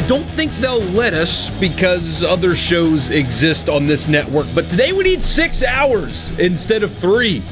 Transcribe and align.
I 0.00 0.06
don't 0.06 0.24
think 0.24 0.50
they'll 0.56 0.80
let 0.80 1.12
us 1.12 1.50
because 1.60 2.24
other 2.24 2.56
shows 2.56 3.10
exist 3.10 3.68
on 3.68 3.86
this 3.86 4.08
network, 4.08 4.46
but 4.54 4.64
today 4.64 4.92
we 4.92 5.04
need 5.04 5.22
six 5.22 5.62
hours 5.62 6.30
instead 6.38 6.82
of 6.82 6.94
three. 6.94 7.42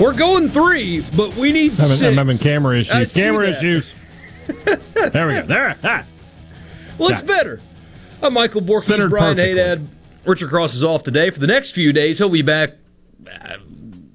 We're 0.00 0.14
going 0.14 0.48
three, 0.48 1.02
but 1.14 1.34
we 1.36 1.52
need 1.52 1.72
I'm 1.72 1.76
having, 1.76 1.96
6 1.98 2.02
I'm 2.02 2.16
having 2.16 2.38
camera 2.38 2.78
issues. 2.78 3.12
Camera 3.12 3.48
that. 3.48 3.58
issues. 3.58 3.94
there 5.12 5.26
we 5.26 5.34
go. 5.34 5.42
There. 5.42 5.76
Ah. 5.84 6.06
Well, 6.96 7.10
it's 7.10 7.20
better. 7.20 7.60
I'm 8.22 8.32
Michael 8.32 8.62
Borkes, 8.62 8.84
Centered 8.84 9.10
Brian 9.10 9.36
perfectly. 9.36 9.60
Haydad. 9.60 9.86
Richard 10.24 10.48
Cross 10.48 10.74
is 10.74 10.82
off 10.82 11.02
today. 11.02 11.28
For 11.28 11.40
the 11.40 11.46
next 11.46 11.72
few 11.72 11.92
days, 11.92 12.16
he'll 12.16 12.30
be 12.30 12.40
back 12.40 12.70
uh, 13.30 13.58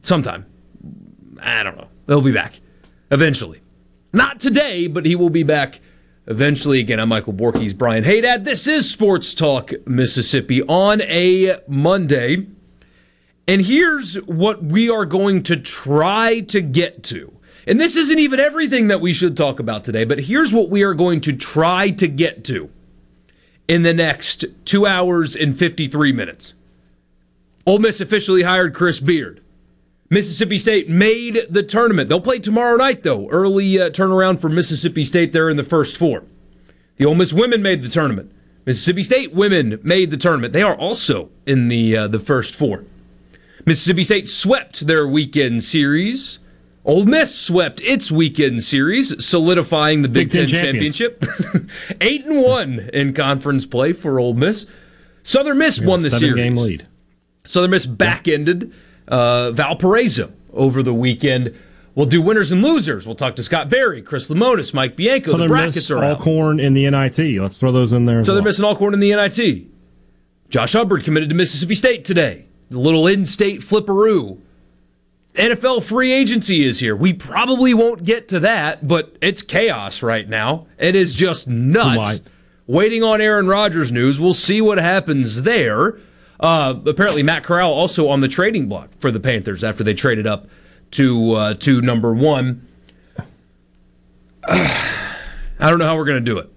sometime. 0.02 0.48
I 1.40 1.62
don't 1.62 1.78
know. 1.78 1.90
He'll 2.08 2.22
be 2.22 2.32
back 2.32 2.60
eventually. 3.12 3.62
Not 4.14 4.40
today, 4.40 4.88
but 4.88 5.06
he 5.06 5.16
will 5.16 5.30
be 5.30 5.44
back 5.44 5.80
eventually. 6.30 6.80
Again, 6.80 7.00
I'm 7.00 7.10
Michael 7.10 7.34
Borkes, 7.34 7.76
Brian 7.78 8.04
Haydad. 8.04 8.46
This 8.46 8.68
is 8.68 8.90
Sports 8.90 9.34
Talk 9.34 9.72
Mississippi 9.86 10.62
on 10.64 11.02
a 11.02 11.60
Monday. 11.68 12.48
And 13.48 13.66
here's 13.66 14.14
what 14.22 14.64
we 14.64 14.90
are 14.90 15.06
going 15.06 15.42
to 15.44 15.58
try 15.58 16.42
to 16.42 16.62
get 16.62 17.04
to. 17.06 17.34
And 17.66 17.82
this 17.82 17.96
isn't 17.96 18.20
even 18.20 18.40
everything 18.40 18.88
that 18.88 19.02
we 19.02 19.12
should 19.12 19.36
talk 19.36 19.60
about 19.60 19.84
today, 19.84 20.06
but 20.06 20.20
here's 20.22 20.54
what 20.54 20.70
we 20.70 20.84
are 20.84 20.94
going 20.94 21.20
to 21.22 21.34
try 21.34 21.90
to 21.92 22.08
get 22.08 22.44
to 22.46 22.70
in 23.68 23.82
the 23.82 23.94
next 23.94 24.46
two 24.66 24.86
hours 24.86 25.36
and 25.36 25.58
53 25.58 26.12
minutes. 26.12 26.54
Ole 27.66 27.80
Miss 27.80 28.02
officially 28.02 28.44
hired 28.44 28.74
Chris 28.74 29.00
Beard. 29.00 29.42
Mississippi 30.10 30.58
State 30.58 30.90
made 30.90 31.46
the 31.50 31.62
tournament. 31.62 32.10
They'll 32.10 32.20
play 32.20 32.40
tomorrow 32.40 32.76
night, 32.78 33.04
though. 33.04 33.30
Early 33.30 33.80
uh, 33.80 33.90
turnaround 33.92 34.42
for 34.42 34.50
Mississippi 34.50 35.04
State 35.04 35.34
there 35.34 35.50
in 35.50 35.58
the 35.58 35.64
first 35.64 35.98
four. 35.98 36.24
The 36.98 37.06
Ole 37.06 37.16
Miss 37.16 37.32
women 37.32 37.62
made 37.62 37.84
the 37.84 37.90
tournament. 37.90 38.32
Mississippi 38.66 39.04
State 39.04 39.34
women 39.34 39.80
made 39.84 40.12
the 40.12 40.18
tournament. 40.18 40.54
They 40.54 40.64
are 40.64 40.76
also 40.76 41.30
in 41.46 41.68
the 41.68 41.96
uh, 41.96 42.08
the 42.08 42.20
first 42.20 42.56
four. 42.56 42.86
Mississippi 43.66 44.04
State 44.04 44.28
swept 44.28 44.88
their 44.88 45.08
weekend 45.08 45.64
series. 45.64 46.40
Ole 46.86 47.06
Miss 47.06 47.36
swept 47.36 47.82
its 47.82 48.12
weekend 48.12 48.64
series, 48.64 49.24
solidifying 49.24 50.02
the 50.02 50.08
Big, 50.08 50.32
Big 50.32 50.40
Ten 50.40 50.48
Ten, 50.48 50.64
championship. 50.66 51.24
Eight 52.02 52.26
and 52.26 52.42
one 52.42 52.90
in 52.94 53.14
conference 53.14 53.66
play 53.66 53.94
for 53.94 54.20
Ole 54.20 54.34
Miss. 54.34 54.66
Southern 55.22 55.60
Miss 55.60 55.80
won 55.80 56.02
the 56.02 56.10
series. 56.10 56.36
game 56.36 56.56
lead. 56.56 56.88
Southern 57.46 57.72
Miss 57.72 57.86
back-ended 57.86 58.74
uh, 59.10 59.52
Valparaiso 59.52 60.32
over 60.54 60.82
the 60.82 60.94
weekend. 60.94 61.54
We'll 61.96 62.06
do 62.06 62.22
winners 62.22 62.52
and 62.52 62.62
losers. 62.62 63.06
We'll 63.06 63.16
talk 63.16 63.36
to 63.36 63.44
Scott 63.44 63.70
Berry, 63.70 64.02
Chris 64.02 64.30
Lemonis, 64.30 64.74
Mike 64.74 64.96
Bianco. 64.96 65.32
Southern 65.32 65.48
the 65.48 65.54
brackets 65.54 65.76
Miss, 65.76 65.92
are 65.92 65.98
out. 65.98 66.20
Alcorn, 66.20 66.60
and 66.60 66.78
the 66.78 66.90
NIT. 66.90 67.42
Let's 67.42 67.58
throw 67.58 67.72
those 67.72 67.92
in 67.92 68.06
there. 68.06 68.22
As 68.22 68.28
Southern 68.28 68.44
well. 68.44 68.50
Miss 68.50 68.58
and 68.58 68.66
Alcorn 68.66 68.94
in 68.94 69.00
the 69.02 69.14
NIT. 69.14 69.68
Josh 70.50 70.74
Hubbard 70.74 71.04
committed 71.04 71.30
to 71.30 71.36
Mississippi 71.36 71.76
State 71.76 72.06
today. 72.06 72.46
The 72.70 72.80
little 72.80 73.06
in-state 73.08 73.62
flipperoo. 73.62 74.40
NFL 75.36 75.84
free 75.84 76.12
agency 76.12 76.64
is 76.64 76.80
here. 76.80 76.96
We 76.96 77.14
probably 77.14 77.74
won't 77.74 78.04
get 78.04 78.28
to 78.30 78.40
that, 78.42 78.88
but 78.88 79.16
it's 79.22 79.42
chaos 79.42 80.02
right 80.02 80.28
now. 80.28 80.68
It 80.78 80.96
is 80.96 81.14
just 81.14 81.48
nuts. 81.48 82.22
Waiting 82.66 83.04
on 83.04 83.22
Aaron 83.22 83.48
Rodgers 83.48 83.92
news. 83.92 84.20
We'll 84.20 84.34
see 84.34 84.62
what 84.62 84.78
happens 84.78 85.44
there. 85.44 85.98
Uh, 86.40 86.76
apparently, 86.86 87.22
Matt 87.24 87.44
Corral 87.44 87.72
also 87.74 88.08
on 88.08 88.22
the 88.22 88.28
trading 88.28 88.70
block 88.70 88.90
for 89.00 89.12
the 89.12 89.20
Panthers 89.20 89.64
after 89.64 89.84
they 89.84 89.94
traded 89.94 90.26
up 90.26 90.48
to 90.92 91.34
uh, 91.34 91.54
to 91.56 91.82
number 91.82 92.14
one. 92.14 92.66
I 94.48 95.70
don't 95.70 95.80
know 95.80 95.86
how 95.86 95.98
we're 95.98 96.06
going 96.06 96.24
to 96.24 96.32
do 96.32 96.38
it. 96.40 96.50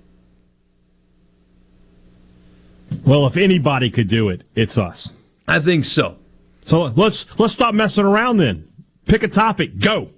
Well, 3.04 3.26
if 3.26 3.36
anybody 3.36 3.90
could 3.90 4.08
do 4.08 4.28
it, 4.28 4.42
it's 4.54 4.78
us. 4.78 5.12
I 5.48 5.58
think 5.58 5.84
so. 5.84 6.16
So 6.64 6.84
let's 6.84 7.26
let's 7.38 7.52
stop 7.52 7.74
messing 7.74 8.04
around 8.04 8.36
then. 8.36 8.68
Pick 9.06 9.24
a 9.24 9.28
topic. 9.28 9.78
Go. 9.78 10.10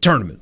tournament. 0.00 0.40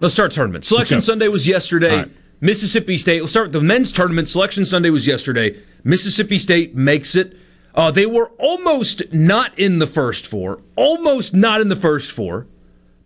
Let's 0.00 0.12
start 0.12 0.32
tournament. 0.32 0.64
Selection. 0.64 1.00
Sunday 1.00 1.28
was 1.28 1.46
yesterday. 1.46 2.04
Mississippi 2.40 2.98
State. 2.98 3.20
Let's 3.20 3.32
start 3.32 3.46
with 3.46 3.52
the 3.54 3.62
men's 3.62 3.92
tournament. 3.92 4.28
Selection 4.28 4.64
Sunday 4.64 4.90
was 4.90 5.06
yesterday. 5.06 5.60
Mississippi 5.84 6.38
State 6.38 6.74
makes 6.74 7.14
it. 7.14 7.36
Uh, 7.74 7.90
they 7.90 8.06
were 8.06 8.30
almost 8.38 9.12
not 9.12 9.58
in 9.58 9.78
the 9.78 9.86
first 9.86 10.26
four. 10.26 10.62
Almost 10.76 11.34
not 11.34 11.60
in 11.60 11.68
the 11.68 11.76
first 11.76 12.10
four, 12.10 12.46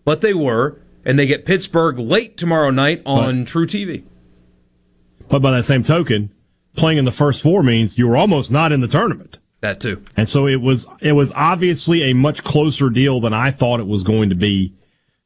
but 0.05 0.21
they 0.21 0.35
were, 0.35 0.81
and 1.05 1.19
they 1.19 1.27
get 1.27 1.45
Pittsburgh 1.45 1.99
late 1.99 2.37
tomorrow 2.37 2.71
night 2.71 3.03
on 3.05 3.45
truTV. 3.45 4.05
But 5.29 5.43
by 5.43 5.53
that 5.53 5.65
same 5.65 5.83
token, 5.83 6.33
playing 6.75 6.99
in 6.99 7.05
the 7.05 7.13
first 7.13 7.43
four 7.43 7.63
means 7.63 7.99
you 7.99 8.09
were 8.09 8.17
almost 8.17 8.51
not 8.51 8.73
in 8.73 8.81
the 8.81 8.89
tournament. 8.89 9.39
That 9.61 9.81
too. 9.81 10.03
And 10.17 10.29
so 10.29 10.47
it 10.47 10.61
was 10.61 10.87
it 11.01 11.13
was 11.13 11.33
obviously 11.35 12.03
a 12.05 12.15
much 12.15 12.43
closer 12.43 12.89
deal 12.91 13.21
than 13.21 13.35
I 13.35 13.51
thought 13.51 13.81
it 13.81 13.87
was 13.87 14.03
going 14.03 14.31
to 14.31 14.35
be 14.35 14.75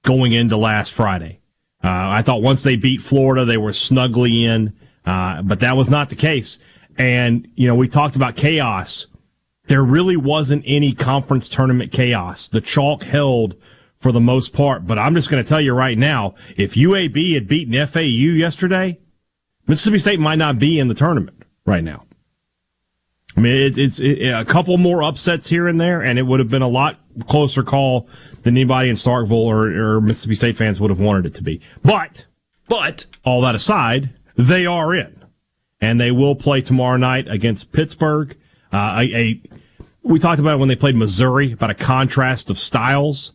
going 0.03 0.33
into 0.33 0.57
last 0.57 0.93
Friday. 0.93 1.41
Uh, 1.85 1.91
I 1.91 2.23
thought 2.23 2.41
once 2.41 2.63
they 2.63 2.77
beat 2.77 3.03
Florida, 3.03 3.45
they 3.45 3.59
were 3.59 3.75
snugly 3.75 4.45
in, 4.45 4.73
uh, 5.05 5.43
but 5.43 5.61
that 5.61 5.77
was 5.77 5.91
not 5.91 6.09
the 6.09 6.17
case. 6.17 6.59
And 6.97 7.47
you 7.55 7.67
know, 7.67 7.75
we 7.75 7.89
talked 7.89 8.17
about 8.17 8.37
chaos. 8.37 9.07
There 9.67 9.83
really 9.83 10.17
wasn't 10.17 10.65
any 10.67 10.95
conference 10.95 11.47
tournament 11.47 11.93
chaos. 11.93 12.49
The 12.49 12.63
chalk 12.63 13.03
held 13.03 13.57
for 13.99 14.13
the 14.13 14.21
most 14.21 14.53
part. 14.53 14.87
But 14.87 14.99
I'm 14.99 15.15
just 15.15 15.31
going 15.31 15.43
to 15.43 15.49
tell 15.49 15.61
you 15.61 15.73
right 15.73 15.97
now, 15.97 16.35
if 16.57 16.75
UAB 16.75 17.35
had 17.35 17.49
beaten 17.49 17.87
FAU 17.87 18.01
yesterday, 18.01 18.99
Mississippi 19.67 19.99
State 19.99 20.21
might 20.21 20.37
not 20.37 20.59
be 20.59 20.79
in 20.79 20.89
the 20.89 20.95
tournament 20.95 21.43
right 21.65 21.83
now. 21.83 22.05
I 23.37 23.41
mean, 23.41 23.55
it, 23.55 23.79
it's 23.79 23.99
it, 23.99 24.29
a 24.29 24.45
couple 24.45 24.77
more 24.79 25.03
upsets 25.03 25.49
here 25.49 25.67
and 25.67 25.81
there, 25.81 26.03
and 26.03 26.19
it 26.19 26.23
would 26.23 26.39
have 26.39 26.51
been 26.51 26.63
a 26.63 26.69
lot 26.69 27.01
closer 27.27 27.63
call 27.63 28.09
than 28.45 28.57
anybody 28.57 28.89
in 28.89 28.97
Starkville 28.97 29.33
or, 29.33 29.97
or 29.97 30.01
Mississippi 30.01 30.37
State 30.37 30.57
fans 30.57 30.79
would 30.79 30.91
have 30.91 31.01
wanted 31.01 31.27
it 31.27 31.35
to 31.35 31.43
be. 31.43 31.61
But 31.83 32.25
But 32.69 33.07
all 33.25 33.41
that 33.41 33.55
aside, 33.55 34.11
they 34.37 34.67
are 34.67 34.95
in, 34.95 35.25
and 35.81 35.99
they 35.99 36.11
will 36.11 36.37
play 36.37 36.61
tomorrow 36.61 36.97
night 36.97 37.27
against 37.29 37.73
Pittsburgh. 37.73 38.37
Uh, 38.73 39.03
a, 39.03 39.17
a 39.17 39.43
we 40.03 40.19
talked 40.19 40.41
about 40.41 40.55
it 40.55 40.59
when 40.59 40.69
they 40.69 40.77
played 40.77 40.97
Missouri 40.97 41.53
about 41.53 41.71
a 41.71 41.75
contrast 41.75 42.51
of 42.51 42.59
styles. 42.59 43.33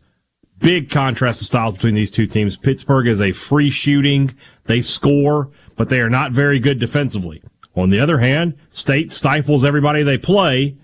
Big 0.60 0.90
contrast 0.90 1.42
of 1.42 1.48
styles 1.48 1.76
between 1.76 1.96
these 1.96 2.12
two 2.12 2.28
teams. 2.28 2.58
Pittsburgh 2.58 3.08
is 3.08 3.22
a 3.22 3.32
free 3.32 3.70
shooting; 3.70 4.36
they 4.66 4.82
score, 4.82 5.50
but 5.76 5.90
they 5.90 6.02
are 6.02 6.10
not 6.10 6.32
very 6.32 6.60
good 6.60 6.80
defensively. 6.80 7.42
On 7.76 7.90
the 7.90 8.00
other 8.00 8.20
hand, 8.20 8.56
State 8.70 9.12
stifles 9.12 9.64
everybody 9.64 10.04
they 10.04 10.18
play, 10.18 10.76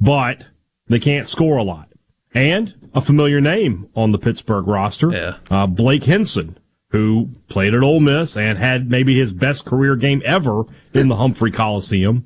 but 0.00 0.46
they 0.86 0.98
can't 0.98 1.28
score 1.28 1.58
a 1.58 1.62
lot. 1.62 1.88
And 2.32 2.74
a 2.94 3.00
familiar 3.00 3.40
name 3.40 3.88
on 3.94 4.12
the 4.12 4.18
Pittsburgh 4.18 4.66
roster, 4.66 5.10
Yeah. 5.10 5.36
uh, 5.50 5.66
Blake 5.66 6.04
Hinson, 6.04 6.58
who 6.90 7.30
played 7.48 7.74
at 7.74 7.82
Ole 7.82 8.00
Miss 8.00 8.36
and 8.36 8.58
had 8.58 8.90
maybe 8.90 9.18
his 9.18 9.32
best 9.32 9.64
career 9.64 9.96
game 9.96 10.22
ever 10.24 10.64
in 10.94 11.08
the 11.08 11.16
Humphrey 11.16 11.50
Coliseum. 11.50 12.24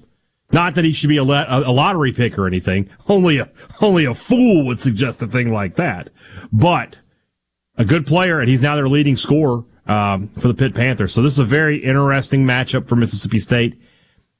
Not 0.52 0.74
that 0.74 0.84
he 0.84 0.92
should 0.92 1.08
be 1.08 1.16
a, 1.16 1.22
a, 1.22 1.72
lottery 1.72 2.12
pick 2.12 2.38
or 2.38 2.46
anything. 2.46 2.90
Only 3.08 3.38
a 3.38 3.48
only 3.80 4.04
a 4.04 4.14
fool 4.14 4.66
would 4.66 4.80
suggest 4.80 5.22
a 5.22 5.26
thing 5.26 5.50
like 5.50 5.76
that. 5.76 6.10
But 6.52 6.98
a 7.76 7.86
good 7.86 8.06
player, 8.06 8.38
and 8.38 8.50
he's 8.50 8.60
now 8.60 8.76
their 8.76 8.88
leading 8.88 9.16
scorer 9.16 9.64
um, 9.86 10.28
for 10.38 10.48
the 10.48 10.54
Pitt 10.54 10.74
Panthers. 10.74 11.14
So 11.14 11.22
this 11.22 11.32
is 11.32 11.38
a 11.38 11.44
very 11.44 11.82
interesting 11.82 12.44
matchup 12.44 12.86
for 12.86 12.96
Mississippi 12.96 13.38
State. 13.40 13.80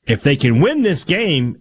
If 0.06 0.22
they 0.22 0.36
can 0.36 0.60
win 0.60 0.82
this 0.82 1.02
game, 1.04 1.60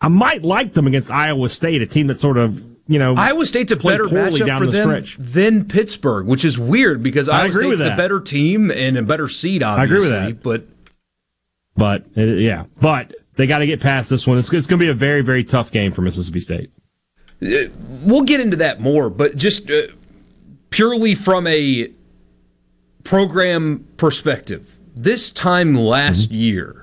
I 0.00 0.08
might 0.08 0.42
like 0.42 0.74
them 0.74 0.86
against 0.86 1.10
Iowa 1.10 1.48
State, 1.48 1.80
a 1.80 1.86
team 1.86 2.08
that 2.08 2.20
sort 2.20 2.36
of 2.36 2.62
you 2.86 2.98
know 2.98 3.14
Iowa 3.16 3.46
State's 3.46 3.72
a 3.72 3.76
better 3.76 4.04
matchup 4.04 4.58
for 4.58 4.66
the 4.66 4.72
them 4.72 4.88
stretch. 4.88 5.16
than 5.18 5.66
Pittsburgh, 5.66 6.26
which 6.26 6.44
is 6.44 6.58
weird 6.58 7.02
because 7.02 7.28
I 7.28 7.42
Iowa 7.42 7.52
State's 7.52 7.78
the 7.78 7.94
better 7.96 8.20
team 8.20 8.70
and 8.70 8.96
a 8.96 9.02
better 9.02 9.28
seed, 9.28 9.62
obviously. 9.62 10.14
I 10.16 10.18
agree 10.20 10.32
with 10.32 10.42
that. 10.42 10.42
But 10.42 10.66
but 11.76 12.04
uh, 12.16 12.26
yeah, 12.26 12.64
but 12.80 13.14
they 13.36 13.46
got 13.46 13.58
to 13.58 13.66
get 13.66 13.80
past 13.80 14.10
this 14.10 14.26
one. 14.26 14.38
It's, 14.38 14.52
it's 14.52 14.66
going 14.66 14.80
to 14.80 14.84
be 14.84 14.90
a 14.90 14.94
very 14.94 15.22
very 15.22 15.44
tough 15.44 15.70
game 15.70 15.92
for 15.92 16.02
Mississippi 16.02 16.40
State. 16.40 16.70
Uh, 17.42 17.68
we'll 18.04 18.22
get 18.22 18.40
into 18.40 18.56
that 18.56 18.80
more, 18.80 19.10
but 19.10 19.36
just 19.36 19.70
uh, 19.70 19.88
purely 20.70 21.14
from 21.14 21.46
a 21.46 21.90
program 23.04 23.86
perspective, 23.96 24.78
this 24.94 25.30
time 25.30 25.74
last 25.74 26.28
mm-hmm. 26.28 26.34
year 26.34 26.81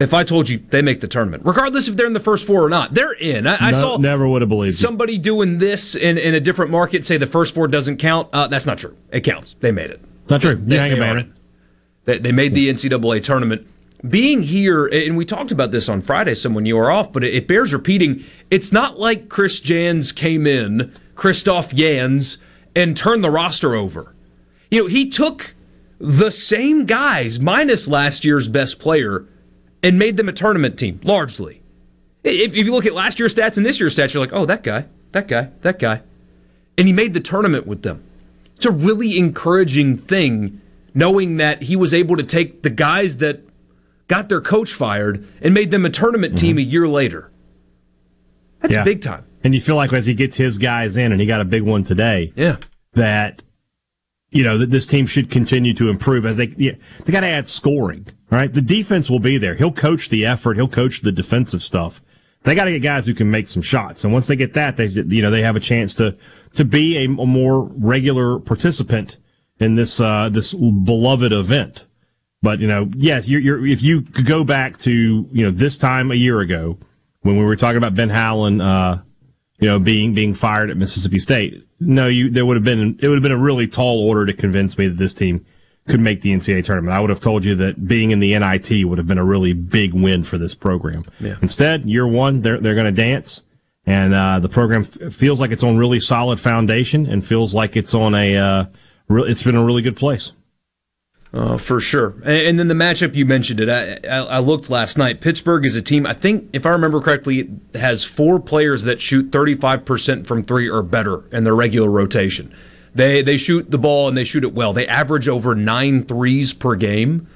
if 0.00 0.14
I 0.14 0.24
told 0.24 0.48
you 0.48 0.58
they 0.70 0.80
make 0.80 1.00
the 1.00 1.06
tournament, 1.06 1.42
regardless 1.44 1.86
if 1.86 1.94
they're 1.94 2.06
in 2.06 2.14
the 2.14 2.20
first 2.20 2.46
four 2.46 2.64
or 2.64 2.70
not, 2.70 2.94
they're 2.94 3.12
in. 3.12 3.46
I, 3.46 3.68
I 3.68 3.72
saw 3.72 3.98
never 3.98 4.26
would 4.26 4.40
have 4.40 4.48
believed 4.48 4.78
somebody 4.78 5.12
you. 5.12 5.18
doing 5.18 5.58
this 5.58 5.94
in, 5.94 6.16
in 6.16 6.34
a 6.34 6.40
different 6.40 6.70
market 6.70 7.04
say 7.04 7.18
the 7.18 7.26
first 7.26 7.54
four 7.54 7.68
doesn't 7.68 7.98
count. 7.98 8.28
Uh, 8.32 8.48
that's 8.48 8.66
not 8.66 8.78
true. 8.78 8.96
It 9.12 9.20
counts. 9.20 9.56
They 9.60 9.70
made 9.70 9.90
it. 9.90 10.00
Not 10.30 10.40
true. 10.40 10.56
They, 10.56 10.76
they, 10.76 10.98
they, 10.98 11.30
they, 12.04 12.18
they 12.18 12.32
made 12.32 12.54
the 12.54 12.72
NCAA 12.72 13.22
tournament. 13.22 13.66
Being 14.08 14.42
here, 14.42 14.86
and 14.86 15.18
we 15.18 15.26
talked 15.26 15.50
about 15.50 15.72
this 15.72 15.86
on 15.86 16.00
Friday, 16.00 16.34
some 16.34 16.54
when 16.54 16.64
you 16.64 16.76
were 16.76 16.90
off, 16.90 17.12
but 17.12 17.22
it, 17.22 17.34
it 17.34 17.46
bears 17.46 17.74
repeating. 17.74 18.24
It's 18.50 18.72
not 18.72 18.98
like 18.98 19.28
Chris 19.28 19.60
Jans 19.60 20.12
came 20.12 20.46
in, 20.46 20.94
Christoph 21.14 21.74
Jans, 21.74 22.38
and 22.74 22.96
turned 22.96 23.22
the 23.22 23.30
roster 23.30 23.74
over. 23.74 24.14
You 24.70 24.82
know, 24.82 24.86
he 24.86 25.10
took 25.10 25.54
the 25.98 26.30
same 26.30 26.86
guys 26.86 27.38
minus 27.38 27.86
last 27.88 28.24
year's 28.24 28.48
best 28.48 28.78
player 28.78 29.26
and 29.82 29.98
made 29.98 30.16
them 30.16 30.28
a 30.28 30.32
tournament 30.32 30.78
team, 30.78 31.00
largely. 31.02 31.62
If, 32.22 32.54
if 32.54 32.66
you 32.66 32.72
look 32.72 32.86
at 32.86 32.94
last 32.94 33.18
year's 33.18 33.34
stats 33.34 33.56
and 33.56 33.64
this 33.64 33.80
year's 33.80 33.96
stats, 33.96 34.12
you're 34.12 34.22
like, 34.22 34.32
oh, 34.32 34.46
that 34.46 34.62
guy, 34.62 34.86
that 35.12 35.28
guy, 35.28 35.48
that 35.62 35.78
guy. 35.78 36.02
And 36.76 36.86
he 36.86 36.92
made 36.92 37.14
the 37.14 37.20
tournament 37.20 37.66
with 37.66 37.82
them. 37.82 38.04
It's 38.56 38.66
a 38.66 38.70
really 38.70 39.16
encouraging 39.16 39.98
thing 39.98 40.60
knowing 40.94 41.38
that 41.38 41.62
he 41.62 41.76
was 41.76 41.94
able 41.94 42.16
to 42.16 42.22
take 42.22 42.62
the 42.62 42.70
guys 42.70 43.18
that 43.18 43.40
got 44.08 44.28
their 44.28 44.40
coach 44.40 44.72
fired 44.72 45.26
and 45.40 45.54
made 45.54 45.70
them 45.70 45.86
a 45.86 45.90
tournament 45.90 46.36
team 46.36 46.56
mm-hmm. 46.56 46.68
a 46.68 46.70
year 46.70 46.88
later. 46.88 47.30
That's 48.60 48.74
yeah. 48.74 48.84
big 48.84 49.00
time. 49.00 49.24
And 49.42 49.54
you 49.54 49.60
feel 49.60 49.76
like 49.76 49.92
as 49.92 50.06
he 50.06 50.14
gets 50.14 50.36
his 50.36 50.58
guys 50.58 50.96
in, 50.96 51.12
and 51.12 51.20
he 51.20 51.26
got 51.26 51.40
a 51.40 51.44
big 51.44 51.62
one 51.62 51.84
today, 51.84 52.32
yeah, 52.36 52.56
that 52.92 53.42
you 54.30 54.44
know 54.44 54.58
that 54.58 54.70
this 54.70 54.84
team 54.84 55.06
should 55.06 55.30
continue 55.30 55.72
to 55.74 55.88
improve 55.88 56.26
as 56.26 56.36
they 56.36 56.52
yeah, 56.58 56.72
they 57.04 57.12
got 57.12 57.20
to 57.20 57.26
add 57.26 57.48
scoring. 57.48 58.06
Right, 58.30 58.52
the 58.52 58.62
defense 58.62 59.10
will 59.10 59.18
be 59.18 59.38
there. 59.38 59.56
He'll 59.56 59.72
coach 59.72 60.08
the 60.08 60.24
effort. 60.24 60.56
He'll 60.56 60.68
coach 60.68 61.00
the 61.00 61.10
defensive 61.10 61.62
stuff. 61.62 62.00
They 62.44 62.54
got 62.54 62.64
to 62.64 62.70
get 62.70 62.78
guys 62.78 63.06
who 63.06 63.14
can 63.14 63.30
make 63.30 63.48
some 63.48 63.60
shots, 63.60 64.04
and 64.04 64.12
once 64.12 64.28
they 64.28 64.36
get 64.36 64.54
that, 64.54 64.76
they 64.76 64.86
you 64.86 65.20
know 65.20 65.30
they 65.30 65.42
have 65.42 65.56
a 65.56 65.60
chance 65.60 65.92
to 65.94 66.16
to 66.54 66.64
be 66.64 66.96
a, 66.98 67.04
a 67.04 67.26
more 67.26 67.64
regular 67.64 68.38
participant 68.38 69.18
in 69.58 69.74
this 69.74 70.00
uh, 70.00 70.28
this 70.30 70.54
beloved 70.54 71.32
event. 71.32 71.84
But 72.40 72.60
you 72.60 72.66
know, 72.66 72.90
yes, 72.96 73.28
you're, 73.28 73.40
you're, 73.40 73.66
if 73.66 73.82
you 73.82 74.02
could 74.02 74.26
go 74.26 74.44
back 74.44 74.78
to 74.78 75.28
you 75.30 75.44
know 75.44 75.50
this 75.50 75.76
time 75.76 76.10
a 76.10 76.14
year 76.14 76.40
ago 76.40 76.78
when 77.22 77.36
we 77.36 77.44
were 77.44 77.56
talking 77.56 77.76
about 77.76 77.94
Ben 77.94 78.08
Howland, 78.08 78.62
uh, 78.62 78.98
you 79.58 79.68
know, 79.68 79.78
being 79.78 80.14
being 80.14 80.32
fired 80.32 80.70
at 80.70 80.76
Mississippi 80.76 81.18
State, 81.18 81.66
no, 81.78 82.06
you 82.06 82.30
there 82.30 82.46
would 82.46 82.56
have 82.56 82.64
been 82.64 82.98
it 83.02 83.08
would 83.08 83.16
have 83.16 83.22
been 83.22 83.32
a 83.32 83.38
really 83.38 83.66
tall 83.66 84.08
order 84.08 84.24
to 84.24 84.32
convince 84.32 84.78
me 84.78 84.88
that 84.88 84.96
this 84.96 85.12
team 85.12 85.44
could 85.88 86.00
make 86.00 86.22
the 86.22 86.30
NCAA 86.30 86.64
tournament. 86.64 86.94
I 86.94 87.00
would 87.00 87.10
have 87.10 87.20
told 87.20 87.44
you 87.44 87.54
that 87.56 87.86
being 87.86 88.10
in 88.10 88.20
the 88.20 88.38
NIT 88.38 88.86
would 88.86 88.98
have 88.98 89.06
been 89.06 89.18
a 89.18 89.24
really 89.24 89.52
big 89.52 89.94
win 89.94 90.22
for 90.22 90.38
this 90.38 90.54
program. 90.54 91.04
Yeah. 91.18 91.36
Instead, 91.42 91.88
year 91.88 92.06
one, 92.06 92.42
they're 92.42 92.60
they're 92.60 92.74
going 92.74 92.94
to 92.94 93.02
dance, 93.02 93.42
and 93.86 94.14
uh, 94.14 94.38
the 94.40 94.48
program 94.48 94.88
f- 95.02 95.12
feels 95.12 95.40
like 95.40 95.50
it's 95.50 95.62
on 95.62 95.78
really 95.78 96.00
solid 96.00 96.38
foundation 96.40 97.06
and 97.06 97.26
feels 97.26 97.54
like 97.54 97.76
it's 97.76 97.94
on 97.94 98.14
a 98.14 98.36
uh, 98.36 98.64
re- 99.08 99.30
it's 99.30 99.42
been 99.42 99.56
a 99.56 99.64
really 99.64 99.82
good 99.82 99.96
place. 99.96 100.32
Uh, 101.32 101.56
for 101.56 101.78
sure. 101.80 102.14
And, 102.24 102.48
and, 102.48 102.58
then 102.58 102.66
the 102.66 102.74
matchup 102.74 103.14
you 103.14 103.24
mentioned 103.24 103.60
it. 103.60 103.68
I, 103.68 104.08
I, 104.08 104.16
I, 104.16 104.38
looked 104.40 104.68
last 104.68 104.98
night. 104.98 105.20
Pittsburgh 105.20 105.64
is 105.64 105.76
a 105.76 105.82
team. 105.82 106.04
I 106.04 106.12
think, 106.12 106.50
if 106.52 106.66
I 106.66 106.70
remember 106.70 107.00
correctly, 107.00 107.48
has 107.74 108.02
four 108.02 108.40
players 108.40 108.82
that 108.82 109.00
shoot 109.00 109.30
35% 109.30 110.26
from 110.26 110.42
three 110.42 110.68
or 110.68 110.82
better 110.82 111.22
in 111.30 111.44
their 111.44 111.54
regular 111.54 111.88
rotation. 111.88 112.52
They 112.94 113.22
they 113.22 113.36
shoot 113.36 113.70
the 113.70 113.78
ball 113.78 114.08
and 114.08 114.16
they 114.16 114.24
shoot 114.24 114.44
it 114.44 114.52
well. 114.52 114.72
They 114.72 114.86
average 114.86 115.28
over 115.28 115.54
nine 115.54 116.04
threes 116.04 116.52
per 116.52 116.74
game. 116.74 117.28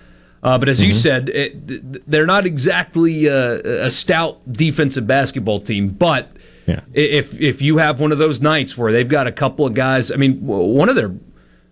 Uh, 0.42 0.58
but 0.58 0.68
as 0.68 0.78
mm-hmm. 0.78 0.88
you 0.88 0.94
said, 0.94 1.28
it, 1.30 2.10
they're 2.10 2.26
not 2.26 2.44
exactly 2.44 3.26
a, 3.26 3.86
a, 3.86 3.90
stout 3.90 4.52
defensive 4.52 5.06
basketball 5.06 5.58
team. 5.58 5.88
But 5.88 6.36
yeah. 6.66 6.80
if 6.92 7.40
if 7.40 7.62
you 7.62 7.78
have 7.78 7.98
one 7.98 8.12
of 8.12 8.18
those 8.18 8.42
nights 8.42 8.76
where 8.76 8.92
they've 8.92 9.08
got 9.08 9.26
a 9.26 9.32
couple 9.32 9.64
of 9.64 9.72
guys, 9.72 10.10
I 10.10 10.16
mean, 10.16 10.46
one 10.46 10.90
of 10.90 10.96
their 10.96 11.14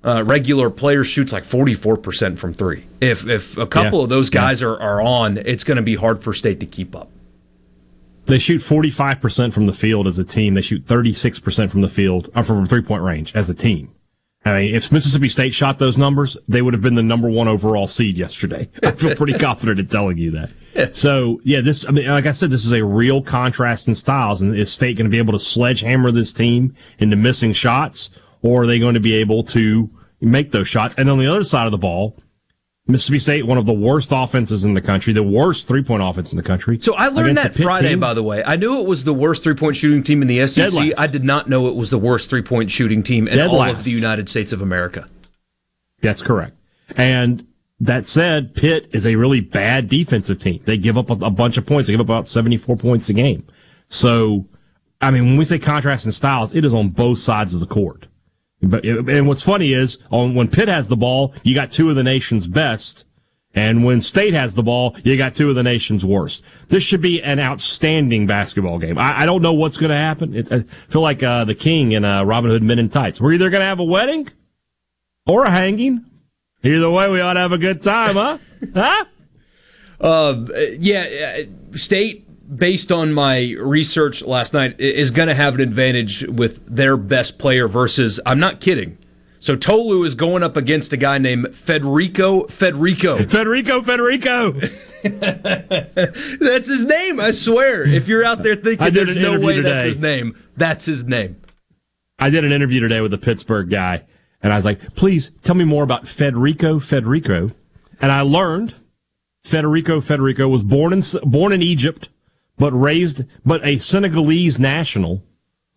uh, 0.05 0.25
regular 0.25 0.71
players 0.71 1.07
shoots 1.07 1.35
like 1.35 1.45
forty 1.45 1.75
four 1.75 1.99
percent 1.99 2.39
from 2.39 2.55
three. 2.55 2.87
If 3.01 3.27
if 3.27 3.59
a 3.59 3.67
couple 3.67 3.99
yeah. 3.99 4.05
of 4.05 4.09
those 4.09 4.31
guys 4.31 4.63
yeah. 4.63 4.69
are, 4.69 4.81
are 4.81 5.03
on, 5.03 5.37
it's 5.37 5.65
going 5.65 5.77
to 5.77 5.83
be 5.83 5.97
hard 5.97 6.25
for 6.25 6.33
State 6.33 6.61
to 6.61 6.67
keep 6.67 6.97
up. 6.97 7.12
They 8.27 8.39
shoot 8.39 8.61
45% 8.61 9.53
from 9.53 9.67
the 9.67 9.73
field 9.73 10.07
as 10.07 10.19
a 10.19 10.25
team. 10.25 10.55
They 10.55 10.61
shoot 10.61 10.87
36% 10.87 11.71
from 11.71 11.81
the 11.81 11.89
field, 11.89 12.29
or 12.35 12.41
uh, 12.41 12.43
from 12.43 12.67
three 12.67 12.83
point 12.83 13.03
range 13.03 13.35
as 13.35 13.51
a 13.51 13.55
team. 13.55 13.93
I 14.45 14.53
mean, 14.53 14.75
if 14.75 14.91
Mississippi 14.91 15.29
State 15.29 15.55
shot 15.55 15.79
those 15.79 15.97
numbers, 15.97 16.37
they 16.49 16.63
would 16.63 16.75
have 16.75 16.83
been 16.83 16.97
the 16.97 17.03
number 17.03 17.31
one 17.31 17.47
overall 17.47 17.87
seed 17.87 18.17
yesterday. 18.17 18.69
I 18.83 18.93
feel 18.93 19.15
pretty 19.15 19.35
confident 19.39 19.79
in 19.79 19.87
telling 19.87 20.19
you 20.19 20.33
that. 20.33 20.97
So, 20.97 21.41
yeah, 21.45 21.61
this, 21.61 21.87
I 21.87 21.91
mean, 21.91 22.07
like 22.09 22.27
I 22.27 22.33
said, 22.33 22.51
this 22.51 22.65
is 22.65 22.73
a 22.73 22.85
real 22.85 23.23
contrast 23.23 23.87
in 23.89 23.95
styles. 23.95 24.41
And 24.41 24.57
is 24.57 24.73
State 24.73 24.97
going 24.97 25.05
to 25.05 25.11
be 25.11 25.19
able 25.19 25.35
to 25.35 25.39
sledgehammer 25.39 26.11
this 26.11 26.33
team 26.33 26.75
into 26.99 27.15
missing 27.15 27.53
shots, 27.53 28.11
or 28.41 28.63
are 28.63 28.67
they 28.67 28.79
going 28.79 28.95
to 28.95 29.01
be 29.01 29.15
able 29.15 29.45
to 29.45 29.91
make 30.21 30.51
those 30.51 30.69
shots? 30.69 30.95
And 30.97 31.11
on 31.11 31.19
the 31.19 31.31
other 31.31 31.45
side 31.45 31.67
of 31.67 31.73
the 31.73 31.79
ball, 31.79 32.17
Mississippi 32.89 33.21
State, 33.21 33.47
one 33.47 33.59
of 33.59 33.67
the 33.67 33.73
worst 33.73 34.11
offenses 34.13 34.65
in 34.65 34.75
the 34.75 34.81
country, 34.81 35.13
the 35.13 35.23
worst 35.23 35.69
three 35.69 35.85
point 35.85 36.03
offense 36.03 36.33
in 36.33 36.37
the 36.37 36.43
country. 36.43 36.81
So 36.81 36.95
I 36.95 37.09
learned 37.09 37.37
that 37.37 37.55
Friday, 37.55 37.91
team. 37.91 38.01
by 38.01 38.13
the 38.13 38.25
way. 38.25 38.43
I 38.45 38.57
knew 38.57 38.81
it 38.81 38.87
was 38.87 39.05
the 39.05 39.15
worst 39.15 39.45
three 39.45 39.55
point 39.55 39.77
shooting 39.77 40.03
team 40.03 40.21
in 40.21 40.29
the 40.29 40.47
SEC. 40.49 40.75
I 40.99 41.07
did 41.07 41.25
not 41.25 41.49
know 41.49 41.69
it 41.69 41.77
was 41.77 41.91
the 41.91 41.99
worst 41.99 42.29
three 42.29 42.43
point 42.43 42.71
shooting 42.71 43.03
team 43.03 43.29
in 43.29 43.39
Dead 43.39 43.47
all 43.47 43.59
last. 43.59 43.79
of 43.79 43.85
the 43.85 43.93
United 43.93 44.29
States 44.29 44.53
of 44.53 44.63
America. 44.63 45.09
That's 46.01 46.23
correct. 46.23 46.57
And 46.97 47.47
that 47.79 48.07
said, 48.09 48.55
Pitt 48.55 48.89
is 48.93 49.07
a 49.07 49.15
really 49.15 49.41
bad 49.41 49.89
defensive 49.89 50.41
team. 50.41 50.61
They 50.65 50.77
give 50.77 50.99
up 50.99 51.11
a, 51.11 51.15
a 51.27 51.31
bunch 51.31 51.57
of 51.59 51.67
points. 51.67 51.87
They 51.87 51.93
give 51.93 52.01
up 52.01 52.07
about 52.07 52.27
74 52.27 52.77
points 52.77 53.09
a 53.09 53.13
game. 53.13 53.47
So, 53.89 54.47
I 55.01 55.13
mean, 55.13 55.27
when 55.27 55.37
we 55.37 55.45
say 55.45 55.59
contrast 55.61 56.05
in 56.05 56.13
styles, 56.13 56.55
it 56.55 56.65
is 56.65 56.75
on 56.75 56.91
both 56.91 57.19
sides 57.19 57.55
of 57.55 57.61
the 57.61 57.67
court. 57.67 58.07
But 58.63 58.85
and 58.85 59.27
what's 59.27 59.43
funny 59.43 59.73
is 59.73 59.99
on 60.11 60.35
when 60.35 60.49
Pitt 60.49 60.69
has 60.69 60.89
the 60.89 60.97
ball, 60.97 61.35
you 61.43 61.55
got 61.55 61.73
two 61.73 61.91
of 61.91 61.97
the 61.97 62.03
nation's 62.03 62.47
best, 62.47 63.05
and 63.55 63.85
when 63.85 64.01
State 64.01 64.35
has 64.35 64.55
the 64.55 64.63
ball, 64.63 64.97
you 65.03 65.17
got 65.17 65.35
two 65.35 65.51
of 65.51 65.57
the 65.57 65.63
nation's 65.63 66.05
worst. 66.05 66.43
This 66.69 66.83
should 66.83 67.01
be 67.01 67.23
an 67.23 67.39
outstanding 67.39 68.27
basketball 68.27 68.79
game. 68.79 68.99
I, 68.99 69.23
I 69.23 69.27
don't 69.27 69.43
know 69.43 69.53
what's 69.53 69.77
going 69.77 69.91
to 69.91 69.97
happen. 69.97 70.35
It's, 70.35 70.51
I 70.51 70.65
feel 70.89 71.03
like 71.03 71.23
uh, 71.23 71.45
the 71.45 71.55
King 71.55 71.93
in 71.93 72.05
uh, 72.05 72.25
Robin 72.25 72.51
Hood 72.51 72.63
Men 72.63 72.79
in 72.79 72.89
Tights. 72.89 73.21
We're 73.21 73.33
either 73.33 73.51
going 73.51 73.61
to 73.61 73.67
have 73.67 73.81
a 73.81 73.85
wedding 73.85 74.29
or 75.27 75.45
a 75.45 75.51
hanging. 75.51 76.05
Either 76.63 76.89
way, 76.89 77.09
we 77.09 77.21
ought 77.21 77.35
to 77.35 77.41
have 77.41 77.53
a 77.53 77.59
good 77.59 77.83
time, 77.83 78.15
huh? 78.15 78.39
huh? 78.75 79.05
Uh, 80.01 80.47
yeah, 80.79 81.45
uh, 81.45 81.77
State 81.77 82.27
based 82.55 82.93
on 82.93 83.13
my 83.13 83.55
research 83.59 84.23
last 84.23 84.53
night, 84.53 84.79
is 84.81 85.11
going 85.11 85.29
to 85.29 85.35
have 85.35 85.55
an 85.55 85.61
advantage 85.61 86.27
with 86.29 86.65
their 86.67 86.97
best 86.97 87.39
player 87.39 87.69
versus. 87.69 88.21
I'm 88.27 88.41
not 88.41 88.61
kidding. 88.61 88.99
So 89.43 89.57
Tolu 89.57 90.05
is 90.05 90.15
going 90.15 90.45
up 90.45 90.57
against 90.57 90.93
a 90.93 90.97
guy 90.97 91.19
named 91.19 91.47
Federiko 91.47 92.47
Federiko. 92.47 93.19
Federiko 93.27 93.83
Federiko. 93.83 94.71
that's 96.39 96.69
his 96.69 96.85
name, 96.85 97.19
I 97.19 97.33
swear. 97.33 97.85
If 97.85 98.07
you're 98.07 98.25
out 98.25 98.45
there 98.45 98.55
thinking 98.55 98.95
there's 98.95 99.17
no 99.17 99.41
way 99.41 99.57
today. 99.57 99.69
that's 99.69 99.85
his 99.85 99.99
name, 99.99 100.39
that's 100.57 100.87
his 100.87 101.03
name. 101.03 101.41
I 102.21 102.31
did 102.31 102.45
an 102.45 102.53
interview 102.53 102.79
today 102.79 103.01
with 103.01 103.13
a 103.15 103.19
Pittsburgh 103.19 103.69
guy, 103.69 104.05
and 104.45 104.53
I 104.53 104.57
was 104.57 104.65
like, 104.65 104.95
please 104.95 105.33
tell 105.43 105.57
me 105.57 105.65
more 105.65 105.83
about 105.83 106.05
Federiko 106.05 106.77
Federiko. 106.77 107.53
And 108.01 108.13
I 108.13 108.21
learned 108.21 108.77
Federiko 109.45 109.99
Federiko 109.99 110.49
was 110.49 110.63
born 110.63 110.93
in 110.93 111.03
born 111.25 111.53
in 111.53 111.65
Egypt 111.65 112.11
but 112.63 112.71
raised, 112.71 113.25
but 113.45 113.61
a 113.67 113.81
Senegalese 113.81 114.57
national, 114.57 115.25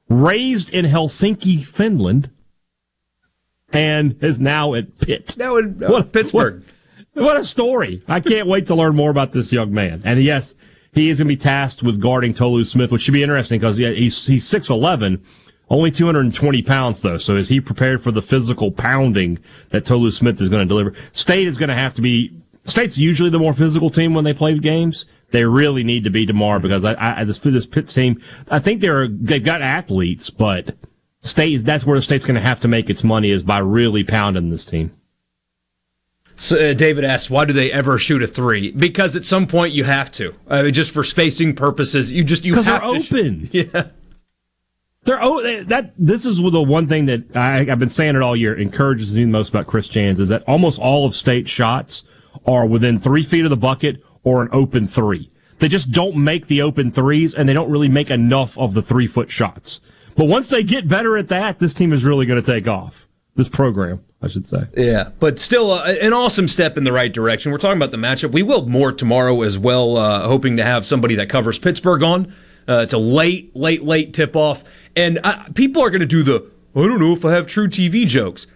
raised 0.08 0.72
in 0.72 0.86
Helsinki, 0.86 1.66
Finland, 1.66 2.30
and 3.74 4.16
is 4.22 4.40
now 4.40 4.76
at 4.76 5.00
Pitt. 5.00 5.36
Now 5.36 5.56
in 5.56 5.84
uh, 5.84 5.88
what, 5.88 6.12
Pittsburgh. 6.12 6.64
What, 7.14 7.26
what 7.26 7.40
a 7.40 7.44
story. 7.44 8.04
I 8.08 8.20
can't 8.20 8.46
wait 8.46 8.68
to 8.68 8.76
learn 8.76 8.96
more 8.96 9.10
about 9.10 9.32
this 9.32 9.52
young 9.52 9.74
man. 9.74 10.04
And 10.06 10.22
yes, 10.22 10.54
he 10.94 11.10
is 11.10 11.18
going 11.18 11.28
to 11.28 11.36
be 11.36 11.42
tasked 11.42 11.82
with 11.82 12.00
guarding 12.00 12.36
Tolu 12.36 12.64
Smith, 12.64 12.92
which 12.92 13.02
should 13.02 13.16
be 13.16 13.24
interesting 13.24 13.60
because 13.60 13.80
yeah, 13.80 13.90
he's, 13.90 14.28
he's 14.28 14.48
6'11", 14.48 15.24
only 15.72 15.90
220 15.90 16.62
pounds 16.62 17.02
though. 17.02 17.18
So 17.18 17.36
is 17.36 17.50
he 17.50 17.60
prepared 17.60 18.04
for 18.04 18.12
the 18.12 18.22
physical 18.22 18.70
pounding 18.70 19.40
that 19.72 19.88
Tolu 19.88 20.12
Smith 20.12 20.40
is 20.40 20.50
going 20.50 20.62
to 20.62 20.68
deliver? 20.68 20.94
State 21.14 21.48
is 21.48 21.58
going 21.58 21.70
to 21.70 21.76
have 21.76 21.96
to 21.96 22.04
be, 22.04 22.40
State's 22.66 22.96
usually 22.96 23.32
the 23.32 23.40
more 23.40 23.54
physical 23.54 23.90
team 23.90 24.14
when 24.14 24.24
they 24.24 24.36
play 24.36 24.56
games. 24.60 25.08
They 25.32 25.46
really 25.46 25.84
need 25.84 26.04
to 26.04 26.10
be 26.10 26.26
tomorrow 26.26 26.60
because 26.60 26.86
I, 26.86 27.22
I 27.22 27.24
this, 27.24 27.40
this 27.40 27.66
Pitt 27.66 27.88
team, 27.88 28.22
I 28.50 28.60
think 28.60 28.82
they're, 28.82 29.08
they've 29.08 29.44
got 29.44 29.62
athletes, 29.62 30.30
but 30.30 30.76
state, 31.20 31.58
that's 31.66 31.86
where 31.86 31.98
the 31.98 32.02
state's 32.02 32.26
going 32.26 32.36
to 32.36 32.42
have 32.42 32.60
to 32.62 32.68
make 32.68 32.90
its 32.90 33.04
money 33.04 33.32
is 33.32 33.44
by 33.44 33.58
really 33.58 34.04
pounding 34.04 34.50
this 34.50 34.66
team. 34.66 34.92
So, 36.38 36.58
uh, 36.58 36.74
David 36.74 37.06
asks, 37.06 37.30
why 37.30 37.46
do 37.46 37.54
they 37.54 37.72
ever 37.72 37.98
shoot 37.98 38.22
a 38.22 38.28
three? 38.28 38.72
Because 38.72 39.16
at 39.16 39.26
some 39.26 39.48
point 39.48 39.74
you 39.74 39.86
have 39.86 40.12
to, 40.14 40.36
uh, 40.50 40.70
just 40.70 40.92
for 40.92 41.04
spacing 41.04 41.56
purposes. 41.56 42.12
You 42.12 42.24
just 42.24 42.46
you 42.46 42.56
have 42.56 42.66
they're 42.66 42.80
to 42.80 42.86
open. 42.86 43.46
Sh- 43.46 43.50
yeah, 43.74 43.88
they're 45.06 45.22
oh 45.24 45.64
that. 45.66 45.94
This 45.98 46.26
is 46.26 46.38
the 46.38 46.62
one 46.62 46.88
thing 46.88 47.06
that 47.06 47.36
I, 47.38 47.64
have 47.64 47.80
been 47.80 47.90
saying 47.90 48.16
it 48.16 48.22
all 48.22 48.36
year. 48.36 48.60
Encourages 48.60 49.16
me 49.16 49.24
the 49.24 49.30
most 49.30 49.50
about 49.50 49.68
Chris 49.68 49.88
Jans 49.88 50.20
is 50.20 50.30
that 50.30 50.44
almost 50.48 50.80
all 50.80 51.06
of 51.06 51.16
state 51.16 51.48
shots 51.48 52.04
are 52.46 52.66
within 52.66 53.00
three 53.00 53.24
feet 53.24 53.46
of 53.46 53.50
the 53.50 53.58
bucket 53.58 54.04
or 54.26 54.42
an 54.42 54.50
open 54.52 54.90
three. 54.90 55.32
They 55.60 55.70
just 55.70 55.92
don't 55.92 56.18
make 56.18 56.48
the 56.48 56.62
open 56.62 56.92
threes, 56.92 57.34
and 57.34 57.48
they 57.48 57.54
don't 57.54 57.72
really 57.72 57.88
make 57.88 58.12
enough 58.12 58.58
of 58.58 58.74
the 58.74 58.82
three 58.82 59.08
foot 59.08 59.32
shots. 59.32 59.80
But 60.18 60.26
once 60.26 60.50
they 60.50 60.64
get 60.64 60.90
better 60.90 61.18
at 61.18 61.30
that, 61.30 61.60
this 61.60 61.74
team 61.74 61.94
is 61.94 62.04
really 62.04 62.26
going 62.26 62.42
to 62.42 62.52
take 62.52 62.68
off. 62.68 63.08
This 63.36 63.48
program. 63.48 64.02
I 64.22 64.28
should 64.28 64.48
say. 64.48 64.64
Yeah, 64.76 65.12
but 65.20 65.38
still 65.38 65.72
uh, 65.72 65.84
an 65.86 66.12
awesome 66.12 66.48
step 66.48 66.78
in 66.78 66.84
the 66.84 66.92
right 66.92 67.14
direction. 67.14 67.52
We're 67.52 67.60
talking 67.60 67.78
about 67.78 67.92
the 67.92 67.98
matchup. 67.98 68.32
We 68.32 68.42
will 68.42 68.68
more 68.68 68.92
tomorrow 68.92 69.44
as 69.44 69.60
well, 69.60 69.98
uh, 69.98 70.28
hoping 70.28 70.58
to 70.58 70.64
have 70.64 70.86
somebody 70.86 71.16
that 71.16 71.30
covers 71.30 71.60
Pittsburgh 71.60 72.02
on. 72.02 72.34
Uh, 72.68 72.80
it's 72.80 72.94
a 72.94 72.98
late, 72.98 73.56
late, 73.56 73.84
late 73.84 74.14
tip 74.14 74.36
off. 74.36 74.64
And 74.96 75.20
uh, 75.24 75.44
people 75.54 75.84
are 75.84 75.92
going 75.92 76.00
to 76.00 76.08
do 76.08 76.24
the, 76.24 76.50
I 76.76 76.88
don't 76.88 77.00
know 77.00 77.14
if 77.14 77.24
I 77.24 77.34
have 77.34 77.46
truTV 77.46 78.08
jokes. 78.08 78.48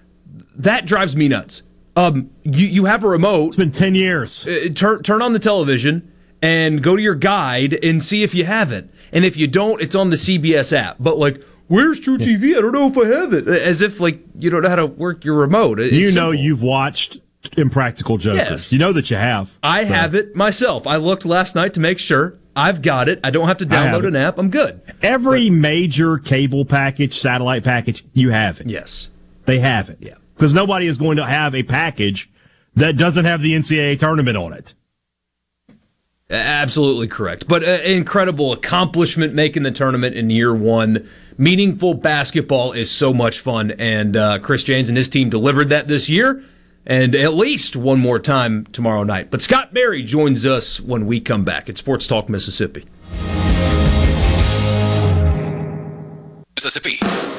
That 0.56 0.86
drives 0.86 1.16
me 1.16 1.28
nuts. 1.28 1.62
Um, 2.00 2.30
you, 2.44 2.68
you 2.68 2.86
have 2.86 3.04
a 3.04 3.10
remote. 3.10 3.48
It's 3.48 3.58
been 3.58 3.72
10 3.72 3.96
years. 3.96 4.48
Uh, 4.48 4.70
turn, 4.74 5.04
turn 5.04 5.22
on 5.22 5.34
the 5.34 5.40
television 5.40 6.12
and 6.42 6.82
go 6.82 6.96
to 6.96 7.02
your 7.02 7.16
guide 7.16 7.74
and 7.84 8.02
see 8.02 8.24
if 8.24 8.34
you 8.34 8.46
have 8.46 8.72
it. 8.72 8.90
And 9.12 9.26
if 9.26 9.36
you 9.36 9.48
don't, 9.48 9.82
it's 9.82 9.96
on 9.96 10.10
the 10.10 10.16
CBS 10.16 10.72
app. 10.72 10.98
But 11.00 11.18
like, 11.18 11.44
Where's 11.68 12.00
truTV? 12.00 12.58
I 12.58 12.62
don't 12.62 12.72
know 12.72 12.88
if 12.88 12.98
I 12.98 13.06
have 13.06 13.32
it. 13.32 13.48
As 13.48 13.84
if 13.84 14.00
like 14.00 14.20
you 14.40 14.50
don't 14.50 14.64
know 14.64 14.70
how 14.70 14.76
to 14.76 14.88
work 14.88 15.24
your 15.24 15.36
remote. 15.36 15.80
It's 15.80 15.94
you 15.94 16.06
know 16.06 16.32
simple. 16.32 16.36
you've 16.36 16.64
watched 16.64 17.20
Impractical 17.58 18.18
Jokers. 18.18 18.50
Yes. 18.50 18.72
You 18.72 18.80
know 18.80 18.92
that 18.94 19.12
you 19.12 19.18
have. 19.18 19.56
I 19.62 19.84
so. 19.84 19.94
have 19.94 20.16
it 20.16 20.36
myself. 20.36 20.88
I 20.88 20.96
looked 20.96 21.28
last 21.28 21.54
night 21.54 21.76
to 21.76 21.80
make 21.80 22.00
sure. 22.00 22.40
I've 22.56 22.82
got 22.82 23.08
it. 23.08 23.20
I 23.24 23.30
don't 23.30 23.48
have 23.48 23.60
to 23.60 23.68
download 23.68 24.08
an 24.08 24.16
app. 24.16 24.40
I'm 24.40 24.50
good. 24.50 24.82
Every 25.04 25.50
but, 25.50 25.58
major 25.58 26.18
cable 26.18 26.66
package, 26.66 27.20
satellite 27.20 27.64
package, 27.64 28.04
you 28.14 28.32
have 28.32 28.60
it. 28.60 28.68
Yes. 28.68 29.10
They 29.46 29.60
have 29.60 29.92
it. 29.92 30.00
Yeah. 30.02 30.16
Because 30.40 30.54
nobody 30.54 30.88
is 30.88 30.98
going 30.98 31.18
to 31.18 31.26
have 31.26 31.54
a 31.54 31.64
package 31.64 32.30
that 32.76 32.96
doesn't 32.96 33.26
have 33.26 33.42
the 33.42 33.52
NCAA 33.52 34.00
tournament 34.00 34.38
on 34.38 34.54
it. 34.54 34.74
Absolutely 36.30 37.08
correct. 37.10 37.46
But 37.46 37.62
uh, 37.62 37.82
incredible 37.84 38.54
accomplishment 38.54 39.34
making 39.34 39.64
the 39.64 39.72
tournament 39.72 40.16
in 40.16 40.30
year 40.30 40.56
one 40.56 41.10
meaningful 41.38 41.94
basketball 41.94 42.72
is 42.72 42.90
so 42.90 43.14
much 43.14 43.42
fun, 43.42 43.72
and 43.72 44.16
uh, 44.16 44.40
Chris 44.40 44.64
Jans 44.64 44.88
and 44.88 44.98
his 44.98 45.10
team 45.10 45.30
delivered 45.30 45.68
that 45.70 45.90
this 45.90 46.08
year, 46.08 46.42
and 46.86 47.16
at 47.16 47.34
least 47.34 47.76
one 47.76 48.00
more 48.00 48.18
time 48.18 48.66
tomorrow 48.68 49.04
night. 49.04 49.32
But 49.32 49.42
Scott 49.42 49.74
Berry 49.74 50.04
joins 50.04 50.46
us 50.46 50.80
when 50.80 51.06
we 51.06 51.20
come 51.20 51.44
back 51.44 51.68
at 51.68 51.78
Sports 51.78 52.08
Talk 52.08 52.30
Mississippi. 52.30 52.86
Mississippi. 56.56 57.39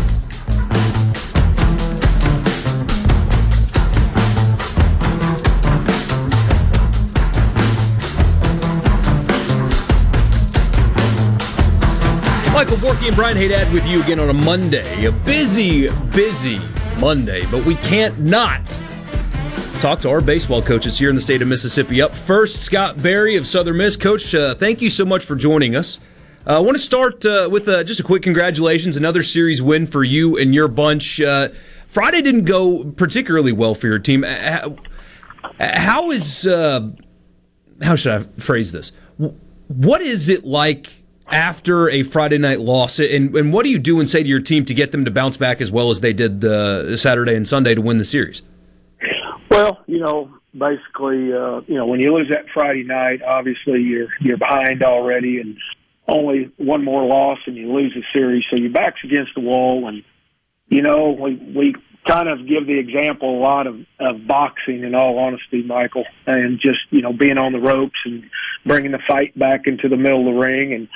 Michael 12.61 12.77
Borky 12.77 13.07
and 13.07 13.15
Brian 13.15 13.35
Haydad 13.35 13.73
with 13.73 13.83
you 13.87 14.03
again 14.03 14.19
on 14.19 14.29
a 14.29 14.33
Monday. 14.33 15.05
A 15.05 15.11
busy, 15.11 15.89
busy 16.13 16.59
Monday, 16.99 17.43
but 17.49 17.65
we 17.65 17.73
can't 17.73 18.19
not 18.19 18.61
talk 19.79 19.99
to 20.01 20.11
our 20.11 20.21
baseball 20.21 20.61
coaches 20.61 20.99
here 20.99 21.09
in 21.09 21.15
the 21.15 21.21
state 21.21 21.41
of 21.41 21.47
Mississippi. 21.47 22.03
Up 22.03 22.13
first, 22.13 22.57
Scott 22.57 23.01
Berry 23.01 23.35
of 23.35 23.47
Southern 23.47 23.77
Miss. 23.77 23.95
Coach, 23.95 24.35
uh, 24.35 24.53
thank 24.53 24.79
you 24.79 24.91
so 24.91 25.05
much 25.05 25.25
for 25.25 25.35
joining 25.35 25.75
us. 25.75 25.97
Uh, 26.45 26.57
I 26.57 26.59
want 26.59 26.77
to 26.77 26.83
start 26.83 27.25
uh, 27.25 27.49
with 27.51 27.67
uh, 27.67 27.83
just 27.83 27.99
a 27.99 28.03
quick 28.03 28.21
congratulations. 28.21 28.95
Another 28.95 29.23
series 29.23 29.59
win 29.59 29.87
for 29.87 30.03
you 30.03 30.37
and 30.37 30.53
your 30.53 30.67
bunch. 30.67 31.19
Uh, 31.19 31.49
Friday 31.87 32.21
didn't 32.21 32.45
go 32.45 32.83
particularly 32.83 33.53
well 33.53 33.73
for 33.73 33.87
your 33.87 33.97
team. 33.97 34.21
How 34.21 36.11
is, 36.11 36.45
uh, 36.45 36.91
how 37.81 37.95
should 37.95 38.21
I 38.21 38.39
phrase 38.39 38.71
this? 38.71 38.91
What 39.67 40.01
is 40.01 40.29
it 40.29 40.45
like 40.45 41.00
after 41.31 41.89
a 41.89 42.03
Friday 42.03 42.37
night 42.37 42.59
loss? 42.59 42.99
And, 42.99 43.35
and 43.35 43.53
what 43.53 43.63
do 43.63 43.69
you 43.69 43.79
do 43.79 43.99
and 43.99 44.09
say 44.09 44.23
to 44.23 44.29
your 44.29 44.41
team 44.41 44.65
to 44.65 44.73
get 44.73 44.91
them 44.91 45.05
to 45.05 45.11
bounce 45.11 45.37
back 45.37 45.61
as 45.61 45.71
well 45.71 45.89
as 45.89 46.01
they 46.01 46.13
did 46.13 46.41
the 46.41 46.97
Saturday 46.97 47.35
and 47.35 47.47
Sunday 47.47 47.75
to 47.75 47.81
win 47.81 47.97
the 47.97 48.05
series? 48.05 48.41
Well, 49.49 49.79
you 49.85 49.99
know, 49.99 50.31
basically, 50.53 51.33
uh, 51.33 51.61
you 51.67 51.75
know, 51.75 51.85
when 51.85 51.99
you 51.99 52.13
lose 52.13 52.29
that 52.29 52.45
Friday 52.53 52.83
night, 52.83 53.21
obviously 53.21 53.81
you're 53.81 54.07
you're 54.19 54.37
behind 54.37 54.83
already, 54.83 55.39
and 55.39 55.57
only 56.07 56.51
one 56.57 56.83
more 56.83 57.05
loss, 57.05 57.39
and 57.45 57.55
you 57.55 57.71
lose 57.71 57.93
the 57.93 58.03
series, 58.17 58.43
so 58.49 58.57
your 58.57 58.71
back's 58.71 58.99
against 59.03 59.31
the 59.35 59.41
wall. 59.41 59.87
And 59.87 60.03
you 60.69 60.81
know, 60.81 61.11
we 61.11 61.35
we 61.35 61.75
kind 62.07 62.27
of 62.27 62.47
give 62.47 62.65
the 62.65 62.79
example 62.79 63.37
a 63.37 63.41
lot 63.41 63.67
of 63.67 63.75
of 63.99 64.27
boxing, 64.27 64.83
in 64.83 64.95
all 64.95 65.19
honesty, 65.19 65.63
Michael, 65.63 66.05
and 66.25 66.59
just 66.59 66.79
you 66.89 67.01
know 67.01 67.13
being 67.13 67.37
on 67.37 67.53
the 67.53 67.59
ropes 67.59 67.99
and 68.05 68.23
bringing 68.65 68.91
the 68.91 68.99
fight 69.07 69.37
back 69.37 69.67
into 69.67 69.89
the 69.89 69.97
middle 69.97 70.27
of 70.27 70.33
the 70.33 70.39
ring, 70.39 70.73
and 70.73 70.87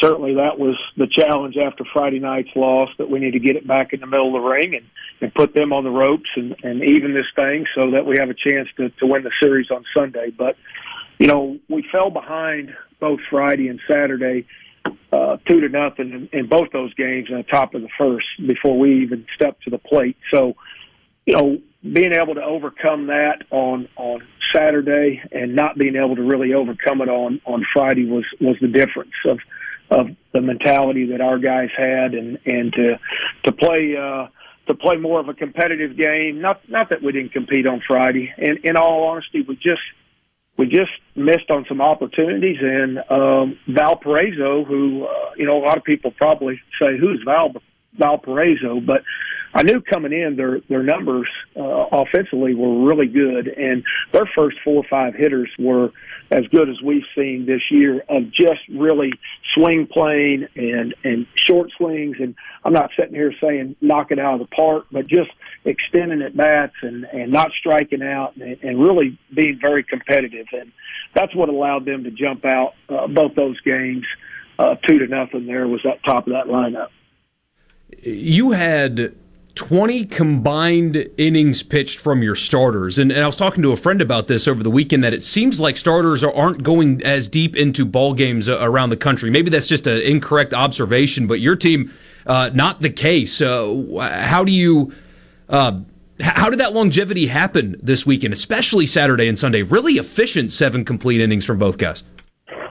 certainly 0.00 0.34
that 0.34 0.58
was 0.58 0.76
the 0.96 1.06
challenge 1.06 1.56
after 1.56 1.84
Friday 1.92 2.18
night's 2.18 2.50
loss 2.56 2.88
that 2.98 3.10
we 3.10 3.18
need 3.18 3.32
to 3.32 3.38
get 3.38 3.56
it 3.56 3.66
back 3.66 3.92
in 3.92 4.00
the 4.00 4.06
middle 4.06 4.28
of 4.28 4.42
the 4.42 4.48
ring 4.48 4.74
and, 4.74 4.86
and 5.20 5.34
put 5.34 5.54
them 5.54 5.72
on 5.72 5.84
the 5.84 5.90
ropes 5.90 6.28
and, 6.36 6.56
and 6.62 6.82
even 6.82 7.14
this 7.14 7.26
thing 7.36 7.66
so 7.74 7.90
that 7.92 8.06
we 8.06 8.16
have 8.18 8.30
a 8.30 8.34
chance 8.34 8.68
to, 8.76 8.90
to 8.90 9.06
win 9.06 9.22
the 9.22 9.30
series 9.42 9.70
on 9.70 9.84
Sunday. 9.96 10.30
But, 10.36 10.56
you 11.18 11.26
know, 11.26 11.58
we 11.68 11.86
fell 11.92 12.10
behind 12.10 12.74
both 13.00 13.20
Friday 13.30 13.68
and 13.68 13.80
Saturday, 13.90 14.46
uh, 15.12 15.36
two 15.48 15.60
to 15.60 15.68
nothing 15.68 16.28
in, 16.32 16.38
in 16.38 16.48
both 16.48 16.70
those 16.72 16.92
games 16.94 17.28
in 17.30 17.36
the 17.36 17.42
top 17.44 17.74
of 17.74 17.82
the 17.82 17.88
first 17.96 18.26
before 18.46 18.78
we 18.78 19.02
even 19.02 19.26
stepped 19.34 19.64
to 19.64 19.70
the 19.70 19.78
plate. 19.78 20.16
So, 20.32 20.54
you 21.26 21.36
know, 21.36 21.58
being 21.82 22.14
able 22.14 22.34
to 22.34 22.42
overcome 22.42 23.08
that 23.08 23.42
on 23.50 23.88
on 23.96 24.26
Saturday 24.54 25.22
and 25.32 25.54
not 25.54 25.76
being 25.76 25.96
able 25.96 26.16
to 26.16 26.22
really 26.22 26.54
overcome 26.54 27.02
it 27.02 27.08
on 27.08 27.40
on 27.44 27.64
Friday 27.72 28.06
was 28.06 28.24
was 28.40 28.56
the 28.60 28.68
difference 28.68 29.12
of 29.26 29.38
of 29.90 30.08
the 30.32 30.40
mentality 30.40 31.06
that 31.12 31.20
our 31.20 31.38
guys 31.38 31.68
had, 31.76 32.14
and 32.14 32.38
and 32.46 32.72
to 32.72 32.98
to 33.44 33.52
play 33.52 33.94
uh, 33.96 34.28
to 34.66 34.74
play 34.74 34.96
more 34.96 35.20
of 35.20 35.28
a 35.28 35.34
competitive 35.34 35.96
game. 35.96 36.40
Not 36.40 36.68
not 36.68 36.90
that 36.90 37.02
we 37.02 37.12
didn't 37.12 37.32
compete 37.32 37.66
on 37.66 37.82
Friday. 37.86 38.32
And 38.36 38.58
in 38.64 38.76
all 38.76 39.04
honesty, 39.08 39.44
we 39.46 39.56
just 39.56 39.82
we 40.56 40.66
just 40.66 40.92
missed 41.14 41.50
on 41.50 41.64
some 41.68 41.80
opportunities. 41.80 42.58
And 42.60 42.98
um, 43.10 43.58
Valparaiso, 43.68 44.64
who 44.64 45.04
uh, 45.04 45.30
you 45.36 45.46
know 45.46 45.58
a 45.58 45.64
lot 45.64 45.76
of 45.76 45.84
people 45.84 46.12
probably 46.12 46.60
say 46.80 46.98
who's 46.98 47.22
Val 47.24 47.52
Valparaiso, 47.98 48.80
but 48.80 49.02
I 49.54 49.62
knew 49.62 49.80
coming 49.80 50.12
in 50.12 50.36
their 50.36 50.60
their 50.68 50.82
numbers 50.82 51.28
uh, 51.56 51.86
offensively 51.92 52.54
were 52.54 52.86
really 52.86 53.06
good, 53.06 53.48
and 53.48 53.84
their 54.12 54.28
first 54.34 54.56
four 54.64 54.76
or 54.76 54.88
five 54.88 55.14
hitters 55.14 55.50
were 55.58 55.90
as 56.30 56.46
good 56.48 56.68
as 56.68 56.80
we've 56.82 57.04
seen 57.14 57.46
this 57.46 57.62
year 57.70 58.02
of 58.08 58.30
just 58.30 58.60
really 58.68 59.12
swing 59.54 59.86
playing 59.86 60.48
and 60.56 60.94
and 61.04 61.26
short 61.34 61.70
swings. 61.76 62.16
And 62.20 62.34
I'm 62.64 62.72
not 62.72 62.90
sitting 62.98 63.14
here 63.14 63.32
saying 63.40 63.76
knock 63.80 64.10
it 64.10 64.18
out 64.18 64.34
of 64.34 64.40
the 64.40 64.54
park, 64.54 64.86
but 64.90 65.06
just 65.06 65.30
extending 65.64 66.22
at 66.22 66.36
bats 66.36 66.74
and 66.82 67.04
and 67.04 67.32
not 67.32 67.50
striking 67.58 68.02
out 68.02 68.36
and, 68.36 68.58
and 68.62 68.82
really 68.82 69.18
being 69.34 69.58
very 69.60 69.84
competitive. 69.84 70.46
And 70.52 70.72
that's 71.14 71.34
what 71.34 71.48
allowed 71.48 71.84
them 71.84 72.04
to 72.04 72.10
jump 72.10 72.44
out 72.44 72.74
uh, 72.88 73.06
both 73.06 73.34
those 73.34 73.60
games 73.60 74.04
uh, 74.58 74.76
two 74.86 74.98
to 74.98 75.06
nothing. 75.06 75.46
There 75.46 75.68
was 75.68 75.80
that 75.84 76.02
top 76.04 76.26
of 76.26 76.32
that 76.32 76.46
lineup. 76.46 76.88
You 78.02 78.50
had 78.50 79.14
20 79.54 80.06
combined 80.06 81.08
innings 81.16 81.62
pitched 81.62 82.00
from 82.00 82.22
your 82.22 82.34
starters. 82.34 82.98
And, 82.98 83.12
and, 83.12 83.22
I 83.22 83.26
was 83.26 83.36
talking 83.36 83.62
to 83.62 83.70
a 83.70 83.76
friend 83.76 84.02
about 84.02 84.26
this 84.26 84.48
over 84.48 84.62
the 84.62 84.70
weekend 84.70 85.04
that 85.04 85.12
it 85.12 85.22
seems 85.22 85.60
like 85.60 85.76
starters 85.76 86.24
aren't 86.24 86.64
going 86.64 87.02
as 87.04 87.28
deep 87.28 87.54
into 87.54 87.84
ball 87.84 88.14
games 88.14 88.48
uh, 88.48 88.58
around 88.60 88.90
the 88.90 88.96
country. 88.96 89.30
Maybe 89.30 89.50
that's 89.50 89.68
just 89.68 89.86
an 89.86 90.00
incorrect 90.00 90.52
observation, 90.52 91.28
but 91.28 91.40
your 91.40 91.54
team, 91.54 91.92
uh, 92.26 92.50
not 92.52 92.82
the 92.82 92.90
case. 92.90 93.40
Uh, 93.40 93.98
how 94.26 94.44
do 94.44 94.52
you. 94.52 94.92
Uh, 95.48 95.80
how 96.20 96.48
did 96.48 96.60
that 96.60 96.72
longevity 96.72 97.26
happen 97.26 97.74
this 97.82 98.06
weekend, 98.06 98.32
especially 98.32 98.86
Saturday 98.86 99.26
and 99.26 99.36
Sunday? 99.36 99.62
Really 99.62 99.94
efficient 99.94 100.52
seven 100.52 100.84
complete 100.84 101.20
innings 101.20 101.44
from 101.44 101.58
both 101.58 101.76
guys. 101.76 102.04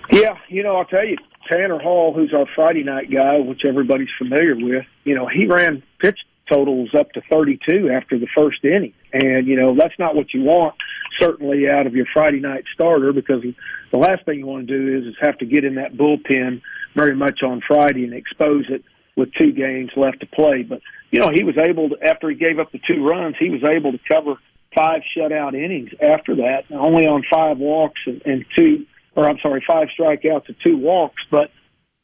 Yeah, 0.09 0.37
you 0.47 0.63
know, 0.63 0.77
I'll 0.77 0.85
tell 0.85 1.05
you, 1.05 1.17
Tanner 1.51 1.77
Hall, 1.77 2.13
who's 2.13 2.33
our 2.33 2.45
Friday 2.55 2.83
night 2.83 3.11
guy, 3.11 3.39
which 3.39 3.63
everybody's 3.67 4.09
familiar 4.17 4.55
with, 4.55 4.85
you 5.03 5.13
know, 5.13 5.27
he 5.27 5.45
ran 5.45 5.83
pitch 5.99 6.19
totals 6.49 6.89
up 6.97 7.11
to 7.13 7.21
32 7.31 7.89
after 7.89 8.19
the 8.19 8.27
first 8.35 8.63
inning. 8.63 8.93
And, 9.11 9.47
you 9.47 9.55
know, 9.55 9.75
that's 9.75 9.97
not 9.97 10.15
what 10.15 10.33
you 10.33 10.41
want, 10.43 10.75
certainly, 11.19 11.69
out 11.69 11.87
of 11.87 11.95
your 11.95 12.05
Friday 12.13 12.39
night 12.39 12.65
starter 12.73 13.13
because 13.13 13.43
the 13.91 13.97
last 13.97 14.25
thing 14.25 14.39
you 14.39 14.45
want 14.45 14.67
to 14.67 14.77
do 14.77 14.97
is, 14.97 15.05
is 15.05 15.15
have 15.21 15.37
to 15.39 15.45
get 15.45 15.63
in 15.63 15.75
that 15.75 15.93
bullpen 15.93 16.61
very 16.95 17.15
much 17.15 17.43
on 17.43 17.61
Friday 17.65 18.03
and 18.03 18.13
expose 18.13 18.65
it 18.69 18.83
with 19.15 19.29
two 19.39 19.51
games 19.51 19.91
left 19.95 20.19
to 20.21 20.25
play. 20.25 20.63
But, 20.63 20.81
you 21.11 21.19
know, 21.19 21.29
he 21.33 21.43
was 21.43 21.57
able 21.57 21.89
to, 21.89 22.03
after 22.03 22.29
he 22.29 22.35
gave 22.35 22.59
up 22.59 22.71
the 22.71 22.79
two 22.89 23.07
runs, 23.07 23.35
he 23.39 23.49
was 23.49 23.63
able 23.63 23.91
to 23.91 23.99
cover 24.09 24.35
five 24.75 25.01
shutout 25.15 25.53
innings 25.53 25.91
after 26.01 26.35
that, 26.37 26.63
only 26.71 27.05
on 27.05 27.23
five 27.31 27.57
walks 27.57 28.01
and, 28.05 28.21
and 28.25 28.45
two, 28.57 28.85
or 29.15 29.29
I'm 29.29 29.37
sorry, 29.41 29.63
five 29.67 29.89
strikeouts 29.97 30.47
and 30.47 30.55
two 30.65 30.77
walks. 30.77 31.21
But, 31.29 31.51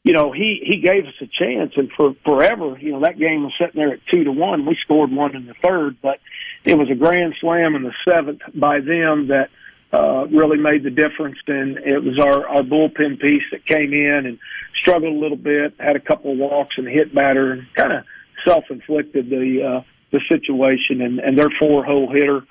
you 0.02 0.14
know, 0.14 0.32
he 0.32 0.62
he 0.64 0.80
gave 0.80 1.04
us 1.04 1.14
a 1.20 1.26
chance, 1.26 1.72
and 1.76 1.90
for 1.92 2.14
forever, 2.24 2.78
you 2.80 2.92
know, 2.92 3.00
that 3.00 3.18
game 3.18 3.42
was 3.42 3.52
sitting 3.60 3.80
there 3.80 3.92
at 3.92 4.00
two 4.10 4.24
to 4.24 4.32
one. 4.32 4.64
We 4.64 4.76
scored 4.82 5.12
one 5.12 5.36
in 5.36 5.46
the 5.46 5.54
third, 5.62 5.98
but 6.00 6.20
it 6.64 6.76
was 6.76 6.88
a 6.90 6.94
grand 6.94 7.34
slam 7.40 7.74
in 7.74 7.82
the 7.82 7.92
seventh 8.08 8.40
by 8.54 8.78
them 8.80 9.28
that 9.28 9.48
uh, 9.92 10.26
really 10.28 10.56
made 10.56 10.84
the 10.84 10.90
difference. 10.90 11.36
And 11.46 11.76
it 11.78 12.02
was 12.02 12.18
our 12.18 12.48
our 12.48 12.62
bullpen 12.62 13.20
piece 13.20 13.42
that 13.52 13.66
came 13.66 13.92
in 13.92 14.24
and 14.24 14.38
struggled 14.80 15.14
a 15.14 15.18
little 15.18 15.36
bit, 15.36 15.74
had 15.78 15.96
a 15.96 16.00
couple 16.00 16.32
of 16.32 16.38
walks 16.38 16.76
and 16.78 16.88
hit 16.88 17.14
batter, 17.14 17.52
and 17.52 17.66
kind 17.74 17.92
of 17.92 18.04
self 18.46 18.64
inflicted 18.70 19.28
the 19.28 19.80
uh, 19.80 19.82
the 20.12 20.20
situation. 20.30 21.02
And 21.02 21.18
and 21.18 21.38
their 21.38 21.50
four 21.60 21.84
hole 21.84 22.10
hitter 22.10 22.46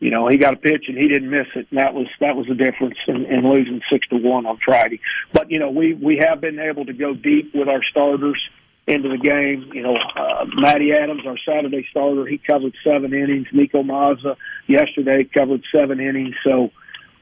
you 0.00 0.10
know, 0.10 0.28
he 0.28 0.38
got 0.38 0.54
a 0.54 0.56
pitch 0.56 0.86
and 0.88 0.96
he 0.96 1.08
didn't 1.08 1.30
miss 1.30 1.46
it, 1.54 1.66
and 1.70 1.78
that 1.78 1.92
was 1.92 2.06
that 2.20 2.34
was 2.34 2.46
the 2.46 2.54
difference 2.54 2.96
in, 3.06 3.26
in 3.26 3.46
losing 3.46 3.82
six 3.92 4.08
to 4.08 4.16
one 4.16 4.46
on 4.46 4.58
Friday. 4.64 5.00
But 5.32 5.50
you 5.50 5.58
know, 5.58 5.70
we 5.70 5.92
we 5.92 6.22
have 6.26 6.40
been 6.40 6.58
able 6.58 6.86
to 6.86 6.94
go 6.94 7.12
deep 7.12 7.54
with 7.54 7.68
our 7.68 7.82
starters 7.90 8.40
into 8.86 9.10
the 9.10 9.18
game. 9.18 9.70
You 9.74 9.82
know, 9.82 9.94
uh, 9.94 10.46
Matty 10.56 10.92
Adams, 10.92 11.22
our 11.26 11.36
Saturday 11.46 11.86
starter, 11.90 12.26
he 12.26 12.38
covered 12.38 12.74
seven 12.82 13.12
innings. 13.12 13.48
Niko 13.52 13.84
Mazza 13.84 14.36
yesterday 14.66 15.24
covered 15.24 15.62
seven 15.74 16.00
innings. 16.00 16.34
So, 16.44 16.70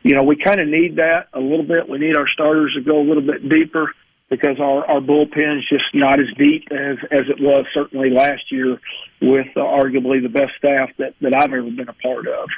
you 0.04 0.14
know, 0.14 0.23
we 0.23 0.37
kind 0.37 0.61
of 0.61 0.68
need 0.68 0.97
that 0.97 1.28
a 1.32 1.40
little 1.40 1.66
bit. 1.66 1.88
We 1.88 1.99
need 1.99 2.16
our 2.16 2.28
starters 2.28 2.75
to 2.75 2.80
go 2.80 3.00
a 3.00 3.06
little 3.06 3.26
bit 3.26 3.49
deeper 3.49 3.92
because 4.30 4.61
our 4.61 4.87
our 4.87 5.00
bullpen 5.00 5.58
is 5.58 5.68
just 5.68 5.85
not 5.94 6.20
as 6.20 6.26
deep 6.38 6.68
as 6.70 6.99
as 7.11 7.23
it 7.28 7.40
was 7.40 7.66
certainly 7.75 8.11
last 8.11 8.52
year 8.52 8.78
with 9.20 9.49
uh, 9.56 9.61
arguably 9.61 10.23
the 10.23 10.28
best 10.28 10.52
staff 10.58 10.90
that 10.99 11.14
that 11.20 11.35
I've 11.35 11.52
ever 11.52 11.70
been 11.70 11.88
a 11.88 11.92
part 11.94 12.28
of. 12.28 12.49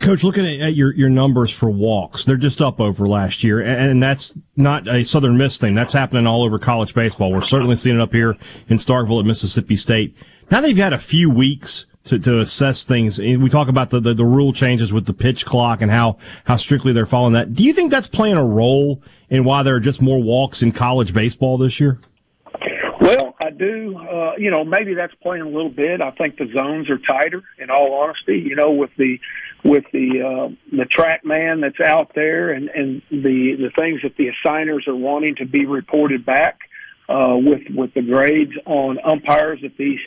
Coach, 0.00 0.22
looking 0.24 0.46
at 0.46 0.74
your, 0.74 0.92
your 0.94 1.08
numbers 1.08 1.50
for 1.50 1.70
walks, 1.70 2.24
they're 2.24 2.36
just 2.36 2.60
up 2.60 2.80
over 2.80 3.08
last 3.08 3.42
year, 3.42 3.60
and 3.60 4.02
that's 4.02 4.34
not 4.56 4.86
a 4.88 5.04
Southern 5.04 5.36
Miss 5.36 5.56
thing. 5.56 5.74
That's 5.74 5.92
happening 5.92 6.26
all 6.26 6.42
over 6.42 6.58
college 6.58 6.94
baseball. 6.94 7.32
We're 7.32 7.42
certainly 7.42 7.76
seeing 7.76 7.96
it 7.96 8.02
up 8.02 8.12
here 8.12 8.36
in 8.68 8.76
Starkville 8.76 9.20
at 9.20 9.26
Mississippi 9.26 9.76
State. 9.76 10.14
Now 10.50 10.60
they've 10.60 10.76
had 10.76 10.92
a 10.92 10.98
few 10.98 11.30
weeks 11.30 11.86
to, 12.04 12.18
to 12.18 12.40
assess 12.40 12.84
things. 12.84 13.18
We 13.18 13.48
talk 13.48 13.68
about 13.68 13.90
the, 13.90 14.00
the, 14.00 14.14
the 14.14 14.24
rule 14.24 14.52
changes 14.52 14.92
with 14.92 15.06
the 15.06 15.14
pitch 15.14 15.46
clock 15.46 15.80
and 15.80 15.90
how, 15.90 16.18
how 16.44 16.56
strictly 16.56 16.92
they're 16.92 17.06
following 17.06 17.32
that. 17.34 17.54
Do 17.54 17.62
you 17.62 17.72
think 17.72 17.90
that's 17.90 18.08
playing 18.08 18.36
a 18.36 18.44
role 18.44 19.02
in 19.30 19.44
why 19.44 19.62
there 19.62 19.76
are 19.76 19.80
just 19.80 20.02
more 20.02 20.20
walks 20.22 20.62
in 20.62 20.72
college 20.72 21.14
baseball 21.14 21.56
this 21.56 21.80
year? 21.80 22.00
Well, 23.00 23.34
I 23.40 23.50
do. 23.50 23.98
Uh, 23.98 24.34
you 24.36 24.50
know, 24.50 24.64
maybe 24.64 24.94
that's 24.94 25.14
playing 25.22 25.42
a 25.42 25.48
little 25.48 25.70
bit. 25.70 26.00
I 26.00 26.10
think 26.12 26.36
the 26.36 26.48
zones 26.54 26.88
are 26.90 26.98
tighter. 26.98 27.42
In 27.58 27.70
all 27.70 27.94
honesty, 27.94 28.38
you 28.38 28.54
know, 28.54 28.70
with 28.70 28.90
the 28.96 29.18
with 29.64 29.84
the 29.92 30.22
uh, 30.22 30.76
the 30.76 30.84
TrackMan 30.84 31.60
that's 31.60 31.80
out 31.80 32.12
there 32.14 32.50
and 32.50 32.68
and 32.68 33.02
the 33.10 33.56
the 33.56 33.70
things 33.78 34.02
that 34.02 34.16
the 34.16 34.28
assigners 34.28 34.86
are 34.88 34.96
wanting 34.96 35.36
to 35.36 35.46
be 35.46 35.66
reported 35.66 36.26
back 36.26 36.58
uh, 37.08 37.36
with 37.36 37.62
with 37.74 37.94
the 37.94 38.02
grades 38.02 38.52
on 38.66 38.98
umpires 39.04 39.60
that 39.62 39.76
these 39.76 40.00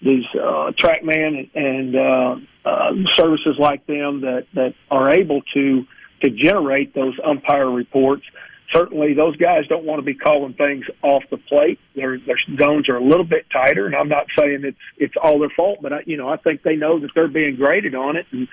these 0.00 0.24
uh, 0.34 0.72
TrackMan 0.72 1.50
and 1.54 1.96
uh, 1.96 2.36
uh, 2.64 2.92
services 3.14 3.56
like 3.58 3.86
them 3.86 4.22
that 4.22 4.46
that 4.54 4.74
are 4.90 5.10
able 5.10 5.42
to 5.54 5.84
to 6.22 6.30
generate 6.30 6.94
those 6.94 7.14
umpire 7.22 7.70
reports 7.70 8.24
certainly 8.72 9.14
those 9.14 9.36
guys 9.36 9.66
don't 9.68 9.84
want 9.84 9.98
to 9.98 10.04
be 10.04 10.14
calling 10.14 10.54
things 10.54 10.84
off 11.02 11.22
the 11.30 11.36
plate. 11.36 11.78
Their 11.94 12.18
their 12.18 12.38
zones 12.60 12.88
are 12.88 12.96
a 12.96 13.04
little 13.04 13.24
bit 13.24 13.46
tighter, 13.50 13.86
and 13.86 13.94
I'm 13.94 14.08
not 14.08 14.26
saying 14.38 14.62
it's 14.64 14.78
it's 14.96 15.14
all 15.22 15.38
their 15.38 15.50
fault, 15.50 15.78
but 15.82 15.92
I, 15.92 16.00
you 16.06 16.16
know 16.16 16.28
I 16.28 16.36
think 16.36 16.62
they 16.62 16.76
know 16.76 16.98
that 17.00 17.10
they're 17.14 17.28
being 17.28 17.56
graded 17.56 17.94
on 17.94 18.16
it, 18.16 18.26
and 18.32 18.48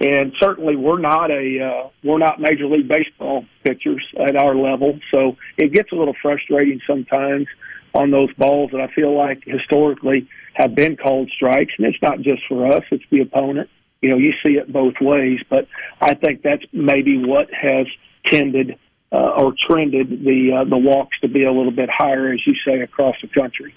and 0.00 0.32
certainly 0.38 0.76
we're 0.76 0.98
not 1.00 1.30
a 1.30 1.60
uh, 1.60 1.88
we're 2.04 2.18
not 2.18 2.40
Major 2.40 2.66
League 2.66 2.88
Baseball 2.88 3.44
pitchers 3.64 4.04
at 4.18 4.36
our 4.36 4.54
level, 4.54 4.98
so 5.12 5.36
it 5.56 5.72
gets 5.72 5.92
a 5.92 5.94
little 5.94 6.14
frustrating 6.20 6.80
sometimes 6.86 7.46
on 7.94 8.10
those 8.10 8.32
balls 8.34 8.70
that 8.72 8.80
I 8.80 8.92
feel 8.92 9.16
like 9.16 9.42
historically 9.46 10.28
have 10.54 10.74
been 10.74 10.96
called 10.96 11.30
strikes, 11.34 11.72
and 11.78 11.86
it's 11.86 12.02
not 12.02 12.20
just 12.20 12.42
for 12.48 12.66
us; 12.66 12.82
it's 12.90 13.04
the 13.10 13.20
opponent. 13.20 13.70
You 14.02 14.10
know, 14.10 14.18
you 14.18 14.32
see 14.44 14.52
it 14.52 14.70
both 14.70 14.94
ways, 15.00 15.40
but 15.48 15.66
I 16.00 16.14
think 16.14 16.42
that's 16.42 16.64
maybe 16.72 17.16
what 17.24 17.48
has 17.52 17.86
tended 18.26 18.78
uh, 19.12 19.16
or 19.16 19.54
trended 19.68 20.10
the 20.10 20.60
uh, 20.60 20.64
the 20.68 20.76
walks 20.76 21.18
to 21.20 21.28
be 21.28 21.44
a 21.44 21.52
little 21.52 21.72
bit 21.72 21.88
higher, 21.90 22.32
as 22.32 22.40
you 22.46 22.54
say, 22.66 22.80
across 22.80 23.16
the 23.22 23.28
country. 23.28 23.74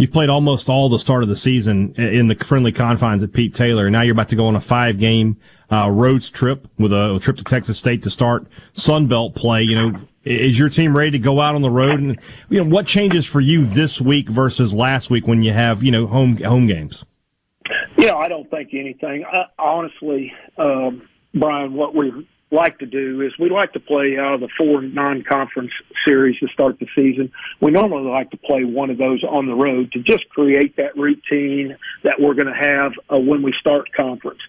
You've 0.00 0.12
played 0.12 0.30
almost 0.30 0.70
all 0.70 0.88
the 0.88 0.98
start 0.98 1.22
of 1.22 1.28
the 1.28 1.36
season 1.36 1.94
in 1.96 2.28
the 2.28 2.34
friendly 2.34 2.72
confines 2.72 3.22
at 3.22 3.34
Pete 3.34 3.52
Taylor. 3.52 3.90
Now 3.90 4.00
you're 4.00 4.14
about 4.14 4.30
to 4.30 4.36
go 4.36 4.46
on 4.46 4.56
a 4.56 4.60
five 4.60 4.98
game 4.98 5.36
uh, 5.70 5.90
roads 5.90 6.30
trip 6.30 6.66
with 6.78 6.90
a, 6.90 7.16
a, 7.16 7.20
trip 7.20 7.36
to 7.36 7.44
Texas 7.44 7.76
State 7.76 8.02
to 8.04 8.10
start 8.10 8.46
Sun 8.72 9.08
Belt 9.08 9.34
play. 9.34 9.62
You 9.62 9.74
know, 9.74 10.00
is 10.24 10.58
your 10.58 10.70
team 10.70 10.96
ready 10.96 11.10
to 11.10 11.18
go 11.18 11.42
out 11.42 11.54
on 11.54 11.60
the 11.60 11.68
road? 11.68 12.00
And 12.00 12.18
you 12.48 12.64
know, 12.64 12.70
what 12.70 12.86
changes 12.86 13.26
for 13.26 13.42
you 13.42 13.62
this 13.62 14.00
week 14.00 14.30
versus 14.30 14.72
last 14.72 15.10
week 15.10 15.26
when 15.26 15.42
you 15.42 15.52
have 15.52 15.82
you 15.82 15.90
know 15.90 16.06
home 16.06 16.38
home 16.38 16.66
games? 16.66 17.04
You 17.98 18.06
know, 18.06 18.16
I 18.16 18.28
don't 18.28 18.50
think 18.50 18.70
anything. 18.72 19.26
I, 19.30 19.44
honestly, 19.58 20.32
um, 20.56 21.06
Brian, 21.34 21.74
what 21.74 21.94
we 21.94 22.26
like 22.50 22.78
to 22.78 22.86
do 22.86 23.20
is 23.20 23.32
we 23.38 23.48
like 23.48 23.72
to 23.74 23.80
play 23.80 24.16
out 24.18 24.34
of 24.34 24.40
the 24.40 24.48
four 24.58 24.82
non-conference 24.82 25.70
series 26.04 26.38
to 26.38 26.48
start 26.48 26.78
the 26.78 26.86
season. 26.96 27.30
We 27.60 27.70
normally 27.70 28.10
like 28.10 28.30
to 28.30 28.36
play 28.36 28.64
one 28.64 28.90
of 28.90 28.98
those 28.98 29.22
on 29.24 29.46
the 29.46 29.54
road 29.54 29.92
to 29.92 30.00
just 30.00 30.28
create 30.30 30.76
that 30.76 30.96
routine 30.96 31.76
that 32.02 32.20
we're 32.20 32.34
going 32.34 32.52
to 32.52 32.52
have 32.52 32.92
uh, 33.12 33.18
when 33.18 33.42
we 33.42 33.54
start 33.60 33.92
conference. 33.92 34.40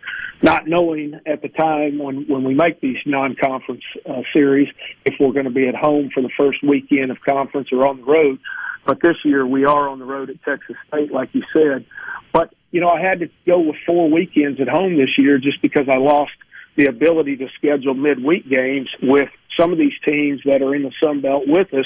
Not 0.41 0.67
knowing 0.67 1.19
at 1.27 1.43
the 1.43 1.49
time 1.49 1.99
when 1.99 2.27
when 2.27 2.43
we 2.43 2.55
make 2.55 2.81
these 2.81 2.97
non-conference 3.05 3.83
uh, 4.09 4.21
series 4.33 4.67
if 5.05 5.15
we're 5.19 5.33
going 5.33 5.45
to 5.45 5.51
be 5.51 5.67
at 5.67 5.75
home 5.75 6.09
for 6.11 6.21
the 6.21 6.31
first 6.35 6.63
weekend 6.63 7.11
of 7.11 7.17
conference 7.21 7.69
or 7.71 7.87
on 7.87 7.97
the 7.97 8.03
road. 8.03 8.39
But 8.85 8.99
this 9.03 9.17
year 9.23 9.45
we 9.45 9.65
are 9.65 9.87
on 9.87 9.99
the 9.99 10.05
road 10.05 10.31
at 10.31 10.41
Texas 10.43 10.75
State, 10.87 11.11
like 11.11 11.29
you 11.33 11.43
said. 11.53 11.85
But 12.33 12.53
you 12.71 12.81
know, 12.81 12.89
I 12.89 13.01
had 13.01 13.19
to 13.19 13.29
go 13.45 13.59
with 13.59 13.75
four 13.85 14.09
weekends 14.09 14.59
at 14.59 14.67
home 14.67 14.97
this 14.97 15.11
year 15.17 15.37
just 15.37 15.61
because 15.61 15.87
I 15.87 15.97
lost 15.97 16.31
the 16.75 16.85
ability 16.85 17.37
to 17.37 17.47
schedule 17.57 17.93
midweek 17.93 18.49
games 18.49 18.89
with 19.01 19.29
some 19.59 19.71
of 19.71 19.77
these 19.77 19.93
teams 20.07 20.41
that 20.45 20.61
are 20.61 20.73
in 20.75 20.83
the 20.83 20.91
Sun 21.03 21.21
Belt 21.21 21.43
with 21.45 21.73
us 21.73 21.85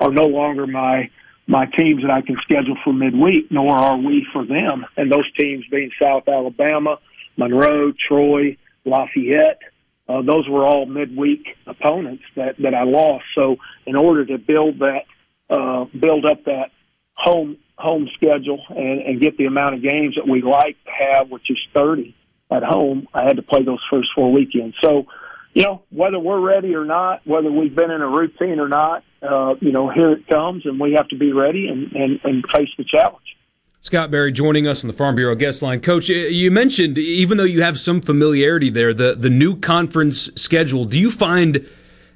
are 0.00 0.10
no 0.10 0.24
longer 0.24 0.66
my 0.66 1.10
my 1.48 1.64
teams 1.78 2.02
that 2.02 2.10
I 2.10 2.22
can 2.22 2.36
schedule 2.42 2.76
for 2.82 2.92
midweek, 2.92 3.52
nor 3.52 3.72
are 3.72 3.96
we 3.96 4.26
for 4.32 4.44
them. 4.44 4.84
And 4.96 5.12
those 5.12 5.30
teams 5.38 5.64
being 5.70 5.92
South 6.02 6.24
Alabama, 6.26 6.98
Monroe, 7.36 7.92
Troy, 8.08 8.56
Lafayette, 8.84 9.60
uh, 10.08 10.22
those 10.22 10.48
were 10.48 10.66
all 10.66 10.86
midweek 10.86 11.46
opponents 11.66 12.24
that 12.34 12.56
that 12.58 12.74
I 12.74 12.84
lost. 12.84 13.24
So 13.34 13.56
in 13.86 13.96
order 13.96 14.26
to 14.26 14.38
build 14.38 14.80
that, 14.80 15.02
uh, 15.48 15.84
build 15.98 16.26
up 16.26 16.44
that 16.44 16.70
home 17.14 17.58
home 17.78 18.08
schedule 18.14 18.62
and, 18.70 19.02
and 19.02 19.20
get 19.20 19.36
the 19.36 19.46
amount 19.46 19.74
of 19.74 19.82
games 19.82 20.16
that 20.16 20.28
we 20.28 20.42
like 20.42 20.76
to 20.84 20.90
have, 20.90 21.30
which 21.30 21.50
is 21.50 21.58
thirty 21.74 22.14
at 22.50 22.62
home, 22.62 23.06
I 23.12 23.24
had 23.24 23.36
to 23.36 23.42
play 23.42 23.62
those 23.62 23.82
first 23.90 24.08
four 24.14 24.32
weekends. 24.32 24.76
So, 24.82 25.06
you 25.54 25.62
know, 25.62 25.82
whether 25.90 26.18
we're 26.18 26.40
ready 26.40 26.74
or 26.74 26.84
not, 26.84 27.26
whether 27.26 27.50
we've 27.50 27.74
been 27.74 27.90
in 27.90 28.02
a 28.02 28.08
routine 28.08 28.60
or 28.60 28.68
not, 28.68 29.04
uh, 29.22 29.54
you 29.60 29.72
know, 29.72 29.90
here 29.90 30.12
it 30.12 30.26
comes, 30.28 30.66
and 30.66 30.78
we 30.78 30.92
have 30.92 31.08
to 31.08 31.16
be 31.16 31.32
ready 31.32 31.68
and, 31.68 31.92
and, 31.92 32.20
and 32.24 32.44
face 32.54 32.68
the 32.78 32.84
challenge. 32.84 33.36
Scott 33.80 34.10
Berry 34.10 34.32
joining 34.32 34.66
us 34.66 34.82
on 34.82 34.88
the 34.88 34.96
Farm 34.96 35.14
Bureau 35.14 35.34
guest 35.34 35.62
line. 35.62 35.80
Coach, 35.80 36.08
you 36.08 36.50
mentioned, 36.50 36.98
even 36.98 37.38
though 37.38 37.44
you 37.44 37.62
have 37.62 37.78
some 37.78 38.00
familiarity 38.00 38.68
there, 38.68 38.92
the, 38.92 39.14
the 39.14 39.30
new 39.30 39.56
conference 39.56 40.28
schedule, 40.34 40.84
do 40.84 40.98
you 40.98 41.10
find 41.10 41.58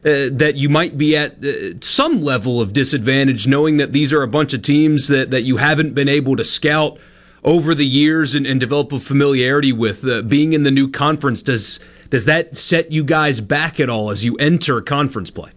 uh, 0.02 0.28
that 0.32 0.54
you 0.56 0.68
might 0.68 0.98
be 0.98 1.16
at 1.16 1.44
uh, 1.44 1.78
some 1.80 2.22
level 2.22 2.60
of 2.60 2.72
disadvantage, 2.72 3.46
knowing 3.46 3.76
that 3.76 3.92
these 3.92 4.12
are 4.12 4.22
a 4.22 4.28
bunch 4.28 4.52
of 4.52 4.62
teams 4.62 5.08
that, 5.08 5.30
that 5.30 5.42
you 5.42 5.58
haven't 5.58 5.94
been 5.94 6.08
able 6.08 6.36
to 6.36 6.44
scout 6.44 6.98
over 7.44 7.74
the 7.74 7.86
years 7.86 8.34
and, 8.34 8.46
and 8.46 8.60
develop 8.60 8.92
a 8.92 9.00
familiarity 9.00 9.72
with. 9.72 10.04
Uh, 10.04 10.22
being 10.22 10.52
in 10.52 10.62
the 10.62 10.70
new 10.70 10.90
conference, 10.90 11.42
does 11.42 11.80
does 12.10 12.24
that 12.24 12.56
set 12.56 12.90
you 12.90 13.04
guys 13.04 13.40
back 13.40 13.78
at 13.78 13.88
all 13.88 14.10
as 14.10 14.24
you 14.24 14.36
enter 14.36 14.80
conference 14.80 15.30
play? 15.30 15.50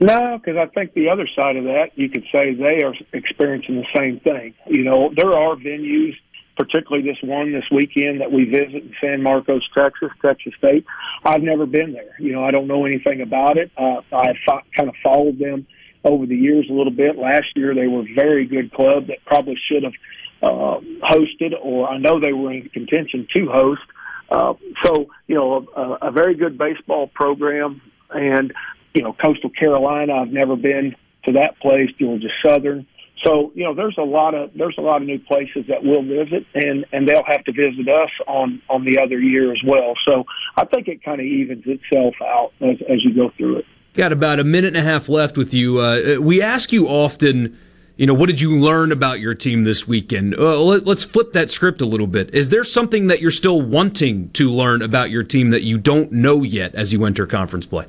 No, 0.00 0.38
because 0.38 0.56
I 0.56 0.66
think 0.66 0.94
the 0.94 1.08
other 1.08 1.28
side 1.36 1.56
of 1.56 1.64
that, 1.64 1.90
you 1.94 2.08
could 2.08 2.24
say 2.32 2.54
they 2.54 2.82
are 2.82 2.94
experiencing 3.12 3.76
the 3.76 3.86
same 3.96 4.18
thing. 4.20 4.54
You 4.66 4.82
know, 4.82 5.12
there 5.14 5.32
are 5.32 5.54
venues, 5.56 6.14
particularly 6.56 7.08
this 7.08 7.18
one 7.22 7.52
this 7.52 7.64
weekend 7.70 8.20
that 8.20 8.32
we 8.32 8.44
visit 8.44 8.74
in 8.74 8.94
San 9.00 9.22
Marcos, 9.22 9.62
Texas, 9.74 10.10
Texas 10.20 10.52
State. 10.58 10.84
I've 11.24 11.42
never 11.42 11.64
been 11.64 11.92
there. 11.92 12.16
You 12.18 12.32
know, 12.32 12.44
I 12.44 12.50
don't 12.50 12.66
know 12.66 12.86
anything 12.86 13.20
about 13.20 13.56
it. 13.56 13.70
Uh, 13.76 14.00
I 14.12 14.34
fo- 14.44 14.62
kind 14.76 14.88
of 14.88 14.94
followed 15.02 15.38
them 15.38 15.66
over 16.02 16.26
the 16.26 16.36
years 16.36 16.66
a 16.68 16.72
little 16.72 16.92
bit. 16.92 17.16
Last 17.16 17.46
year, 17.54 17.74
they 17.74 17.86
were 17.86 18.00
a 18.00 18.14
very 18.14 18.46
good 18.46 18.72
club 18.72 19.06
that 19.06 19.24
probably 19.24 19.56
should 19.70 19.84
have 19.84 19.94
uh, 20.42 20.80
hosted, 21.02 21.52
or 21.60 21.88
I 21.88 21.98
know 21.98 22.20
they 22.20 22.32
were 22.32 22.52
in 22.52 22.68
contention 22.68 23.26
to 23.34 23.46
host. 23.46 23.82
Uh, 24.30 24.54
so, 24.82 25.06
you 25.26 25.34
know, 25.34 25.66
a, 25.76 26.08
a 26.08 26.10
very 26.10 26.34
good 26.34 26.58
baseball 26.58 27.08
program. 27.08 27.80
And 28.10 28.52
you 28.94 29.02
know, 29.02 29.12
Coastal 29.12 29.50
Carolina. 29.50 30.14
I've 30.14 30.32
never 30.32 30.56
been 30.56 30.94
to 31.24 31.32
that 31.32 31.58
place, 31.60 31.90
Georgia 31.98 32.28
Southern. 32.46 32.86
So, 33.24 33.52
you 33.54 33.64
know, 33.64 33.74
there's 33.74 33.96
a 33.98 34.02
lot 34.02 34.34
of 34.34 34.50
there's 34.54 34.76
a 34.78 34.82
lot 34.82 35.00
of 35.00 35.08
new 35.08 35.18
places 35.18 35.64
that 35.68 35.82
we'll 35.82 36.02
visit, 36.02 36.46
and 36.54 36.84
and 36.92 37.08
they'll 37.08 37.24
have 37.24 37.44
to 37.44 37.52
visit 37.52 37.88
us 37.88 38.10
on 38.26 38.60
on 38.68 38.84
the 38.84 38.98
other 38.98 39.18
year 39.18 39.52
as 39.52 39.60
well. 39.66 39.94
So, 40.06 40.24
I 40.56 40.64
think 40.66 40.88
it 40.88 41.02
kind 41.02 41.20
of 41.20 41.26
evens 41.26 41.64
itself 41.66 42.14
out 42.22 42.52
as 42.60 42.76
as 42.88 43.04
you 43.04 43.14
go 43.14 43.30
through 43.36 43.58
it. 43.58 43.66
Got 43.94 44.12
about 44.12 44.40
a 44.40 44.44
minute 44.44 44.76
and 44.76 44.76
a 44.76 44.82
half 44.82 45.08
left 45.08 45.36
with 45.36 45.54
you. 45.54 45.78
Uh, 45.78 46.16
we 46.20 46.42
ask 46.42 46.72
you 46.72 46.88
often, 46.88 47.58
you 47.96 48.06
know, 48.06 48.14
what 48.14 48.26
did 48.26 48.40
you 48.40 48.56
learn 48.58 48.90
about 48.90 49.20
your 49.20 49.34
team 49.34 49.64
this 49.64 49.86
weekend? 49.86 50.34
Uh, 50.36 50.60
let, 50.60 50.84
let's 50.84 51.04
flip 51.04 51.32
that 51.32 51.50
script 51.50 51.80
a 51.80 51.86
little 51.86 52.08
bit. 52.08 52.34
Is 52.34 52.48
there 52.48 52.64
something 52.64 53.06
that 53.06 53.20
you're 53.20 53.30
still 53.30 53.62
wanting 53.62 54.30
to 54.30 54.50
learn 54.50 54.82
about 54.82 55.10
your 55.10 55.22
team 55.22 55.50
that 55.50 55.62
you 55.62 55.78
don't 55.78 56.10
know 56.10 56.42
yet 56.42 56.74
as 56.74 56.92
you 56.92 57.04
enter 57.04 57.26
conference 57.26 57.66
play? 57.66 57.86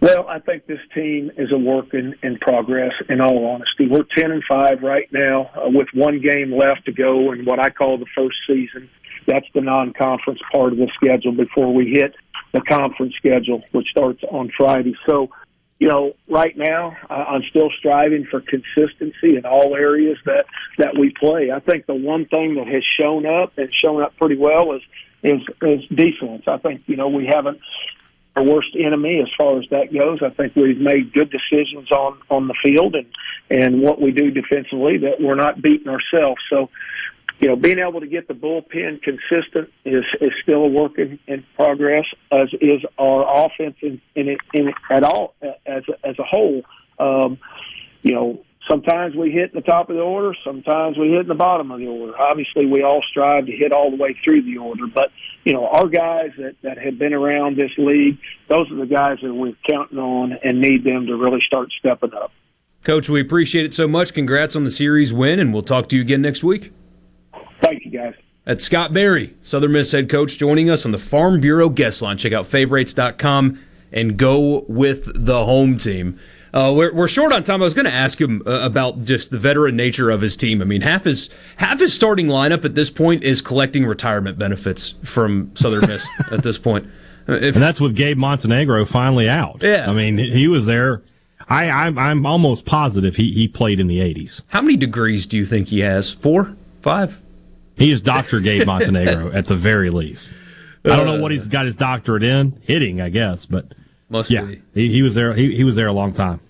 Well, 0.00 0.26
I 0.28 0.38
think 0.38 0.66
this 0.66 0.78
team 0.94 1.30
is 1.36 1.50
a 1.52 1.58
work 1.58 1.92
in, 1.92 2.14
in 2.22 2.38
progress. 2.38 2.92
In 3.08 3.20
all 3.20 3.46
honesty, 3.46 3.88
we're 3.88 4.04
ten 4.16 4.30
and 4.30 4.44
five 4.48 4.80
right 4.82 5.08
now, 5.12 5.50
uh, 5.56 5.68
with 5.68 5.88
one 5.92 6.20
game 6.20 6.56
left 6.56 6.86
to 6.86 6.92
go 6.92 7.32
in 7.32 7.44
what 7.44 7.58
I 7.58 7.70
call 7.70 7.98
the 7.98 8.06
first 8.16 8.36
season. 8.46 8.88
That's 9.26 9.46
the 9.54 9.60
non-conference 9.60 10.38
part 10.52 10.72
of 10.72 10.78
the 10.78 10.88
schedule 10.94 11.32
before 11.32 11.74
we 11.74 11.90
hit 11.90 12.14
the 12.54 12.60
conference 12.60 13.14
schedule, 13.16 13.62
which 13.72 13.88
starts 13.90 14.22
on 14.30 14.50
Friday. 14.56 14.94
So, 15.04 15.30
you 15.78 15.88
know, 15.88 16.14
right 16.28 16.56
now 16.56 16.96
I'm 17.08 17.42
still 17.50 17.70
striving 17.78 18.26
for 18.30 18.40
consistency 18.40 19.36
in 19.36 19.44
all 19.44 19.76
areas 19.76 20.18
that 20.24 20.46
that 20.78 20.98
we 20.98 21.12
play. 21.18 21.50
I 21.52 21.60
think 21.60 21.86
the 21.86 21.94
one 21.94 22.26
thing 22.26 22.56
that 22.56 22.66
has 22.66 22.82
shown 22.98 23.26
up 23.26 23.56
and 23.56 23.68
shown 23.72 24.02
up 24.02 24.16
pretty 24.16 24.36
well 24.36 24.72
is 24.72 24.82
is 25.22 25.40
is 25.62 25.84
defense. 25.88 26.44
I 26.46 26.58
think 26.58 26.82
you 26.86 26.96
know 26.96 27.08
we 27.08 27.26
haven't 27.26 27.60
our 28.38 28.44
worst 28.44 28.76
enemy 28.78 29.20
as 29.20 29.28
far 29.36 29.58
as 29.58 29.64
that 29.70 29.92
goes. 29.92 30.20
I 30.22 30.30
think 30.30 30.54
we've 30.54 30.78
made 30.78 31.12
good 31.12 31.30
decisions 31.30 31.90
on 31.90 32.18
on 32.30 32.48
the 32.48 32.54
field 32.64 32.94
and 32.94 33.06
and 33.50 33.82
what 33.82 34.00
we 34.00 34.12
do 34.12 34.30
defensively 34.30 34.98
that 34.98 35.20
we're 35.20 35.34
not 35.34 35.60
beating 35.60 35.88
ourselves. 35.88 36.40
So, 36.50 36.70
you 37.40 37.48
know, 37.48 37.56
being 37.56 37.78
able 37.78 38.00
to 38.00 38.06
get 38.06 38.26
the 38.26 38.34
bullpen 38.34 39.00
consistent 39.02 39.72
is 39.84 40.04
is 40.20 40.32
still 40.42 40.64
a 40.64 40.68
work 40.68 40.98
in, 40.98 41.18
in 41.26 41.44
progress. 41.54 42.04
As 42.32 42.48
is 42.60 42.82
our 42.98 43.46
offense 43.46 43.76
in 43.80 44.00
in, 44.14 44.28
it, 44.28 44.40
in 44.52 44.68
it 44.68 44.74
at 44.90 45.04
all 45.04 45.34
as 45.66 45.84
as 46.02 46.18
a 46.18 46.24
whole. 46.24 46.62
Um, 46.98 47.38
you 48.02 48.14
know, 48.14 48.44
sometimes 48.68 49.14
we 49.14 49.30
hit 49.30 49.52
in 49.52 49.54
the 49.54 49.60
top 49.60 49.88
of 49.88 49.96
the 49.96 50.02
order, 50.02 50.34
sometimes 50.44 50.98
we 50.98 51.10
hit 51.10 51.20
in 51.20 51.28
the 51.28 51.34
bottom 51.34 51.70
of 51.70 51.78
the 51.78 51.86
order. 51.86 52.18
Obviously, 52.18 52.66
we 52.66 52.82
all 52.82 53.02
strive 53.08 53.46
to 53.46 53.52
hit 53.52 53.72
all 53.72 53.90
the 53.90 53.96
way 53.96 54.16
through 54.24 54.42
the 54.42 54.58
order, 54.58 54.86
but 54.92 55.10
you 55.44 55.52
know, 55.52 55.66
our 55.68 55.86
guys 55.86 56.30
that 56.38 56.56
that 56.62 56.78
have 56.78 56.98
been 56.98 57.14
around 57.14 57.56
this 57.56 57.70
league, 57.78 58.18
those 58.48 58.70
are 58.72 58.76
the 58.76 58.86
guys 58.86 59.18
that 59.22 59.32
we're 59.32 59.54
counting 59.68 59.98
on 59.98 60.32
and 60.42 60.60
need 60.60 60.82
them 60.82 61.06
to 61.06 61.16
really 61.16 61.40
start 61.46 61.68
stepping 61.78 62.14
up. 62.14 62.32
Coach, 62.82 63.08
we 63.08 63.20
appreciate 63.20 63.64
it 63.64 63.74
so 63.74 63.86
much. 63.86 64.12
Congrats 64.12 64.56
on 64.56 64.64
the 64.64 64.70
series 64.70 65.12
win, 65.12 65.38
and 65.38 65.52
we'll 65.52 65.62
talk 65.62 65.88
to 65.90 65.96
you 65.96 66.02
again 66.02 66.22
next 66.22 66.42
week. 66.42 66.72
Thank 67.62 67.84
you, 67.84 67.90
guys. 67.90 68.14
That's 68.44 68.64
Scott 68.64 68.92
Berry, 68.94 69.34
Southern 69.42 69.72
Miss 69.72 69.92
head 69.92 70.08
coach, 70.08 70.38
joining 70.38 70.70
us 70.70 70.86
on 70.86 70.90
the 70.90 70.98
Farm 70.98 71.40
Bureau 71.40 71.68
guest 71.68 72.00
line. 72.00 72.16
Check 72.16 72.32
out 72.32 72.46
favorites.com 72.46 73.58
and 73.92 74.16
go 74.16 74.64
with 74.68 75.10
the 75.14 75.44
home 75.44 75.76
team. 75.76 76.18
Uh, 76.52 76.72
we're, 76.74 76.94
we're 76.94 77.08
short 77.08 77.32
on 77.32 77.44
time. 77.44 77.60
I 77.60 77.64
was 77.64 77.74
going 77.74 77.84
to 77.84 77.92
ask 77.92 78.18
him 78.18 78.42
uh, 78.46 78.52
about 78.60 79.04
just 79.04 79.30
the 79.30 79.38
veteran 79.38 79.76
nature 79.76 80.08
of 80.08 80.22
his 80.22 80.34
team. 80.34 80.62
I 80.62 80.64
mean, 80.64 80.80
half 80.80 81.04
his 81.04 81.28
half 81.56 81.80
his 81.80 81.92
starting 81.92 82.28
lineup 82.28 82.64
at 82.64 82.74
this 82.74 82.88
point 82.88 83.22
is 83.22 83.42
collecting 83.42 83.84
retirement 83.84 84.38
benefits 84.38 84.94
from 85.04 85.50
Southern 85.54 85.86
Miss 85.86 86.08
at 86.30 86.42
this 86.42 86.56
point. 86.56 86.86
Uh, 87.28 87.34
if, 87.34 87.54
and 87.54 87.62
that's 87.62 87.80
with 87.80 87.94
Gabe 87.94 88.16
Montenegro 88.16 88.86
finally 88.86 89.28
out. 89.28 89.58
Yeah, 89.62 89.90
I 89.90 89.92
mean, 89.92 90.16
he 90.16 90.48
was 90.48 90.64
there. 90.64 91.02
I, 91.50 91.68
I'm, 91.68 91.98
I'm 91.98 92.26
almost 92.26 92.64
positive 92.64 93.16
he, 93.16 93.32
he 93.32 93.48
played 93.48 93.80
in 93.80 93.86
the 93.86 93.98
80s. 93.98 94.42
How 94.48 94.60
many 94.60 94.76
degrees 94.76 95.26
do 95.26 95.36
you 95.36 95.46
think 95.46 95.68
he 95.68 95.80
has? 95.80 96.10
Four? 96.10 96.56
Five? 96.82 97.20
He 97.78 97.92
is 97.92 98.00
Dr. 98.00 98.40
Gabe 98.40 98.66
Montenegro 98.66 99.30
at 99.32 99.46
the 99.46 99.56
very 99.56 99.90
least. 99.90 100.34
I 100.84 100.96
don't 100.96 101.06
know 101.06 101.20
what 101.20 101.30
he's 101.30 101.48
got 101.48 101.66
his 101.66 101.76
doctorate 101.76 102.24
in, 102.24 102.60
hitting, 102.64 103.00
I 103.00 103.08
guess, 103.08 103.46
but 103.46 103.72
must 104.08 104.30
yeah, 104.30 104.42
be. 104.42 104.60
He, 104.74 104.92
he 104.92 105.02
was 105.02 105.14
there. 105.14 105.32
He, 105.34 105.54
he 105.54 105.62
was 105.64 105.76
there 105.76 105.86
a 105.86 105.92
long 105.92 106.12
time. 106.12 106.40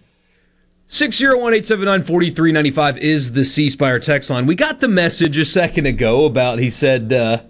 601-879-4395 0.89 2.97
is 2.99 3.33
the 3.33 3.45
C 3.45 3.69
Spire 3.69 3.99
text 3.99 4.31
line. 4.31 4.47
We 4.47 4.55
got 4.55 4.81
the 4.81 4.89
message 4.89 5.37
a 5.37 5.45
second 5.45 5.85
ago 5.85 6.25
about 6.25 6.61
he 6.61 6.71
said, 6.71 7.13
uh, 7.13 7.43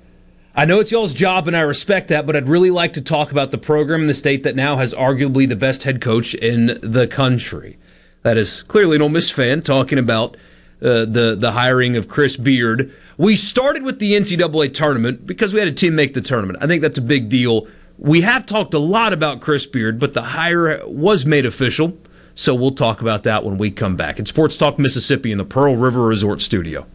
I 0.56 0.64
know 0.64 0.80
it's 0.80 0.90
y'all's 0.90 1.14
job 1.14 1.46
and 1.46 1.56
I 1.56 1.60
respect 1.60 2.08
that, 2.08 2.26
but 2.26 2.34
I'd 2.34 2.48
really 2.48 2.72
like 2.72 2.94
to 2.94 3.00
talk 3.00 3.30
about 3.30 3.52
the 3.52 3.58
program 3.58 4.00
in 4.00 4.08
the 4.08 4.14
state 4.14 4.42
that 4.42 4.56
now 4.56 4.76
has 4.76 4.92
arguably 4.92 5.48
the 5.48 5.54
best 5.54 5.84
head 5.84 6.00
coach 6.00 6.34
in 6.34 6.80
the 6.82 7.06
country. 7.06 7.78
That 8.22 8.36
is 8.36 8.64
clearly 8.64 8.96
an 8.96 9.02
Ole 9.02 9.10
Miss 9.10 9.30
fan 9.30 9.62
talking 9.62 9.98
about 9.98 10.36
uh, 10.80 11.04
the 11.04 11.36
the 11.38 11.52
hiring 11.52 11.96
of 11.96 12.08
Chris 12.08 12.36
Beard. 12.36 12.92
We 13.16 13.36
started 13.36 13.82
with 13.82 13.98
the 13.98 14.12
NCAA 14.12 14.72
tournament 14.72 15.26
because 15.26 15.52
we 15.52 15.58
had 15.58 15.68
a 15.68 15.72
team 15.72 15.94
make 15.94 16.14
the 16.14 16.20
tournament. 16.20 16.58
I 16.62 16.66
think 16.66 16.82
that's 16.82 16.98
a 16.98 17.02
big 17.02 17.28
deal. 17.28 17.66
We 17.98 18.20
have 18.20 18.46
talked 18.46 18.74
a 18.74 18.78
lot 18.78 19.12
about 19.12 19.40
Chris 19.40 19.66
Beard, 19.66 19.98
but 19.98 20.14
the 20.14 20.22
hire 20.22 20.80
was 20.86 21.26
made 21.26 21.44
official. 21.44 21.98
So 22.36 22.54
we'll 22.54 22.70
talk 22.70 23.00
about 23.00 23.24
that 23.24 23.44
when 23.44 23.58
we 23.58 23.72
come 23.72 23.96
back. 23.96 24.20
It's 24.20 24.30
Sports 24.30 24.56
Talk 24.56 24.78
Mississippi 24.78 25.32
in 25.32 25.38
the 25.38 25.44
Pearl 25.44 25.74
River 25.74 26.02
Resort 26.02 26.40
Studio. 26.40 26.86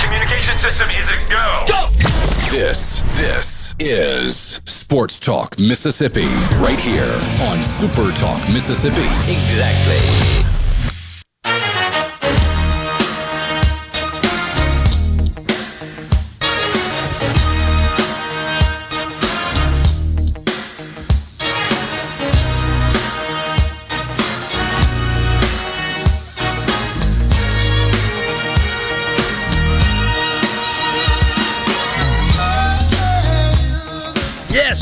Communication 0.00 0.58
system 0.58 0.90
is 0.90 1.08
a 1.08 1.14
go. 1.30 1.64
Go! 1.68 1.88
This, 2.50 3.02
this 3.16 3.76
is 3.78 4.60
Sports 4.64 5.20
Talk 5.20 5.60
Mississippi, 5.60 6.26
right 6.58 6.80
here 6.80 7.20
on 7.48 7.62
Super 7.62 8.10
Talk 8.12 8.40
Mississippi. 8.48 9.06
Exactly. 9.30 10.35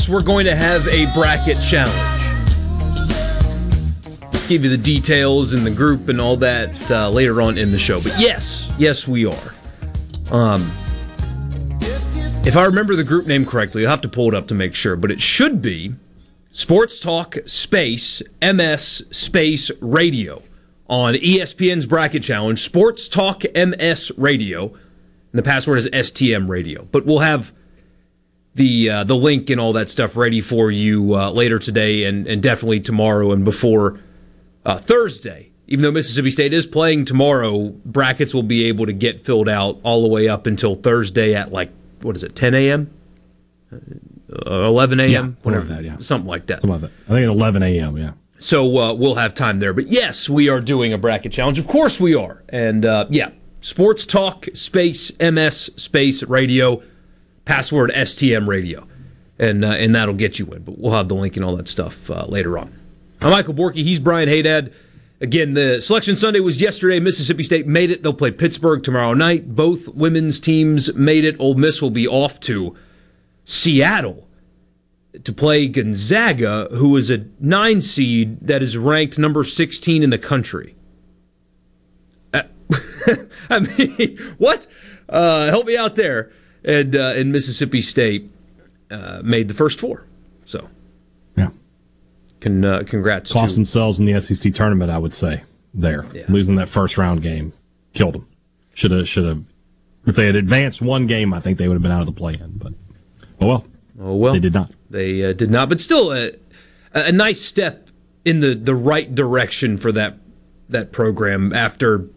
We're 0.07 0.21
going 0.21 0.45
to 0.45 0.55
have 0.55 0.87
a 0.87 1.05
bracket 1.13 1.61
challenge. 1.61 1.95
Give 4.47 4.63
you 4.63 4.69
the 4.69 4.77
details 4.77 5.53
and 5.53 5.65
the 5.65 5.71
group 5.71 6.07
and 6.09 6.21
all 6.21 6.37
that 6.37 6.91
uh, 6.91 7.09
later 7.09 7.41
on 7.41 7.57
in 7.57 7.71
the 7.71 7.79
show. 7.79 7.99
But 7.99 8.15
yes, 8.19 8.71
yes, 8.77 9.07
we 9.07 9.25
are. 9.25 9.53
Um, 10.31 10.61
if 12.45 12.55
I 12.55 12.65
remember 12.65 12.95
the 12.95 13.03
group 13.03 13.25
name 13.25 13.45
correctly, 13.45 13.85
I'll 13.85 13.91
have 13.91 14.01
to 14.01 14.09
pull 14.09 14.27
it 14.27 14.35
up 14.35 14.47
to 14.49 14.53
make 14.53 14.75
sure, 14.75 14.95
but 14.95 15.11
it 15.11 15.21
should 15.21 15.61
be 15.61 15.95
Sports 16.51 16.99
Talk 16.99 17.37
Space 17.47 18.21
MS 18.41 19.03
Space 19.11 19.71
Radio 19.81 20.43
on 20.87 21.15
ESPN's 21.15 21.85
Bracket 21.85 22.23
Challenge. 22.23 22.61
Sports 22.61 23.07
Talk 23.07 23.43
MS 23.55 24.11
Radio. 24.17 24.67
And 24.67 25.39
the 25.39 25.43
password 25.43 25.79
is 25.79 25.87
STM 25.87 26.47
Radio. 26.47 26.87
But 26.91 27.05
we'll 27.05 27.19
have 27.19 27.51
the 28.55 28.89
uh, 28.89 29.03
the 29.03 29.15
link 29.15 29.49
and 29.49 29.59
all 29.59 29.73
that 29.73 29.89
stuff 29.89 30.15
ready 30.15 30.41
for 30.41 30.71
you 30.71 31.15
uh, 31.15 31.29
later 31.31 31.59
today 31.59 32.05
and, 32.05 32.25
and 32.25 32.41
definitely 32.41 32.79
tomorrow 32.79 33.31
and 33.31 33.45
before 33.45 33.99
uh, 34.65 34.77
Thursday. 34.77 35.51
Even 35.67 35.83
though 35.83 35.91
Mississippi 35.91 36.29
State 36.29 36.53
is 36.53 36.65
playing 36.65 37.05
tomorrow, 37.05 37.69
brackets 37.85 38.33
will 38.33 38.43
be 38.43 38.65
able 38.65 38.85
to 38.85 38.93
get 38.93 39.25
filled 39.25 39.49
out 39.49 39.79
all 39.83 40.03
the 40.03 40.07
way 40.07 40.27
up 40.27 40.45
until 40.45 40.75
Thursday 40.75 41.33
at 41.33 41.51
like 41.51 41.71
what 42.01 42.15
is 42.15 42.23
it, 42.23 42.35
10 42.35 42.53
a.m. 42.53 42.93
uh, 43.73 43.77
11 44.45 44.99
a.m. 44.99 45.09
Yeah, 45.11 45.21
whatever 45.41 45.65
that, 45.65 45.83
yeah. 45.83 45.97
something 45.99 46.29
like 46.29 46.45
that. 46.47 46.61
Some 46.61 46.71
of 46.71 46.83
it. 46.83 46.91
I 47.05 47.13
think 47.13 47.23
at 47.23 47.29
11 47.29 47.63
a.m. 47.63 47.97
Yeah. 47.97 48.11
So 48.37 48.77
uh, 48.77 48.93
we'll 48.93 49.15
have 49.15 49.33
time 49.33 49.59
there. 49.59 49.73
But 49.73 49.87
yes, 49.87 50.29
we 50.29 50.49
are 50.49 50.59
doing 50.59 50.93
a 50.93 50.97
bracket 50.97 51.31
challenge. 51.31 51.57
Of 51.57 51.67
course 51.67 51.99
we 51.99 52.13
are. 52.13 52.43
And 52.49 52.85
uh, 52.85 53.07
yeah, 53.09 53.31
Sports 53.61 54.05
Talk 54.05 54.47
Space 54.53 55.11
MS 55.19 55.71
Space 55.77 56.21
Radio, 56.23 56.83
password 57.45 57.91
STM 57.91 58.47
Radio, 58.47 58.87
and 59.39 59.63
uh, 59.63 59.69
and 59.69 59.95
that'll 59.95 60.13
get 60.13 60.39
you 60.39 60.45
in. 60.47 60.63
But 60.63 60.77
we'll 60.77 60.93
have 60.93 61.07
the 61.07 61.15
link 61.15 61.35
and 61.35 61.45
all 61.45 61.55
that 61.55 61.67
stuff 61.67 62.09
uh, 62.09 62.25
later 62.27 62.57
on. 62.57 62.73
I'm 63.21 63.31
Michael 63.31 63.53
Borky. 63.53 63.83
He's 63.83 63.99
Brian 63.99 64.27
Haydad. 64.27 64.73
Again, 65.21 65.53
the 65.53 65.79
selection 65.79 66.17
Sunday 66.17 66.41
was 66.41 66.59
yesterday. 66.59 66.99
Mississippi 66.99 67.43
State 67.43 67.65
made 67.65 67.89
it. 67.89 68.03
They'll 68.03 68.13
play 68.13 68.31
Pittsburgh 68.31 68.83
tomorrow 68.83 69.13
night. 69.13 69.55
Both 69.55 69.87
women's 69.87 70.39
teams 70.39 70.93
made 70.93 71.23
it. 71.23 71.37
Ole 71.39 71.55
Miss 71.55 71.81
will 71.81 71.89
be 71.89 72.07
off 72.07 72.39
to 72.41 72.75
Seattle 73.45 74.27
to 75.23 75.31
play 75.31 75.67
Gonzaga, 75.67 76.67
who 76.71 76.97
is 76.97 77.09
a 77.09 77.25
nine 77.39 77.81
seed 77.81 78.45
that 78.45 78.61
is 78.61 78.75
ranked 78.77 79.17
number 79.17 79.43
16 79.43 80.03
in 80.03 80.09
the 80.09 80.17
country. 80.17 80.75
Uh, 82.33 82.43
I 83.49 83.59
mean, 83.59 84.17
what? 84.37 84.67
Uh, 85.07 85.47
help 85.47 85.65
me 85.65 85.77
out 85.77 85.95
there. 85.95 86.31
And 86.65 86.95
uh, 86.95 87.13
in 87.15 87.31
Mississippi 87.31 87.79
State 87.79 88.29
uh, 88.89 89.21
made 89.23 89.47
the 89.47 89.53
first 89.53 89.79
four. 89.79 90.05
So, 90.45 90.67
yeah. 91.37 91.49
Con, 92.41 92.65
uh, 92.65 92.83
congrats. 92.85 93.31
Cost 93.31 93.51
to, 93.51 93.55
themselves 93.55 93.99
in 93.99 94.05
the 94.05 94.19
SEC 94.19 94.53
tournament, 94.53 94.91
I 94.91 94.97
would 94.97 95.13
say. 95.13 95.43
There, 95.77 96.05
yeah. 96.13 96.23
losing 96.29 96.55
that 96.55 96.69
first 96.69 96.97
round 96.97 97.21
game 97.21 97.51
killed 97.93 98.15
them. 98.15 98.27
Should 98.73 98.91
have, 98.91 99.07
should 99.09 99.25
have. 99.25 99.43
If 100.07 100.15
they 100.15 100.25
had 100.25 100.35
advanced 100.35 100.81
one 100.81 101.05
game, 101.05 101.33
I 101.33 101.41
think 101.41 101.57
they 101.57 101.67
would 101.67 101.75
have 101.75 101.81
been 101.81 101.91
out 101.91 101.99
of 101.99 102.05
the 102.05 102.13
play-in. 102.13 102.57
But 102.57 102.73
oh 103.41 103.47
well. 103.47 103.65
Oh 103.99 104.15
well. 104.15 104.33
They 104.33 104.39
did 104.39 104.53
not. 104.53 104.71
They 104.89 105.23
uh, 105.23 105.33
did 105.33 105.51
not, 105.51 105.67
but 105.67 105.81
still 105.81 106.13
a, 106.13 106.31
a 106.93 107.11
nice 107.11 107.41
step 107.41 107.89
in 108.23 108.39
the, 108.39 108.55
the 108.55 108.73
right 108.73 109.13
direction 109.13 109.77
for 109.77 109.91
that 109.91 110.17
that 110.69 110.93
program 110.93 111.51
after. 111.53 112.07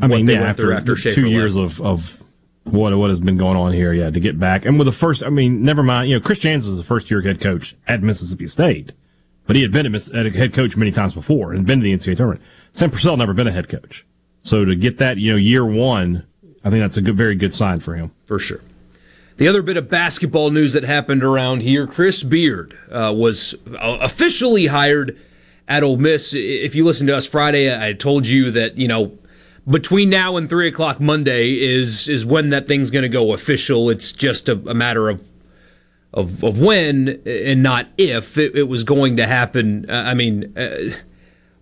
I 0.00 0.06
mean, 0.06 0.26
yeah, 0.26 0.42
after, 0.42 0.72
after 0.72 0.94
two 0.96 1.26
years 1.26 1.54
of, 1.54 1.80
of 1.82 2.23
what 2.64 2.96
what 2.96 3.10
has 3.10 3.20
been 3.20 3.36
going 3.36 3.56
on 3.56 3.72
here, 3.72 3.92
yeah, 3.92 4.10
to 4.10 4.20
get 4.20 4.38
back 4.38 4.64
and 4.64 4.78
with 4.78 4.86
the 4.86 4.92
first, 4.92 5.22
I 5.22 5.28
mean, 5.28 5.62
never 5.62 5.82
mind. 5.82 6.08
You 6.08 6.16
know, 6.16 6.20
Chris 6.24 6.40
Jans 6.40 6.66
was 6.66 6.76
the 6.76 6.84
first 6.84 7.10
year 7.10 7.20
head 7.20 7.40
coach 7.40 7.76
at 7.86 8.02
Mississippi 8.02 8.46
State, 8.46 8.92
but 9.46 9.56
he 9.56 9.62
had 9.62 9.72
been 9.72 9.94
a, 9.94 10.30
head 10.30 10.52
coach 10.52 10.76
many 10.76 10.90
times 10.90 11.14
before 11.14 11.52
and 11.52 11.66
been 11.66 11.80
to 11.80 11.84
the 11.84 11.94
NCAA 11.94 12.16
tournament. 12.16 12.42
Sam 12.72 12.90
Purcell 12.90 13.16
never 13.16 13.34
been 13.34 13.46
a 13.46 13.52
head 13.52 13.68
coach, 13.68 14.06
so 14.42 14.64
to 14.64 14.74
get 14.74 14.98
that, 14.98 15.18
you 15.18 15.32
know, 15.32 15.36
year 15.36 15.64
one, 15.64 16.26
I 16.64 16.70
think 16.70 16.82
that's 16.82 16.96
a 16.96 17.02
good, 17.02 17.16
very 17.16 17.34
good 17.34 17.54
sign 17.54 17.80
for 17.80 17.94
him 17.94 18.12
for 18.24 18.38
sure. 18.38 18.60
The 19.36 19.48
other 19.48 19.62
bit 19.62 19.76
of 19.76 19.90
basketball 19.90 20.50
news 20.50 20.74
that 20.74 20.84
happened 20.84 21.24
around 21.24 21.62
here 21.62 21.86
Chris 21.86 22.22
Beard 22.22 22.78
uh, 22.90 23.12
was 23.14 23.54
uh, 23.72 23.98
officially 24.00 24.66
hired 24.66 25.18
at 25.66 25.82
Ole 25.82 25.96
Miss. 25.96 26.32
If 26.34 26.74
you 26.74 26.84
listened 26.84 27.08
to 27.08 27.16
us 27.16 27.26
Friday, 27.26 27.74
I 27.74 27.94
told 27.94 28.26
you 28.26 28.50
that, 28.52 28.78
you 28.78 28.86
know, 28.86 29.18
between 29.68 30.10
now 30.10 30.36
and 30.36 30.48
3 30.48 30.68
o'clock 30.68 31.00
Monday 31.00 31.52
is, 31.52 32.08
is 32.08 32.24
when 32.24 32.50
that 32.50 32.68
thing's 32.68 32.90
going 32.90 33.02
to 33.02 33.08
go 33.08 33.32
official. 33.32 33.88
It's 33.88 34.12
just 34.12 34.48
a, 34.48 34.52
a 34.68 34.74
matter 34.74 35.08
of, 35.08 35.22
of, 36.12 36.44
of 36.44 36.58
when 36.58 37.22
and 37.24 37.62
not 37.62 37.88
if 37.96 38.36
it, 38.36 38.54
it 38.54 38.64
was 38.64 38.84
going 38.84 39.16
to 39.16 39.26
happen. 39.26 39.88
Uh, 39.88 39.94
I 39.94 40.14
mean, 40.14 40.56
uh, 40.56 40.90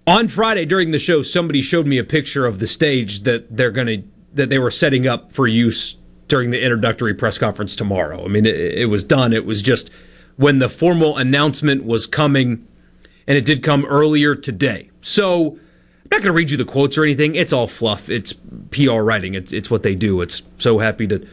on 0.06 0.28
Friday 0.28 0.64
during 0.64 0.90
the 0.90 0.98
show, 0.98 1.22
somebody 1.22 1.62
showed 1.62 1.86
me 1.86 1.98
a 1.98 2.04
picture 2.04 2.44
of 2.44 2.58
the 2.58 2.66
stage 2.66 3.20
that 3.20 3.56
they're 3.56 3.70
going 3.70 3.86
to 3.86 4.02
that 4.34 4.48
they 4.48 4.58
were 4.58 4.70
setting 4.70 5.06
up 5.06 5.30
for 5.30 5.46
use 5.46 5.96
during 6.26 6.50
the 6.50 6.62
introductory 6.62 7.12
press 7.12 7.36
conference 7.36 7.76
tomorrow. 7.76 8.24
I 8.24 8.28
mean, 8.28 8.46
it, 8.46 8.56
it 8.56 8.86
was 8.86 9.04
done. 9.04 9.34
It 9.34 9.44
was 9.44 9.60
just 9.60 9.90
when 10.36 10.58
the 10.58 10.70
formal 10.70 11.18
announcement 11.18 11.84
was 11.84 12.06
coming, 12.06 12.66
and 13.26 13.36
it 13.36 13.44
did 13.44 13.62
come 13.62 13.84
earlier 13.84 14.34
today. 14.34 14.90
So 15.02 15.58
not 16.12 16.22
going 16.22 16.32
to 16.32 16.32
read 16.32 16.50
you 16.50 16.56
the 16.56 16.64
quotes 16.64 16.96
or 16.96 17.04
anything. 17.04 17.34
It's 17.34 17.52
all 17.52 17.66
fluff. 17.66 18.08
It's 18.08 18.34
PR 18.70 19.00
writing. 19.00 19.34
It's 19.34 19.52
it's 19.52 19.70
what 19.70 19.82
they 19.82 19.94
do. 19.94 20.20
It's 20.20 20.42
so 20.58 20.78
happy 20.78 21.06
to 21.08 21.26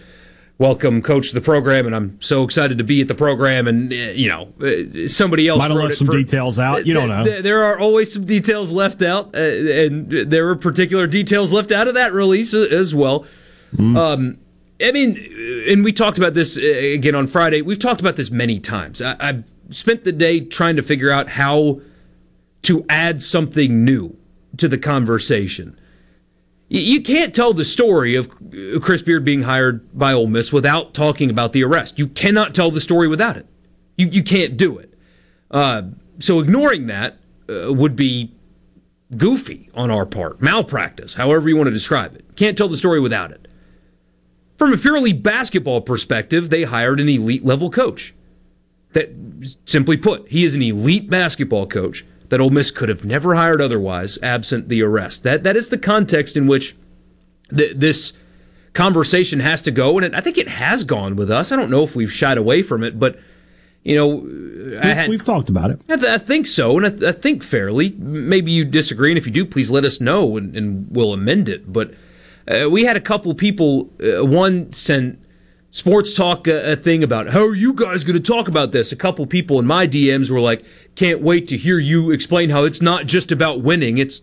welcome 0.57 1.01
coach 1.01 1.29
to 1.29 1.35
the 1.35 1.41
program, 1.41 1.85
and 1.85 1.95
I'm 1.95 2.21
so 2.21 2.43
excited 2.43 2.77
to 2.77 2.83
be 2.83 3.01
at 3.01 3.07
the 3.07 3.15
program. 3.15 3.67
And 3.67 3.91
uh, 3.91 3.95
you 3.95 4.29
know, 4.29 4.53
uh, 4.61 5.07
somebody 5.07 5.47
else 5.47 5.59
might 5.59 5.71
have 5.71 5.79
left 5.79 5.97
some 5.97 6.07
for, 6.07 6.13
details 6.13 6.59
out. 6.59 6.85
You 6.85 6.93
don't 6.93 7.09
know. 7.09 7.41
There 7.41 7.63
are 7.63 7.79
always 7.79 8.11
some 8.13 8.25
details 8.25 8.71
left 8.71 9.01
out, 9.01 9.35
uh, 9.35 9.39
and 9.39 10.11
there 10.11 10.45
were 10.45 10.55
particular 10.55 11.07
details 11.07 11.51
left 11.51 11.71
out 11.71 11.87
of 11.87 11.95
that 11.95 12.13
release 12.13 12.53
as 12.53 12.93
well. 12.93 13.25
Mm. 13.75 13.97
Um, 13.97 14.37
I 14.81 14.91
mean, 14.91 15.17
and 15.67 15.83
we 15.83 15.91
talked 15.91 16.17
about 16.17 16.33
this 16.35 16.57
again 16.57 17.15
on 17.15 17.27
Friday. 17.27 17.61
We've 17.61 17.79
talked 17.79 18.01
about 18.01 18.15
this 18.15 18.31
many 18.31 18.59
times. 18.59 19.01
I, 19.01 19.15
have 19.19 19.43
spent 19.71 20.03
the 20.03 20.11
day 20.11 20.39
trying 20.39 20.75
to 20.77 20.81
figure 20.81 21.11
out 21.11 21.29
how 21.29 21.81
to 22.63 22.85
add 22.89 23.21
something 23.21 23.83
new 23.85 24.18
to 24.59 24.67
the 24.67 24.77
conversation. 24.77 25.79
You 26.71 27.01
can't 27.01 27.33
tell 27.33 27.53
the 27.53 27.65
story 27.65 28.15
of 28.15 28.29
Chris 28.81 29.01
Beard 29.01 29.25
being 29.25 29.41
hired 29.41 29.97
by 29.97 30.13
Ole 30.13 30.27
Miss 30.27 30.53
without 30.53 30.93
talking 30.93 31.31
about 31.31 31.51
the 31.51 31.63
arrest. 31.63 31.97
You 31.97 32.07
cannot 32.07 32.53
tell 32.53 32.69
the 32.69 32.81
story 32.81 33.07
without 33.07 33.37
it. 33.37 33.47
You, 33.97 34.07
you 34.07 34.21
can't 34.21 34.55
do 34.55 34.77
it. 34.77 34.93
Uh, 35.49 35.83
so 36.19 36.39
ignoring 36.39 36.85
that 36.85 37.17
uh, 37.49 37.73
would 37.73 37.95
be 37.95 38.35
goofy 39.17 39.71
on 39.73 39.89
our 39.89 40.05
part, 40.05 40.41
malpractice, 40.43 41.15
however 41.15 41.49
you 41.49 41.57
want 41.57 41.67
to 41.67 41.71
describe 41.71 42.15
it. 42.15 42.35
Can't 42.35 42.55
tell 42.55 42.67
the 42.67 42.77
story 42.77 42.99
without 42.99 43.31
it. 43.31 43.47
From 44.57 44.71
a 44.71 44.77
purely 44.77 45.13
basketball 45.13 45.81
perspective, 45.81 46.51
they 46.51 46.63
hired 46.63 46.99
an 46.99 47.09
elite 47.09 47.43
level 47.43 47.71
coach. 47.71 48.13
That, 48.93 49.09
simply 49.65 49.97
put, 49.97 50.29
he 50.29 50.43
is 50.43 50.53
an 50.53 50.61
elite 50.61 51.09
basketball 51.09 51.65
coach 51.65 52.05
that 52.29 52.39
Ole 52.39 52.49
Miss 52.49 52.71
could 52.71 52.89
have 52.89 53.05
never 53.05 53.35
hired 53.35 53.61
otherwise, 53.61 54.17
absent 54.21 54.69
the 54.69 54.81
arrest. 54.81 55.23
That 55.23 55.43
that 55.43 55.57
is 55.57 55.69
the 55.69 55.77
context 55.77 56.37
in 56.37 56.47
which 56.47 56.75
th- 57.55 57.75
this 57.75 58.13
conversation 58.73 59.39
has 59.39 59.61
to 59.63 59.71
go, 59.71 59.97
and 59.97 60.05
it, 60.05 60.13
I 60.15 60.21
think 60.21 60.37
it 60.37 60.47
has 60.47 60.83
gone 60.83 61.15
with 61.15 61.29
us. 61.29 61.51
I 61.51 61.55
don't 61.55 61.71
know 61.71 61.83
if 61.83 61.95
we've 61.95 62.11
shied 62.11 62.37
away 62.37 62.63
from 62.63 62.83
it, 62.83 62.99
but 62.99 63.19
you 63.83 63.95
know, 63.95 64.81
had, 64.81 65.09
we've 65.09 65.23
talked 65.23 65.49
about 65.49 65.71
it. 65.71 65.81
I, 65.89 65.95
th- 65.95 66.07
I 66.07 66.17
think 66.17 66.47
so, 66.47 66.77
and 66.77 66.85
I, 66.85 66.89
th- 66.89 67.03
I, 67.03 67.11
think 67.11 67.43
fairly. 67.43 67.91
Maybe 67.91 68.51
you 68.51 68.65
disagree, 68.65 69.09
and 69.09 69.17
if 69.17 69.25
you 69.25 69.31
do, 69.31 69.45
please 69.45 69.71
let 69.71 69.85
us 69.85 70.01
know, 70.01 70.37
and, 70.37 70.55
and 70.55 70.87
we'll 70.89 71.13
amend 71.13 71.49
it. 71.49 71.71
But 71.71 71.93
uh, 72.47 72.69
we 72.69 72.83
had 72.83 72.97
a 72.97 73.01
couple 73.01 73.33
people. 73.33 73.89
Uh, 74.03 74.25
one 74.25 74.73
sent 74.73 75.23
sports 75.71 76.13
talk 76.13 76.47
uh, 76.47 76.53
a 76.53 76.75
thing 76.75 77.03
about 77.03 77.29
how 77.29 77.45
are 77.45 77.55
you 77.55 77.73
guys 77.73 78.03
going 78.03 78.21
to 78.21 78.31
talk 78.31 78.47
about 78.47 78.71
this. 78.71 78.91
A 78.91 78.95
couple 78.95 79.25
people 79.25 79.59
in 79.59 79.65
my 79.65 79.87
DMs 79.87 80.29
were 80.29 80.39
like, 80.39 80.63
"Can't 80.95 81.21
wait 81.21 81.47
to 81.49 81.57
hear 81.57 81.79
you 81.79 82.11
explain 82.11 82.49
how 82.49 82.63
it's 82.63 82.81
not 82.81 83.05
just 83.05 83.31
about 83.31 83.61
winning. 83.61 83.97
It's, 83.97 84.21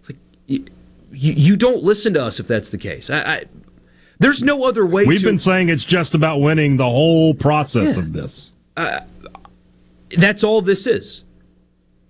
it's 0.00 0.10
like 0.10 0.18
you, 0.46 0.64
you 1.10 1.56
don't 1.56 1.82
listen 1.82 2.14
to 2.14 2.24
us 2.24 2.40
if 2.40 2.46
that's 2.46 2.70
the 2.70 2.78
case. 2.78 3.10
I, 3.10 3.20
I 3.20 3.44
there's 4.18 4.42
no 4.42 4.64
other 4.64 4.86
way. 4.86 5.04
We've 5.04 5.20
to, 5.20 5.26
been 5.26 5.38
saying 5.38 5.68
it's 5.68 5.84
just 5.84 6.14
about 6.14 6.40
winning 6.40 6.76
the 6.76 6.84
whole 6.84 7.34
process 7.34 7.94
yeah. 7.94 8.02
of 8.02 8.12
this. 8.12 8.52
Uh, 8.76 9.00
that's 10.16 10.42
all 10.42 10.62
this 10.62 10.86
is. 10.86 11.22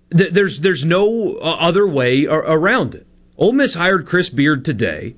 There's 0.09 0.61
there's 0.61 0.85
no 0.85 1.35
uh, 1.37 1.57
other 1.59 1.85
way 1.85 2.25
around 2.25 2.95
it. 2.95 3.05
Ole 3.37 3.51
Miss 3.51 3.75
hired 3.75 4.07
Chris 4.07 4.29
Beard 4.29 4.63
today 4.63 5.15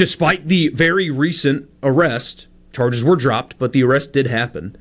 despite 0.00 0.48
the 0.48 0.68
very 0.68 1.10
recent 1.10 1.68
arrest, 1.82 2.46
charges 2.72 3.04
were 3.04 3.16
dropped, 3.16 3.58
but 3.58 3.74
the 3.74 3.84
arrest 3.84 4.14
did 4.14 4.26
happen 4.26 4.74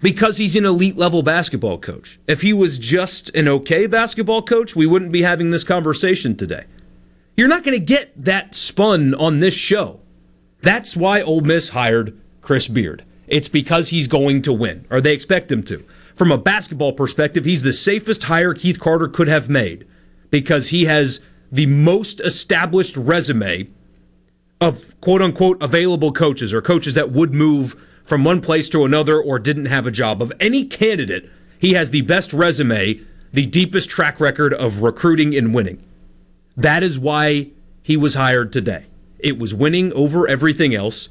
because 0.00 0.38
he's 0.38 0.56
an 0.56 0.64
elite 0.64 0.96
level 0.96 1.22
basketball 1.22 1.78
coach. 1.78 2.18
If 2.26 2.42
he 2.42 2.52
was 2.52 2.76
just 2.76 3.28
an 3.36 3.46
okay 3.46 3.86
basketball 3.86 4.42
coach, 4.42 4.74
we 4.74 4.84
wouldn't 4.84 5.12
be 5.12 5.22
having 5.22 5.50
this 5.50 5.62
conversation 5.62 6.36
today. 6.36 6.64
You're 7.36 7.46
not 7.46 7.62
going 7.62 7.78
to 7.78 7.84
get 7.84 8.12
that 8.24 8.56
spun 8.56 9.14
on 9.14 9.38
this 9.38 9.54
show. 9.54 10.00
That's 10.60 10.96
why 10.96 11.20
Ole 11.20 11.42
Miss 11.42 11.68
hired 11.68 12.20
Chris 12.40 12.66
Beard. 12.66 13.04
It's 13.28 13.46
because 13.46 13.90
he's 13.90 14.08
going 14.08 14.42
to 14.42 14.52
win, 14.52 14.86
or 14.90 15.00
they 15.00 15.12
expect 15.12 15.52
him 15.52 15.62
to. 15.66 15.84
From 16.16 16.32
a 16.32 16.36
basketball 16.36 16.94
perspective, 16.94 17.44
he's 17.44 17.62
the 17.62 17.72
safest 17.72 18.24
hire 18.24 18.54
Keith 18.54 18.80
Carter 18.80 19.06
could 19.06 19.28
have 19.28 19.48
made 19.48 19.86
because 20.30 20.70
he 20.70 20.86
has 20.86 21.20
the 21.52 21.66
most 21.66 22.20
established 22.22 22.96
resume 22.96 23.68
of 24.64 25.00
quote 25.00 25.22
unquote 25.22 25.62
available 25.62 26.12
coaches 26.12 26.52
or 26.52 26.62
coaches 26.62 26.94
that 26.94 27.12
would 27.12 27.34
move 27.34 27.76
from 28.04 28.24
one 28.24 28.40
place 28.40 28.68
to 28.70 28.84
another 28.84 29.20
or 29.20 29.38
didn't 29.38 29.66
have 29.66 29.86
a 29.86 29.90
job. 29.90 30.22
Of 30.22 30.32
any 30.40 30.64
candidate, 30.64 31.30
he 31.58 31.74
has 31.74 31.90
the 31.90 32.02
best 32.02 32.32
resume, 32.32 33.00
the 33.32 33.46
deepest 33.46 33.88
track 33.88 34.20
record 34.20 34.52
of 34.52 34.82
recruiting 34.82 35.36
and 35.36 35.54
winning. 35.54 35.82
That 36.56 36.82
is 36.82 36.98
why 36.98 37.50
he 37.82 37.96
was 37.96 38.14
hired 38.14 38.52
today. 38.52 38.86
It 39.18 39.38
was 39.38 39.54
winning 39.54 39.92
over 39.92 40.28
everything 40.28 40.74
else. 40.74 41.08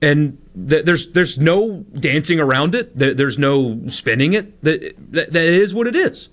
And 0.00 0.38
th- 0.68 0.84
there's 0.84 1.10
there's 1.12 1.38
no 1.38 1.84
dancing 1.98 2.38
around 2.38 2.74
it. 2.74 2.98
Th- 2.98 3.16
there's 3.16 3.38
no 3.38 3.80
spinning 3.88 4.32
it. 4.32 4.62
That, 4.62 4.94
that, 5.12 5.32
that 5.32 5.44
is 5.44 5.74
what 5.74 5.86
it 5.86 5.96
is. 5.96 6.28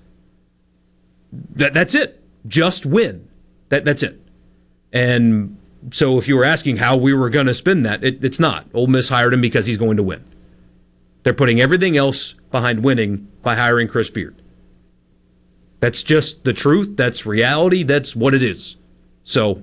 That, 1.31 1.73
that's 1.73 1.95
it. 1.95 2.21
Just 2.47 2.86
win. 2.86 3.27
That 3.69 3.86
that's 3.86 4.03
it. 4.03 4.19
And 4.93 5.58
so 5.91 6.17
if 6.17 6.27
you 6.27 6.35
were 6.35 6.45
asking 6.45 6.77
how 6.77 6.95
we 6.97 7.13
were 7.13 7.29
going 7.29 7.45
to 7.47 7.53
spin 7.53 7.83
that, 7.83 8.03
it, 8.03 8.23
it's 8.23 8.39
not. 8.39 8.67
Ole 8.73 8.87
Miss 8.87 9.09
hired 9.09 9.33
him 9.33 9.41
because 9.41 9.65
he's 9.65 9.77
going 9.77 9.97
to 9.97 10.03
win. 10.03 10.23
They're 11.23 11.33
putting 11.33 11.59
everything 11.61 11.97
else 11.97 12.33
behind 12.51 12.83
winning 12.83 13.27
by 13.41 13.55
hiring 13.55 13.87
Chris 13.87 14.09
Beard. 14.09 14.35
That's 15.79 16.03
just 16.03 16.43
the 16.43 16.53
truth. 16.53 16.95
That's 16.95 17.25
reality. 17.25 17.83
That's 17.83 18.15
what 18.15 18.33
it 18.33 18.41
is. 18.43 18.75
So, 19.23 19.61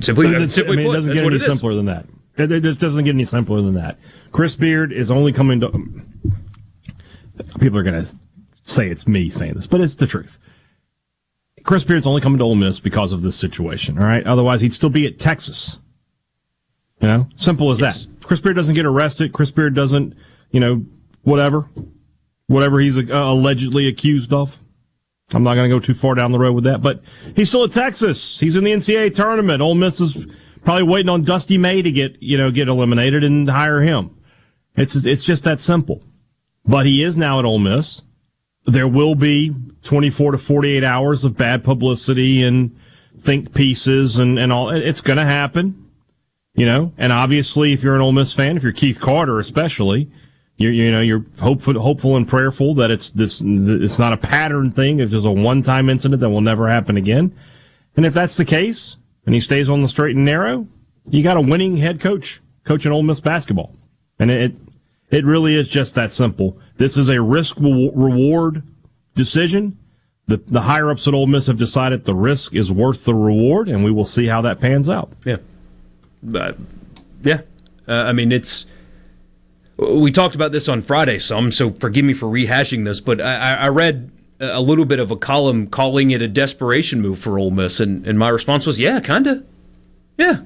simply, 0.00 0.26
But 0.26 0.34
it's- 0.36 0.52
simply 0.54 0.74
I 0.74 0.76
mean, 0.76 0.86
put, 0.86 0.92
it 0.92 0.96
doesn't 0.96 1.14
get 1.14 1.24
any 1.24 1.36
is. 1.36 1.44
simpler 1.44 1.74
than 1.74 1.86
that. 1.86 2.06
It, 2.36 2.50
it 2.52 2.62
just 2.62 2.80
doesn't 2.80 3.04
get 3.04 3.10
any 3.14 3.24
simpler 3.24 3.60
than 3.60 3.74
that. 3.74 3.98
Chris 4.30 4.56
Beard 4.56 4.92
is 4.92 5.10
only 5.10 5.32
coming 5.32 5.60
to. 5.60 5.70
People 7.60 7.78
are 7.78 7.82
going 7.82 8.04
to 8.04 8.16
say 8.64 8.88
it's 8.88 9.06
me 9.06 9.28
saying 9.28 9.54
this, 9.54 9.66
but 9.66 9.80
it's 9.80 9.96
the 9.96 10.06
truth. 10.06 10.38
Chris 11.64 11.84
Beard's 11.84 12.06
only 12.06 12.20
coming 12.20 12.38
to 12.38 12.44
Ole 12.44 12.54
Miss 12.56 12.80
because 12.80 13.12
of 13.12 13.22
this 13.22 13.36
situation. 13.36 13.98
All 13.98 14.04
right, 14.04 14.26
otherwise 14.26 14.60
he'd 14.60 14.74
still 14.74 14.90
be 14.90 15.06
at 15.06 15.18
Texas. 15.18 15.78
You 17.00 17.08
know, 17.08 17.28
simple 17.34 17.70
as 17.70 17.80
Yes. 17.80 18.02
that. 18.04 18.20
Chris 18.26 18.40
Beard 18.40 18.56
doesn't 18.56 18.74
get 18.74 18.86
arrested. 18.86 19.32
Chris 19.32 19.50
Beard 19.50 19.74
doesn't, 19.74 20.14
you 20.50 20.60
know, 20.60 20.84
whatever, 21.22 21.68
whatever 22.46 22.78
he's 22.80 22.96
uh, 22.96 23.02
allegedly 23.10 23.88
accused 23.88 24.32
of. 24.32 24.58
I'm 25.34 25.42
not 25.42 25.54
going 25.54 25.68
to 25.68 25.74
go 25.74 25.80
too 25.80 25.94
far 25.94 26.14
down 26.14 26.30
the 26.30 26.38
road 26.38 26.52
with 26.52 26.64
that, 26.64 26.82
but 26.82 27.02
he's 27.34 27.48
still 27.48 27.64
at 27.64 27.72
Texas. 27.72 28.38
He's 28.38 28.54
in 28.54 28.64
the 28.64 28.72
NCAA 28.72 29.14
tournament. 29.14 29.62
Ole 29.62 29.74
Miss 29.74 30.00
is 30.00 30.26
probably 30.62 30.82
waiting 30.84 31.08
on 31.08 31.24
Dusty 31.24 31.58
May 31.58 31.80
to 31.82 31.90
get 31.90 32.22
you 32.22 32.36
know 32.38 32.50
get 32.50 32.68
eliminated 32.68 33.24
and 33.24 33.48
hire 33.48 33.80
him. 33.80 34.14
It's 34.76 34.94
it's 35.06 35.24
just 35.24 35.44
that 35.44 35.60
simple. 35.60 36.02
But 36.64 36.86
he 36.86 37.02
is 37.02 37.16
now 37.16 37.38
at 37.38 37.44
Ole 37.44 37.58
Miss. 37.58 38.02
There 38.64 38.88
will 38.88 39.14
be 39.14 39.54
24 39.82 40.32
to 40.32 40.38
48 40.38 40.84
hours 40.84 41.24
of 41.24 41.36
bad 41.36 41.64
publicity 41.64 42.42
and 42.42 42.76
think 43.20 43.54
pieces 43.54 44.18
and 44.18 44.38
and 44.38 44.52
all. 44.52 44.70
It's 44.70 45.00
going 45.00 45.18
to 45.18 45.24
happen, 45.24 45.88
you 46.54 46.66
know. 46.66 46.92
And 46.96 47.12
obviously, 47.12 47.72
if 47.72 47.82
you're 47.82 47.94
an 47.94 48.00
Ole 48.00 48.12
Miss 48.12 48.32
fan, 48.32 48.56
if 48.56 48.62
you're 48.62 48.72
Keith 48.72 49.00
Carter 49.00 49.38
especially, 49.38 50.10
you 50.56 50.68
you 50.68 50.90
know 50.90 51.00
you're 51.00 51.24
hopeful 51.40 51.78
hopeful 51.80 52.16
and 52.16 52.26
prayerful 52.26 52.74
that 52.74 52.90
it's 52.90 53.10
this 53.10 53.40
it's 53.44 53.98
not 53.98 54.12
a 54.12 54.16
pattern 54.16 54.70
thing. 54.70 55.00
It's 55.00 55.12
just 55.12 55.26
a 55.26 55.30
one 55.30 55.62
time 55.62 55.88
incident 55.88 56.20
that 56.20 56.30
will 56.30 56.40
never 56.40 56.68
happen 56.68 56.96
again. 56.96 57.34
And 57.96 58.06
if 58.06 58.14
that's 58.14 58.36
the 58.36 58.44
case, 58.44 58.96
and 59.26 59.34
he 59.34 59.40
stays 59.40 59.68
on 59.68 59.82
the 59.82 59.88
straight 59.88 60.16
and 60.16 60.24
narrow, 60.24 60.66
you 61.08 61.22
got 61.22 61.36
a 61.36 61.40
winning 61.40 61.76
head 61.76 62.00
coach 62.00 62.40
coaching 62.64 62.92
Ole 62.92 63.02
Miss 63.02 63.20
basketball, 63.20 63.74
and 64.18 64.30
it 64.30 64.54
it 65.12 65.24
really 65.24 65.54
is 65.54 65.68
just 65.68 65.94
that 65.94 66.12
simple. 66.12 66.58
This 66.78 66.96
is 66.96 67.08
a 67.08 67.20
risk 67.20 67.58
reward 67.60 68.64
decision. 69.14 69.78
The 70.26 70.38
the 70.38 70.62
higher 70.62 70.90
ups 70.90 71.06
at 71.06 71.14
Ole 71.14 71.26
Miss 71.26 71.46
have 71.46 71.58
decided 71.58 72.04
the 72.04 72.14
risk 72.14 72.54
is 72.54 72.72
worth 72.72 73.04
the 73.04 73.14
reward, 73.14 73.68
and 73.68 73.84
we 73.84 73.90
will 73.92 74.06
see 74.06 74.26
how 74.26 74.40
that 74.40 74.58
pans 74.58 74.88
out. 74.88 75.12
Yeah. 75.24 75.36
Uh, 76.34 76.52
yeah. 77.22 77.42
Uh, 77.86 77.92
I 77.92 78.12
mean, 78.12 78.32
it's. 78.32 78.66
We 79.76 80.10
talked 80.12 80.34
about 80.34 80.52
this 80.52 80.68
on 80.68 80.80
Friday 80.80 81.18
some, 81.18 81.50
so 81.50 81.72
forgive 81.72 82.04
me 82.04 82.12
for 82.12 82.26
rehashing 82.26 82.84
this, 82.84 83.00
but 83.00 83.20
I, 83.20 83.54
I 83.54 83.68
read 83.68 84.10
a 84.38 84.60
little 84.60 84.84
bit 84.84 84.98
of 84.98 85.10
a 85.10 85.16
column 85.16 85.66
calling 85.66 86.10
it 86.10 86.22
a 86.22 86.28
desperation 86.28 87.00
move 87.00 87.18
for 87.18 87.38
Ole 87.38 87.50
Miss, 87.50 87.80
and, 87.80 88.06
and 88.06 88.18
my 88.18 88.28
response 88.28 88.66
was, 88.66 88.78
yeah, 88.78 89.00
kind 89.00 89.26
of. 89.26 89.44
Yeah. 90.16 90.42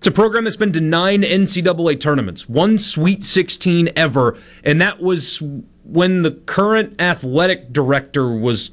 It's 0.00 0.06
a 0.06 0.10
program 0.10 0.44
that's 0.44 0.56
been 0.56 0.72
to 0.72 0.80
nine 0.80 1.20
NCAA 1.20 2.00
tournaments, 2.00 2.48
one 2.48 2.78
Sweet 2.78 3.22
16 3.22 3.90
ever, 3.94 4.38
and 4.64 4.80
that 4.80 5.02
was 5.02 5.42
when 5.84 6.22
the 6.22 6.30
current 6.30 6.98
athletic 6.98 7.70
director 7.70 8.32
was 8.32 8.70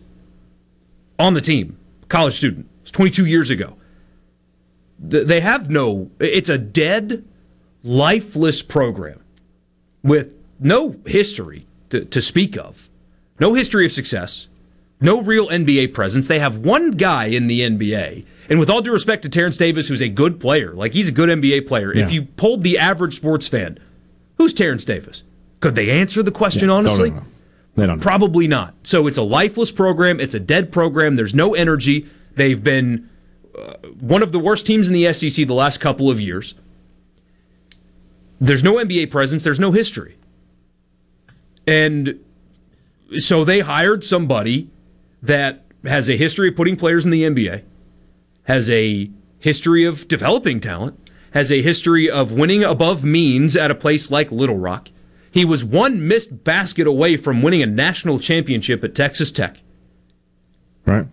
on 1.19 1.33
the 1.33 1.41
team, 1.41 1.77
college 2.07 2.37
student. 2.37 2.69
It's 2.81 2.91
22 2.91 3.25
years 3.25 3.49
ago. 3.49 3.75
They 4.97 5.41
have 5.41 5.69
no, 5.69 6.09
it's 6.17 6.47
a 6.47 6.57
dead, 6.57 7.25
lifeless 7.83 8.61
program 8.61 9.21
with 10.03 10.33
no 10.61 10.95
history 11.05 11.67
to, 11.89 12.05
to 12.05 12.21
speak 12.21 12.55
of, 12.55 12.87
no 13.37 13.53
history 13.53 13.85
of 13.85 13.91
success, 13.91 14.47
no 15.01 15.21
real 15.21 15.49
NBA 15.49 15.93
presence. 15.93 16.29
They 16.29 16.39
have 16.39 16.59
one 16.59 16.91
guy 16.91 17.25
in 17.25 17.47
the 17.47 17.59
NBA. 17.59 18.25
And 18.49 18.59
with 18.59 18.69
all 18.69 18.81
due 18.81 18.91
respect 18.93 19.23
to 19.23 19.29
Terence 19.29 19.57
Davis, 19.57 19.87
who's 19.87 20.01
a 20.01 20.09
good 20.09 20.39
player, 20.39 20.73
like 20.73 20.93
he's 20.93 21.07
a 21.09 21.11
good 21.11 21.29
NBA 21.29 21.67
player, 21.67 21.91
if 21.91 22.11
you 22.11 22.23
polled 22.23 22.63
the 22.63 22.77
average 22.77 23.15
sports 23.15 23.47
fan, 23.47 23.77
who's 24.37 24.53
Terence 24.53 24.85
Davis? 24.85 25.23
Could 25.59 25.75
they 25.75 25.89
answer 25.89 26.23
the 26.23 26.31
question 26.31 26.69
Yeah, 26.69 26.75
honestly? 26.75 27.09
don't 27.09 27.17
know. 27.17 27.25
They 27.75 27.85
don't 27.85 27.97
know. 27.99 28.03
Probably 28.03 28.47
not. 28.47 28.73
So 28.83 29.05
it's 29.07 29.17
a 29.17 29.23
lifeless 29.23 29.71
program. 29.71 30.19
It's 30.19 30.33
a 30.33 30.39
dead 30.39 30.71
program. 30.71 31.15
There's 31.15 31.33
no 31.33 31.53
energy. 31.53 32.09
They've 32.35 32.63
been 32.63 33.09
uh, 33.57 33.73
one 33.99 34.23
of 34.23 34.31
the 34.31 34.39
worst 34.39 34.65
teams 34.65 34.87
in 34.87 34.93
the 34.93 35.11
SEC 35.13 35.45
the 35.47 35.53
last 35.53 35.79
couple 35.79 36.09
of 36.09 36.19
years. 36.19 36.55
There's 38.39 38.63
no 38.63 38.75
NBA 38.75 39.11
presence. 39.11 39.43
There's 39.43 39.59
no 39.59 39.71
history. 39.71 40.15
And 41.65 42.23
so 43.17 43.43
they 43.43 43.59
hired 43.59 44.03
somebody 44.03 44.69
that 45.21 45.63
has 45.83 46.09
a 46.09 46.15
history 46.17 46.49
of 46.49 46.55
putting 46.55 46.75
players 46.75 47.05
in 47.05 47.11
the 47.11 47.23
NBA, 47.23 47.63
has 48.47 48.69
a 48.69 49.11
history 49.39 49.83
of 49.83 50.07
developing 50.07 50.59
talent, 50.59 50.97
has 51.31 51.51
a 51.51 51.61
history 51.61 52.09
of 52.09 52.31
winning 52.31 52.63
above 52.63 53.03
means 53.03 53.57
at 53.57 53.69
a 53.69 53.75
place 53.75 54.09
like 54.09 54.31
Little 54.31 54.57
Rock. 54.57 54.89
He 55.29 55.43
was 55.43 55.65
one 55.65 56.07
missed 56.07 56.45
basket 56.45 56.87
away 56.87 57.17
from 57.17 57.41
winning 57.41 57.61
a 57.61 57.67
national 57.67 58.19
championship 58.19 58.83
at 58.83 58.95
Texas 58.95 59.31
Tech, 59.31 59.57
Right. 60.85 61.07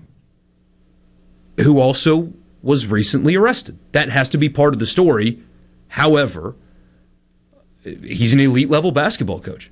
who 1.60 1.80
also 1.80 2.32
was 2.62 2.86
recently 2.86 3.34
arrested. 3.34 3.78
That 3.90 4.10
has 4.10 4.28
to 4.30 4.38
be 4.38 4.48
part 4.48 4.72
of 4.72 4.78
the 4.78 4.86
story. 4.86 5.40
However, 5.88 6.54
he's 7.82 8.32
an 8.32 8.40
elite 8.40 8.70
level 8.70 8.92
basketball 8.92 9.40
coach. 9.40 9.70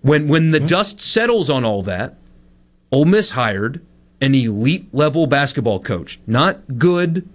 When 0.00 0.28
when 0.28 0.52
the 0.52 0.60
hmm. 0.60 0.66
dust 0.66 1.00
settles 1.00 1.50
on 1.50 1.64
all 1.64 1.82
that, 1.82 2.16
Ole 2.92 3.04
Miss 3.04 3.32
hired 3.32 3.84
an 4.20 4.34
elite 4.34 4.92
level 4.92 5.26
basketball 5.26 5.80
coach. 5.80 6.18
Not 6.26 6.78
good. 6.78 7.28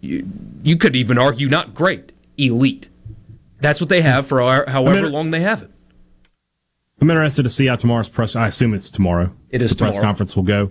You, 0.00 0.26
you 0.62 0.76
could 0.76 0.96
even 0.96 1.18
argue 1.18 1.48
not 1.48 1.74
great. 1.74 2.12
Elite. 2.36 2.88
That's 3.60 3.80
what 3.80 3.88
they 3.88 4.02
have 4.02 4.26
for 4.26 4.42
our, 4.42 4.68
however 4.68 5.02
mean- 5.02 5.12
long 5.12 5.30
they 5.30 5.40
have 5.40 5.62
it. 5.62 5.70
I'm 7.00 7.10
interested 7.10 7.42
to 7.42 7.50
see 7.50 7.66
how 7.66 7.76
tomorrow's 7.76 8.08
press. 8.08 8.34
I 8.36 8.46
assume 8.46 8.72
it's 8.72 8.88
tomorrow. 8.88 9.30
It 9.50 9.60
is 9.60 9.70
the 9.70 9.76
press 9.76 9.94
tomorrow. 9.96 10.08
conference 10.08 10.36
will 10.36 10.44
go. 10.44 10.70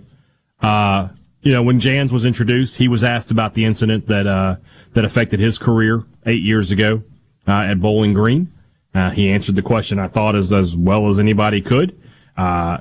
Uh, 0.60 1.08
you 1.42 1.52
know, 1.52 1.62
when 1.62 1.78
Jans 1.78 2.12
was 2.12 2.24
introduced, 2.24 2.76
he 2.76 2.88
was 2.88 3.04
asked 3.04 3.30
about 3.30 3.54
the 3.54 3.64
incident 3.64 4.08
that 4.08 4.26
uh, 4.26 4.56
that 4.94 5.04
affected 5.04 5.38
his 5.38 5.58
career 5.58 6.04
eight 6.26 6.42
years 6.42 6.70
ago 6.70 7.02
uh, 7.46 7.52
at 7.52 7.80
Bowling 7.80 8.14
Green. 8.14 8.50
Uh, 8.94 9.10
he 9.10 9.30
answered 9.30 9.54
the 9.54 9.62
question 9.62 9.98
I 9.98 10.08
thought 10.08 10.34
as 10.34 10.52
as 10.52 10.74
well 10.74 11.08
as 11.08 11.18
anybody 11.18 11.60
could, 11.60 12.00
uh, 12.36 12.78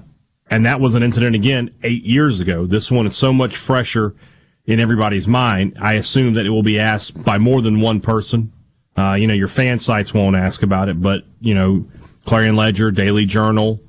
and 0.53 0.67
that 0.67 0.79
was 0.79 0.93
an 0.93 1.01
incident 1.01 1.35
again 1.35 1.73
eight 1.81 2.03
years 2.03 2.39
ago. 2.39 2.67
This 2.67 2.91
one 2.91 3.07
is 3.07 3.15
so 3.15 3.33
much 3.33 3.57
fresher 3.57 4.13
in 4.67 4.79
everybody's 4.79 5.27
mind. 5.27 5.75
I 5.81 5.93
assume 5.95 6.35
that 6.35 6.45
it 6.45 6.51
will 6.51 6.61
be 6.61 6.79
asked 6.79 7.23
by 7.23 7.39
more 7.39 7.63
than 7.63 7.81
one 7.81 7.99
person. 7.99 8.53
Uh, 8.95 9.13
you 9.13 9.25
know, 9.25 9.33
your 9.33 9.47
fan 9.47 9.79
sites 9.79 10.13
won't 10.13 10.35
ask 10.35 10.61
about 10.61 10.89
it, 10.89 11.01
but 11.01 11.23
you 11.41 11.55
know, 11.55 11.87
Clarion 12.25 12.55
Ledger, 12.55 12.91
Daily 12.91 13.25
Journal, 13.25 13.79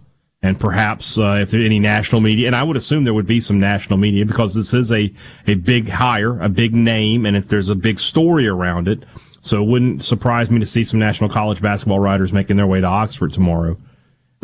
and 0.40 0.58
perhaps 0.58 1.18
uh, 1.18 1.38
if 1.42 1.50
there 1.50 1.60
any 1.60 1.78
national 1.78 2.22
media, 2.22 2.46
and 2.46 2.56
I 2.56 2.62
would 2.62 2.78
assume 2.78 3.04
there 3.04 3.12
would 3.12 3.26
be 3.26 3.40
some 3.40 3.60
national 3.60 3.98
media 3.98 4.24
because 4.24 4.54
this 4.54 4.72
is 4.72 4.90
a 4.90 5.12
a 5.46 5.56
big 5.56 5.90
hire, 5.90 6.40
a 6.40 6.48
big 6.48 6.74
name, 6.74 7.26
and 7.26 7.36
if 7.36 7.46
there's 7.46 7.68
a 7.68 7.74
big 7.74 8.00
story 8.00 8.48
around 8.48 8.88
it, 8.88 9.04
so 9.42 9.62
it 9.62 9.66
wouldn't 9.66 10.02
surprise 10.02 10.50
me 10.50 10.60
to 10.60 10.66
see 10.66 10.82
some 10.82 10.98
national 10.98 11.28
college 11.28 11.60
basketball 11.60 12.00
writers 12.00 12.32
making 12.32 12.56
their 12.56 12.66
way 12.66 12.80
to 12.80 12.86
Oxford 12.86 13.34
tomorrow. 13.34 13.76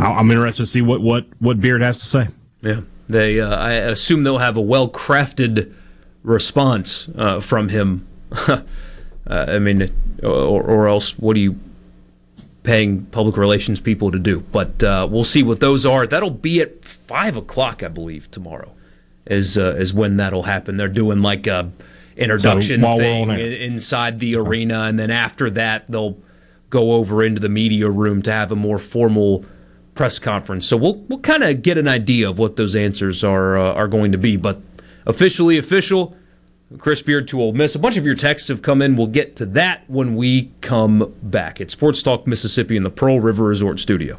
I- 0.00 0.14
I'm 0.18 0.30
interested 0.30 0.62
to 0.62 0.66
see 0.66 0.82
what 0.82 1.00
what 1.00 1.26
what 1.38 1.60
Beard 1.60 1.82
has 1.82 1.98
to 1.98 2.06
say. 2.06 2.28
Yeah, 2.62 2.80
they. 3.08 3.40
Uh, 3.40 3.54
I 3.56 3.72
assume 3.72 4.24
they'll 4.24 4.38
have 4.38 4.56
a 4.56 4.60
well 4.60 4.88
crafted 4.88 5.72
response 6.22 7.08
uh, 7.16 7.40
from 7.40 7.68
him. 7.68 8.06
uh, 8.48 8.60
I 9.26 9.58
mean, 9.58 9.92
or, 10.22 10.62
or 10.62 10.88
else 10.88 11.18
what 11.18 11.36
are 11.36 11.40
you 11.40 11.58
paying 12.62 13.06
public 13.06 13.36
relations 13.36 13.80
people 13.80 14.10
to 14.12 14.18
do? 14.18 14.40
But 14.52 14.82
uh, 14.82 15.08
we'll 15.10 15.24
see 15.24 15.42
what 15.42 15.60
those 15.60 15.86
are. 15.86 16.06
That'll 16.06 16.30
be 16.30 16.60
at 16.60 16.84
five 16.84 17.36
o'clock, 17.36 17.82
I 17.82 17.88
believe, 17.88 18.30
tomorrow. 18.30 18.72
Is 19.26 19.56
uh, 19.56 19.76
is 19.78 19.92
when 19.94 20.16
that'll 20.16 20.44
happen. 20.44 20.76
They're 20.76 20.88
doing 20.88 21.22
like 21.22 21.46
a 21.46 21.70
introduction 22.16 22.80
So 22.82 22.98
thing 22.98 23.30
on 23.30 23.36
i- 23.36 23.40
air. 23.40 23.50
inside 23.52 24.18
the 24.20 24.34
arena, 24.36 24.82
and 24.84 24.98
then 24.98 25.10
after 25.10 25.48
that 25.50 25.84
they'll 25.88 26.18
go 26.68 26.92
over 26.92 27.22
into 27.24 27.40
the 27.40 27.48
media 27.48 27.88
room 27.88 28.22
to 28.22 28.32
have 28.32 28.50
a 28.52 28.56
more 28.56 28.78
formal 28.78 29.44
press 29.94 30.18
conference. 30.18 30.66
So 30.66 30.76
we'll 30.76 30.96
we'll 31.08 31.20
kind 31.20 31.42
of 31.42 31.62
get 31.62 31.78
an 31.78 31.88
idea 31.88 32.28
of 32.28 32.38
what 32.38 32.56
those 32.56 32.74
answers 32.74 33.24
are 33.24 33.58
uh, 33.58 33.72
are 33.74 33.88
going 33.88 34.12
to 34.12 34.18
be. 34.18 34.36
But 34.36 34.60
officially 35.06 35.58
official, 35.58 36.16
Chris 36.78 37.02
Beard 37.02 37.28
to 37.28 37.40
Ole 37.40 37.52
Miss. 37.52 37.74
A 37.74 37.78
bunch 37.78 37.96
of 37.96 38.06
your 38.06 38.14
texts 38.14 38.48
have 38.48 38.62
come 38.62 38.80
in. 38.82 38.96
We'll 38.96 39.08
get 39.08 39.36
to 39.36 39.46
that 39.46 39.84
when 39.88 40.16
we 40.16 40.52
come 40.60 41.14
back. 41.22 41.60
It's 41.60 41.72
Sports 41.72 42.02
Talk 42.02 42.26
Mississippi 42.26 42.76
in 42.76 42.82
the 42.82 42.90
Pearl 42.90 43.20
River 43.20 43.44
Resort 43.44 43.80
Studio. 43.80 44.18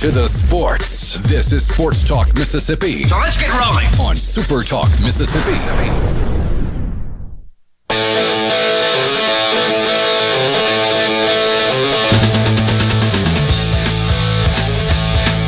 To 0.00 0.10
the 0.10 0.26
sports. 0.26 1.16
This 1.28 1.52
is 1.52 1.66
Sports 1.66 2.02
Talk 2.02 2.34
Mississippi. 2.34 3.02
So 3.02 3.18
let's 3.18 3.36
get 3.36 3.52
rolling 3.52 3.86
on 4.00 4.16
Super 4.16 4.62
Talk 4.62 4.88
Mississippi. 5.02 5.90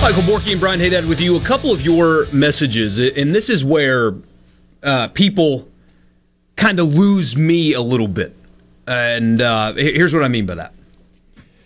Michael 0.03 0.23
Borky 0.25 0.53
and 0.53 0.61
Brian 0.61 0.81
Haydad 0.81 1.09
with 1.09 1.23
you. 1.23 1.37
A 1.37 1.41
couple 1.41 1.73
of 1.73 1.81
your 1.81 2.27
messages, 2.31 2.99
and 2.99 3.35
this 3.35 3.49
is 3.49 3.65
where 3.65 4.13
uh, 4.83 5.09
people 5.09 5.67
kind 6.57 6.79
of 6.79 6.89
lose 6.89 7.39
me 7.39 7.73
a 7.73 7.81
little 7.81 8.07
bit. 8.07 8.37
And 8.87 9.41
uh, 9.41 9.73
here's 9.73 10.13
what 10.13 10.23
I 10.23 10.29
mean 10.29 10.45
by 10.45 10.57
that. 10.57 10.75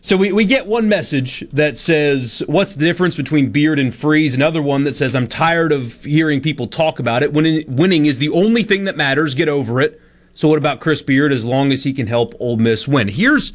So 0.07 0.17
we, 0.17 0.31
we 0.31 0.45
get 0.45 0.69
one 0.69 0.89
message 0.89 1.45
that 1.53 1.77
says, 1.77 2.41
What's 2.47 2.77
the 2.77 2.85
difference 2.85 3.17
between 3.17 3.51
Beard 3.51 3.81
and 3.81 3.93
Freeze? 3.93 4.37
Another 4.37 4.63
one 4.63 4.85
that 4.85 4.95
says, 4.95 5.17
I'm 5.17 5.27
tired 5.27 5.73
of 5.73 6.05
hearing 6.05 6.41
people 6.41 6.69
talk 6.69 7.01
about 7.01 7.25
it. 7.25 7.33
Winning, 7.33 7.65
winning 7.67 8.07
is 8.07 8.21
the 8.21 8.29
only 8.29 8.63
thing 8.63 8.85
that 8.85 8.97
matters. 8.97 9.35
Get 9.35 9.49
over 9.49 9.81
it. 9.81 10.01
So 10.33 10.47
what 10.47 10.59
about 10.59 10.79
Chris 10.79 11.03
Beard 11.03 11.33
as 11.33 11.45
long 11.45 11.73
as 11.73 11.83
he 11.83 11.93
can 11.93 12.07
help 12.07 12.35
Ole 12.39 12.57
Miss 12.57 12.87
win? 12.87 13.09
Here's 13.09 13.53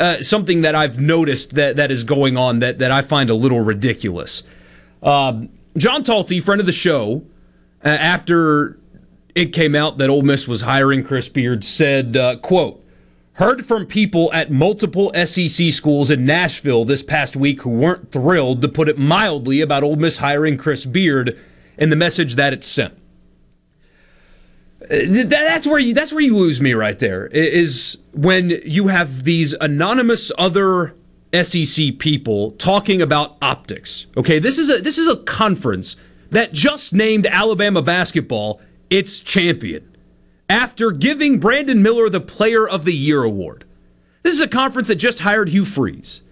uh, 0.00 0.22
something 0.22 0.62
that 0.62 0.74
I've 0.74 0.98
noticed 0.98 1.56
that, 1.56 1.76
that 1.76 1.90
is 1.90 2.04
going 2.04 2.38
on 2.38 2.60
that, 2.60 2.78
that 2.78 2.90
I 2.90 3.02
find 3.02 3.28
a 3.28 3.34
little 3.34 3.60
ridiculous. 3.60 4.44
Um, 5.02 5.50
John 5.76 6.04
Talty, 6.04 6.42
friend 6.42 6.58
of 6.58 6.66
the 6.66 6.72
show, 6.72 7.22
uh, 7.84 7.88
after 7.88 8.78
it 9.34 9.52
came 9.52 9.74
out 9.74 9.98
that 9.98 10.08
Ole 10.08 10.22
Miss 10.22 10.48
was 10.48 10.62
hiring 10.62 11.04
Chris 11.04 11.28
Beard, 11.28 11.62
said, 11.62 12.16
uh, 12.16 12.36
quote, 12.36 12.81
heard 13.34 13.64
from 13.66 13.86
people 13.86 14.30
at 14.32 14.50
multiple 14.50 15.10
SEC 15.26 15.72
schools 15.72 16.10
in 16.10 16.26
Nashville 16.26 16.84
this 16.84 17.02
past 17.02 17.36
week 17.36 17.62
who 17.62 17.70
weren't 17.70 18.12
thrilled, 18.12 18.60
to 18.62 18.68
put 18.68 18.88
it 18.88 18.98
mildly, 18.98 19.60
about 19.60 19.82
Ole 19.82 19.96
Miss 19.96 20.18
hiring 20.18 20.56
Chris 20.56 20.84
Beard 20.84 21.38
and 21.78 21.90
the 21.90 21.96
message 21.96 22.34
that 22.36 22.52
it 22.52 22.62
sent. 22.62 22.94
Uh, 24.82 25.24
that's 25.24 25.66
where 25.66 25.78
you 25.78 25.94
that's 25.94 26.12
where 26.12 26.20
you 26.20 26.36
lose 26.36 26.60
me 26.60 26.74
right 26.74 26.98
there 26.98 27.28
is 27.28 27.98
when 28.12 28.50
you 28.64 28.88
have 28.88 29.22
these 29.22 29.54
anonymous 29.60 30.32
other 30.36 30.94
SEC 31.32 31.98
people 31.98 32.50
talking 32.52 33.00
about 33.00 33.36
optics. 33.40 34.06
Okay, 34.16 34.40
this 34.40 34.58
is 34.58 34.70
a 34.70 34.78
this 34.78 34.98
is 34.98 35.06
a 35.06 35.16
conference 35.18 35.96
that 36.30 36.52
just 36.52 36.92
named 36.92 37.26
Alabama 37.26 37.80
basketball 37.80 38.60
its 38.90 39.20
champion 39.20 39.91
after 40.48 40.90
giving 40.90 41.38
Brandon 41.38 41.82
Miller 41.82 42.08
the 42.08 42.20
Player 42.20 42.68
of 42.68 42.84
the 42.84 42.94
Year 42.94 43.22
award. 43.22 43.64
This 44.22 44.34
is 44.34 44.40
a 44.40 44.48
conference 44.48 44.88
that 44.88 44.96
just 44.96 45.20
hired 45.20 45.48
Hugh 45.48 45.64
Freeze. 45.64 46.22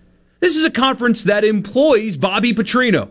This 0.40 0.56
is 0.56 0.64
a 0.64 0.70
conference 0.70 1.24
that 1.24 1.44
employs 1.44 2.16
Bobby 2.16 2.54
Petrino. 2.54 3.10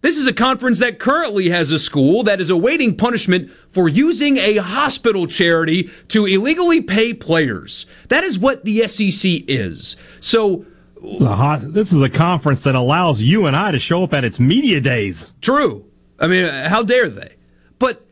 This 0.00 0.16
is 0.16 0.28
a 0.28 0.32
conference 0.32 0.78
that 0.78 1.00
currently 1.00 1.48
has 1.48 1.72
a 1.72 1.78
school 1.78 2.22
that 2.22 2.40
is 2.40 2.50
awaiting 2.50 2.96
punishment 2.96 3.50
for 3.70 3.88
using 3.88 4.36
a 4.36 4.56
hospital 4.56 5.26
charity 5.26 5.90
to 6.08 6.24
illegally 6.24 6.80
pay 6.80 7.12
players. 7.12 7.84
That 8.08 8.22
is 8.22 8.38
what 8.38 8.64
the 8.64 8.86
SEC 8.86 9.42
is. 9.48 9.96
So, 10.20 10.64
this 11.02 11.20
is, 11.20 11.26
hot, 11.26 11.60
this 11.72 11.92
is 11.92 12.00
a 12.00 12.08
conference 12.08 12.62
that 12.62 12.76
allows 12.76 13.22
you 13.22 13.46
and 13.46 13.56
I 13.56 13.72
to 13.72 13.78
show 13.78 14.04
up 14.04 14.14
at 14.14 14.24
its 14.24 14.38
media 14.38 14.80
days. 14.80 15.34
True. 15.40 15.84
I 16.18 16.28
mean, 16.28 16.48
how 16.48 16.82
dare 16.84 17.08
they? 17.08 17.34
But 17.78 18.06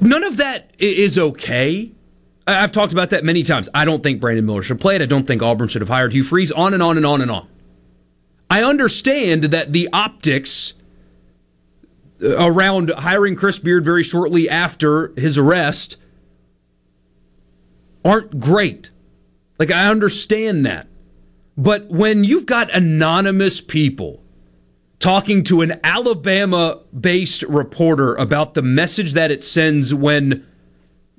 none 0.00 0.24
of 0.24 0.36
that 0.38 0.70
is 0.78 1.18
okay. 1.18 1.92
I've 2.46 2.72
talked 2.72 2.92
about 2.92 3.10
that 3.10 3.24
many 3.24 3.42
times. 3.42 3.68
I 3.74 3.84
don't 3.84 4.02
think 4.02 4.20
Brandon 4.20 4.46
Miller 4.46 4.62
should 4.62 4.80
play 4.80 4.96
it. 4.96 5.02
I 5.02 5.06
don't 5.06 5.26
think 5.26 5.42
Auburn 5.42 5.68
should 5.68 5.82
have 5.82 5.88
hired 5.88 6.12
Hugh 6.12 6.24
Freeze, 6.24 6.50
on 6.52 6.72
and 6.72 6.82
on 6.82 6.96
and 6.96 7.04
on 7.04 7.20
and 7.20 7.30
on. 7.30 7.46
I 8.50 8.62
understand 8.62 9.44
that 9.44 9.72
the 9.72 9.88
optics 9.92 10.72
uh, 12.22 12.36
around 12.38 12.90
hiring 12.90 13.36
Chris 13.36 13.58
Beard 13.58 13.84
very 13.84 14.02
shortly 14.02 14.48
after 14.48 15.12
his 15.16 15.36
arrest 15.36 15.96
aren't 18.04 18.40
great. 18.40 18.90
Like, 19.58 19.70
I 19.70 19.88
understand 19.88 20.64
that. 20.64 20.88
But 21.56 21.88
when 21.88 22.24
you've 22.24 22.46
got 22.46 22.70
anonymous 22.72 23.60
people 23.60 24.22
talking 24.98 25.44
to 25.44 25.60
an 25.60 25.78
Alabama 25.84 26.80
based 26.98 27.42
reporter 27.42 28.14
about 28.16 28.54
the 28.54 28.62
message 28.62 29.12
that 29.12 29.30
it 29.30 29.44
sends 29.44 29.94
when 29.94 30.46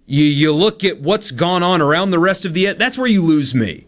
you, 0.05 0.23
you 0.23 0.53
look 0.53 0.83
at 0.83 1.01
what's 1.01 1.31
gone 1.31 1.63
on 1.63 1.81
around 1.81 2.11
the 2.11 2.19
rest 2.19 2.45
of 2.45 2.53
the 2.53 2.73
that's 2.73 2.97
where 2.97 3.07
you 3.07 3.21
lose 3.21 3.53
me. 3.53 3.85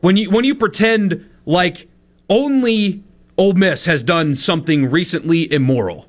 When 0.00 0.16
you 0.16 0.30
when 0.30 0.44
you 0.44 0.54
pretend 0.54 1.28
like 1.44 1.88
only 2.28 3.02
Ole 3.36 3.54
Miss 3.54 3.84
has 3.84 4.02
done 4.02 4.34
something 4.34 4.90
recently 4.90 5.50
immoral. 5.52 6.06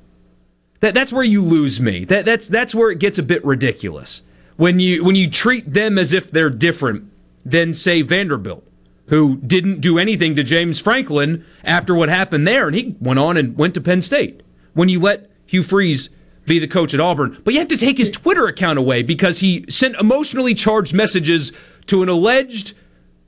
That 0.80 0.94
that's 0.94 1.12
where 1.12 1.22
you 1.22 1.42
lose 1.42 1.80
me. 1.80 2.04
That 2.04 2.24
that's 2.24 2.48
that's 2.48 2.74
where 2.74 2.90
it 2.90 2.98
gets 2.98 3.18
a 3.18 3.22
bit 3.22 3.44
ridiculous. 3.44 4.22
When 4.56 4.80
you 4.80 5.04
when 5.04 5.16
you 5.16 5.30
treat 5.30 5.72
them 5.72 5.98
as 5.98 6.12
if 6.12 6.30
they're 6.30 6.50
different 6.50 7.10
than 7.44 7.72
say 7.72 8.02
Vanderbilt, 8.02 8.64
who 9.06 9.36
didn't 9.38 9.80
do 9.80 9.98
anything 9.98 10.36
to 10.36 10.44
James 10.44 10.78
Franklin 10.78 11.44
after 11.64 11.94
what 11.94 12.08
happened 12.08 12.46
there, 12.46 12.66
and 12.66 12.76
he 12.76 12.96
went 13.00 13.18
on 13.18 13.36
and 13.36 13.56
went 13.56 13.74
to 13.74 13.80
Penn 13.80 14.02
State. 14.02 14.42
When 14.74 14.88
you 14.88 15.00
let 15.00 15.30
Hugh 15.46 15.62
Freeze 15.62 16.08
be 16.46 16.58
the 16.58 16.68
coach 16.68 16.94
at 16.94 17.00
Auburn, 17.00 17.40
but 17.44 17.52
you 17.54 17.60
have 17.60 17.68
to 17.68 17.76
take 17.76 17.98
his 17.98 18.10
Twitter 18.10 18.46
account 18.46 18.78
away 18.78 19.02
because 19.02 19.40
he 19.40 19.64
sent 19.68 19.96
emotionally 19.96 20.54
charged 20.54 20.94
messages 20.94 21.52
to 21.86 22.02
an 22.02 22.08
alleged 22.08 22.74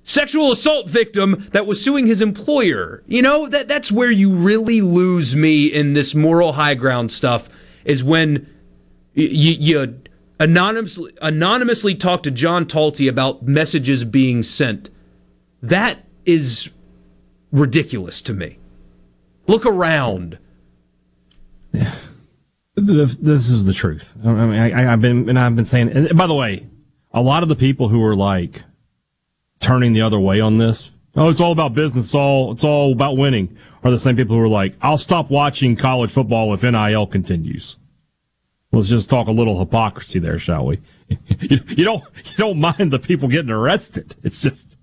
sexual 0.04 0.52
assault 0.52 0.88
victim 0.88 1.46
that 1.52 1.66
was 1.66 1.82
suing 1.82 2.06
his 2.06 2.20
employer. 2.20 3.02
You 3.06 3.22
know, 3.22 3.48
that 3.48 3.68
that's 3.68 3.90
where 3.90 4.10
you 4.10 4.32
really 4.32 4.80
lose 4.80 5.34
me 5.34 5.66
in 5.66 5.94
this 5.94 6.14
moral 6.14 6.52
high 6.52 6.74
ground 6.74 7.10
stuff 7.10 7.48
is 7.84 8.04
when 8.04 8.48
you, 9.14 9.26
you 9.28 10.00
anonymously 10.38 11.12
anonymously 11.22 11.94
talk 11.94 12.22
to 12.24 12.30
John 12.30 12.66
Talty 12.66 13.08
about 13.08 13.42
messages 13.46 14.04
being 14.04 14.42
sent. 14.42 14.90
That 15.64 16.04
is 16.26 16.70
ridiculous 17.50 18.20
to 18.22 18.34
me. 18.34 18.58
Look 19.46 19.64
around. 19.64 20.38
Yeah. 21.72 21.94
This 22.76 23.48
is 23.48 23.64
the 23.64 23.72
truth. 23.72 24.12
I 24.24 24.32
mean, 24.32 24.60
I, 24.60 24.82
have 24.82 25.00
been 25.00 25.28
and 25.28 25.38
I've 25.38 25.54
been 25.56 25.64
saying. 25.64 25.90
And 25.90 26.16
by 26.16 26.26
the 26.26 26.34
way, 26.34 26.66
a 27.12 27.22
lot 27.22 27.42
of 27.42 27.48
the 27.48 27.56
people 27.56 27.88
who 27.88 28.02
are 28.04 28.16
like, 28.16 28.62
turning 29.60 29.94
the 29.94 30.02
other 30.02 30.20
way 30.20 30.40
on 30.40 30.58
this. 30.58 30.90
Oh, 31.16 31.30
it's 31.30 31.40
all 31.40 31.52
about 31.52 31.72
business. 31.72 32.06
It's 32.06 32.14
all 32.14 32.52
it's 32.52 32.64
all 32.64 32.92
about 32.92 33.16
winning. 33.16 33.56
Are 33.82 33.90
the 33.90 33.98
same 33.98 34.16
people 34.16 34.36
who 34.36 34.42
are 34.42 34.48
like, 34.48 34.74
I'll 34.82 34.98
stop 34.98 35.30
watching 35.30 35.76
college 35.76 36.10
football 36.10 36.52
if 36.52 36.62
NIL 36.62 37.06
continues. 37.06 37.76
Let's 38.72 38.88
just 38.88 39.08
talk 39.08 39.28
a 39.28 39.32
little 39.32 39.58
hypocrisy 39.58 40.18
there, 40.18 40.38
shall 40.38 40.66
we? 40.66 40.80
you, 41.08 41.60
you 41.68 41.84
don't 41.84 42.02
you 42.16 42.36
don't 42.36 42.60
mind 42.60 42.92
the 42.92 42.98
people 42.98 43.28
getting 43.28 43.50
arrested. 43.50 44.16
It's 44.22 44.42
just, 44.42 44.76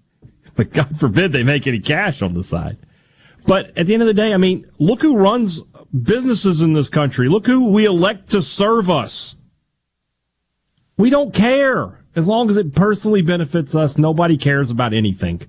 God 0.73 0.99
forbid 0.99 1.31
they 1.31 1.43
make 1.43 1.67
any 1.67 1.79
cash 1.79 2.21
on 2.21 2.33
the 2.33 2.43
side. 2.43 2.77
But 3.45 3.75
at 3.77 3.87
the 3.87 3.93
end 3.93 4.03
of 4.03 4.07
the 4.07 4.13
day, 4.13 4.33
I 4.33 4.37
mean, 4.37 4.69
look 4.77 5.01
who 5.01 5.17
runs 5.17 5.61
businesses 5.99 6.61
in 6.61 6.73
this 6.73 6.89
country. 6.89 7.27
Look 7.27 7.45
who 7.45 7.69
we 7.69 7.85
elect 7.85 8.29
to 8.31 8.41
serve 8.41 8.89
us. 8.89 9.35
We 10.97 11.09
don't 11.09 11.33
care. 11.33 12.03
As 12.15 12.27
long 12.27 12.49
as 12.49 12.57
it 12.57 12.75
personally 12.75 13.21
benefits 13.21 13.73
us, 13.73 13.97
nobody 13.97 14.37
cares 14.37 14.69
about 14.69 14.93
anything. 14.93 15.41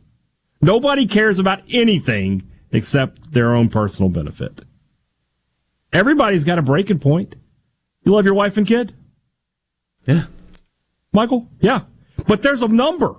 Nobody 0.61 1.07
cares 1.07 1.39
about 1.39 1.61
anything 1.69 2.49
except 2.71 3.33
their 3.33 3.55
own 3.55 3.69
personal 3.69 4.09
benefit. 4.09 4.65
Everybody's 5.93 6.45
got 6.45 6.59
a 6.59 6.63
breaking 6.63 7.01
point. 7.01 7.35
You 8.05 8.13
love 8.13 8.25
your 8.25 8.35
wife 8.35 8.57
and 8.57 8.67
kid? 8.67 8.95
Yeah. 10.07 10.27
Michael? 11.13 11.49
Yeah. 11.61 11.83
But 12.27 12.43
there's 12.43 12.63
a 12.63 12.69
number. 12.69 13.17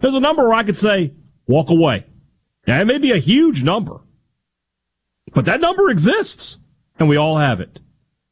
There's 0.00 0.14
a 0.14 0.20
number 0.20 0.44
where 0.44 0.54
I 0.54 0.62
could 0.62 0.76
say, 0.76 1.12
walk 1.46 1.70
away. 1.70 2.04
Now, 2.66 2.80
it 2.80 2.86
may 2.86 2.98
be 2.98 3.12
a 3.12 3.18
huge 3.18 3.62
number, 3.62 4.00
but 5.32 5.44
that 5.46 5.60
number 5.60 5.90
exists, 5.90 6.58
and 6.98 7.08
we 7.08 7.16
all 7.16 7.38
have 7.38 7.60
it. 7.60 7.80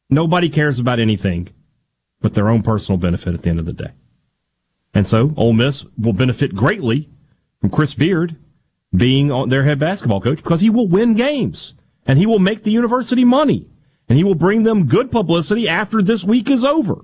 Nobody 0.09 0.49
cares 0.49 0.79
about 0.79 0.99
anything 0.99 1.49
but 2.21 2.33
their 2.33 2.49
own 2.49 2.63
personal 2.63 2.97
benefit 2.97 3.33
at 3.33 3.41
the 3.41 3.49
end 3.49 3.59
of 3.59 3.65
the 3.65 3.73
day. 3.73 3.91
And 4.93 5.07
so 5.07 5.33
Ole 5.37 5.53
Miss 5.53 5.85
will 5.97 6.13
benefit 6.13 6.55
greatly 6.55 7.09
from 7.61 7.69
Chris 7.69 7.93
Beard 7.93 8.35
being 8.95 9.49
their 9.49 9.63
head 9.63 9.79
basketball 9.79 10.21
coach 10.21 10.37
because 10.37 10.61
he 10.61 10.69
will 10.69 10.87
win 10.87 11.13
games 11.13 11.75
and 12.05 12.17
he 12.17 12.25
will 12.25 12.39
make 12.39 12.63
the 12.63 12.71
university 12.71 13.25
money 13.25 13.67
and 14.07 14.17
he 14.17 14.23
will 14.23 14.35
bring 14.35 14.63
them 14.63 14.87
good 14.87 15.11
publicity 15.11 15.67
after 15.67 16.01
this 16.01 16.23
week 16.23 16.49
is 16.49 16.63
over. 16.63 17.03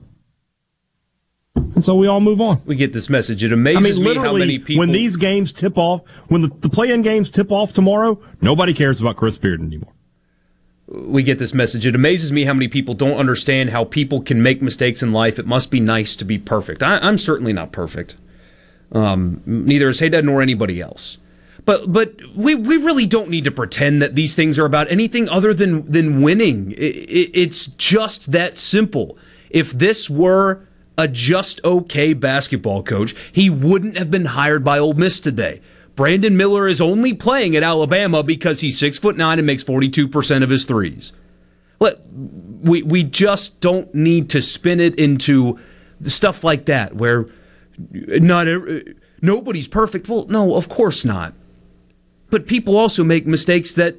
And 1.75 1.83
so 1.83 1.95
we 1.95 2.07
all 2.07 2.21
move 2.21 2.39
on. 2.39 2.61
We 2.65 2.75
get 2.75 2.93
this 2.93 3.09
message. 3.09 3.43
It 3.43 3.51
amazes 3.51 3.97
I 3.97 4.01
mean, 4.01 4.15
me 4.15 4.15
how 4.15 4.33
many 4.33 4.59
people. 4.59 4.79
When 4.79 4.91
these 4.91 5.15
games 5.15 5.51
tip 5.51 5.77
off, 5.77 6.01
when 6.27 6.41
the, 6.41 6.51
the 6.59 6.69
play 6.69 6.91
in 6.91 7.01
games 7.01 7.31
tip 7.31 7.51
off 7.51 7.73
tomorrow, 7.73 8.21
nobody 8.41 8.73
cares 8.73 9.01
about 9.01 9.17
Chris 9.17 9.37
Beard 9.37 9.61
anymore 9.61 9.93
we 10.93 11.23
get 11.23 11.39
this 11.39 11.53
message. 11.53 11.85
It 11.85 11.95
amazes 11.95 12.31
me 12.31 12.45
how 12.45 12.53
many 12.53 12.67
people 12.67 12.93
don't 12.93 13.17
understand 13.17 13.71
how 13.71 13.85
people 13.85 14.21
can 14.21 14.43
make 14.43 14.61
mistakes 14.61 15.01
in 15.01 15.11
life. 15.11 15.39
It 15.39 15.47
must 15.47 15.71
be 15.71 15.79
nice 15.79 16.15
to 16.17 16.25
be 16.25 16.37
perfect. 16.37 16.83
I, 16.83 17.05
am 17.07 17.17
certainly 17.17 17.53
not 17.53 17.71
perfect. 17.71 18.15
Um, 18.91 19.41
neither 19.45 19.89
is 19.89 19.99
Haydad 19.99 20.23
nor 20.23 20.41
anybody 20.41 20.81
else. 20.81 21.17
But 21.65 21.93
but 21.93 22.15
we, 22.35 22.55
we 22.55 22.77
really 22.77 23.07
don't 23.07 23.29
need 23.29 23.45
to 23.45 23.51
pretend 23.51 24.01
that 24.01 24.15
these 24.15 24.35
things 24.35 24.59
are 24.59 24.65
about 24.65 24.91
anything 24.91 25.29
other 25.29 25.53
than 25.53 25.89
than 25.89 26.21
winning. 26.21 26.71
It, 26.73 26.77
it, 26.77 27.31
it's 27.33 27.67
just 27.67 28.33
that 28.33 28.57
simple. 28.57 29.17
If 29.49 29.71
this 29.71 30.09
were 30.09 30.67
a 30.97 31.07
just 31.07 31.63
okay 31.63 32.13
basketball 32.13 32.83
coach, 32.83 33.15
he 33.31 33.49
wouldn't 33.49 33.97
have 33.97 34.11
been 34.11 34.25
hired 34.25 34.63
by 34.63 34.79
Ole 34.79 34.93
Miss 34.93 35.19
today. 35.19 35.61
Brandon 35.95 36.35
Miller 36.35 36.67
is 36.67 36.81
only 36.81 37.13
playing 37.13 37.55
at 37.55 37.63
Alabama 37.63 38.23
because 38.23 38.61
he's 38.61 38.79
six 38.79 38.97
foot 38.97 39.15
nine 39.15 39.37
and 39.37 39.45
makes 39.45 39.63
forty 39.63 39.89
two 39.89 40.07
percent 40.07 40.43
of 40.43 40.49
his 40.49 40.65
threes. 40.65 41.13
We 41.79 42.81
we 42.81 43.03
just 43.03 43.59
don't 43.59 43.93
need 43.93 44.29
to 44.29 44.41
spin 44.41 44.79
it 44.79 44.95
into 44.95 45.59
stuff 46.05 46.43
like 46.43 46.65
that 46.65 46.95
where 46.95 47.25
not 47.91 48.47
nobody's 49.21 49.67
perfect. 49.67 50.07
Well, 50.07 50.25
no, 50.27 50.55
of 50.55 50.69
course 50.69 51.05
not. 51.05 51.33
But 52.29 52.47
people 52.47 52.77
also 52.77 53.03
make 53.03 53.27
mistakes 53.27 53.73
that 53.73 53.97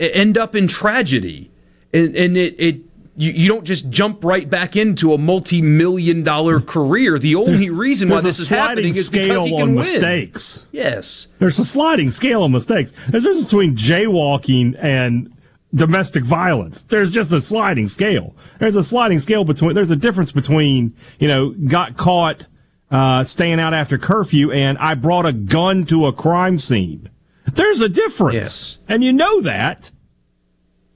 end 0.00 0.38
up 0.38 0.54
in 0.54 0.68
tragedy, 0.68 1.50
and 1.92 2.16
and 2.16 2.36
it, 2.36 2.54
it 2.58 2.80
you, 3.22 3.30
you 3.32 3.48
don't 3.48 3.64
just 3.64 3.88
jump 3.88 4.24
right 4.24 4.50
back 4.50 4.74
into 4.74 5.12
a 5.12 5.18
multi-million 5.18 6.24
dollar 6.24 6.60
career. 6.60 7.18
The 7.18 7.36
only 7.36 7.56
there's, 7.56 7.70
reason 7.70 8.08
there's 8.08 8.18
why 8.18 8.28
this 8.28 8.38
is 8.40 8.48
happening 8.48 8.96
is 8.96 9.08
because 9.08 9.44
he 9.44 9.52
can 9.52 9.62
on 9.62 9.74
win. 9.74 9.74
mistakes. 9.76 10.66
Yes, 10.72 11.28
there's 11.38 11.58
a 11.58 11.64
sliding 11.64 12.10
scale 12.10 12.42
on 12.42 12.50
mistakes. 12.50 12.92
There's 13.08 13.24
a 13.24 13.28
difference 13.28 13.44
between 13.44 13.76
jaywalking 13.76 14.76
and 14.82 15.32
domestic 15.72 16.24
violence. 16.24 16.82
There's 16.82 17.10
just 17.10 17.32
a 17.32 17.40
sliding 17.40 17.86
scale. 17.86 18.34
There's 18.58 18.76
a 18.76 18.82
sliding 18.82 19.20
scale 19.20 19.44
between. 19.44 19.74
There's 19.74 19.92
a 19.92 19.96
difference 19.96 20.32
between 20.32 20.96
you 21.20 21.28
know 21.28 21.50
got 21.50 21.96
caught 21.96 22.46
uh, 22.90 23.22
staying 23.22 23.60
out 23.60 23.72
after 23.72 23.98
curfew 23.98 24.50
and 24.50 24.76
I 24.78 24.94
brought 24.94 25.26
a 25.26 25.32
gun 25.32 25.86
to 25.86 26.06
a 26.06 26.12
crime 26.12 26.58
scene. 26.58 27.08
There's 27.52 27.80
a 27.80 27.88
difference, 27.88 28.34
yes. 28.34 28.78
and 28.88 29.04
you 29.04 29.12
know 29.12 29.40
that. 29.42 29.92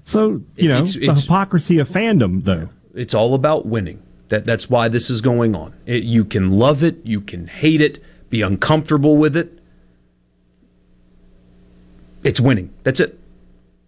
So 0.07 0.41
you 0.55 0.69
know 0.69 0.83
it's, 0.83 0.95
the 0.95 1.09
it's, 1.09 1.23
hypocrisy 1.23 1.79
of 1.79 1.91
fandom, 1.91 2.45
though. 2.45 2.69
It's 2.95 3.13
all 3.13 3.35
about 3.35 3.67
winning. 3.67 4.03
That 4.29 4.47
that's 4.47 4.71
why 4.71 4.89
this 4.89 5.11
is 5.11 5.21
going 5.21 5.55
on. 5.55 5.75
It, 5.85 6.05
you 6.05 6.25
can 6.25 6.49
love 6.49 6.83
it, 6.83 7.05
you 7.05 7.21
can 7.21 7.49
hate 7.49 7.81
it, 7.81 8.03
be 8.31 8.41
uncomfortable 8.41 9.17
with 9.17 9.37
it. 9.37 9.59
It's 12.23 12.41
winning. 12.41 12.73
That's 12.85 13.01
it. 13.01 13.19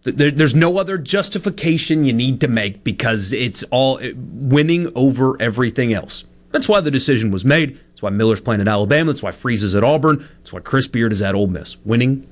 There, 0.02 0.30
there's 0.30 0.54
no 0.54 0.78
other 0.78 0.98
justification 0.98 2.04
you 2.04 2.12
need 2.12 2.40
to 2.40 2.48
make 2.48 2.82
because 2.82 3.32
it's 3.32 3.62
all 3.70 4.00
winning 4.12 4.92
over 4.96 5.40
everything 5.40 5.92
else. 5.92 6.24
That's 6.50 6.68
why 6.68 6.80
the 6.80 6.90
decision 6.90 7.30
was 7.30 7.44
made. 7.44 7.78
That's 7.90 8.02
why 8.02 8.10
Miller's 8.10 8.40
playing 8.40 8.60
at 8.60 8.68
Alabama. 8.68 9.12
That's 9.12 9.22
why 9.22 9.32
Freeze 9.32 9.62
is 9.62 9.74
at 9.76 9.84
Auburn. 9.84 10.28
That's 10.38 10.52
why 10.52 10.60
Chris 10.60 10.88
Beard 10.88 11.12
is 11.12 11.22
at 11.22 11.34
Ole 11.34 11.46
Miss. 11.46 11.76
Winning 11.84 12.26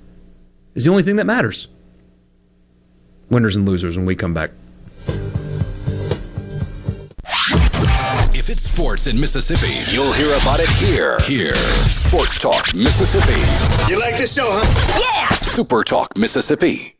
is 0.74 0.84
the 0.84 0.90
only 0.90 1.02
thing 1.02 1.16
that 1.16 1.26
matters. 1.26 1.68
Winners 3.30 3.56
and 3.56 3.66
losers 3.66 3.96
when 3.96 4.06
we 4.06 4.14
come 4.14 4.34
back. 4.34 4.50
If 8.34 8.50
it's 8.50 8.62
sports 8.62 9.08
in 9.08 9.18
Mississippi, 9.20 9.74
you'll 9.92 10.12
hear 10.12 10.32
about 10.36 10.60
it 10.60 10.68
here. 10.68 11.18
Here. 11.20 11.56
Sports 11.88 12.38
Talk 12.38 12.74
Mississippi. 12.74 13.40
You 13.92 13.98
like 13.98 14.16
this 14.16 14.34
show, 14.34 14.44
huh? 14.46 15.00
Yeah! 15.00 15.34
Super 15.38 15.82
Talk 15.82 16.16
Mississippi. 16.16 16.95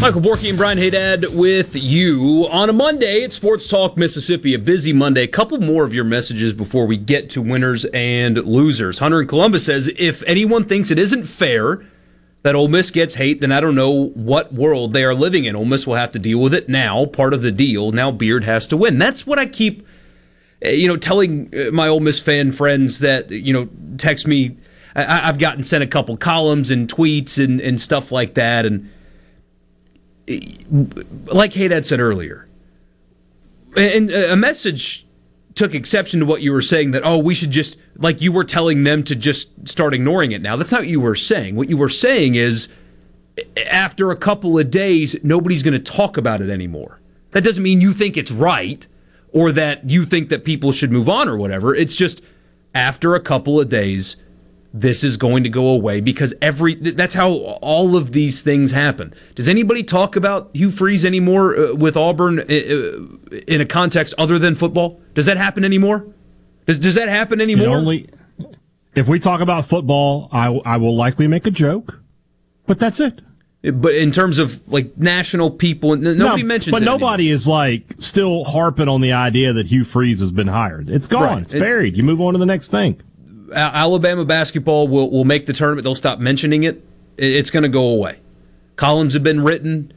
Michael 0.00 0.20
Borky 0.20 0.48
and 0.48 0.56
Brian 0.56 0.78
Haydad 0.78 1.34
with 1.34 1.74
you 1.74 2.46
on 2.52 2.70
a 2.70 2.72
Monday 2.72 3.24
at 3.24 3.32
Sports 3.32 3.66
Talk 3.66 3.96
Mississippi. 3.96 4.54
A 4.54 4.58
busy 4.58 4.92
Monday. 4.92 5.24
A 5.24 5.28
couple 5.28 5.58
more 5.58 5.82
of 5.82 5.92
your 5.92 6.04
messages 6.04 6.52
before 6.52 6.86
we 6.86 6.96
get 6.96 7.28
to 7.30 7.42
winners 7.42 7.84
and 7.86 8.36
losers. 8.38 9.00
Hunter 9.00 9.22
in 9.22 9.26
Columbus 9.26 9.66
says 9.66 9.90
if 9.98 10.22
anyone 10.22 10.64
thinks 10.64 10.92
it 10.92 11.00
isn't 11.00 11.24
fair 11.24 11.84
that 12.44 12.54
Ole 12.54 12.68
Miss 12.68 12.92
gets 12.92 13.14
hate, 13.14 13.40
then 13.40 13.50
I 13.50 13.60
don't 13.60 13.74
know 13.74 14.10
what 14.10 14.54
world 14.54 14.92
they 14.92 15.02
are 15.02 15.16
living 15.16 15.46
in. 15.46 15.56
Ole 15.56 15.64
Miss 15.64 15.84
will 15.84 15.96
have 15.96 16.12
to 16.12 16.20
deal 16.20 16.38
with 16.38 16.54
it 16.54 16.68
now. 16.68 17.04
Part 17.06 17.34
of 17.34 17.42
the 17.42 17.50
deal. 17.50 17.90
Now 17.90 18.12
Beard 18.12 18.44
has 18.44 18.68
to 18.68 18.76
win. 18.76 18.98
That's 18.98 19.26
what 19.26 19.40
I 19.40 19.46
keep, 19.46 19.84
eh, 20.62 20.70
you 20.70 20.86
know, 20.86 20.96
telling 20.96 21.52
eh, 21.52 21.70
my 21.70 21.88
Ole 21.88 21.98
Miss 21.98 22.20
fan 22.20 22.52
friends 22.52 23.00
that 23.00 23.32
you 23.32 23.52
know 23.52 23.68
text 23.96 24.28
me. 24.28 24.58
I, 24.94 25.26
have 25.26 25.38
gotten 25.38 25.64
sent 25.64 25.84
a 25.84 25.88
couple 25.88 26.16
columns 26.16 26.70
and 26.70 26.92
tweets 26.92 27.42
and, 27.42 27.60
and 27.60 27.80
stuff 27.80 28.10
like 28.10 28.34
that, 28.34 28.64
and 28.64 28.90
like 31.26 31.52
Haydad 31.52 31.86
said 31.86 32.00
earlier, 32.00 32.46
and 33.76 34.10
a 34.10 34.36
message 34.36 35.06
took 35.54 35.74
exception 35.74 36.20
to 36.20 36.26
what 36.26 36.40
you 36.40 36.52
were 36.52 36.62
saying 36.62 36.92
that, 36.92 37.02
oh, 37.04 37.18
we 37.18 37.34
should 37.34 37.50
just, 37.50 37.76
like 37.96 38.20
you 38.20 38.30
were 38.30 38.44
telling 38.44 38.84
them 38.84 39.02
to 39.02 39.16
just 39.16 39.68
start 39.68 39.92
ignoring 39.92 40.30
it 40.30 40.40
now. 40.40 40.54
That's 40.54 40.70
not 40.70 40.82
what 40.82 40.88
you 40.88 41.00
were 41.00 41.16
saying. 41.16 41.56
What 41.56 41.68
you 41.68 41.76
were 41.76 41.88
saying 41.88 42.36
is, 42.36 42.68
after 43.68 44.10
a 44.10 44.16
couple 44.16 44.58
of 44.58 44.70
days, 44.70 45.16
nobody's 45.24 45.62
going 45.62 45.72
to 45.72 45.92
talk 45.92 46.16
about 46.16 46.40
it 46.40 46.48
anymore. 46.50 47.00
That 47.32 47.42
doesn't 47.42 47.62
mean 47.62 47.80
you 47.80 47.92
think 47.92 48.16
it's 48.16 48.30
right 48.30 48.86
or 49.32 49.50
that 49.52 49.88
you 49.88 50.04
think 50.04 50.28
that 50.28 50.44
people 50.44 50.72
should 50.72 50.92
move 50.92 51.08
on 51.08 51.28
or 51.28 51.36
whatever. 51.36 51.74
It's 51.74 51.96
just 51.96 52.20
after 52.74 53.14
a 53.14 53.20
couple 53.20 53.60
of 53.60 53.68
days, 53.68 54.16
this 54.72 55.02
is 55.02 55.16
going 55.16 55.44
to 55.44 55.48
go 55.48 55.66
away 55.68 56.00
because 56.00 56.34
every 56.42 56.74
that's 56.74 57.14
how 57.14 57.32
all 57.32 57.96
of 57.96 58.12
these 58.12 58.42
things 58.42 58.70
happen. 58.70 59.14
Does 59.34 59.48
anybody 59.48 59.82
talk 59.82 60.14
about 60.14 60.50
Hugh 60.52 60.70
Freeze 60.70 61.04
anymore 61.04 61.56
uh, 61.56 61.74
with 61.74 61.96
Auburn 61.96 62.40
uh, 62.40 62.42
uh, 62.42 63.36
in 63.46 63.60
a 63.60 63.66
context 63.66 64.14
other 64.18 64.38
than 64.38 64.54
football? 64.54 65.00
Does 65.14 65.26
that 65.26 65.36
happen 65.36 65.64
anymore? 65.64 66.06
Does 66.66 66.78
does 66.78 66.94
that 66.96 67.08
happen 67.08 67.40
anymore? 67.40 67.68
only 67.68 68.10
if 68.94 69.08
we 69.08 69.18
talk 69.18 69.40
about 69.40 69.66
football, 69.66 70.28
I 70.32 70.48
I 70.48 70.76
will 70.76 70.96
likely 70.96 71.26
make 71.26 71.46
a 71.46 71.50
joke, 71.50 71.98
but 72.66 72.78
that's 72.78 73.00
it. 73.00 73.20
But 73.62 73.94
in 73.94 74.12
terms 74.12 74.38
of 74.38 74.68
like 74.70 74.96
national 74.98 75.50
people, 75.50 75.96
nobody 75.96 76.42
no, 76.42 76.46
mentions. 76.46 76.72
But 76.72 76.82
nobody 76.82 77.24
anymore. 77.24 77.34
is 77.34 77.48
like 77.48 77.94
still 77.98 78.44
harping 78.44 78.86
on 78.86 79.00
the 79.00 79.12
idea 79.12 79.52
that 79.54 79.66
Hugh 79.66 79.84
Freeze 79.84 80.20
has 80.20 80.30
been 80.30 80.46
hired. 80.46 80.90
It's 80.90 81.06
gone. 81.06 81.22
Right. 81.22 81.42
It's 81.42 81.54
buried. 81.54 81.96
You 81.96 82.04
move 82.04 82.20
on 82.20 82.34
to 82.34 82.38
the 82.38 82.46
next 82.46 82.68
thing. 82.68 83.00
Alabama 83.52 84.24
basketball 84.24 84.88
will, 84.88 85.10
will 85.10 85.24
make 85.24 85.46
the 85.46 85.52
tournament. 85.52 85.84
They'll 85.84 85.94
stop 85.94 86.18
mentioning 86.18 86.62
it. 86.62 86.84
It's 87.16 87.50
going 87.50 87.64
to 87.64 87.68
go 87.68 87.82
away. 87.82 88.20
Columns 88.76 89.14
have 89.14 89.22
been 89.22 89.42
written. 89.42 89.92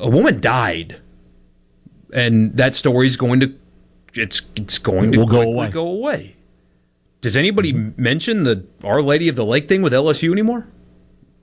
A 0.00 0.10
woman 0.10 0.40
died, 0.40 1.00
and 2.12 2.54
that 2.56 2.76
story 2.76 3.06
is 3.06 3.16
going 3.16 3.40
to 3.40 3.54
it's 4.14 4.42
it's 4.56 4.78
going 4.78 5.12
to 5.12 5.26
go 5.26 5.40
away. 5.40 5.70
go 5.70 5.86
away. 5.86 6.36
Does 7.20 7.36
anybody 7.36 7.72
mm-hmm. 7.72 8.00
mention 8.00 8.44
the 8.44 8.66
Our 8.84 9.02
Lady 9.02 9.28
of 9.28 9.36
the 9.36 9.44
Lake 9.44 9.68
thing 9.68 9.82
with 9.82 9.92
LSU 9.92 10.32
anymore? 10.32 10.66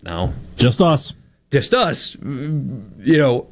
No, 0.04 0.34
just 0.56 0.82
us. 0.82 1.14
Just 1.52 1.74
us. 1.74 2.16
You 2.16 3.18
know, 3.18 3.48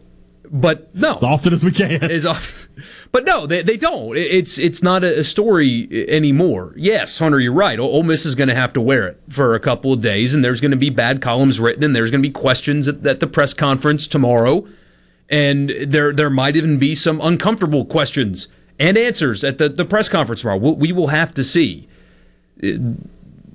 but 0.52 0.94
no, 0.94 1.16
as 1.16 1.24
often 1.24 1.54
as 1.54 1.64
we 1.64 1.72
can. 1.72 2.04
As 2.04 2.26
often, 2.26 2.84
but 3.12 3.26
no, 3.26 3.48
they, 3.48 3.62
they 3.62 3.78
don't. 3.78 4.16
It's 4.18 4.58
it's 4.58 4.84
not 4.84 5.04
a 5.04 5.24
story 5.24 6.06
anymore. 6.10 6.74
Yes, 6.76 7.18
Hunter, 7.20 7.40
you're 7.40 7.54
right. 7.54 7.80
Ole 7.80 8.04
Miss 8.04 8.26
is 8.26 8.36
going 8.36 8.50
to 8.50 8.56
have 8.56 8.74
to 8.74 8.82
wear 8.82 9.08
it 9.08 9.22
for 9.30 9.56
a 9.56 9.60
couple 9.60 9.94
of 9.94 10.02
days, 10.02 10.34
and 10.34 10.44
there's 10.44 10.62
going 10.62 10.72
to 10.72 10.78
be 10.78 10.90
bad 10.90 11.22
columns 11.22 11.60
written, 11.60 11.84
and 11.84 11.96
there's 11.96 12.12
going 12.12 12.22
to 12.22 12.28
be 12.28 12.34
questions 12.34 12.88
at, 12.88 13.06
at 13.06 13.20
the 13.20 13.28
press 13.28 13.54
conference 13.54 14.08
tomorrow, 14.08 14.68
and 15.30 15.70
there 15.70 16.12
there 16.12 16.30
might 16.30 16.56
even 16.56 16.78
be 16.78 16.96
some 16.96 17.22
uncomfortable 17.22 17.86
questions 17.86 18.48
and 18.80 18.98
answers 18.98 19.44
at 19.44 19.58
the, 19.60 19.70
the 19.70 19.86
press 19.86 20.10
conference 20.10 20.42
tomorrow. 20.42 20.58
We 20.58 20.92
will 20.92 21.08
have 21.08 21.34
to 21.36 21.44
see 21.44 21.88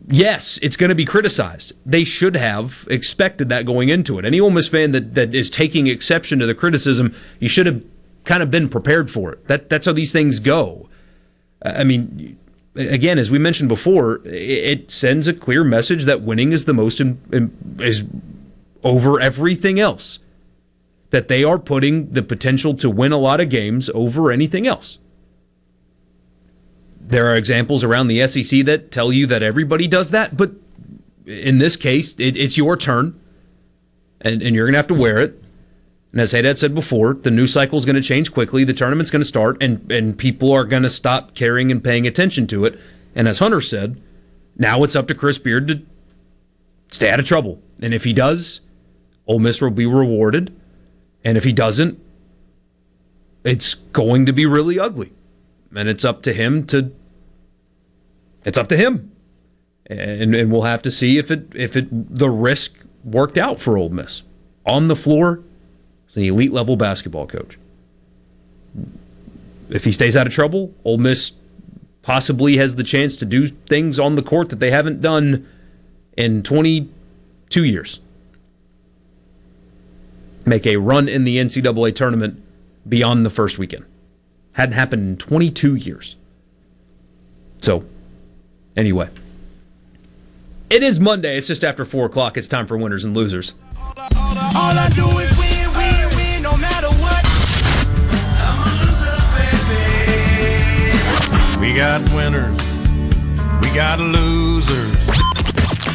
yes, 0.09 0.59
it's 0.63 0.77
going 0.77 0.89
to 0.89 0.95
be 0.95 1.05
criticized. 1.05 1.73
They 1.85 2.05
should 2.05 2.37
have 2.37 2.87
expected 2.91 3.49
that 3.51 3.67
going 3.67 3.89
into 3.89 4.19
it. 4.19 4.25
Any 4.25 4.41
Ole 4.41 4.51
Miss 4.51 4.69
fan 4.69 4.93
that, 4.93 5.15
that 5.15 5.35
is 5.35 5.51
taking 5.51 5.87
exception 5.87 6.39
to 6.39 6.47
the 6.47 6.55
criticism, 6.55 7.15
you 7.39 7.49
should 7.49 7.67
have 7.67 7.83
kind 8.25 8.43
of 8.43 8.51
been 8.51 8.69
prepared 8.69 9.11
for 9.11 9.33
it. 9.33 9.47
That 9.49 9.69
that's 9.69 9.87
how 9.87 9.93
these 9.93 10.13
things 10.13 10.39
go. 10.39 10.89
I 11.65 11.85
mean, 11.85 12.39
again, 12.75 13.19
as 13.19 13.31
we 13.31 13.39
mentioned 13.39 13.69
before, 13.69 14.21
it 14.25 14.91
sends 14.91 15.29
a 15.29 15.35
clear 15.35 15.65
message 15.65 16.05
that 16.05 16.23
winning 16.23 16.53
is 16.53 16.65
the 16.65 16.75
most 16.75 17.01
in, 17.01 17.21
in, 17.33 17.79
is 17.81 18.05
over 18.83 19.21
everything 19.21 19.81
else. 19.81 20.19
That 21.11 21.29
they 21.29 21.43
are 21.43 21.59
putting 21.59 22.13
the 22.13 22.23
potential 22.23 22.75
to 22.75 22.91
win 22.91 23.13
a 23.13 23.19
lot 23.19 23.41
of 23.41 23.49
games 23.49 23.91
over 23.95 24.31
anything 24.31 24.67
else. 24.67 24.99
There 27.09 27.27
are 27.27 27.37
examples 27.37 27.83
around 27.85 28.09
the 28.09 28.29
SEC 28.29 28.67
that 28.67 28.93
tell 28.93 29.11
you 29.11 29.27
that 29.29 29.43
everybody 29.43 29.89
does 29.89 30.11
that, 30.11 30.37
but 30.37 30.51
in 31.25 31.57
this 31.57 31.75
case, 31.75 32.15
it, 32.19 32.37
it's 32.37 32.59
your 32.59 32.77
turn, 32.77 33.19
and, 34.21 34.43
and 34.43 34.55
you're 34.55 34.67
going 34.67 34.75
to 34.75 34.79
have 34.79 34.89
to 34.89 34.95
wear 34.95 35.17
it. 35.17 35.43
And 36.13 36.21
as 36.21 36.35
Haydad 36.35 36.59
said 36.59 36.75
before, 36.75 37.15
the 37.15 37.31
news 37.31 37.55
cycle 37.55 37.79
is 37.79 37.87
going 37.87 37.97
to 37.97 38.03
change 38.03 38.31
quickly. 38.31 38.63
The 38.63 38.75
tournament's 38.75 39.11
going 39.11 39.23
to 39.23 39.29
start, 39.29 39.57
and, 39.63 39.91
and 39.91 40.19
people 40.19 40.53
are 40.53 40.65
going 40.65 40.83
to 40.83 40.91
stop 40.91 41.35
caring 41.35 41.73
and 41.73 41.83
paying 41.83 42.07
attention 42.07 42.47
to 42.49 42.67
it. 42.67 42.79
And 43.15 43.27
as 43.27 43.39
Hunter 43.39 43.63
said, 43.63 43.99
now 44.59 44.83
it's 44.85 44.95
up 44.95 45.09
to 45.09 45.15
Chris 45.15 45.39
Beard 45.39 45.67
to 45.69 45.81
stay 46.91 47.09
out 47.09 47.21
of 47.21 47.27
trouble. 47.27 47.59
And 47.81 47.95
if 47.95 48.05
he 48.05 48.13
does, 48.13 48.61
Ole 49.27 49.39
Miss 49.39 49.63
will 49.63 49.71
be 49.71 49.87
rewarded. 49.87 50.55
And 51.25 51.39
if 51.39 51.45
he 51.45 51.55
doesn't, 51.55 51.99
it's 53.45 53.73
going 53.75 54.27
to 54.27 54.33
be 54.35 54.45
really 54.45 54.79
ugly. 54.79 55.13
And 55.75 55.89
it's 55.89 56.05
up 56.05 56.23
to 56.23 56.33
him 56.33 56.67
to 56.69 56.93
it's 58.45 58.59
up 58.59 58.69
to 58.69 58.77
him. 58.77 59.13
And 59.87 60.35
and 60.35 60.51
we'll 60.51 60.63
have 60.63 60.83
to 60.83 60.91
see 60.91 61.19
if 61.19 61.31
it 61.31 61.53
if 61.55 61.77
it 61.77 61.89
the 61.91 62.31
risk 62.31 62.75
worked 63.05 63.39
out 63.39 63.61
for 63.61 63.77
Ole 63.77 63.91
Miss. 63.91 64.23
On 64.67 64.89
the 64.89 64.97
floor, 64.97 65.43
he's 66.07 66.17
an 66.17 66.25
elite 66.25 66.53
level 66.53 66.77
basketball 66.77 67.27
coach. 67.27 67.59
If 69.71 69.85
he 69.85 69.93
stays 69.93 70.17
out 70.17 70.27
of 70.27 70.33
trouble, 70.33 70.75
Ole 70.85 70.99
Miss 70.99 71.33
possibly 72.03 72.57
has 72.57 72.77
the 72.77 72.85
chance 72.85 73.17
to 73.17 73.27
do 73.27 73.49
things 73.49 73.99
on 73.99 74.15
the 74.15 74.23
court 74.23 74.49
that 74.49 74.61
they 74.61 74.71
haven't 74.71 75.03
done 75.03 75.47
in 76.17 76.43
22 76.43 77.65
years. 77.65 78.01
Make 80.47 80.67
a 80.67 80.77
run 80.77 81.09
in 81.09 81.25
the 81.25 81.37
NCAA 81.37 81.95
tournament 81.95 82.43
beyond 82.89 83.27
the 83.27 83.31
first 83.31 83.59
weekend. 83.59 83.85
Hadn't 84.59 84.75
happened 84.75 85.03
in 85.09 85.17
22 85.17 85.77
years. 85.77 86.17
So, 87.63 87.85
anyway, 88.77 89.09
it 90.69 90.83
is 90.83 90.99
Monday. 90.99 91.39
It's 91.39 91.47
just 91.47 91.63
after 91.63 91.85
4 91.85 92.07
o'clock. 92.07 92.37
It's 92.37 92.49
time 92.49 92.67
for 92.67 92.77
winners 92.77 93.05
and 93.05 93.17
losers. 93.17 93.55
All 93.77 93.95
I 93.97 94.91
do 94.97 95.07
is 95.21 95.39
win, 95.39 95.71
win, 95.77 96.17
win, 96.17 96.43
no 96.43 96.57
matter 96.57 96.89
what. 96.89 97.25
I'm 98.43 98.59
a 98.67 98.75
loser, 98.83 99.17
baby. 101.55 101.61
We 101.61 101.73
got 101.79 102.03
winners. 102.13 102.61
We 103.63 103.71
got 103.77 104.01
losers. 104.01 104.97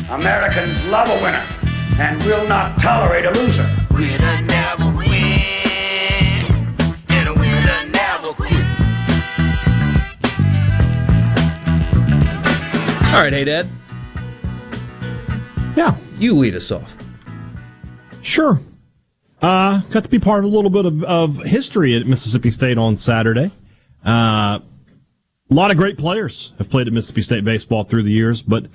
Americans 0.09 0.85
love 0.85 1.09
a 1.09 1.21
winner 1.21 1.45
and 1.99 2.23
will 2.23 2.47
not 2.47 2.79
tolerate 2.79 3.25
a 3.25 3.31
loser. 3.31 3.69
All 13.13 13.19
right, 13.19 13.31
hey, 13.31 13.43
Dad. 13.43 13.69
Yeah. 15.77 15.95
You 16.17 16.33
lead 16.33 16.55
us 16.55 16.71
off. 16.71 16.95
Sure. 18.23 18.59
Uh, 19.39 19.81
got 19.91 20.03
to 20.03 20.09
be 20.09 20.17
part 20.17 20.43
of 20.43 20.51
a 20.51 20.55
little 20.55 20.71
bit 20.71 20.85
of, 20.85 21.03
of 21.03 21.43
history 21.43 21.95
at 21.95 22.07
Mississippi 22.07 22.49
State 22.49 22.79
on 22.79 22.95
Saturday. 22.95 23.51
Uh, 24.03 24.57
a 24.59 24.61
lot 25.51 25.69
of 25.69 25.77
great 25.77 25.95
players 25.95 26.53
have 26.57 26.71
played 26.71 26.87
at 26.87 26.93
Mississippi 26.93 27.21
State 27.21 27.45
baseball 27.45 27.83
through 27.83 28.01
the 28.01 28.11
years, 28.11 28.41
but 28.41 28.65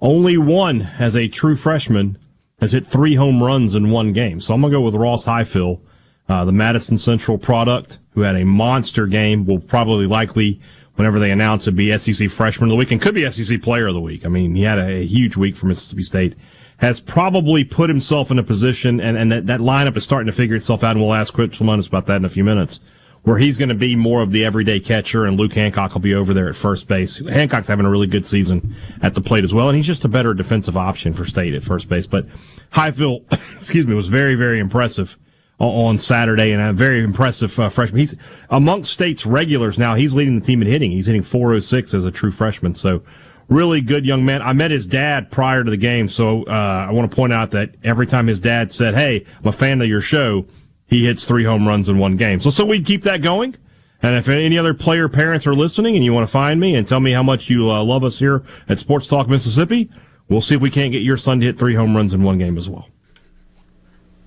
only 0.00 0.36
one 0.38 0.82
as 0.98 1.14
a 1.14 1.28
true 1.28 1.54
freshman 1.54 2.18
has 2.58 2.72
hit 2.72 2.88
three 2.88 3.14
home 3.14 3.40
runs 3.40 3.76
in 3.76 3.90
one 3.90 4.12
game. 4.12 4.40
So 4.40 4.54
I'm 4.54 4.60
going 4.60 4.72
to 4.72 4.78
go 4.78 4.82
with 4.82 4.96
Ross 4.96 5.24
Highfill, 5.24 5.80
uh, 6.28 6.44
the 6.44 6.52
Madison 6.52 6.98
Central 6.98 7.38
product, 7.38 8.00
who 8.10 8.22
had 8.22 8.34
a 8.34 8.44
monster 8.44 9.06
game, 9.06 9.46
will 9.46 9.60
probably 9.60 10.08
likely, 10.08 10.60
whenever 10.96 11.18
they 11.18 11.30
announce 11.30 11.66
it, 11.66 11.72
be 11.72 11.96
SEC 11.96 12.30
Freshman 12.30 12.68
of 12.68 12.70
the 12.70 12.76
Week 12.76 12.90
and 12.90 13.00
could 13.00 13.14
be 13.14 13.28
SEC 13.30 13.60
Player 13.62 13.88
of 13.88 13.94
the 13.94 14.00
Week. 14.00 14.24
I 14.24 14.28
mean, 14.28 14.54
he 14.54 14.62
had 14.62 14.78
a, 14.78 15.00
a 15.00 15.06
huge 15.06 15.36
week 15.36 15.56
for 15.56 15.66
Mississippi 15.66 16.02
State. 16.02 16.34
Has 16.78 16.98
probably 16.98 17.62
put 17.62 17.88
himself 17.88 18.32
in 18.32 18.38
a 18.38 18.42
position, 18.42 19.00
and, 19.00 19.16
and 19.16 19.30
that, 19.30 19.46
that 19.46 19.60
lineup 19.60 19.96
is 19.96 20.04
starting 20.04 20.26
to 20.26 20.32
figure 20.32 20.56
itself 20.56 20.82
out, 20.82 20.92
and 20.92 21.00
we'll 21.00 21.14
ask 21.14 21.32
Chris 21.32 21.58
Lemonis 21.60 21.86
about 21.86 22.06
that 22.06 22.16
in 22.16 22.24
a 22.24 22.28
few 22.28 22.42
minutes, 22.42 22.80
where 23.22 23.38
he's 23.38 23.56
going 23.56 23.68
to 23.68 23.76
be 23.76 23.94
more 23.94 24.22
of 24.22 24.32
the 24.32 24.44
everyday 24.44 24.80
catcher, 24.80 25.24
and 25.24 25.38
Luke 25.38 25.52
Hancock 25.52 25.94
will 25.94 26.00
be 26.00 26.14
over 26.14 26.34
there 26.34 26.48
at 26.48 26.56
first 26.56 26.88
base. 26.88 27.26
Hancock's 27.28 27.68
having 27.68 27.86
a 27.86 27.90
really 27.90 28.08
good 28.08 28.26
season 28.26 28.74
at 29.02 29.14
the 29.14 29.20
plate 29.20 29.44
as 29.44 29.54
well, 29.54 29.68
and 29.68 29.76
he's 29.76 29.86
just 29.86 30.04
a 30.04 30.08
better 30.08 30.34
defensive 30.34 30.76
option 30.76 31.14
for 31.14 31.24
State 31.24 31.54
at 31.54 31.62
first 31.62 31.88
base. 31.88 32.08
But 32.08 32.26
Highfill, 32.70 33.24
excuse 33.54 33.86
me, 33.86 33.94
was 33.94 34.08
very, 34.08 34.34
very 34.34 34.58
impressive 34.58 35.16
on 35.58 35.98
Saturday, 35.98 36.52
and 36.52 36.60
a 36.60 36.72
very 36.72 37.02
impressive 37.02 37.58
uh, 37.58 37.68
freshman. 37.68 38.00
He's 38.00 38.14
amongst 38.50 38.92
State's 38.92 39.24
regulars 39.24 39.78
now. 39.78 39.94
He's 39.94 40.14
leading 40.14 40.38
the 40.38 40.44
team 40.44 40.62
in 40.62 40.68
hitting. 40.68 40.90
He's 40.90 41.06
hitting 41.06 41.22
406 41.22 41.94
as 41.94 42.04
a 42.04 42.10
true 42.10 42.30
freshman. 42.30 42.74
So 42.74 43.02
really 43.48 43.80
good 43.80 44.04
young 44.04 44.24
man. 44.24 44.42
I 44.42 44.52
met 44.52 44.70
his 44.70 44.86
dad 44.86 45.30
prior 45.30 45.64
to 45.64 45.70
the 45.70 45.76
game, 45.76 46.08
so 46.08 46.44
uh, 46.44 46.86
I 46.88 46.92
want 46.92 47.10
to 47.10 47.14
point 47.14 47.32
out 47.32 47.50
that 47.52 47.74
every 47.84 48.06
time 48.06 48.26
his 48.26 48.40
dad 48.40 48.72
said, 48.72 48.94
"Hey, 48.94 49.24
I'm 49.40 49.48
a 49.48 49.52
fan 49.52 49.80
of 49.80 49.88
your 49.88 50.00
show," 50.00 50.46
he 50.86 51.06
hits 51.06 51.24
three 51.24 51.44
home 51.44 51.66
runs 51.66 51.88
in 51.88 51.98
one 51.98 52.16
game. 52.16 52.40
So 52.40 52.50
so 52.50 52.64
we 52.64 52.82
keep 52.82 53.02
that 53.04 53.22
going. 53.22 53.56
And 54.02 54.14
if 54.14 54.28
any 54.28 54.58
other 54.58 54.74
player 54.74 55.08
parents 55.08 55.46
are 55.46 55.54
listening 55.54 55.96
and 55.96 56.04
you 56.04 56.12
want 56.12 56.28
to 56.28 56.30
find 56.30 56.60
me 56.60 56.74
and 56.74 56.86
tell 56.86 57.00
me 57.00 57.12
how 57.12 57.22
much 57.22 57.48
you 57.48 57.70
uh, 57.70 57.82
love 57.82 58.04
us 58.04 58.18
here 58.18 58.42
at 58.68 58.78
Sports 58.78 59.08
Talk 59.08 59.28
Mississippi, 59.28 59.90
we'll 60.28 60.42
see 60.42 60.54
if 60.54 60.60
we 60.60 60.68
can't 60.68 60.92
get 60.92 61.00
your 61.00 61.16
son 61.16 61.40
to 61.40 61.46
hit 61.46 61.58
three 61.58 61.74
home 61.74 61.96
runs 61.96 62.12
in 62.12 62.22
one 62.22 62.36
game 62.36 62.58
as 62.58 62.68
well. 62.68 62.86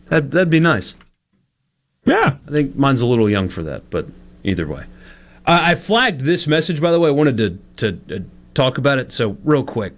That, 0.07 0.31
that'd 0.31 0.49
be 0.49 0.59
nice. 0.59 0.95
Yeah. 2.07 2.37
I 2.47 2.51
think 2.51 2.75
mine's 2.75 3.01
a 3.01 3.05
little 3.05 3.29
young 3.29 3.49
for 3.49 3.61
that, 3.63 3.89
but 3.89 4.07
either 4.43 4.65
way. 4.65 4.85
Uh, 5.45 5.59
I 5.63 5.75
flagged 5.75 6.21
this 6.21 6.47
message, 6.47 6.81
by 6.81 6.91
the 6.91 6.99
way. 6.99 7.09
I 7.09 7.11
wanted 7.11 7.37
to, 7.37 7.59
to 7.77 8.15
uh, 8.15 8.19
talk 8.53 8.77
about 8.77 8.97
it. 8.97 9.11
So, 9.11 9.37
real 9.43 9.63
quick, 9.63 9.93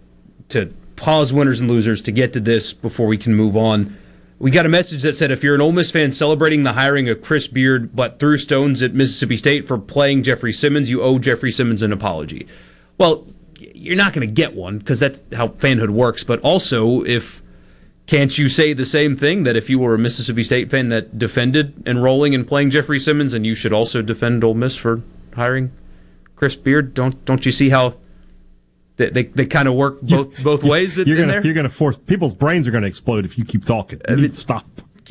to 0.49 0.73
pause 0.95 1.31
winners 1.31 1.59
and 1.59 1.69
losers 1.69 2.01
to 2.01 2.11
get 2.11 2.33
to 2.33 2.39
this 2.39 2.73
before 2.73 3.07
we 3.07 3.17
can 3.17 3.35
move 3.35 3.55
on. 3.55 3.97
We 4.37 4.51
got 4.51 4.65
a 4.65 4.69
message 4.69 5.01
that 5.03 5.15
said 5.15 5.31
if 5.31 5.43
you're 5.43 5.55
an 5.55 5.61
Ole 5.61 5.71
Miss 5.71 5.91
fan 5.91 6.11
celebrating 6.11 6.63
the 6.63 6.73
hiring 6.73 7.09
of 7.09 7.21
Chris 7.21 7.47
Beard 7.47 7.95
but 7.95 8.19
threw 8.19 8.37
stones 8.37 8.81
at 8.81 8.93
Mississippi 8.93 9.35
State 9.35 9.67
for 9.67 9.77
playing 9.77 10.23
Jeffrey 10.23 10.53
Simmons, 10.53 10.89
you 10.89 11.01
owe 11.01 11.19
Jeffrey 11.19 11.51
Simmons 11.51 11.81
an 11.81 11.91
apology. 11.91 12.47
Well, 12.97 13.27
you're 13.59 13.97
not 13.97 14.13
going 14.13 14.27
to 14.27 14.33
get 14.33 14.55
one 14.55 14.77
because 14.77 14.99
that's 14.99 15.21
how 15.33 15.49
fanhood 15.49 15.89
works. 15.89 16.23
But 16.23 16.39
also, 16.41 17.03
if 17.03 17.41
can't 18.09 18.39
you 18.39 18.49
say 18.49 18.73
the 18.73 18.85
same 18.87 19.15
thing 19.15 19.43
that 19.43 19.55
if 19.55 19.69
you 19.69 19.77
were 19.77 19.93
a 19.93 19.99
Mississippi 19.99 20.43
State 20.43 20.71
fan 20.71 20.89
that 20.89 21.19
defended 21.19 21.83
enrolling 21.85 22.33
and 22.33 22.47
playing 22.47 22.71
Jeffrey 22.71 22.99
Simmons, 22.99 23.35
and 23.35 23.45
you 23.45 23.53
should 23.53 23.71
also 23.71 24.01
defend 24.01 24.43
Ole 24.43 24.55
Miss 24.55 24.75
for 24.75 25.03
hiring 25.35 25.71
Chris 26.35 26.55
Beard? 26.55 26.95
Don't 26.95 27.23
don't 27.25 27.45
you 27.45 27.51
see 27.51 27.69
how 27.69 27.93
they 28.97 29.11
they, 29.11 29.23
they 29.25 29.45
kind 29.45 29.67
of 29.67 29.75
work 29.75 30.01
both 30.01 30.35
both 30.41 30.63
ways 30.63 30.97
in, 30.97 31.07
You're 31.07 31.17
in 31.17 31.21
gonna 31.21 31.33
there? 31.33 31.45
you're 31.45 31.53
gonna 31.53 31.69
force 31.69 31.97
people's 31.97 32.33
brains 32.33 32.67
are 32.67 32.71
gonna 32.71 32.87
explode 32.87 33.25
if 33.25 33.37
you 33.37 33.45
keep 33.45 33.63
talking. 33.63 34.01
You 34.09 34.15
uh, 34.15 34.17
need 34.17 34.33
to 34.33 34.41
stop. 34.41 34.65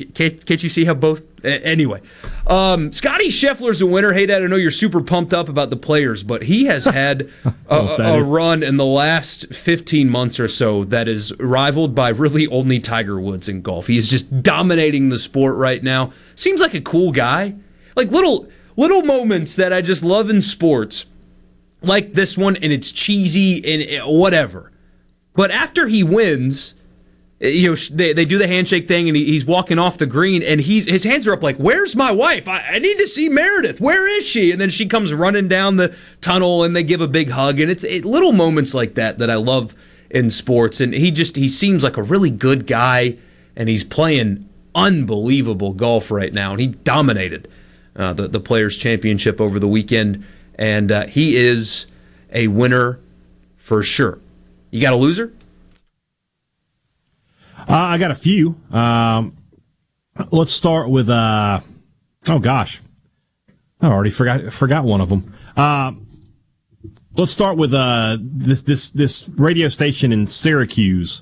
Can't, 0.05 0.45
can't 0.45 0.63
you 0.63 0.69
see 0.69 0.85
how 0.85 0.93
both? 0.93 1.25
Anyway, 1.43 2.01
um, 2.47 2.91
Scotty 2.91 3.29
Scheffler's 3.29 3.81
a 3.81 3.85
winner. 3.85 4.11
Hey, 4.11 4.25
Dad, 4.25 4.43
I 4.43 4.47
know 4.47 4.55
you're 4.57 4.71
super 4.71 5.01
pumped 5.01 5.33
up 5.33 5.47
about 5.47 5.69
the 5.69 5.77
players, 5.77 6.21
but 6.23 6.43
he 6.43 6.65
has 6.65 6.85
had 6.99 7.29
a, 7.45 7.53
Oh, 7.69 7.97
that 7.97 8.19
a 8.19 8.23
run 8.23 8.61
in 8.63 8.77
the 8.77 8.85
last 8.85 9.53
15 9.53 10.09
months 10.09 10.39
or 10.39 10.47
so 10.47 10.83
that 10.85 11.07
is 11.07 11.33
rivaled 11.39 11.95
by 11.95 12.09
really 12.09 12.47
only 12.47 12.79
Tiger 12.79 13.19
Woods 13.19 13.47
in 13.47 13.61
golf. 13.61 13.87
He 13.87 13.97
is 13.97 14.07
just 14.07 14.43
dominating 14.43 15.09
the 15.09 15.19
sport 15.19 15.55
right 15.55 15.81
now. 15.81 16.11
Seems 16.35 16.59
like 16.59 16.73
a 16.73 16.81
cool 16.81 17.11
guy. 17.11 17.55
Like 17.95 18.11
little 18.11 18.47
little 18.75 19.01
moments 19.01 19.55
that 19.57 19.73
I 19.73 19.81
just 19.81 20.03
love 20.03 20.29
in 20.29 20.41
sports, 20.41 21.05
like 21.81 22.13
this 22.13 22.37
one, 22.37 22.55
and 22.57 22.71
it's 22.71 22.91
cheesy 22.91 23.63
and 23.65 24.01
uh, 24.03 24.07
whatever. 24.09 24.71
But 25.33 25.51
after 25.51 25.87
he 25.87 26.03
wins, 26.03 26.73
you 27.39 27.69
know, 27.69 27.75
they, 27.75 28.11
they 28.11 28.25
do 28.25 28.37
the 28.37 28.47
handshake 28.47 28.87
thing, 28.87 29.07
and 29.07 29.15
he, 29.15 29.25
he's 29.25 29.45
walking 29.45 29.79
off 29.79 29.97
the 29.97 30.05
green, 30.05 30.43
and 30.43 30.59
he's 30.59 30.85
his 30.87 31.05
hands 31.05 31.25
are 31.25 31.33
up 31.33 31.41
like, 31.41 31.55
"Where's 31.55 31.95
my 31.95 32.11
wife? 32.11 32.47
I, 32.49 32.59
I 32.59 32.79
need 32.79 32.97
to 32.97 33.07
see 33.07 33.29
Meredith. 33.29 33.79
Where 33.79 34.07
is 34.07 34.25
she?" 34.25 34.51
And 34.51 34.59
then 34.59 34.69
she 34.69 34.85
comes 34.85 35.13
running 35.13 35.47
down 35.47 35.77
the 35.77 35.95
tunnel, 36.19 36.63
and 36.63 36.75
they 36.75 36.83
give 36.83 36.99
a 36.99 37.07
big 37.07 37.29
hug, 37.29 37.59
and 37.61 37.71
it's 37.71 37.85
it, 37.85 38.03
little 38.03 38.33
moments 38.33 38.73
like 38.73 38.95
that 38.95 39.19
that 39.19 39.29
I 39.29 39.35
love 39.35 39.73
in 40.09 40.29
sports. 40.29 40.81
And 40.81 40.93
he 40.93 41.11
just 41.11 41.37
he 41.37 41.47
seems 41.47 41.81
like 41.81 41.95
a 41.95 42.03
really 42.03 42.29
good 42.29 42.67
guy, 42.67 43.17
and 43.55 43.69
he's 43.69 43.85
playing 43.85 44.47
unbelievable 44.75 45.73
golf 45.73 46.11
right 46.11 46.33
now, 46.33 46.51
and 46.51 46.59
he 46.59 46.67
dominated 46.67 47.47
uh, 47.95 48.11
the 48.11 48.27
the 48.27 48.41
Players 48.41 48.75
Championship 48.75 49.39
over 49.39 49.59
the 49.59 49.67
weekend, 49.67 50.25
and 50.55 50.91
uh, 50.91 51.07
he 51.07 51.37
is 51.37 51.85
a 52.33 52.47
winner 52.47 52.99
for 53.57 53.81
sure. 53.81 54.19
You 54.71 54.81
got 54.81 54.91
a 54.91 54.97
loser? 54.97 55.31
Uh, 57.69 57.75
I 57.75 57.99
got 57.99 58.09
a 58.09 58.15
few. 58.15 58.59
Um, 58.71 59.35
let's 60.31 60.51
start 60.51 60.89
with. 60.89 61.07
Uh, 61.07 61.61
oh 62.27 62.39
gosh, 62.39 62.81
I 63.79 63.87
already 63.87 64.09
forgot 64.09 64.51
forgot 64.51 64.83
one 64.83 65.01
of 65.01 65.09
them. 65.09 65.35
Uh, 65.55 65.91
let's 67.15 67.31
start 67.31 67.57
with 67.57 67.71
uh, 67.75 68.17
this 68.19 68.61
this 68.61 68.89
this 68.89 69.29
radio 69.29 69.69
station 69.69 70.11
in 70.11 70.25
Syracuse 70.25 71.21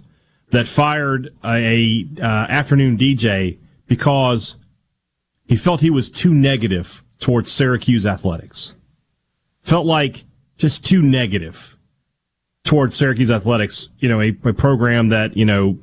that 0.51 0.67
fired 0.67 1.33
a, 1.43 2.07
uh, 2.21 2.23
afternoon 2.23 2.97
DJ 2.97 3.57
because 3.87 4.55
he 5.47 5.57
felt 5.57 5.81
he 5.81 5.89
was 5.89 6.09
too 6.09 6.33
negative 6.33 7.03
towards 7.19 7.51
Syracuse 7.51 8.05
athletics. 8.05 8.73
Felt 9.63 9.85
like 9.85 10.23
just 10.55 10.85
too 10.85 11.01
negative 11.01 11.75
towards 12.63 12.95
Syracuse 12.95 13.29
athletics. 13.29 13.89
You 13.99 14.07
know, 14.07 14.21
a, 14.21 14.29
a 14.45 14.53
program 14.53 15.09
that 15.09 15.35
you 15.35 15.43
know 15.43 15.77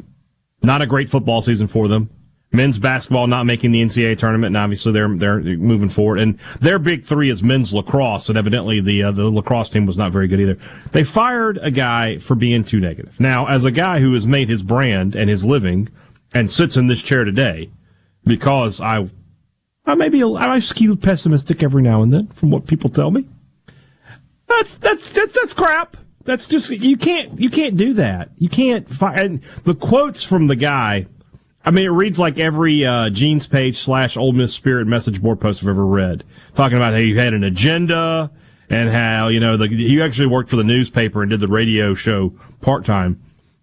not 0.64 0.82
a 0.82 0.86
great 0.86 1.08
football 1.08 1.42
season 1.42 1.66
for 1.66 1.88
them. 1.88 2.10
Men's 2.54 2.78
basketball 2.78 3.26
not 3.26 3.44
making 3.44 3.72
the 3.72 3.82
NCAA 3.82 4.16
tournament, 4.16 4.54
and 4.54 4.56
obviously 4.56 4.92
they're 4.92 5.14
they're 5.16 5.40
moving 5.40 5.88
forward. 5.88 6.20
And 6.20 6.38
their 6.60 6.78
big 6.78 7.04
three 7.04 7.28
is 7.28 7.42
men's 7.42 7.74
lacrosse, 7.74 8.28
and 8.28 8.38
evidently 8.38 8.80
the 8.80 9.02
uh, 9.02 9.10
the 9.10 9.24
lacrosse 9.24 9.70
team 9.70 9.86
was 9.86 9.96
not 9.96 10.12
very 10.12 10.28
good 10.28 10.40
either. 10.40 10.58
They 10.92 11.02
fired 11.02 11.58
a 11.60 11.72
guy 11.72 12.18
for 12.18 12.36
being 12.36 12.62
too 12.62 12.78
negative. 12.78 13.18
Now, 13.18 13.46
as 13.48 13.64
a 13.64 13.72
guy 13.72 13.98
who 13.98 14.14
has 14.14 14.26
made 14.26 14.48
his 14.48 14.62
brand 14.62 15.16
and 15.16 15.28
his 15.28 15.44
living 15.44 15.88
and 16.32 16.50
sits 16.50 16.76
in 16.76 16.86
this 16.86 17.02
chair 17.02 17.24
today, 17.24 17.70
because 18.24 18.80
I 18.80 19.10
I 19.84 19.96
may 19.96 20.08
be 20.08 20.22
I 20.22 20.60
skew 20.60 20.94
pessimistic 20.94 21.62
every 21.62 21.82
now 21.82 22.02
and 22.02 22.12
then 22.12 22.28
from 22.28 22.50
what 22.50 22.68
people 22.68 22.88
tell 22.88 23.10
me. 23.10 23.26
That's 24.46 24.74
that's 24.76 25.12
that's, 25.12 25.34
that's 25.34 25.54
crap. 25.54 25.96
That's 26.24 26.46
just 26.46 26.70
you 26.70 26.96
can't 26.96 27.38
you 27.38 27.50
can't 27.50 27.76
do 27.76 27.92
that. 27.94 28.30
You 28.38 28.48
can't 28.48 28.88
find 28.88 29.42
the 29.64 29.74
quotes 29.74 30.22
from 30.22 30.46
the 30.46 30.56
guy. 30.56 31.06
I 31.64 31.70
mean, 31.70 31.84
it 31.84 31.88
reads 31.88 32.18
like 32.18 32.38
every 32.38 32.84
uh, 32.84 33.10
Geno's 33.10 33.46
Page 33.46 33.78
slash 33.78 34.16
Ole 34.16 34.32
Miss 34.32 34.52
Spirit 34.52 34.86
message 34.86 35.22
board 35.22 35.40
post 35.40 35.62
I've 35.62 35.68
ever 35.68 35.84
read, 35.84 36.24
talking 36.54 36.76
about 36.76 36.92
how 36.92 36.98
you 36.98 37.18
had 37.18 37.32
an 37.32 37.44
agenda 37.44 38.30
and 38.70 38.90
how 38.90 39.28
you 39.28 39.40
know 39.40 39.56
the, 39.56 39.68
you 39.68 40.02
actually 40.02 40.26
worked 40.26 40.50
for 40.50 40.56
the 40.56 40.64
newspaper 40.64 41.22
and 41.22 41.30
did 41.30 41.40
the 41.40 41.48
radio 41.48 41.94
show 41.94 42.32
part 42.60 42.84
time. 42.84 43.20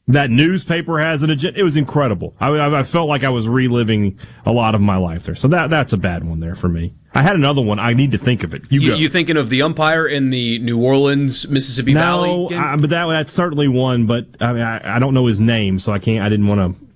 That 0.08 0.30
newspaper 0.30 0.99
has 0.99 1.24
an 1.24 1.30
agenda. 1.30 1.60
It 1.60 1.64
was 1.64 1.78
incredible. 1.78 2.36
I, 2.39 2.80
I 2.80 2.84
felt 2.84 3.08
like 3.08 3.24
I 3.24 3.30
was 3.30 3.47
reliving 3.47 4.20
a 4.45 4.52
lot 4.52 4.76
of 4.76 4.82
my 4.82 4.97
life 4.97 5.26
there. 5.26 5.36
So 5.36 5.47
that 5.49 5.70
that's 5.70 5.93
a 5.93 5.97
bad 5.97 6.24
one 6.24 6.39
there 6.39 6.56
for 6.56 6.68
me. 6.68 6.93
I 7.14 7.22
had 7.22 7.36
another 7.36 7.62
one. 7.62 7.78
I 7.78 7.93
need 7.93 8.12
to 8.12 8.18
think 8.18 8.43
of 8.43 8.54
it. 8.54 8.64
You, 8.70 8.80
you, 8.82 8.95
you 8.95 9.10
thinking 9.10 9.38
of 9.38 9.49
the 9.49 9.62
umpire 9.62 10.08
in 10.08 10.30
the 10.30 10.60
New 10.60 10.82
Orleans 10.82 11.47
Mississippi 11.47 11.93
no, 11.93 11.99
Valley? 11.99 12.47
No, 12.56 12.78
but 12.80 12.89
that 12.89 13.06
that's 13.08 13.32
certainly 13.32 13.68
one. 13.68 14.06
But 14.06 14.28
I 14.39 14.54
mean, 14.54 14.64
I, 14.64 14.95
I 14.95 14.99
don't 14.99 15.14
know 15.14 15.28
his 15.28 15.39
name, 15.39 15.78
so 15.78 15.91
I 15.91 15.99
can't. 15.99 16.26
I 16.26 16.30
didn't 16.30 16.47
want 16.47 16.78
to. 16.80 16.88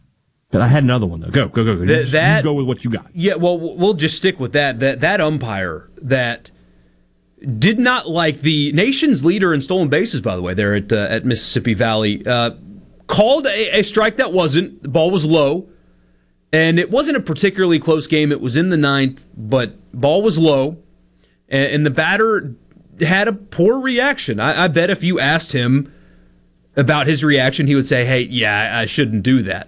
But 0.51 0.61
I 0.61 0.67
had 0.67 0.83
another 0.83 1.05
one 1.05 1.19
though. 1.19 1.29
Go 1.29 1.47
go 1.47 1.63
go 1.63 1.75
go. 1.75 1.85
Th- 1.85 2.05
you, 2.05 2.11
that 2.13 2.43
go 2.43 2.53
with 2.53 2.65
what 2.65 2.83
you 2.83 2.89
got. 2.89 3.07
Yeah. 3.13 3.35
Well, 3.35 3.59
we'll 3.59 3.93
just 3.93 4.15
stick 4.15 4.39
with 4.39 4.53
that. 4.53 4.79
That 4.79 5.01
that 5.01 5.19
umpire 5.19 5.89
that 6.01 6.49
did 7.59 7.77
not 7.77 8.09
like 8.09 8.41
the 8.41 8.71
nation's 8.71 9.23
leader 9.25 9.53
in 9.53 9.59
stolen 9.61 9.89
bases. 9.89 10.21
By 10.21 10.35
the 10.35 10.41
way, 10.41 10.53
there 10.53 10.73
at 10.75 10.93
uh, 10.93 11.07
at 11.09 11.25
Mississippi 11.25 11.73
Valley. 11.73 12.25
Uh, 12.25 12.51
called 13.07 13.45
a, 13.47 13.79
a 13.79 13.83
strike 13.83 14.17
that 14.17 14.33
wasn't. 14.33 14.81
The 14.81 14.89
ball 14.89 15.11
was 15.11 15.25
low. 15.25 15.69
And 16.51 16.79
it 16.79 16.89
wasn't 16.89 17.17
a 17.17 17.21
particularly 17.21 17.79
close 17.79 18.07
game. 18.07 18.31
It 18.31 18.39
was 18.39 18.55
in 18.55 18.69
the 18.69 18.77
ninth, 18.77 19.27
but 19.35 19.75
ball 19.91 20.21
was 20.21 20.39
low. 20.39 20.77
And, 21.49 21.63
and 21.65 21.85
the 21.85 21.89
batter 21.89 22.55
had 23.01 23.27
a 23.27 23.33
poor 23.33 23.77
reaction. 23.77 24.39
I, 24.39 24.63
I, 24.63 24.67
bet 24.69 24.89
if 24.89 25.03
you 25.03 25.19
asked 25.19 25.51
him 25.51 25.93
about 26.77 27.07
his 27.07 27.25
reaction, 27.25 27.67
he 27.67 27.75
would 27.75 27.87
say, 27.87 28.05
hey, 28.05 28.21
yeah, 28.21 28.79
I 28.79 28.85
shouldn't 28.85 29.23
do 29.23 29.41
that. 29.41 29.67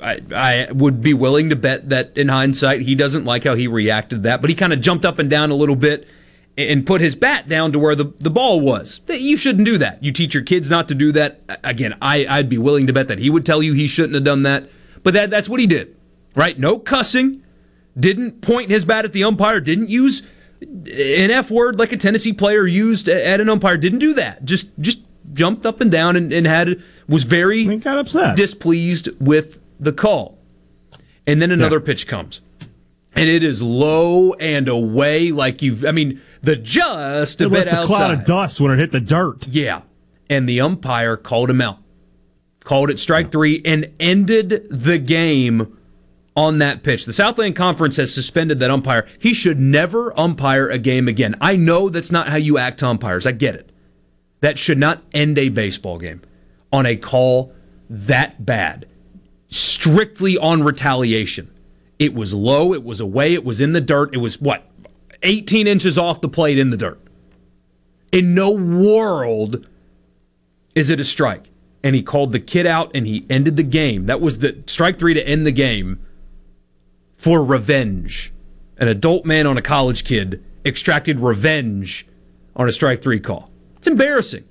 I, 0.00 0.20
I 0.32 0.72
would 0.72 1.02
be 1.02 1.14
willing 1.14 1.50
to 1.50 1.56
bet 1.56 1.88
that 1.88 2.16
in 2.16 2.28
hindsight, 2.28 2.82
he 2.82 2.94
doesn't 2.94 3.24
like 3.24 3.44
how 3.44 3.54
he 3.54 3.66
reacted 3.66 4.18
to 4.18 4.28
that, 4.28 4.40
but 4.40 4.50
he 4.50 4.54
kind 4.54 4.72
of 4.72 4.80
jumped 4.80 5.04
up 5.04 5.18
and 5.18 5.28
down 5.28 5.50
a 5.50 5.56
little 5.56 5.74
bit 5.74 6.06
and 6.56 6.86
put 6.86 7.00
his 7.00 7.14
bat 7.14 7.48
down 7.48 7.72
to 7.72 7.78
where 7.78 7.94
the, 7.94 8.12
the 8.18 8.30
ball 8.30 8.60
was. 8.60 9.00
You 9.08 9.36
shouldn't 9.36 9.66
do 9.66 9.76
that. 9.78 10.02
You 10.02 10.12
teach 10.12 10.34
your 10.34 10.42
kids 10.42 10.70
not 10.70 10.88
to 10.88 10.94
do 10.94 11.12
that. 11.12 11.40
Again, 11.62 11.96
I, 12.00 12.26
I'd 12.26 12.48
be 12.48 12.58
willing 12.58 12.86
to 12.86 12.92
bet 12.92 13.08
that 13.08 13.18
he 13.18 13.28
would 13.28 13.44
tell 13.44 13.62
you 13.62 13.74
he 13.74 13.86
shouldn't 13.86 14.14
have 14.14 14.24
done 14.24 14.42
that. 14.44 14.70
But 15.02 15.14
that, 15.14 15.30
that's 15.30 15.48
what 15.48 15.60
he 15.60 15.66
did, 15.66 15.96
right? 16.34 16.58
No 16.58 16.78
cussing. 16.78 17.42
Didn't 17.98 18.40
point 18.40 18.70
his 18.70 18.84
bat 18.84 19.04
at 19.04 19.12
the 19.12 19.24
umpire. 19.24 19.60
Didn't 19.60 19.88
use 19.88 20.22
an 20.60 21.30
F 21.30 21.50
word 21.50 21.78
like 21.78 21.92
a 21.92 21.96
Tennessee 21.96 22.32
player 22.32 22.66
used 22.66 23.08
at 23.08 23.40
an 23.40 23.48
umpire. 23.48 23.76
Didn't 23.76 23.98
do 24.00 24.14
that. 24.14 24.44
Just 24.44 24.68
just 24.80 25.00
jumped 25.32 25.66
up 25.66 25.80
and 25.80 25.90
down 25.90 26.16
and, 26.16 26.32
and 26.32 26.46
had 26.46 26.82
was 27.08 27.24
very 27.24 27.78
got 27.78 27.98
upset. 27.98 28.36
displeased 28.36 29.08
with 29.20 29.58
the 29.78 29.92
call. 29.92 30.38
And 31.26 31.42
then 31.42 31.50
another 31.50 31.78
yeah. 31.78 31.86
pitch 31.86 32.06
comes 32.06 32.40
and 33.16 33.28
it 33.28 33.42
is 33.42 33.62
low 33.62 34.34
and 34.34 34.68
away 34.68 35.32
like 35.32 35.62
you've 35.62 35.84
i 35.84 35.90
mean 35.90 36.20
the 36.46 36.56
just 36.56 37.40
a 37.40 37.46
it 37.46 37.50
bit 37.50 37.66
left 37.66 37.84
a 37.84 37.86
cloud 37.86 38.12
of 38.12 38.24
dust 38.24 38.60
when 38.60 38.72
it 38.72 38.78
hit 38.78 38.92
the 38.92 39.00
dirt. 39.00 39.48
Yeah. 39.48 39.82
And 40.30 40.48
the 40.48 40.60
umpire 40.60 41.16
called 41.16 41.50
him 41.50 41.60
out. 41.60 41.78
Called 42.60 42.88
it 42.88 42.98
strike 42.98 43.30
three 43.30 43.60
and 43.64 43.92
ended 44.00 44.66
the 44.70 44.98
game 44.98 45.76
on 46.36 46.58
that 46.58 46.84
pitch. 46.84 47.04
The 47.04 47.12
southland 47.12 47.56
conference 47.56 47.96
has 47.96 48.14
suspended 48.14 48.60
that 48.60 48.70
umpire. 48.70 49.06
He 49.18 49.34
should 49.34 49.58
never 49.58 50.18
umpire 50.18 50.68
a 50.68 50.78
game 50.78 51.08
again. 51.08 51.34
I 51.40 51.56
know 51.56 51.88
that's 51.88 52.12
not 52.12 52.28
how 52.28 52.36
you 52.36 52.58
act 52.58 52.78
to 52.78 52.88
umpires. 52.88 53.26
I 53.26 53.32
get 53.32 53.56
it. 53.56 53.72
That 54.40 54.58
should 54.58 54.78
not 54.78 55.02
end 55.12 55.38
a 55.38 55.48
baseball 55.48 55.98
game 55.98 56.22
on 56.72 56.86
a 56.86 56.94
call 56.96 57.52
that 57.90 58.46
bad. 58.46 58.86
Strictly 59.48 60.38
on 60.38 60.62
retaliation. 60.62 61.50
It 61.98 62.14
was 62.14 62.34
low, 62.34 62.74
it 62.74 62.84
was 62.84 63.00
away, 63.00 63.34
it 63.34 63.44
was 63.44 63.60
in 63.60 63.72
the 63.72 63.80
dirt. 63.80 64.14
It 64.14 64.18
was 64.18 64.40
what? 64.40 64.64
18 65.26 65.66
inches 65.66 65.98
off 65.98 66.20
the 66.20 66.28
plate 66.28 66.58
in 66.58 66.70
the 66.70 66.76
dirt. 66.76 67.00
In 68.12 68.34
no 68.34 68.50
world 68.50 69.66
is 70.74 70.88
it 70.88 71.00
a 71.00 71.04
strike. 71.04 71.50
And 71.82 71.94
he 71.94 72.02
called 72.02 72.32
the 72.32 72.40
kid 72.40 72.66
out 72.66 72.90
and 72.94 73.06
he 73.06 73.26
ended 73.28 73.56
the 73.56 73.62
game. 73.62 74.06
That 74.06 74.20
was 74.20 74.38
the 74.38 74.62
strike 74.66 74.98
three 74.98 75.14
to 75.14 75.28
end 75.28 75.44
the 75.44 75.52
game 75.52 76.00
for 77.16 77.44
revenge. 77.44 78.32
An 78.78 78.88
adult 78.88 79.24
man 79.24 79.46
on 79.46 79.56
a 79.58 79.62
college 79.62 80.04
kid 80.04 80.42
extracted 80.64 81.20
revenge 81.20 82.06
on 82.54 82.68
a 82.68 82.72
strike 82.72 83.02
three 83.02 83.20
call. 83.20 83.50
It's 83.76 83.86
embarrassing. 83.86 84.44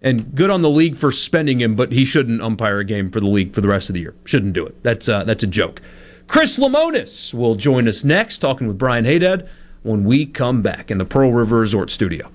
And 0.00 0.34
good 0.34 0.50
on 0.50 0.62
the 0.62 0.70
league 0.70 0.96
for 0.96 1.12
spending 1.12 1.60
him, 1.60 1.76
but 1.76 1.92
he 1.92 2.04
shouldn't 2.04 2.42
umpire 2.42 2.80
a 2.80 2.84
game 2.84 3.10
for 3.10 3.20
the 3.20 3.28
league 3.28 3.54
for 3.54 3.60
the 3.60 3.68
rest 3.68 3.88
of 3.88 3.94
the 3.94 4.00
year. 4.00 4.14
Shouldn't 4.24 4.52
do 4.52 4.66
it. 4.66 4.82
That's 4.82 5.08
uh, 5.08 5.22
that's 5.22 5.44
a 5.44 5.46
joke. 5.46 5.80
Chris 6.26 6.58
Lemonis 6.58 7.32
will 7.32 7.54
join 7.54 7.86
us 7.86 8.02
next, 8.02 8.38
talking 8.38 8.66
with 8.66 8.78
Brian 8.78 9.04
Haydad 9.04 9.48
when 9.82 10.04
we 10.04 10.26
come 10.26 10.62
back 10.62 10.90
in 10.90 10.98
the 10.98 11.04
Pearl 11.04 11.32
River 11.32 11.60
Resort 11.60 11.90
studio. 11.90 12.30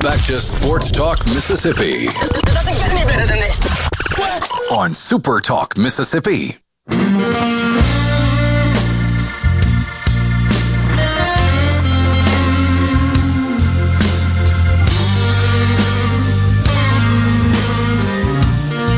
Back 0.00 0.24
to 0.26 0.40
Sports 0.40 0.90
Talk 0.90 1.24
Mississippi. 1.26 2.06
It 2.08 2.44
doesn't 2.46 2.74
get 2.74 2.88
any 2.90 3.04
better 3.06 3.26
than 3.26 3.38
this. 3.38 3.60
On 4.72 4.92
Super 4.92 5.40
Talk 5.40 5.78
Mississippi. 5.78 6.56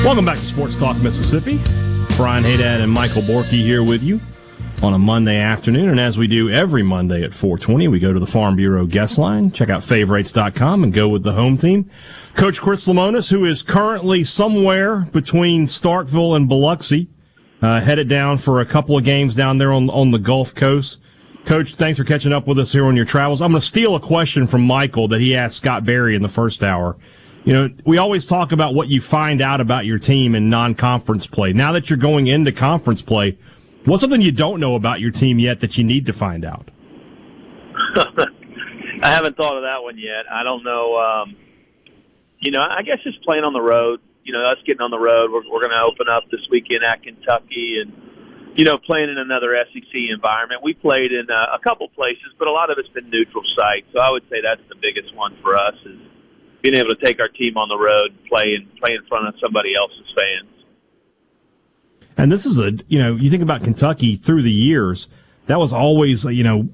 Welcome 0.05 0.27
back 0.27 0.37
to 0.37 0.45
Sports 0.45 0.77
Talk 0.77 1.01
Mississippi. 1.03 1.59
Brian 2.19 2.45
Haydad 2.45 2.83
and 2.83 2.93
Michael 2.93 3.23
Borky 3.23 3.63
here 3.63 3.83
with 3.83 4.03
you 4.03 4.21
on 4.83 4.93
a 4.93 4.99
Monday 4.99 5.39
afternoon. 5.39 5.89
And 5.89 5.99
as 5.99 6.19
we 6.19 6.27
do 6.27 6.51
every 6.51 6.83
Monday 6.83 7.23
at 7.23 7.33
420, 7.33 7.89
we 7.89 7.99
go 7.99 8.13
to 8.13 8.21
the 8.21 8.27
Farm 8.27 8.55
Bureau 8.55 8.85
guest 8.85 9.17
line, 9.17 9.51
check 9.51 9.71
out 9.71 9.83
favorites.com 9.83 10.85
and 10.85 10.93
go 10.93 11.09
with 11.09 11.23
the 11.23 11.33
home 11.33 11.57
team. 11.57 11.91
Coach 12.35 12.61
Chris 12.61 12.87
Lemonis, 12.87 13.31
who 13.31 13.47
is 13.47 13.63
currently 13.63 14.25
somewhere 14.25 15.09
between 15.11 15.65
Starkville 15.65 16.37
and 16.37 16.51
Biloxi, 16.51 17.09
uh, 17.63 17.81
headed 17.81 18.07
down 18.07 18.37
for 18.37 18.61
a 18.61 18.67
couple 18.67 18.99
of 18.99 19.05
games 19.05 19.35
down 19.35 19.57
there 19.57 19.73
on, 19.73 19.89
on 19.89 20.11
the 20.11 20.19
Gulf 20.19 20.55
Coast. 20.55 20.99
Coach, 21.47 21.77
thanks 21.77 21.99
for 21.99 22.05
catching 22.05 22.35
up 22.35 22.47
with 22.47 22.59
us 22.59 22.73
here 22.73 22.85
on 22.85 22.95
your 22.95 23.07
travels. 23.07 23.41
I'm 23.41 23.53
going 23.53 23.61
to 23.61 23.67
steal 23.67 23.95
a 23.95 24.01
question 24.01 24.47
from 24.47 24.67
Michael 24.67 25.09
that 25.09 25.23
he 25.23 25.35
asked 25.35 25.57
Scott 25.57 25.87
Berry 25.87 26.15
in 26.15 26.21
the 26.21 26.29
first 26.29 26.63
hour 26.63 26.95
you 27.45 27.53
know, 27.53 27.69
we 27.85 27.99
always 27.99 28.25
talk 28.25 28.53
about 28.53 28.75
what 28.75 28.89
you 28.89 29.01
find 29.01 29.43
out 29.43 29.61
about 29.61 29.85
your 29.85 29.99
team 29.99 30.35
in 30.35 30.49
non-conference 30.49 31.27
play. 31.27 31.53
Now 31.53 31.73
that 31.73 31.91
you're 31.91 31.99
going 31.99 32.27
into 32.27 32.53
conference 32.53 33.03
play, 33.03 33.39
what's 33.85 34.01
something 34.01 34.23
you 34.23 34.33
don't 34.33 34.61
know 34.61 34.75
about 34.75 35.01
your 35.01 35.11
team 35.11 35.39
yet 35.39 35.61
that 35.61 35.77
you 35.77 35.85
need 35.85 36.07
to 36.07 36.15
find 36.15 36.45
out? 36.45 36.71
I 39.03 39.11
haven't 39.11 39.37
thought 39.37 39.57
of 39.59 39.65
that 39.65 39.83
one 39.83 39.99
yet. 39.99 40.25
I 40.33 40.43
don't 40.43 40.65
know. 40.65 40.97
Um, 40.97 41.37
you 42.41 42.51
know, 42.51 42.63
I 42.63 42.83
guess 42.83 42.99
just 43.05 43.23
playing 43.23 43.45
on 43.45 43.53
the 43.53 43.61
road. 43.61 44.01
You 44.23 44.33
know, 44.33 44.41
us 44.47 44.57
getting 44.65 44.81
on 44.81 44.91
the 44.91 44.99
road. 44.99 45.31
We're, 45.31 45.45
we're 45.45 45.61
going 45.61 45.77
to 45.77 45.85
open 45.85 46.09
up 46.09 46.25
this 46.31 46.41
weekend 46.51 46.83
at 46.83 47.03
Kentucky, 47.03 47.77
and 47.85 47.93
you 48.57 48.65
know, 48.65 48.79
playing 48.79 49.11
in 49.11 49.19
another 49.19 49.53
SEC 49.69 49.93
environment. 49.93 50.63
We 50.63 50.73
played 50.73 51.13
in 51.13 51.29
uh, 51.29 51.53
a 51.53 51.59
couple 51.61 51.89
places, 51.91 52.33
but 52.39 52.49
a 52.49 52.53
lot 52.53 52.71
of 52.71 52.79
it's 52.79 52.89
been 52.89 53.11
neutral 53.11 53.45
sites. 53.55 53.87
So 53.93 54.01
I 54.01 54.11
would 54.11 54.25
say 54.31 54.41
that's 54.41 54.65
the 54.71 54.81
biggest 54.81 55.15
one 55.15 55.37
for 55.43 55.57
us 55.57 55.77
is 55.85 56.01
being 56.65 56.75
able 56.75 56.89
to 56.89 57.05
take 57.05 57.21
our 57.21 57.29
team 57.29 57.59
on 57.59 57.69
the 57.69 57.77
road, 57.77 58.17
play 58.27 58.55
and 58.55 58.75
play 58.81 58.95
in 58.95 59.05
front 59.07 59.29
of 59.29 59.35
somebody 59.39 59.75
else's 59.79 60.11
fans. 60.17 60.51
And 62.17 62.33
this 62.33 62.47
is 62.47 62.59
a 62.59 62.73
you 62.89 62.99
know 62.99 63.15
you 63.17 63.29
think 63.29 63.43
about 63.43 63.63
Kentucky 63.63 64.17
through 64.17 64.43
the 64.43 64.51
years 64.51 65.09
that 65.47 65.59
was 65.59 65.75
always 65.75 66.25
you 66.25 66.43
know 66.43 66.71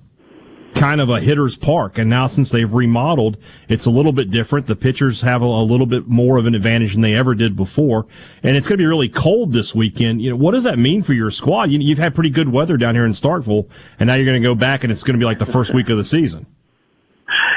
kind 0.77 1.01
of 1.01 1.11
a 1.11 1.19
hitter's 1.19 1.57
park, 1.57 1.99
and 1.99 2.09
now 2.09 2.29
since 2.29 2.51
they've 2.51 2.73
remodeled, 2.73 3.37
it's 3.69 3.85
a 3.85 3.91
little 3.91 4.13
bit 4.13 4.31
different. 4.31 4.69
The 4.69 4.77
pitchers 4.77 5.23
have 5.23 5.43
a, 5.43 5.47
a 5.47 5.65
little 5.65 5.87
bit 5.87 6.07
more 6.07 6.37
of 6.37 6.47
an 6.47 6.55
advantage 6.55 6.93
than 6.93 7.03
they 7.03 7.17
ever 7.17 7.35
did 7.35 7.57
before, 7.57 8.07
and 8.45 8.57
it's 8.57 8.69
going 8.69 8.79
to 8.79 8.83
be 8.83 8.87
really 8.87 9.09
cold 9.09 9.53
this 9.53 9.75
weekend. 9.75 10.23
You 10.23 10.31
know 10.31 10.37
what 10.37 10.53
does 10.53 10.63
that 10.65 10.79
mean 10.79 11.03
for 11.03 11.15
your 11.15 11.33
squad? 11.33 11.73
You, 11.73 11.81
you've 11.81 11.99
had 11.99 12.15
pretty 12.15 12.31
good 12.31 12.53
weather 12.53 12.77
down 12.77 12.95
here 12.95 13.07
in 13.07 13.13
Starkville, 13.13 13.69
and 13.99 14.07
now 14.07 14.15
you're 14.15 14.27
going 14.27 14.41
to 14.41 14.49
go 14.49 14.55
back, 14.55 14.85
and 14.85 14.93
it's 14.93 15.03
going 15.03 15.15
to 15.15 15.19
be 15.19 15.25
like 15.25 15.41
the 15.41 15.47
first 15.47 15.75
week 15.75 15.89
of 15.89 15.97
the 15.97 16.05
season. 16.05 16.47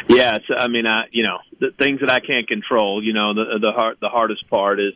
Yeah, 0.07 0.37
I 0.57 0.67
mean, 0.67 0.85
I 0.85 1.05
you 1.11 1.23
know 1.23 1.39
the 1.59 1.71
things 1.77 2.01
that 2.01 2.11
I 2.11 2.19
can't 2.19 2.47
control. 2.47 3.03
You 3.03 3.13
know, 3.13 3.33
the 3.33 3.59
the 3.61 3.71
hard 3.71 3.97
the 4.01 4.09
hardest 4.09 4.49
part 4.49 4.79
is 4.79 4.93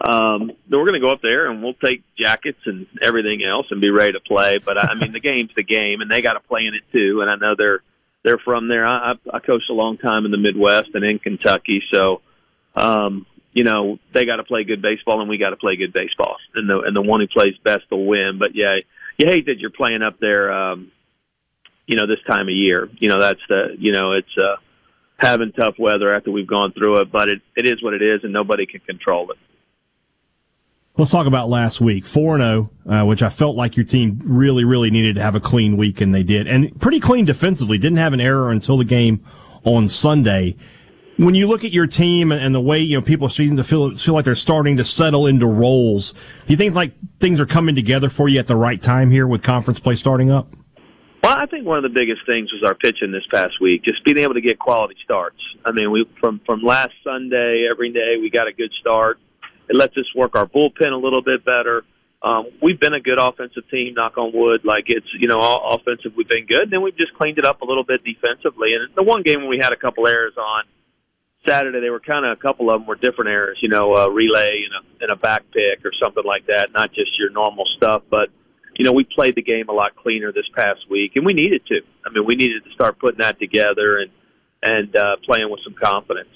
um, 0.00 0.52
we're 0.70 0.86
going 0.86 0.94
to 0.94 1.00
go 1.00 1.10
up 1.10 1.22
there 1.22 1.50
and 1.50 1.62
we'll 1.62 1.74
take 1.74 2.02
jackets 2.18 2.58
and 2.66 2.86
everything 3.00 3.42
else 3.42 3.66
and 3.70 3.80
be 3.80 3.90
ready 3.90 4.12
to 4.12 4.20
play. 4.20 4.58
But 4.58 4.78
I 4.78 4.94
mean, 4.94 5.12
the 5.12 5.20
game's 5.20 5.50
the 5.56 5.62
game, 5.62 6.00
and 6.00 6.10
they 6.10 6.22
got 6.22 6.34
to 6.34 6.40
play 6.40 6.62
in 6.66 6.74
it 6.74 6.82
too. 6.92 7.22
And 7.22 7.30
I 7.30 7.36
know 7.36 7.54
they're 7.56 7.82
they're 8.22 8.38
from 8.38 8.68
there. 8.68 8.86
I, 8.86 9.14
I 9.32 9.38
coached 9.38 9.70
a 9.70 9.74
long 9.74 9.98
time 9.98 10.24
in 10.24 10.30
the 10.30 10.38
Midwest 10.38 10.90
and 10.94 11.04
in 11.04 11.18
Kentucky, 11.18 11.82
so 11.92 12.22
um, 12.74 13.26
you 13.52 13.64
know 13.64 13.98
they 14.12 14.26
got 14.26 14.36
to 14.36 14.44
play 14.44 14.64
good 14.64 14.82
baseball, 14.82 15.20
and 15.20 15.30
we 15.30 15.38
got 15.38 15.50
to 15.50 15.56
play 15.56 15.76
good 15.76 15.92
baseball. 15.92 16.36
And 16.54 16.68
the 16.68 16.80
and 16.80 16.96
the 16.96 17.02
one 17.02 17.20
who 17.20 17.26
plays 17.26 17.54
best 17.62 17.84
will 17.90 18.06
win. 18.06 18.38
But 18.38 18.54
yeah, 18.54 18.74
you 19.16 19.28
hate 19.28 19.46
that 19.46 19.58
you're 19.58 19.70
playing 19.70 20.02
up 20.02 20.18
there. 20.20 20.52
Um, 20.52 20.92
you 21.86 21.96
know, 21.96 22.06
this 22.06 22.18
time 22.26 22.48
of 22.48 22.54
year. 22.54 22.88
You 22.98 23.08
know, 23.08 23.20
that's 23.20 23.40
the 23.48 23.76
you 23.78 23.92
know 23.92 24.12
it's 24.12 24.36
uh, 24.36 24.56
having 25.16 25.52
tough 25.52 25.74
weather 25.78 26.14
after 26.14 26.30
we've 26.30 26.46
gone 26.46 26.72
through 26.72 27.00
it, 27.02 27.12
but 27.12 27.28
it 27.28 27.42
it 27.56 27.66
is 27.66 27.82
what 27.82 27.94
it 27.94 28.02
is, 28.02 28.24
and 28.24 28.32
nobody 28.32 28.66
can 28.66 28.80
control 28.80 29.30
it. 29.30 29.38
Let's 30.98 31.10
talk 31.10 31.26
about 31.26 31.50
last 31.50 31.78
week, 31.78 32.06
four 32.06 32.38
zero, 32.38 32.70
uh, 32.88 33.04
which 33.04 33.22
I 33.22 33.28
felt 33.28 33.54
like 33.54 33.76
your 33.76 33.84
team 33.84 34.20
really, 34.24 34.64
really 34.64 34.90
needed 34.90 35.16
to 35.16 35.22
have 35.22 35.34
a 35.34 35.40
clean 35.40 35.76
week, 35.76 36.00
and 36.00 36.14
they 36.14 36.22
did, 36.22 36.46
and 36.46 36.78
pretty 36.80 37.00
clean 37.00 37.24
defensively. 37.24 37.78
Didn't 37.78 37.98
have 37.98 38.14
an 38.14 38.20
error 38.20 38.50
until 38.50 38.78
the 38.78 38.84
game 38.84 39.24
on 39.64 39.88
Sunday. 39.88 40.56
When 41.18 41.34
you 41.34 41.48
look 41.48 41.64
at 41.64 41.72
your 41.72 41.86
team 41.86 42.30
and 42.30 42.54
the 42.54 42.60
way 42.60 42.80
you 42.80 42.96
know 42.98 43.02
people 43.02 43.28
seem 43.28 43.56
to 43.56 43.64
feel 43.64 43.92
feel 43.94 44.14
like 44.14 44.24
they're 44.24 44.34
starting 44.34 44.76
to 44.78 44.84
settle 44.84 45.26
into 45.26 45.46
roles, 45.46 46.12
do 46.12 46.18
you 46.48 46.56
think 46.56 46.74
like 46.74 46.92
things 47.20 47.40
are 47.40 47.46
coming 47.46 47.74
together 47.74 48.08
for 48.08 48.28
you 48.28 48.38
at 48.38 48.46
the 48.46 48.56
right 48.56 48.82
time 48.82 49.10
here 49.10 49.26
with 49.26 49.42
conference 49.42 49.78
play 49.78 49.96
starting 49.96 50.30
up? 50.30 50.48
Well, 51.26 51.36
I 51.36 51.46
think 51.46 51.66
one 51.66 51.76
of 51.78 51.82
the 51.82 51.88
biggest 51.88 52.20
things 52.24 52.52
was 52.52 52.62
our 52.64 52.76
pitching 52.76 53.10
this 53.10 53.26
past 53.32 53.60
week, 53.60 53.82
just 53.82 54.04
being 54.04 54.18
able 54.18 54.34
to 54.34 54.40
get 54.40 54.60
quality 54.60 54.94
starts. 55.02 55.42
I 55.64 55.72
mean, 55.72 55.90
we 55.90 56.06
from 56.20 56.40
from 56.46 56.62
last 56.62 56.92
Sunday 57.02 57.66
every 57.68 57.92
day 57.92 58.14
we 58.20 58.30
got 58.30 58.46
a 58.46 58.52
good 58.52 58.70
start 58.80 59.18
it 59.68 59.76
lets 59.76 59.96
us 59.96 60.06
work 60.14 60.36
our 60.36 60.46
bullpen 60.46 60.92
a 60.92 60.96
little 60.96 61.22
bit 61.22 61.44
better. 61.44 61.84
Um, 62.22 62.46
we've 62.62 62.78
been 62.78 62.94
a 62.94 63.00
good 63.00 63.18
offensive 63.18 63.68
team, 63.70 63.94
knock 63.94 64.16
on 64.16 64.32
wood. 64.32 64.64
Like 64.64 64.84
it's, 64.88 65.06
you 65.18 65.28
know, 65.28 65.38
all 65.38 65.74
offensive, 65.74 66.12
we've 66.16 66.28
been 66.28 66.46
good. 66.46 66.62
And 66.62 66.72
then 66.72 66.82
we've 66.82 66.96
just 66.96 67.14
cleaned 67.14 67.38
it 67.38 67.44
up 67.44 67.62
a 67.62 67.64
little 67.64 67.84
bit 67.84 68.02
defensively. 68.04 68.70
And 68.74 68.88
the 68.96 69.02
one 69.02 69.22
game 69.22 69.40
when 69.40 69.48
we 69.48 69.58
had 69.60 69.72
a 69.72 69.76
couple 69.76 70.06
errors 70.06 70.34
on 70.36 70.64
Saturday, 71.46 71.80
they 71.80 71.90
were 71.90 72.00
kind 72.00 72.24
of 72.24 72.36
a 72.36 72.40
couple 72.40 72.70
of 72.70 72.80
them 72.80 72.86
were 72.86 72.96
different 72.96 73.30
errors, 73.30 73.58
you 73.60 73.68
know, 73.68 73.94
a 73.94 74.10
relay 74.10 74.64
and 74.64 74.74
a, 74.74 75.02
and 75.04 75.10
a 75.10 75.16
back 75.16 75.42
pick 75.52 75.84
or 75.84 75.92
something 76.02 76.24
like 76.24 76.46
that, 76.46 76.72
not 76.72 76.92
just 76.92 77.10
your 77.18 77.30
normal 77.30 77.64
stuff. 77.76 78.02
But, 78.10 78.30
you 78.78 78.84
know, 78.84 78.92
we 78.92 79.04
played 79.04 79.34
the 79.34 79.42
game 79.42 79.68
a 79.68 79.72
lot 79.72 79.96
cleaner 79.96 80.32
this 80.32 80.48
past 80.54 80.80
week, 80.90 81.12
and 81.16 81.24
we 81.24 81.32
needed 81.32 81.64
to. 81.66 81.80
I 82.04 82.10
mean, 82.10 82.24
we 82.26 82.34
needed 82.34 82.64
to 82.64 82.70
start 82.72 82.98
putting 82.98 83.18
that 83.18 83.38
together 83.38 83.98
and, 83.98 84.10
and 84.62 84.94
uh, 84.96 85.16
playing 85.24 85.50
with 85.50 85.60
some 85.64 85.74
confidence. 85.74 86.28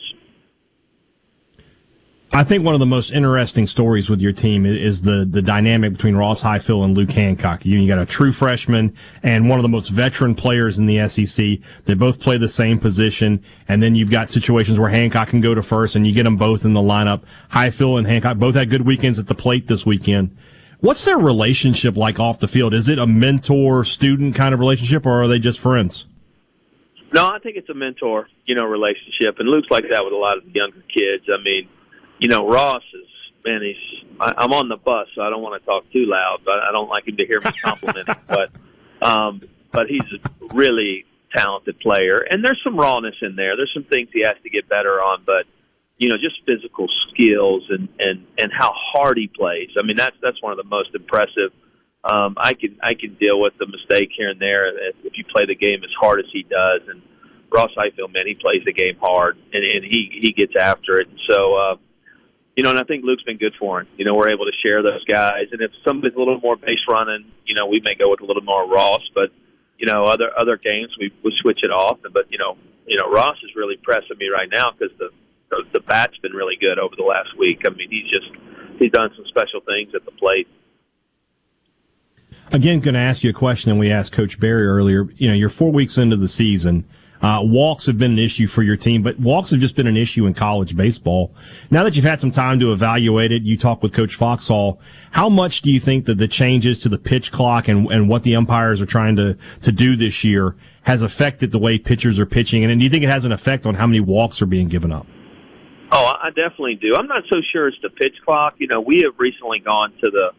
I 2.32 2.44
think 2.44 2.64
one 2.64 2.74
of 2.74 2.80
the 2.80 2.86
most 2.86 3.10
interesting 3.10 3.66
stories 3.66 4.08
with 4.08 4.20
your 4.20 4.30
team 4.30 4.64
is 4.64 5.02
the 5.02 5.26
the 5.28 5.42
dynamic 5.42 5.94
between 5.94 6.14
Ross 6.14 6.40
Highfill 6.40 6.84
and 6.84 6.96
Luke 6.96 7.10
Hancock. 7.10 7.66
You, 7.66 7.80
you 7.80 7.88
got 7.88 7.98
a 7.98 8.06
true 8.06 8.30
freshman 8.30 8.94
and 9.24 9.48
one 9.48 9.58
of 9.58 9.64
the 9.64 9.68
most 9.68 9.88
veteran 9.88 10.36
players 10.36 10.78
in 10.78 10.86
the 10.86 11.08
SEC. 11.08 11.58
They 11.86 11.94
both 11.94 12.20
play 12.20 12.38
the 12.38 12.48
same 12.48 12.78
position, 12.78 13.42
and 13.66 13.82
then 13.82 13.96
you've 13.96 14.12
got 14.12 14.30
situations 14.30 14.78
where 14.78 14.90
Hancock 14.90 15.28
can 15.28 15.40
go 15.40 15.56
to 15.56 15.62
first, 15.62 15.96
and 15.96 16.06
you 16.06 16.12
get 16.12 16.22
them 16.22 16.36
both 16.36 16.64
in 16.64 16.72
the 16.72 16.80
lineup. 16.80 17.24
Highfill 17.48 17.98
and 17.98 18.06
Hancock 18.06 18.36
both 18.36 18.54
had 18.54 18.70
good 18.70 18.82
weekends 18.82 19.18
at 19.18 19.26
the 19.26 19.34
plate 19.34 19.66
this 19.66 19.84
weekend. 19.84 20.36
What's 20.80 21.04
their 21.04 21.18
relationship 21.18 21.96
like 21.96 22.18
off 22.18 22.40
the 22.40 22.48
field? 22.48 22.72
Is 22.74 22.88
it 22.88 22.98
a 22.98 23.06
mentor 23.06 23.84
student 23.84 24.34
kind 24.34 24.54
of 24.54 24.60
relationship, 24.60 25.04
or 25.04 25.22
are 25.22 25.28
they 25.28 25.38
just 25.38 25.58
friends? 25.58 26.06
No, 27.12 27.26
I 27.26 27.38
think 27.40 27.56
it's 27.56 27.68
a 27.68 27.74
mentor, 27.74 28.28
you 28.46 28.54
know, 28.54 28.64
relationship, 28.64 29.38
and 29.38 29.48
Luke's 29.48 29.68
like 29.70 29.84
that 29.90 30.04
with 30.04 30.12
a 30.12 30.16
lot 30.16 30.38
of 30.38 30.44
the 30.44 30.52
younger 30.52 30.82
kids. 30.88 31.24
I 31.28 31.42
mean 31.42 31.68
you 32.20 32.28
know, 32.28 32.46
Ross 32.46 32.82
is 32.94 33.08
man. 33.44 33.62
He's 33.62 34.06
I, 34.20 34.34
I'm 34.36 34.52
on 34.52 34.68
the 34.68 34.76
bus, 34.76 35.08
so 35.14 35.22
I 35.22 35.30
don't 35.30 35.42
want 35.42 35.60
to 35.60 35.66
talk 35.66 35.90
too 35.90 36.04
loud, 36.06 36.42
but 36.44 36.56
I 36.58 36.70
don't 36.70 36.88
like 36.88 37.08
him 37.08 37.16
to 37.16 37.26
hear 37.26 37.40
me 37.40 37.50
compliment 37.60 38.08
him. 38.08 38.16
But 38.28 38.50
um, 39.02 39.40
but 39.72 39.86
he's 39.88 40.02
a 40.02 40.54
really 40.54 41.06
talented 41.34 41.80
player, 41.80 42.18
and 42.18 42.44
there's 42.44 42.60
some 42.62 42.78
rawness 42.78 43.16
in 43.22 43.34
there. 43.34 43.56
There's 43.56 43.72
some 43.72 43.84
things 43.84 44.10
he 44.12 44.22
has 44.22 44.36
to 44.42 44.50
get 44.50 44.68
better 44.68 45.00
on, 45.00 45.22
but 45.24 45.46
you 46.00 46.08
know, 46.08 46.16
just 46.16 46.40
physical 46.46 46.88
skills 47.10 47.62
and 47.68 47.86
and 48.00 48.26
and 48.38 48.50
how 48.50 48.72
hard 48.74 49.18
he 49.18 49.28
plays. 49.28 49.68
I 49.78 49.84
mean, 49.84 49.96
that's 49.96 50.16
that's 50.22 50.42
one 50.42 50.50
of 50.50 50.56
the 50.56 50.64
most 50.64 50.94
impressive. 50.94 51.52
Um, 52.02 52.34
I 52.38 52.54
can 52.54 52.78
I 52.82 52.94
can 52.94 53.14
deal 53.20 53.38
with 53.38 53.52
the 53.58 53.66
mistake 53.66 54.08
here 54.16 54.30
and 54.30 54.40
there 54.40 54.66
if 55.04 55.12
you 55.14 55.24
play 55.24 55.44
the 55.44 55.54
game 55.54 55.84
as 55.84 55.90
hard 56.00 56.18
as 56.18 56.26
he 56.32 56.42
does. 56.42 56.80
And 56.88 57.02
Ross 57.52 57.70
Highfill, 57.76 58.08
man, 58.08 58.26
he 58.26 58.34
plays 58.34 58.62
the 58.64 58.72
game 58.72 58.96
hard 58.98 59.36
and, 59.52 59.62
and 59.62 59.84
he 59.84 60.08
he 60.22 60.32
gets 60.32 60.54
after 60.58 60.96
it. 60.96 61.08
And 61.08 61.20
so, 61.28 61.54
uh, 61.56 61.76
you 62.56 62.64
know, 62.64 62.70
and 62.70 62.78
I 62.78 62.84
think 62.84 63.04
Luke's 63.04 63.22
been 63.24 63.36
good 63.36 63.54
for 63.60 63.82
him. 63.82 63.88
You 63.98 64.06
know, 64.06 64.14
we're 64.14 64.32
able 64.32 64.46
to 64.46 64.56
share 64.66 64.82
those 64.82 65.04
guys, 65.04 65.52
and 65.52 65.60
if 65.60 65.70
somebody's 65.86 66.16
a 66.16 66.18
little 66.18 66.40
more 66.40 66.56
base 66.56 66.80
running, 66.88 67.30
you 67.44 67.54
know, 67.54 67.66
we 67.66 67.82
may 67.84 67.94
go 67.94 68.08
with 68.08 68.22
a 68.22 68.24
little 68.24 68.42
more 68.42 68.66
Ross, 68.66 69.04
but 69.14 69.28
you 69.76 69.86
know, 69.86 70.04
other 70.04 70.30
other 70.38 70.56
games 70.56 70.96
we 70.98 71.12
we 71.22 71.36
switch 71.36 71.60
it 71.62 71.70
off. 71.70 71.98
But 72.00 72.32
you 72.32 72.38
know, 72.38 72.56
you 72.86 72.96
know, 72.96 73.12
Ross 73.12 73.36
is 73.44 73.50
really 73.54 73.76
pressing 73.76 74.16
me 74.16 74.28
right 74.32 74.48
now 74.50 74.72
because 74.72 74.96
the, 74.96 75.10
the 75.50 75.64
the 75.72 75.80
bat's 75.80 76.16
been 76.18 76.32
really 76.32 76.56
good 76.60 76.78
over 76.78 76.94
the 76.96 77.02
last 77.02 77.36
week. 77.38 77.62
I 77.66 77.70
mean, 77.70 77.88
he's 77.90 78.10
just 78.10 78.30
he's 78.78 78.90
done 78.90 79.10
some 79.14 79.26
special 79.26 79.60
things 79.60 79.94
at 79.94 80.04
the 80.04 80.12
plate. 80.12 80.48
Again, 82.52 82.80
going 82.80 82.94
to 82.94 83.00
ask 83.00 83.22
you 83.22 83.30
a 83.30 83.34
question, 83.34 83.70
and 83.70 83.78
we 83.78 83.92
asked 83.92 84.12
Coach 84.12 84.40
Berry 84.40 84.66
earlier. 84.66 85.08
You 85.16 85.28
know, 85.28 85.34
you're 85.34 85.48
four 85.48 85.70
weeks 85.70 85.96
into 85.98 86.16
the 86.16 86.28
season. 86.28 86.84
Uh, 87.22 87.40
walks 87.42 87.84
have 87.84 87.98
been 87.98 88.12
an 88.12 88.18
issue 88.18 88.46
for 88.46 88.62
your 88.62 88.76
team, 88.76 89.02
but 89.02 89.18
walks 89.20 89.50
have 89.50 89.60
just 89.60 89.76
been 89.76 89.86
an 89.86 89.96
issue 89.96 90.26
in 90.26 90.32
college 90.32 90.74
baseball. 90.74 91.34
Now 91.70 91.84
that 91.84 91.94
you've 91.94 92.04
had 92.04 92.18
some 92.18 92.30
time 92.30 92.58
to 92.60 92.72
evaluate 92.72 93.30
it, 93.30 93.42
you 93.42 93.58
talk 93.58 93.82
with 93.82 93.92
Coach 93.92 94.14
Foxhall. 94.14 94.80
How 95.10 95.28
much 95.28 95.60
do 95.60 95.70
you 95.70 95.78
think 95.80 96.06
that 96.06 96.16
the 96.16 96.26
changes 96.26 96.80
to 96.80 96.88
the 96.88 96.98
pitch 96.98 97.30
clock 97.30 97.68
and, 97.68 97.86
and 97.92 98.08
what 98.08 98.22
the 98.22 98.34
umpires 98.34 98.80
are 98.80 98.86
trying 98.86 99.16
to, 99.16 99.36
to 99.60 99.70
do 99.70 99.96
this 99.96 100.24
year 100.24 100.56
has 100.82 101.02
affected 101.02 101.50
the 101.50 101.58
way 101.58 101.78
pitchers 101.78 102.18
are 102.18 102.26
pitching? 102.26 102.64
And 102.64 102.80
do 102.80 102.84
you 102.84 102.90
think 102.90 103.04
it 103.04 103.10
has 103.10 103.26
an 103.26 103.32
effect 103.32 103.66
on 103.66 103.74
how 103.74 103.86
many 103.86 104.00
walks 104.00 104.40
are 104.40 104.46
being 104.46 104.68
given 104.68 104.90
up? 104.90 105.06
Oh, 105.92 106.04
I 106.22 106.30
definitely 106.30 106.76
do. 106.76 106.94
I'm 106.94 107.08
not 107.08 107.24
so 107.28 107.40
sure 107.52 107.68
it's 107.68 107.76
the 107.82 107.90
pitch 107.90 108.14
clock. 108.24 108.54
You 108.58 108.68
know, 108.68 108.80
we 108.80 109.02
have 109.02 109.18
recently 109.18 109.58
gone 109.58 109.92
to 110.04 110.10
the 110.10 110.30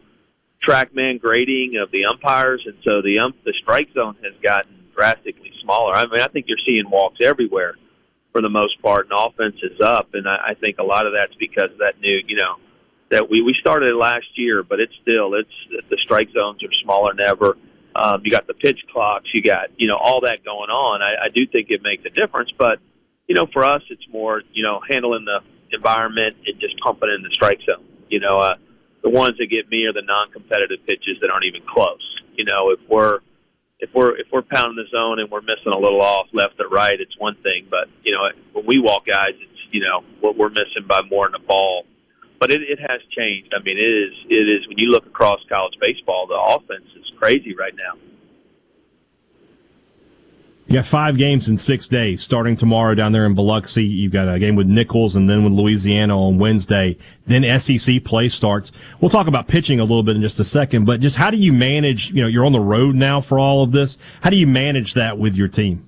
TrackMan 0.66 1.20
grading 1.20 1.76
of 1.82 1.90
the 1.90 2.06
umpires, 2.06 2.62
and 2.64 2.76
so 2.84 3.02
the 3.02 3.18
um, 3.18 3.34
the 3.44 3.52
strike 3.62 3.88
zone 3.92 4.16
has 4.22 4.32
gotten 4.42 4.86
drastically 4.94 5.52
smaller. 5.62 5.94
I 5.94 6.06
mean, 6.06 6.20
I 6.20 6.28
think 6.28 6.46
you're 6.48 6.58
seeing 6.66 6.88
walks 6.88 7.18
everywhere 7.22 7.74
for 8.32 8.40
the 8.40 8.48
most 8.48 8.80
part, 8.80 9.08
and 9.10 9.18
offense 9.18 9.56
is 9.62 9.78
up. 9.80 10.08
And 10.14 10.26
I, 10.26 10.36
I 10.48 10.54
think 10.54 10.78
a 10.78 10.84
lot 10.84 11.06
of 11.06 11.12
that's 11.12 11.34
because 11.38 11.70
of 11.70 11.78
that 11.78 12.00
new, 12.00 12.20
you 12.26 12.36
know, 12.36 12.56
that 13.10 13.28
we 13.28 13.42
we 13.42 13.54
started 13.60 13.94
last 13.94 14.26
year, 14.36 14.62
but 14.62 14.80
it's 14.80 14.94
still 15.02 15.34
it's 15.34 15.84
the 15.90 15.98
strike 16.02 16.30
zones 16.32 16.62
are 16.64 16.72
smaller 16.82 17.12
than 17.14 17.26
ever. 17.26 17.58
Um, 17.94 18.22
you 18.24 18.30
got 18.30 18.46
the 18.46 18.54
pitch 18.54 18.80
clocks, 18.90 19.28
you 19.34 19.42
got 19.42 19.68
you 19.76 19.86
know 19.86 19.96
all 19.96 20.22
that 20.22 20.42
going 20.44 20.70
on. 20.70 21.02
I, 21.02 21.26
I 21.26 21.28
do 21.28 21.46
think 21.46 21.66
it 21.68 21.82
makes 21.82 22.04
a 22.06 22.10
difference, 22.10 22.50
but 22.56 22.78
you 23.28 23.34
know 23.34 23.46
for 23.52 23.64
us 23.64 23.82
it's 23.90 24.06
more 24.12 24.42
you 24.52 24.62
know 24.62 24.80
handling 24.90 25.24
the 25.24 25.40
environment 25.72 26.36
and 26.46 26.60
just 26.60 26.78
pumping 26.80 27.10
in 27.14 27.22
the 27.22 27.30
strike 27.32 27.60
zone. 27.68 27.84
You 28.08 28.20
know, 28.20 28.38
uh, 28.38 28.56
the 29.02 29.10
ones 29.10 29.36
that 29.38 29.46
get 29.46 29.68
me 29.70 29.84
are 29.86 29.92
the 29.92 30.04
non-competitive 30.04 30.86
pitches 30.86 31.18
that 31.20 31.30
aren't 31.30 31.44
even 31.44 31.62
close. 31.66 32.04
You 32.36 32.44
know, 32.44 32.70
if 32.70 32.80
we're 32.88 33.20
if 33.80 33.90
we're 33.94 34.16
if 34.16 34.26
we're 34.32 34.42
pounding 34.42 34.76
the 34.76 34.88
zone 34.90 35.18
and 35.18 35.30
we're 35.30 35.42
missing 35.42 35.72
a 35.74 35.78
little 35.78 36.00
off 36.00 36.26
left 36.32 36.60
or 36.60 36.68
right, 36.68 36.98
it's 37.00 37.18
one 37.18 37.36
thing. 37.42 37.66
But 37.70 37.88
you 38.04 38.12
know, 38.12 38.28
when 38.52 38.66
we 38.66 38.78
walk 38.78 39.06
guys, 39.06 39.34
it's 39.34 39.60
you 39.70 39.80
know 39.80 40.04
what 40.20 40.36
we're 40.36 40.50
missing 40.50 40.86
by 40.86 41.00
more 41.10 41.28
than 41.28 41.40
a 41.40 41.44
ball. 41.44 41.84
But 42.38 42.50
it, 42.50 42.62
it 42.62 42.78
has 42.80 43.00
changed. 43.16 43.54
I 43.54 43.62
mean, 43.62 43.78
it 43.78 43.88
is 43.88 44.12
it 44.28 44.48
is 44.48 44.68
when 44.68 44.78
you 44.78 44.88
look 44.88 45.06
across 45.06 45.40
college 45.48 45.74
baseball, 45.80 46.26
the 46.26 46.38
offense 46.38 46.88
is 46.96 47.10
crazy 47.18 47.54
right 47.54 47.74
now. 47.76 47.98
You 50.66 50.74
got 50.74 50.86
five 50.86 51.18
games 51.18 51.48
in 51.48 51.56
six 51.56 51.88
days, 51.88 52.22
starting 52.22 52.56
tomorrow 52.56 52.94
down 52.94 53.12
there 53.12 53.26
in 53.26 53.34
Biloxi. 53.34 53.84
You've 53.84 54.12
got 54.12 54.32
a 54.32 54.38
game 54.38 54.54
with 54.54 54.68
Nicholls 54.68 55.16
and 55.16 55.28
then 55.28 55.42
with 55.42 55.52
Louisiana 55.52 56.16
on 56.16 56.38
Wednesday. 56.38 56.96
Then 57.26 57.60
SEC 57.60 58.04
play 58.04 58.28
starts. 58.28 58.70
We'll 59.00 59.10
talk 59.10 59.26
about 59.26 59.48
pitching 59.48 59.80
a 59.80 59.82
little 59.82 60.04
bit 60.04 60.16
in 60.16 60.22
just 60.22 60.38
a 60.38 60.44
second, 60.44 60.84
but 60.84 61.00
just 61.00 61.16
how 61.16 61.30
do 61.30 61.36
you 61.36 61.52
manage, 61.52 62.10
you 62.10 62.22
know, 62.22 62.28
you're 62.28 62.46
on 62.46 62.52
the 62.52 62.60
road 62.60 62.94
now 62.94 63.20
for 63.20 63.38
all 63.38 63.62
of 63.62 63.72
this. 63.72 63.98
How 64.22 64.30
do 64.30 64.36
you 64.36 64.46
manage 64.46 64.94
that 64.94 65.18
with 65.18 65.34
your 65.34 65.48
team? 65.48 65.86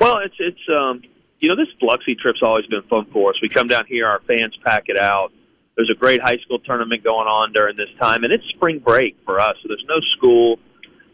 Well, 0.00 0.18
it's, 0.18 0.36
it's, 0.38 0.60
um, 0.72 1.02
you 1.40 1.48
know, 1.48 1.56
this 1.56 1.68
Biloxi 1.80 2.14
trip's 2.14 2.42
always 2.42 2.66
been 2.66 2.82
fun 2.82 3.06
for 3.12 3.30
us. 3.30 3.36
We 3.42 3.48
come 3.48 3.66
down 3.66 3.86
here, 3.86 4.06
our 4.06 4.20
fans 4.20 4.56
pack 4.64 4.84
it 4.86 4.98
out. 4.98 5.32
There's 5.76 5.90
a 5.90 5.98
great 5.98 6.22
high 6.22 6.38
school 6.38 6.58
tournament 6.60 7.02
going 7.02 7.26
on 7.26 7.52
during 7.52 7.76
this 7.76 7.88
time, 8.00 8.22
and 8.22 8.32
it's 8.32 8.44
spring 8.50 8.78
break 8.78 9.16
for 9.24 9.40
us, 9.40 9.56
so 9.62 9.68
there's 9.68 9.84
no 9.88 10.00
school 10.16 10.58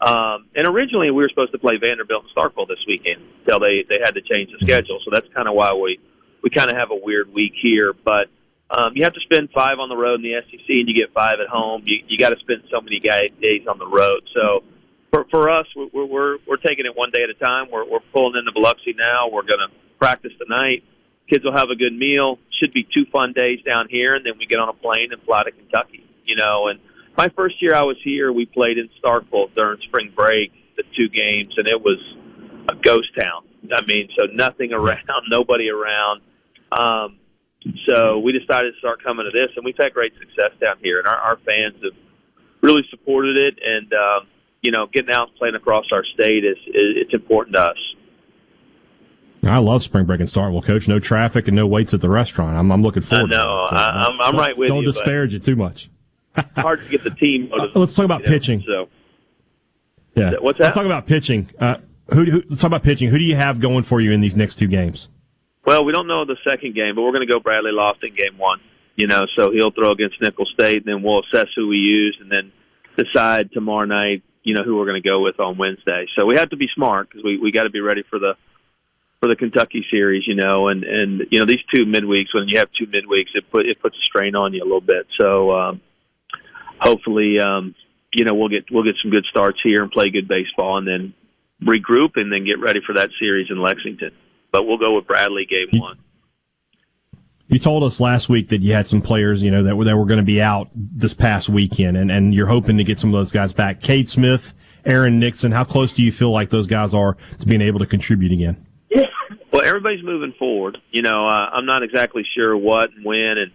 um, 0.01 0.47
and 0.55 0.67
originally 0.67 1.11
we 1.11 1.23
were 1.23 1.29
supposed 1.29 1.53
to 1.53 1.59
play 1.59 1.79
Vanderbilt 1.81 2.25
and 2.25 2.33
Starkville 2.37 2.69
this 2.69 2.83
weekend 2.87 3.23
until 3.41 3.61
they 3.61 3.85
they 3.89 3.99
had 4.03 4.13
to 4.13 4.23
change 4.23 4.51
the 4.53 4.65
schedule. 4.67 5.01
So 5.05 5.11
that's 5.11 5.27
kind 5.35 5.49
of 5.49 5.55
why 5.55 5.73
we 5.73 5.99
we 6.43 6.51
kind 6.51 6.71
of 6.71 6.77
have 6.77 6.91
a 6.91 6.97
weird 6.97 7.33
week 7.33 7.53
here. 7.61 7.93
But 7.93 8.29
um, 8.71 8.93
you 8.95 9.05
have 9.05 9.15
to 9.15 9.21
spend 9.21 9.51
five 9.55 9.79
on 9.79 9.89
the 9.89 9.97
road 9.97 10.21
in 10.21 10.23
the 10.23 10.35
SEC, 10.43 10.69
and 10.69 10.89
you 10.89 10.95
get 10.95 11.13
five 11.15 11.41
at 11.41 11.49
home. 11.49 11.83
You 11.87 12.03
you 12.07 12.19
got 12.19 12.31
to 12.31 12.39
spend 12.41 12.63
so 12.71 12.81
many 12.81 13.01
guy, 13.01 13.29
days 13.41 13.67
on 13.67 13.79
the 13.79 13.87
road. 13.87 14.23
So 14.35 14.65
for 15.13 15.25
for 15.31 15.51
us, 15.51 15.67
we're 15.75 16.05
we're 16.05 16.39
we're 16.47 16.57
taking 16.57 16.85
it 16.85 16.95
one 16.95 17.11
day 17.11 17.23
at 17.23 17.31
a 17.31 17.39
time. 17.39 17.69
We're 17.71 17.89
we're 17.89 18.05
pulling 18.13 18.37
into 18.39 18.53
Biloxi 18.53 18.95
now. 18.99 19.29
We're 19.33 19.49
gonna 19.49 19.73
practice 19.99 20.33
tonight. 20.39 20.85
Kids 21.31 21.45
will 21.45 21.57
have 21.57 21.71
a 21.71 21.77
good 21.77 21.97
meal. 21.97 22.39
Should 22.61 22.73
be 22.73 22.85
two 22.85 23.07
fun 23.11 23.33
days 23.33 23.61
down 23.63 23.89
here, 23.89 24.15
and 24.15 24.25
then 24.27 24.35
we 24.39 24.47
get 24.47 24.59
on 24.59 24.69
a 24.69 24.75
plane 24.75 25.13
and 25.13 25.23
fly 25.23 25.43
to 25.43 25.53
Kentucky. 25.53 26.05
You 26.25 26.37
know, 26.37 26.69
and 26.69 26.81
my 27.17 27.29
first 27.31 27.61
year 27.63 27.75
I 27.75 27.83
was 27.83 27.97
here, 28.05 28.33
we 28.33 28.47
played 28.47 28.79
in 28.79 28.89
Starkville 29.03 29.55
during 29.57 29.81
spring 29.83 30.13
break, 30.15 30.53
the 30.77 30.85
two 30.99 31.09
games, 31.09 31.55
and 31.57 31.67
it 31.69 31.81
was 31.81 31.99
a 32.69 32.75
ghost 32.75 33.09
town. 33.19 33.45
I 33.73 33.85
mean, 33.87 34.09
so 34.19 34.27
nothing 34.33 34.73
around, 34.73 35.01
nobody 35.29 35.69
around. 35.71 36.23
Um, 36.73 37.19
so 37.89 38.19
we 38.19 38.33
decided 38.33 38.73
to 38.73 38.79
start 38.79 39.03
coming 39.03 39.27
to 39.31 39.37
this, 39.37 39.51
and 39.57 39.65
we've 39.65 39.77
had 39.79 39.93
great 39.93 40.13
success 40.19 40.53
down 40.65 40.77
here, 40.83 40.99
and 40.99 41.09
our, 41.09 41.17
our 41.17 41.37
fans 41.39 41.83
have 41.83 41.97
really 42.63 42.83
supported 42.91 43.37
it. 43.39 43.59
And 43.65 43.93
um, 43.93 44.29
you 44.61 44.71
know, 44.71 44.87
getting 44.93 45.15
out 45.15 45.29
and 45.29 45.37
playing 45.37 45.55
across 45.55 45.87
our 45.93 46.05
state 46.15 46.45
is, 46.45 46.57
is 46.67 46.97
it's 46.97 47.15
important 47.15 47.57
to 47.57 47.63
us. 47.63 47.77
I 49.45 49.59
love 49.59 49.85
spring 49.85 50.07
break 50.07 50.19
and 50.19 50.29
Starkville, 50.29 50.65
Coach. 50.65 50.89
No 50.89 50.99
traffic 50.99 51.47
and 51.47 51.57
no 51.57 51.69
waits 51.69 51.95
at 51.95 52.01
the 52.01 52.09
restaurant. 52.09 52.57
I'm, 52.57 52.73
I'm 52.73 52.83
looking 52.83 53.03
forward. 53.03 53.33
I 53.33 53.37
know. 53.37 53.47
to 53.47 53.67
it. 53.67 53.71
So 53.71 53.77
I, 53.77 54.09
I'm, 54.09 54.21
I'm 54.21 54.37
right 54.37 54.57
with 54.57 54.69
don't 54.69 54.79
you. 54.79 54.85
Don't 54.87 54.93
disparage 54.93 55.35
it 55.35 55.45
too 55.45 55.55
much. 55.55 55.89
Hard 56.57 56.83
to 56.85 56.89
get 56.89 57.05
the 57.05 57.11
team. 57.11 57.51
Uh, 57.53 57.69
let's 57.75 57.95
talk 57.95 58.05
about 58.05 58.21
you 58.21 58.27
know, 58.27 58.33
pitching. 58.33 58.65
So, 58.67 58.89
yeah, 60.15 60.33
what's 60.41 60.59
that? 60.59 60.65
Let's 60.65 60.75
talk 60.75 60.87
about 60.87 61.07
pitching. 61.07 61.51
Uh, 61.59 61.77
who, 62.13 62.25
who, 62.25 62.43
let's 62.49 62.61
talk 62.61 62.69
about 62.69 62.83
pitching. 62.83 63.11
Who 63.11 63.19
do 63.19 63.25
you 63.25 63.37
have 63.37 63.61
going 63.61 63.83
for 63.83 64.01
you 64.01 64.13
in 64.13 64.21
these 64.21 64.37
next 64.37 64.57
two 64.57 64.69
games? 64.69 65.09
Well, 65.65 65.85
we 65.85 65.93
don't 65.93 66.07
know 66.07 66.25
the 66.25 66.37
second 66.49 66.75
game, 66.75 66.95
but 66.95 67.03
we're 67.03 67.13
going 67.13 67.27
to 67.27 67.33
go 67.33 67.41
Bradley 67.41 67.73
Loftin 67.73 68.15
game 68.15 68.39
one. 68.39 68.61
You 68.95 69.07
know, 69.07 69.27
so 69.37 69.51
he'll 69.51 69.73
throw 69.73 69.91
against 69.93 70.21
Nicholls 70.23 70.51
State, 70.55 70.79
and 70.79 70.87
then 70.87 71.03
we'll 71.03 71.21
assess 71.21 71.49
who 71.55 71.69
we 71.69 71.77
use, 71.77 72.17
and 72.21 72.31
then 72.31 72.53
decide 72.97 73.53
tomorrow 73.53 73.85
night. 73.85 74.23
You 74.43 74.55
know 74.55 74.63
who 74.63 74.77
we're 74.77 74.87
going 74.87 75.03
to 75.03 75.07
go 75.07 75.21
with 75.21 75.41
on 75.41 75.59
Wednesday. 75.59 76.07
So 76.17 76.25
we 76.25 76.37
have 76.37 76.51
to 76.51 76.57
be 76.57 76.69
smart 76.75 77.11
because 77.11 77.25
we 77.25 77.37
we 77.37 77.51
got 77.51 77.65
to 77.65 77.71
be 77.71 77.81
ready 77.81 78.05
for 78.09 78.19
the 78.19 78.35
for 79.21 79.29
the 79.29 79.37
Kentucky 79.37 79.85
series. 79.91 80.23
You 80.27 80.37
know, 80.37 80.69
and 80.69 80.85
and 80.85 81.23
you 81.31 81.41
know 81.41 81.45
these 81.45 81.63
two 81.75 81.85
midweeks 81.85 82.33
when 82.33 82.47
you 82.47 82.59
have 82.59 82.69
two 82.79 82.87
midweeks, 82.87 83.35
it 83.35 83.51
put 83.51 83.67
it 83.67 83.83
puts 83.83 83.97
a 83.97 84.05
strain 84.05 84.37
on 84.37 84.55
you 84.55 84.63
a 84.63 84.65
little 84.65 84.81
bit. 84.81 85.09
So 85.21 85.51
um, 85.51 85.81
hopefully, 86.81 87.39
um, 87.41 87.75
you 88.13 88.25
know 88.25 88.35
we'll 88.35 88.49
get 88.49 88.65
we'll 88.71 88.85
get 88.85 88.97
some 89.03 89.11
good 89.11 89.25
starts 89.31 89.59
here 89.63 89.83
and 89.83 89.91
play 89.91 90.11
good 90.11 90.29
baseball, 90.29 90.79
and 90.79 90.87
then 90.87 91.15
regroup 91.63 92.13
and 92.17 92.33
then 92.33 92.45
get 92.45 92.61
ready 92.61 92.81
for 92.87 92.95
that 92.95 93.11
series 93.19 93.49
in 93.51 93.61
Lexington. 93.61 94.11
But 94.53 94.65
we'll 94.65 94.79
go 94.79 94.97
with 94.97 95.07
Bradley 95.07 95.47
game 95.47 95.81
one. 95.81 95.99
You 97.49 97.61
told 97.61 97.85
us 97.85 98.01
last 98.01 98.29
week 98.29 98.49
that 98.49 98.61
you 98.61 98.73
had 98.73 98.89
some 98.89 99.01
players, 99.01 99.41
you 99.43 99.51
know, 99.51 99.63
that 99.63 99.77
were 99.77 99.85
that 99.85 99.97
were 99.97 100.07
going 100.07 100.19
to 100.19 100.25
be 100.25 100.41
out 100.41 100.69
this 100.75 101.15
past 101.15 101.49
weekend, 101.49 101.97
and, 101.97 102.11
and 102.11 102.35
you're 102.35 102.47
hoping 102.47 102.77
to 102.79 102.85
get 102.85 102.99
some 102.99 103.15
of 103.15 103.19
those 103.19 103.33
guys 103.33 103.53
back. 103.53 103.81
Cade 103.81 104.09
Smith, 104.09 104.53
Aaron 104.85 105.21
Nixon, 105.21 105.53
how 105.53 105.65
close 105.65 105.93
do 105.93 106.03
you 106.03 106.11
feel 106.11 106.31
like 106.31 106.51
those 106.51 106.67
guys 106.67 106.93
are 106.93 107.17
to 107.39 107.47
being 107.47 107.63
able 107.63 107.79
to 107.79 107.87
contribute 107.87 108.33
again? 108.33 108.67
Well, 109.57 109.65
everybody's 109.65 110.05
moving 110.05 110.35
forward. 110.39 110.77
You 110.91 111.01
know, 111.01 111.25
uh, 111.25 111.49
I'm 111.51 111.65
not 111.65 111.83
exactly 111.83 112.27
sure 112.37 112.55
what 112.55 112.91
and 112.93 113.03
when, 113.03 113.39
and 113.39 113.53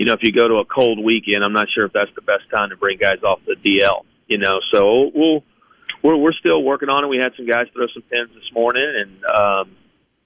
you 0.00 0.06
know, 0.06 0.14
if 0.14 0.20
you 0.22 0.32
go 0.32 0.48
to 0.48 0.54
a 0.54 0.64
cold 0.64 1.04
weekend, 1.04 1.44
I'm 1.44 1.52
not 1.52 1.68
sure 1.74 1.84
if 1.84 1.92
that's 1.92 2.10
the 2.14 2.22
best 2.22 2.48
time 2.50 2.70
to 2.70 2.76
bring 2.76 2.96
guys 2.96 3.22
off 3.22 3.40
the 3.46 3.54
DL. 3.54 4.06
You 4.28 4.38
know, 4.38 4.58
so 4.72 5.10
we'll 5.14 5.44
we're 6.02 6.16
we're 6.16 6.32
still 6.32 6.62
working 6.62 6.88
on 6.88 7.04
it. 7.04 7.08
We 7.08 7.18
had 7.18 7.32
some 7.36 7.46
guys 7.46 7.66
throw 7.74 7.86
some 7.92 8.02
pins 8.04 8.30
this 8.32 8.50
morning, 8.54 8.82
and 8.82 9.24
um, 9.26 9.76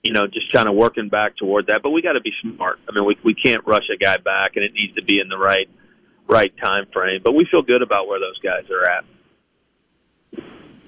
you 0.04 0.12
know, 0.12 0.28
just 0.28 0.52
kind 0.52 0.68
of 0.68 0.76
working 0.76 1.08
back 1.08 1.36
toward 1.36 1.66
that. 1.66 1.82
But 1.82 1.90
we 1.90 2.02
got 2.02 2.12
to 2.12 2.20
be 2.20 2.30
smart. 2.40 2.78
I 2.88 2.92
mean, 2.94 3.04
we 3.04 3.18
we 3.24 3.34
can't 3.34 3.66
rush 3.66 3.82
a 3.92 3.96
guy 3.96 4.16
back, 4.18 4.52
and 4.54 4.64
it 4.64 4.74
needs 4.74 4.94
to 4.94 5.02
be 5.02 5.18
in 5.18 5.28
the 5.28 5.36
right 5.36 5.68
right 6.28 6.56
time 6.62 6.86
frame. 6.92 7.20
But 7.24 7.32
we 7.32 7.44
feel 7.50 7.62
good 7.62 7.82
about 7.82 8.06
where 8.06 8.20
those 8.20 8.38
guys 8.38 8.70
are 8.70 8.88
at. 8.88 9.04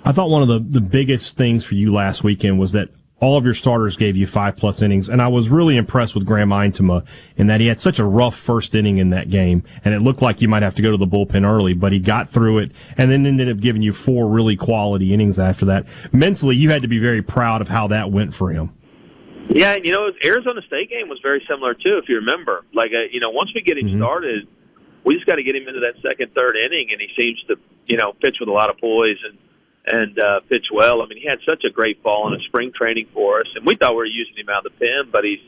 I 0.04 0.12
thought 0.12 0.30
one 0.30 0.42
of 0.42 0.48
the, 0.48 0.60
the 0.60 0.80
biggest 0.80 1.36
things 1.36 1.64
for 1.64 1.74
you 1.74 1.92
last 1.92 2.22
weekend 2.22 2.60
was 2.60 2.70
that 2.70 2.90
all 3.18 3.38
of 3.38 3.44
your 3.44 3.54
starters 3.54 3.96
gave 3.96 4.16
you 4.16 4.26
five 4.26 4.56
plus 4.56 4.82
innings, 4.82 5.08
and 5.08 5.22
I 5.22 5.28
was 5.28 5.48
really 5.48 5.76
impressed 5.76 6.14
with 6.14 6.26
Graham 6.26 6.50
Eintema 6.50 7.06
in 7.36 7.46
that 7.46 7.60
he 7.60 7.66
had 7.66 7.80
such 7.80 7.98
a 7.98 8.04
rough 8.04 8.36
first 8.36 8.74
inning 8.74 8.98
in 8.98 9.10
that 9.10 9.30
game, 9.30 9.62
and 9.84 9.94
it 9.94 10.00
looked 10.00 10.20
like 10.20 10.42
you 10.42 10.48
might 10.48 10.62
have 10.62 10.74
to 10.74 10.82
go 10.82 10.90
to 10.90 10.98
the 10.98 11.06
bullpen 11.06 11.48
early, 11.48 11.72
but 11.72 11.92
he 11.92 11.98
got 11.98 12.28
through 12.28 12.58
it, 12.58 12.72
and 12.98 13.10
then 13.10 13.24
ended 13.24 13.48
up 13.48 13.58
giving 13.58 13.80
you 13.80 13.92
four 13.92 14.28
really 14.28 14.54
quality 14.54 15.14
innings 15.14 15.38
after 15.38 15.64
that. 15.64 15.86
Mentally, 16.12 16.56
you 16.56 16.70
had 16.70 16.82
to 16.82 16.88
be 16.88 16.98
very 16.98 17.22
proud 17.22 17.62
of 17.62 17.68
how 17.68 17.86
that 17.88 18.10
went 18.10 18.34
for 18.34 18.50
him. 18.50 18.72
Yeah, 19.48 19.74
and 19.74 19.86
you 19.86 19.92
know, 19.92 20.10
Arizona 20.22 20.60
State 20.66 20.90
game 20.90 21.08
was 21.08 21.20
very 21.22 21.42
similar 21.48 21.72
too, 21.72 21.98
if 22.02 22.08
you 22.08 22.16
remember. 22.16 22.66
Like, 22.74 22.90
uh, 22.90 23.08
you 23.10 23.20
know, 23.20 23.30
once 23.30 23.50
we 23.54 23.62
get 23.62 23.78
him 23.78 23.86
mm-hmm. 23.86 23.98
started, 23.98 24.48
we 25.04 25.14
just 25.14 25.24
got 25.24 25.36
to 25.36 25.42
get 25.42 25.56
him 25.56 25.68
into 25.68 25.80
that 25.80 25.94
second, 26.02 26.34
third 26.34 26.56
inning, 26.56 26.88
and 26.90 27.00
he 27.00 27.08
seems 27.16 27.42
to, 27.48 27.56
you 27.86 27.96
know, 27.96 28.12
pitch 28.12 28.36
with 28.40 28.48
a 28.48 28.52
lot 28.52 28.68
of 28.68 28.76
poise 28.78 29.16
and 29.24 29.38
and 29.86 30.18
uh, 30.18 30.40
pitch 30.48 30.66
well. 30.72 31.02
I 31.02 31.06
mean, 31.06 31.18
he 31.18 31.28
had 31.28 31.38
such 31.46 31.64
a 31.64 31.70
great 31.70 32.02
fall 32.02 32.26
in 32.28 32.38
a 32.38 32.42
spring 32.44 32.72
training 32.74 33.06
for 33.14 33.38
us, 33.38 33.46
and 33.54 33.64
we 33.64 33.76
thought 33.76 33.92
we 33.92 33.96
were 33.96 34.06
using 34.06 34.34
him 34.36 34.48
out 34.48 34.66
of 34.66 34.72
the 34.72 34.86
pen, 34.86 35.10
but 35.12 35.24
he's 35.24 35.40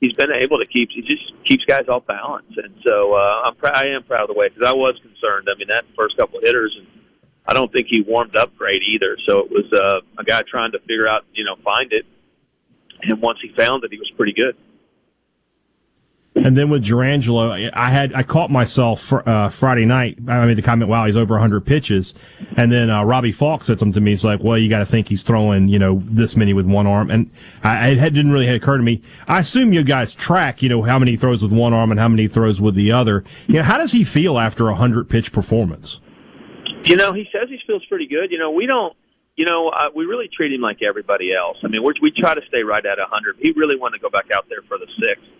he's 0.00 0.12
been 0.12 0.30
able 0.30 0.58
to 0.58 0.66
keep 0.66 0.90
he 0.90 1.02
just 1.02 1.32
keeps 1.44 1.64
guys 1.64 1.88
off 1.88 2.06
balance, 2.06 2.52
and 2.56 2.74
so 2.86 3.14
uh, 3.14 3.42
I'm 3.46 3.54
pr- 3.54 3.74
I 3.74 3.88
am 3.88 4.04
proud 4.04 4.22
of 4.22 4.28
the 4.28 4.38
way 4.38 4.48
because 4.48 4.68
I 4.68 4.72
was 4.72 4.94
concerned. 5.02 5.48
I 5.50 5.56
mean, 5.58 5.68
that 5.68 5.84
first 5.96 6.16
couple 6.16 6.40
hitters, 6.42 6.76
and 6.78 6.86
I 7.46 7.54
don't 7.54 7.72
think 7.72 7.86
he 7.88 8.02
warmed 8.02 8.36
up 8.36 8.56
great 8.56 8.82
either. 8.82 9.16
So 9.26 9.40
it 9.40 9.50
was 9.50 9.72
uh, 9.72 10.00
a 10.20 10.24
guy 10.24 10.42
trying 10.48 10.72
to 10.72 10.80
figure 10.80 11.08
out, 11.08 11.24
you 11.32 11.44
know, 11.44 11.56
find 11.64 11.92
it, 11.92 12.04
and 13.02 13.22
once 13.22 13.38
he 13.42 13.52
found 13.56 13.84
it, 13.84 13.90
he 13.90 13.98
was 13.98 14.10
pretty 14.16 14.34
good. 14.34 14.56
And 16.44 16.56
then 16.56 16.70
with 16.70 16.84
Jurrangelo, 16.84 17.70
I 17.74 17.90
had 17.90 18.12
I 18.14 18.22
caught 18.22 18.50
myself 18.50 19.00
fr- 19.00 19.28
uh, 19.28 19.48
Friday 19.48 19.84
night. 19.84 20.18
I 20.28 20.44
made 20.46 20.56
the 20.56 20.62
comment, 20.62 20.88
"Wow, 20.88 21.06
he's 21.06 21.16
over 21.16 21.34
100 21.34 21.66
pitches." 21.66 22.14
And 22.56 22.70
then 22.70 22.90
uh, 22.90 23.02
Robbie 23.02 23.32
Falk 23.32 23.64
said 23.64 23.78
something 23.78 23.94
to 23.94 24.00
me. 24.00 24.12
He's 24.12 24.24
like, 24.24 24.40
"Well, 24.40 24.56
you 24.56 24.68
got 24.68 24.78
to 24.78 24.86
think 24.86 25.08
he's 25.08 25.22
throwing, 25.22 25.68
you 25.68 25.78
know, 25.78 26.00
this 26.04 26.36
many 26.36 26.52
with 26.52 26.66
one 26.66 26.86
arm." 26.86 27.10
And 27.10 27.30
I, 27.64 27.90
it 27.90 28.14
didn't 28.14 28.30
really 28.30 28.48
occur 28.48 28.76
to 28.76 28.82
me. 28.82 29.02
I 29.26 29.40
assume 29.40 29.72
you 29.72 29.82
guys 29.82 30.14
track, 30.14 30.62
you 30.62 30.68
know, 30.68 30.82
how 30.82 30.98
many 30.98 31.16
throws 31.16 31.42
with 31.42 31.52
one 31.52 31.72
arm 31.72 31.90
and 31.90 31.98
how 31.98 32.08
many 32.08 32.28
throws 32.28 32.60
with 32.60 32.76
the 32.76 32.92
other. 32.92 33.24
You 33.48 33.54
know, 33.54 33.62
how 33.64 33.76
does 33.76 33.92
he 33.92 34.04
feel 34.04 34.38
after 34.38 34.64
a 34.64 34.72
100 34.72 35.08
pitch 35.08 35.32
performance? 35.32 36.00
You 36.84 36.96
know, 36.96 37.12
he 37.12 37.26
says 37.32 37.48
he 37.48 37.58
feels 37.66 37.84
pretty 37.86 38.06
good. 38.06 38.30
You 38.30 38.38
know, 38.38 38.50
we 38.50 38.66
don't. 38.66 38.96
You 39.36 39.44
know, 39.44 39.68
uh, 39.68 39.90
we 39.94 40.04
really 40.04 40.28
treat 40.36 40.52
him 40.52 40.62
like 40.62 40.82
everybody 40.82 41.32
else. 41.32 41.58
I 41.62 41.68
mean, 41.68 41.82
we're, 41.84 41.92
we 42.02 42.10
try 42.10 42.34
to 42.34 42.40
stay 42.48 42.64
right 42.64 42.84
at 42.84 42.98
100. 42.98 43.36
He 43.38 43.52
really 43.52 43.76
wanted 43.76 43.98
to 43.98 44.02
go 44.02 44.10
back 44.10 44.26
out 44.34 44.46
there 44.48 44.62
for 44.66 44.78
the 44.78 44.86
sixth. 44.98 45.30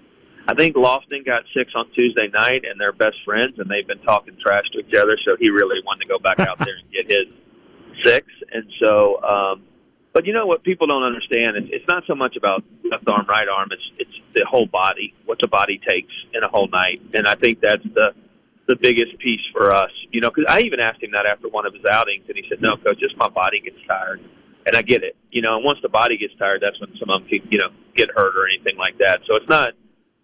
I 0.48 0.54
think 0.54 0.76
Loftin 0.76 1.24
got 1.24 1.42
six 1.54 1.72
on 1.76 1.90
Tuesday 1.92 2.28
night, 2.32 2.64
and 2.64 2.80
they're 2.80 2.96
best 2.96 3.16
friends, 3.22 3.58
and 3.58 3.68
they've 3.68 3.86
been 3.86 4.00
talking 4.00 4.34
trash 4.40 4.64
to 4.72 4.78
each 4.78 4.96
other. 4.96 5.18
So 5.26 5.36
he 5.38 5.50
really 5.50 5.76
wanted 5.84 6.06
to 6.06 6.08
go 6.08 6.18
back 6.18 6.40
out 6.40 6.56
there 6.56 6.80
and 6.80 6.88
get 6.90 7.04
his 7.04 7.28
six. 8.02 8.26
And 8.50 8.64
so, 8.80 9.22
um, 9.22 9.64
but 10.14 10.24
you 10.24 10.32
know 10.32 10.46
what 10.46 10.64
people 10.64 10.86
don't 10.86 11.02
understand 11.02 11.58
is 11.58 11.64
it's 11.68 11.84
not 11.86 12.04
so 12.06 12.14
much 12.14 12.34
about 12.36 12.64
left 12.90 13.04
arm, 13.06 13.26
right 13.28 13.46
arm. 13.46 13.68
It's 13.72 13.82
it's 13.98 14.18
the 14.34 14.46
whole 14.48 14.64
body, 14.64 15.12
what 15.26 15.36
the 15.38 15.48
body 15.48 15.78
takes 15.86 16.12
in 16.32 16.42
a 16.42 16.48
whole 16.48 16.68
night, 16.68 17.02
and 17.12 17.28
I 17.28 17.34
think 17.34 17.60
that's 17.60 17.84
the 17.84 18.16
the 18.68 18.76
biggest 18.76 19.18
piece 19.18 19.44
for 19.52 19.70
us. 19.70 19.92
You 20.12 20.22
know, 20.22 20.30
because 20.30 20.48
I 20.48 20.60
even 20.60 20.80
asked 20.80 21.02
him 21.02 21.10
that 21.12 21.26
after 21.26 21.48
one 21.48 21.66
of 21.66 21.74
his 21.74 21.84
outings, 21.84 22.24
and 22.26 22.38
he 22.38 22.44
said, 22.48 22.62
"No, 22.62 22.78
coach, 22.78 22.98
just 22.98 23.18
my 23.18 23.28
body 23.28 23.60
gets 23.60 23.76
tired." 23.86 24.22
And 24.66 24.76
I 24.76 24.82
get 24.82 25.02
it, 25.02 25.16
you 25.30 25.40
know. 25.40 25.56
And 25.56 25.64
once 25.64 25.78
the 25.82 25.88
body 25.88 26.16
gets 26.16 26.34
tired, 26.38 26.62
that's 26.64 26.78
when 26.80 26.90
some 26.98 27.08
of 27.08 27.20
them 27.20 27.28
can, 27.28 27.48
you 27.50 27.58
know, 27.58 27.68
get 27.96 28.10
hurt 28.14 28.36
or 28.36 28.48
anything 28.48 28.76
like 28.76 28.98
that. 28.98 29.20
So 29.26 29.36
it's 29.36 29.48
not 29.48 29.72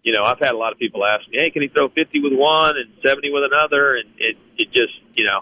you 0.05 0.13
know, 0.13 0.23
I've 0.23 0.39
had 0.39 0.51
a 0.51 0.57
lot 0.57 0.71
of 0.71 0.77
people 0.77 1.03
ask 1.03 1.27
me, 1.29 1.39
"Hey, 1.41 1.49
can 1.49 1.63
he 1.63 1.67
throw 1.67 1.89
50 1.89 2.21
with 2.21 2.33
one 2.33 2.77
and 2.77 2.93
70 3.03 3.31
with 3.31 3.43
another?" 3.43 3.95
And 3.95 4.07
it 4.19 4.37
it 4.55 4.71
just, 4.71 4.93
you 5.15 5.25
know, 5.25 5.41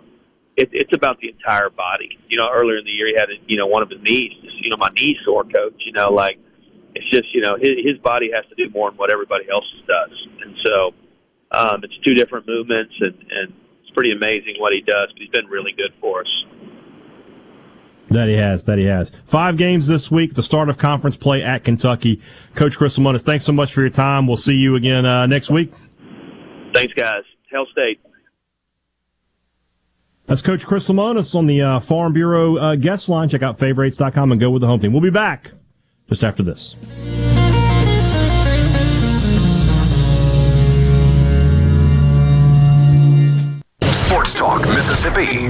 it, 0.55 0.69
it's 0.71 0.95
about 0.95 1.19
the 1.19 1.29
entire 1.29 1.69
body. 1.69 2.17
You 2.29 2.37
know, 2.37 2.47
earlier 2.49 2.77
in 2.77 2.85
the 2.85 2.91
year 2.91 3.07
he 3.07 3.13
had, 3.13 3.27
you 3.45 3.57
know, 3.57 3.67
one 3.67 3.83
of 3.83 3.89
his 3.89 4.01
knees. 4.01 4.31
You 4.41 4.69
know, 4.69 4.77
my 4.77 4.89
knee 4.95 5.17
sore, 5.25 5.43
coach. 5.43 5.83
You 5.85 5.91
know, 5.91 6.11
like 6.11 6.39
it's 6.95 7.09
just, 7.09 7.35
you 7.35 7.41
know, 7.41 7.57
his 7.59 7.75
his 7.83 7.97
body 7.99 8.31
has 8.33 8.45
to 8.47 8.55
do 8.55 8.71
more 8.73 8.89
than 8.89 8.97
what 8.97 9.11
everybody 9.11 9.49
else's 9.51 9.83
does, 9.85 10.27
and 10.41 10.55
so 10.63 10.93
um, 11.51 11.83
it's 11.83 11.97
two 11.99 12.13
different 12.13 12.47
movements, 12.47 12.93
and 13.01 13.15
and 13.29 13.53
it's 13.83 13.91
pretty 13.93 14.13
amazing 14.13 14.55
what 14.59 14.71
he 14.71 14.79
does. 14.79 15.11
But 15.11 15.21
he's 15.21 15.29
been 15.29 15.47
really 15.47 15.73
good 15.73 15.91
for 15.99 16.21
us. 16.21 16.45
That 18.13 18.27
he 18.27 18.35
has. 18.35 18.63
That 18.65 18.77
he 18.77 18.85
has. 18.85 19.11
Five 19.25 19.57
games 19.57 19.87
this 19.87 20.11
week. 20.11 20.35
The 20.35 20.43
start 20.43 20.69
of 20.69 20.77
conference 20.77 21.15
play 21.15 21.41
at 21.41 21.63
Kentucky. 21.63 22.21
Coach 22.53 22.77
Chris 22.77 22.97
Lemonis, 22.97 23.23
thanks 23.23 23.43
so 23.43 23.51
much 23.51 23.73
for 23.73 23.81
your 23.81 23.89
time. 23.89 24.27
We'll 24.27 24.37
see 24.37 24.53
you 24.53 24.75
again 24.75 25.03
uh, 25.03 25.25
next 25.25 25.49
week. 25.49 25.73
Thanks, 26.75 26.93
guys. 26.93 27.23
Hail 27.49 27.65
State. 27.71 27.99
That's 30.27 30.41
Coach 30.41 30.65
Chris 30.65 30.87
Lemonis 30.87 31.33
on 31.33 31.47
the 31.47 31.61
uh, 31.61 31.79
Farm 31.79 32.13
Bureau 32.13 32.57
uh, 32.57 32.75
guest 32.75 33.09
line. 33.09 33.29
Check 33.29 33.41
out 33.41 33.57
favorites.com 33.57 34.31
and 34.31 34.39
go 34.39 34.51
with 34.51 34.61
the 34.61 34.67
home 34.67 34.79
team. 34.79 34.93
We'll 34.93 35.01
be 35.01 35.09
back 35.09 35.51
just 36.07 36.23
after 36.23 36.43
this. 36.43 36.75
Sports 43.91 44.33
Talk 44.35 44.61
Mississippi 44.69 45.49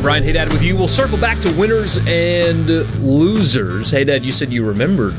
And 0.00 0.06
Brian 0.06 0.24
Haydad 0.24 0.50
with 0.50 0.62
you. 0.62 0.78
We'll 0.78 0.88
circle 0.88 1.18
back 1.18 1.42
to 1.42 1.54
winners 1.58 1.98
and 2.06 2.66
losers. 3.04 3.90
Hey, 3.90 4.02
Dad, 4.02 4.24
you 4.24 4.32
said 4.32 4.50
you 4.50 4.64
remembered 4.64 5.12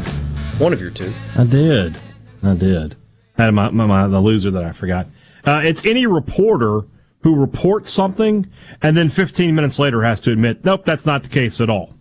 one 0.57 0.73
of 0.73 0.81
your 0.81 0.89
two. 0.89 1.13
I 1.37 1.43
did. 1.43 1.95
I 2.41 2.55
did. 2.55 2.95
I 3.37 3.43
had 3.43 3.53
my, 3.53 3.69
my, 3.69 3.85
my 3.85 4.07
the 4.07 4.19
loser 4.19 4.49
that 4.49 4.63
I 4.63 4.71
forgot. 4.71 5.05
Uh, 5.45 5.61
it's 5.63 5.85
any 5.85 6.07
reporter 6.07 6.81
who 7.19 7.35
reports 7.35 7.91
something 7.91 8.49
and 8.81 8.97
then 8.97 9.07
15 9.07 9.53
minutes 9.53 9.77
later 9.77 10.01
has 10.01 10.19
to 10.21 10.31
admit, 10.31 10.65
nope, 10.65 10.83
that's 10.83 11.05
not 11.05 11.21
the 11.21 11.29
case 11.29 11.61
at 11.61 11.69
all. 11.69 11.93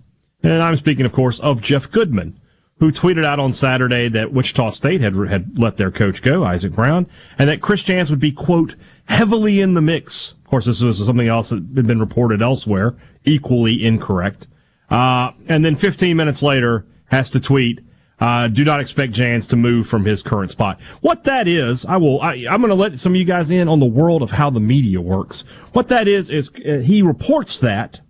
And 0.42 0.62
I'm 0.62 0.76
speaking, 0.76 1.04
of 1.04 1.12
course, 1.12 1.38
of 1.40 1.60
Jeff 1.60 1.90
Goodman, 1.90 2.40
who 2.78 2.90
tweeted 2.90 3.26
out 3.26 3.38
on 3.38 3.52
Saturday 3.52 4.08
that 4.08 4.32
Wichita 4.32 4.70
State 4.70 5.02
had 5.02 5.14
had 5.28 5.58
let 5.58 5.76
their 5.76 5.90
coach 5.90 6.22
go, 6.22 6.44
Isaac 6.44 6.72
Brown, 6.72 7.08
and 7.38 7.46
that 7.50 7.60
Chris 7.60 7.82
Jans 7.82 8.08
would 8.08 8.20
be 8.20 8.32
quote 8.32 8.74
heavily 9.04 9.60
in 9.60 9.74
the 9.74 9.82
mix. 9.82 10.32
Of 10.50 10.52
course, 10.52 10.66
this 10.66 10.82
was 10.82 10.98
something 10.98 11.28
else 11.28 11.50
that 11.50 11.64
had 11.76 11.86
been 11.86 12.00
reported 12.00 12.42
elsewhere, 12.42 12.96
equally 13.24 13.84
incorrect. 13.84 14.48
Uh, 14.90 15.30
and 15.46 15.64
then 15.64 15.76
15 15.76 16.16
minutes 16.16 16.42
later 16.42 16.88
has 17.04 17.30
to 17.30 17.38
tweet, 17.38 17.78
uh, 18.18 18.48
do 18.48 18.64
not 18.64 18.80
expect 18.80 19.12
Jans 19.12 19.46
to 19.46 19.54
move 19.54 19.86
from 19.86 20.04
his 20.04 20.24
current 20.24 20.50
spot. 20.50 20.80
What 21.02 21.22
that 21.22 21.46
is, 21.46 21.84
I 21.84 21.98
will, 21.98 22.20
I, 22.20 22.34
am 22.34 22.62
going 22.62 22.70
to 22.70 22.74
let 22.74 22.98
some 22.98 23.12
of 23.12 23.16
you 23.16 23.24
guys 23.24 23.48
in 23.48 23.68
on 23.68 23.78
the 23.78 23.86
world 23.86 24.22
of 24.22 24.32
how 24.32 24.50
the 24.50 24.58
media 24.58 25.00
works. 25.00 25.44
What 25.72 25.86
that 25.86 26.08
is, 26.08 26.28
is 26.28 26.50
uh, 26.68 26.78
he 26.78 27.00
reports 27.00 27.60
that, 27.60 28.00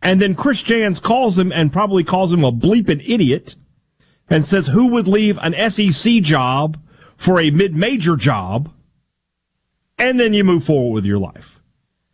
and 0.00 0.20
then 0.20 0.36
Chris 0.36 0.62
Jans 0.62 1.00
calls 1.00 1.36
him 1.36 1.50
and 1.50 1.72
probably 1.72 2.04
calls 2.04 2.32
him 2.32 2.44
a 2.44 2.52
bleeping 2.52 3.02
idiot 3.04 3.56
and 4.30 4.46
says 4.46 4.68
who 4.68 4.86
would 4.92 5.08
leave 5.08 5.40
an 5.42 5.70
SEC 5.70 6.22
job 6.22 6.78
for 7.16 7.40
a 7.40 7.50
mid-major 7.50 8.14
job, 8.14 8.70
and 9.98 10.20
then 10.20 10.34
you 10.34 10.44
move 10.44 10.62
forward 10.62 10.94
with 10.94 11.04
your 11.04 11.18
life. 11.18 11.53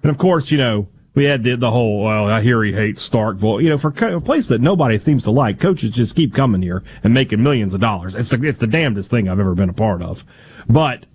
And 0.03 0.11
of 0.11 0.19
course, 0.19 0.51
you 0.51 0.59
know, 0.59 0.89
we 1.15 1.27
had 1.27 1.43
the, 1.43 1.57
the 1.57 1.71
whole, 1.71 2.05
well, 2.05 2.27
I 2.27 2.41
hear 2.41 2.63
he 2.63 2.73
hates 2.73 3.07
Starkville. 3.09 3.63
You 3.63 3.71
know, 3.71 3.79
for 3.79 3.89
a 3.89 4.21
place 4.21 4.47
that 4.47 4.61
nobody 4.61 4.99
seems 4.99 5.25
to 5.25 5.31
like, 5.31 5.59
coaches 5.59 5.91
just 5.91 6.15
keep 6.15 6.35
coming 6.35 6.63
here 6.63 6.83
and 7.03 7.13
making 7.13 7.43
millions 7.43 7.75
of 7.75 7.81
dollars. 7.81 8.15
It's 8.15 8.31
the, 8.31 8.43
it's 8.45 8.59
the 8.59 8.67
damnedest 8.67 9.11
thing 9.11 9.29
I've 9.29 9.41
ever 9.41 9.55
been 9.55 9.69
a 9.69 9.75
part 9.75 10.03
of. 10.03 10.25
But 10.69 11.07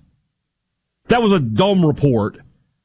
that 1.08 1.22
was 1.22 1.32
a 1.32 1.40
dumb 1.40 1.86
report. 1.86 2.40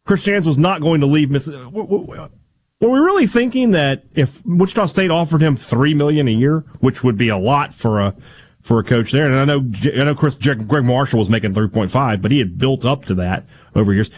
Chris 0.05 0.27
was 0.27 0.59
not 0.59 0.81
going 0.81 1.01
to 1.01 1.07
leave 1.07 1.31
Miss. 1.31 1.49
Were 1.49 2.89
we 2.89 2.99
really 2.99 3.27
thinking 3.27 3.73
that 3.73 4.05
if 4.15 4.45
Wichita 4.45 4.87
State 4.87 5.11
offered 5.11 5.43
him 5.43 5.57
three 5.57 5.95
million 5.95 6.27
a 6.27 6.33
year, 6.33 6.65
which 6.81 7.05
would 7.05 7.19
be 7.19 7.29
a 7.29 7.37
lot 7.37 7.75
for 7.75 8.01
a 8.01 8.17
for 8.63 8.81
a 8.81 8.85
coach 8.85 9.13
there, 9.13 9.27
and 9.27 9.37
I 9.39 9.45
know 9.45 9.71
I 9.85 10.05
know 10.05 10.15
Chris 10.15 10.37
Gregg 10.37 10.85
Marshall 10.85 11.19
was 11.19 11.31
making 11.31 11.55
three 11.55 11.69
point 11.69 11.91
five, 11.91 12.23
but 12.23 12.31
he 12.31 12.39
had 12.39 12.59
built 12.59 12.85
up 12.85 13.05
to 13.07 13.15
that 13.17 13.47
over 13.75 13.93
years. 13.93 14.11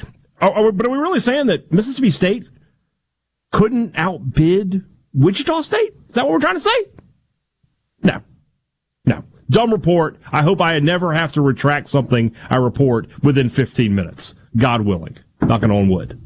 Are, 0.43 0.53
are, 0.53 0.72
but 0.72 0.86
are 0.86 0.90
we 0.90 0.99
really 0.99 1.20
saying 1.20 1.47
that 1.47 1.72
Mississippi 1.72 2.11
State 2.11 2.47
couldn't 3.51 3.95
outbid 3.97 4.84
Wichita 5.14 5.62
State? 5.62 5.95
Is 6.09 6.14
that 6.16 6.26
what 6.26 6.32
we're 6.32 6.40
trying 6.40 6.57
to 6.57 6.61
say? 6.61 6.84
No, 8.03 8.20
no. 9.07 9.24
Dumb 9.49 9.72
report. 9.72 10.18
I 10.30 10.43
hope 10.43 10.61
I 10.61 10.78
never 10.80 11.14
have 11.14 11.32
to 11.32 11.40
retract 11.40 11.88
something 11.88 12.34
I 12.51 12.57
report 12.57 13.09
within 13.22 13.49
15 13.49 13.95
minutes. 13.95 14.34
God 14.57 14.82
willing. 14.82 15.16
Knocking 15.40 15.70
on 15.70 15.88
wood 15.88 16.20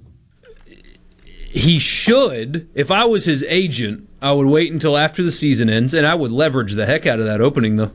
he 1.56 1.78
should. 1.78 2.68
If 2.74 2.90
I 2.90 3.06
was 3.06 3.24
his 3.24 3.42
agent, 3.44 4.08
I 4.20 4.32
would 4.32 4.46
wait 4.46 4.70
until 4.72 4.96
after 4.96 5.22
the 5.22 5.30
season 5.30 5.70
ends, 5.70 5.94
and 5.94 6.06
I 6.06 6.14
would 6.14 6.30
leverage 6.30 6.74
the 6.74 6.84
heck 6.84 7.06
out 7.06 7.18
of 7.18 7.24
that 7.24 7.40
opening, 7.40 7.76
though. 7.76 7.92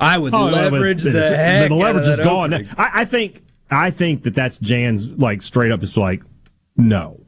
I 0.00 0.16
would 0.16 0.32
oh, 0.32 0.46
leverage 0.46 1.02
the 1.02 1.12
heck. 1.36 1.68
The 1.68 1.74
leverage 1.74 2.08
is 2.08 2.18
gone. 2.18 2.54
I, 2.54 2.66
I, 2.78 3.04
think. 3.04 3.42
I 3.70 3.90
think 3.90 4.24
that 4.24 4.34
that's 4.34 4.58
Jans 4.58 5.08
like 5.08 5.42
straight 5.42 5.72
up. 5.72 5.80
Just 5.80 5.96
like 5.96 6.22
no. 6.76 7.20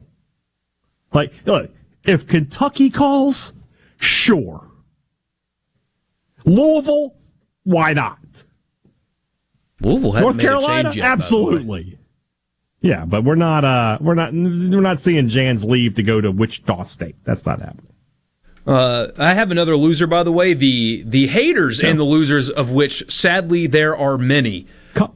Like 1.13 1.33
look, 1.45 1.71
if 2.05 2.27
Kentucky 2.27 2.89
calls, 2.89 3.53
sure. 3.97 4.69
Louisville, 6.45 7.15
why 7.63 7.93
not? 7.93 8.19
Louisville, 9.79 10.13
North 10.13 10.39
Carolina, 10.39 10.91
yet, 10.93 11.05
absolutely. 11.05 11.97
Yeah, 12.81 13.05
but 13.05 13.23
we're 13.23 13.35
not 13.35 13.63
uh 13.63 13.97
we're 14.01 14.13
not 14.13 14.33
we're 14.33 14.81
not 14.81 14.99
seeing 14.99 15.29
Jans 15.29 15.63
leave 15.63 15.95
to 15.95 16.03
go 16.03 16.19
to 16.19 16.31
Wichita 16.31 16.83
State. 16.83 17.15
That's 17.23 17.45
not 17.45 17.59
happening. 17.59 17.93
Uh, 18.65 19.07
I 19.17 19.33
have 19.33 19.51
another 19.51 19.75
loser, 19.75 20.07
by 20.07 20.23
the 20.23 20.31
way. 20.31 20.53
The 20.53 21.03
the 21.05 21.27
haters 21.27 21.79
and 21.81 21.99
the 21.99 22.03
losers 22.05 22.49
of 22.49 22.71
which, 22.71 23.11
sadly, 23.11 23.67
there 23.67 23.95
are 23.95 24.17
many. 24.17 24.67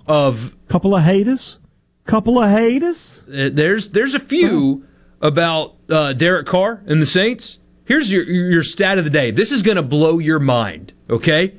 Of 0.07 0.55
couple 0.67 0.95
of 0.95 1.03
haters, 1.03 1.59
couple 2.05 2.41
of 2.41 2.49
haters. 2.49 3.23
Uh, 3.27 3.49
there's 3.51 3.89
there's 3.89 4.13
a 4.13 4.19
few 4.19 4.85
about 5.21 5.75
uh, 5.89 6.13
Derek 6.13 6.47
Carr 6.47 6.83
and 6.87 7.01
the 7.01 7.05
Saints. 7.05 7.59
Here's 7.85 8.11
your 8.11 8.23
your 8.23 8.63
stat 8.63 8.97
of 8.97 9.03
the 9.03 9.09
day. 9.09 9.31
This 9.31 9.51
is 9.51 9.61
going 9.61 9.77
to 9.77 9.83
blow 9.83 10.19
your 10.19 10.39
mind. 10.39 10.93
Okay. 11.09 11.55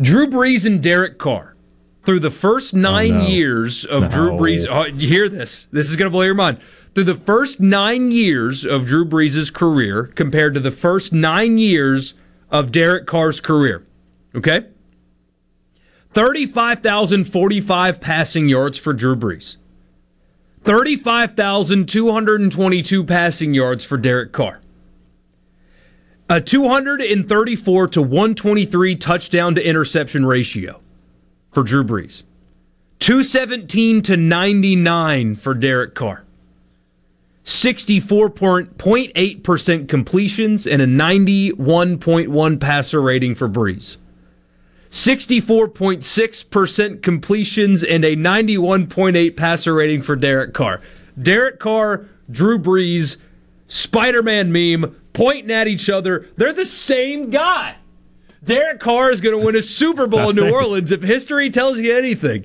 Drew 0.00 0.26
Brees 0.26 0.66
and 0.66 0.82
Derek 0.82 1.18
Carr 1.18 1.54
through 2.04 2.20
the 2.20 2.30
first 2.30 2.74
nine 2.74 3.12
oh, 3.12 3.18
no. 3.20 3.26
years 3.26 3.84
of 3.84 4.02
no. 4.02 4.08
Drew 4.08 4.30
Brees. 4.32 4.66
Oh, 4.68 4.84
you 4.84 5.08
hear 5.08 5.28
this? 5.28 5.68
This 5.70 5.88
is 5.88 5.96
going 5.96 6.06
to 6.06 6.10
blow 6.10 6.22
your 6.22 6.34
mind. 6.34 6.58
Through 6.94 7.04
the 7.04 7.14
first 7.14 7.60
nine 7.60 8.10
years 8.10 8.66
of 8.66 8.86
Drew 8.86 9.04
Brees' 9.06 9.52
career 9.52 10.04
compared 10.14 10.54
to 10.54 10.60
the 10.60 10.70
first 10.70 11.12
nine 11.12 11.56
years 11.56 12.14
of 12.50 12.70
Derek 12.70 13.06
Carr's 13.06 13.40
career. 13.40 13.86
Okay? 14.34 14.66
35,045 16.12 18.00
passing 18.00 18.48
yards 18.48 18.78
for 18.78 18.92
Drew 18.92 19.16
Brees. 19.16 19.56
35,222 20.64 23.04
passing 23.04 23.54
yards 23.54 23.84
for 23.84 23.96
Derek 23.96 24.32
Carr. 24.32 24.60
A 26.28 26.40
234 26.40 27.88
to 27.88 28.00
123 28.00 28.94
touchdown 28.96 29.54
to 29.54 29.66
interception 29.66 30.26
ratio 30.26 30.80
for 31.50 31.62
Drew 31.62 31.84
Brees. 31.84 32.22
217 33.00 34.02
to 34.02 34.16
99 34.16 35.36
for 35.36 35.54
Derek 35.54 35.94
Carr. 35.94 36.24
64.8% 37.44 39.88
completions 39.88 40.66
and 40.66 40.80
a 40.80 40.86
91.1 40.86 42.60
passer 42.60 43.02
rating 43.02 43.34
for 43.34 43.48
Brees. 43.48 43.96
64.6% 44.92 47.02
completions 47.02 47.82
and 47.82 48.04
a 48.04 48.14
91.8 48.14 49.36
passer 49.36 49.74
rating 49.74 50.02
for 50.02 50.14
Derek 50.14 50.52
Carr. 50.52 50.82
Derek 51.20 51.58
Carr, 51.58 52.06
Drew 52.30 52.56
Brees, 52.58 53.16
Spider 53.66 54.22
Man 54.22 54.52
meme, 54.52 54.94
pointing 55.14 55.50
at 55.50 55.66
each 55.66 55.88
other. 55.88 56.28
They're 56.36 56.52
the 56.52 56.66
same 56.66 57.30
guy. 57.30 57.76
Derek 58.44 58.80
Carr 58.80 59.10
is 59.10 59.22
going 59.22 59.38
to 59.38 59.42
win 59.42 59.56
a 59.56 59.62
Super 59.62 60.06
Bowl 60.06 60.28
in 60.28 60.36
New 60.36 60.52
Orleans 60.52 60.92
if 60.92 61.02
history 61.02 61.48
tells 61.48 61.78
you 61.78 61.96
anything. 61.96 62.44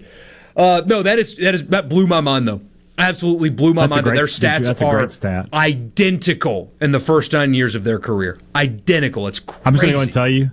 Uh, 0.55 0.83
no, 0.85 1.03
that 1.03 1.19
is 1.19 1.35
that 1.35 1.53
is 1.53 1.65
that 1.65 1.89
blew 1.89 2.07
my 2.07 2.21
mind 2.21 2.47
though. 2.47 2.61
Absolutely 2.97 3.49
blew 3.49 3.73
my 3.73 3.87
that's 3.87 3.91
mind 3.91 4.05
that 4.05 4.15
their 4.15 4.25
stats 4.25 4.81
are 4.81 5.09
stat. 5.09 5.49
identical 5.53 6.71
in 6.79 6.93
the 6.93 6.99
first 6.99 7.33
nine 7.33 7.53
years 7.53 7.75
of 7.75 7.83
their 7.83 7.99
career. 7.99 8.39
Identical. 8.55 9.27
It's 9.27 9.41
crazy. 9.41 9.61
I'm 9.65 9.73
just 9.73 9.81
going 9.81 9.93
to 9.93 9.97
go 9.97 10.03
and 10.03 10.13
tell 10.13 10.29
you 10.29 10.51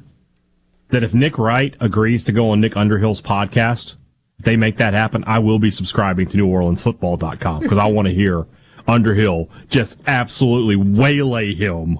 that 0.94 1.02
if 1.02 1.12
Nick 1.12 1.38
Wright 1.38 1.74
agrees 1.80 2.24
to 2.24 2.32
go 2.32 2.50
on 2.50 2.60
Nick 2.60 2.76
Underhill's 2.76 3.20
podcast, 3.20 3.96
if 4.38 4.44
they 4.44 4.56
make 4.56 4.76
that 4.76 4.94
happen, 4.94 5.24
I 5.26 5.40
will 5.40 5.58
be 5.58 5.70
subscribing 5.70 6.28
to 6.28 6.38
NewOrleansFootball.com 6.38 7.62
because 7.62 7.78
I 7.78 7.86
want 7.86 8.06
to 8.06 8.14
hear 8.14 8.46
Underhill 8.86 9.50
just 9.68 9.98
absolutely 10.06 10.76
waylay 10.76 11.52
him 11.52 11.98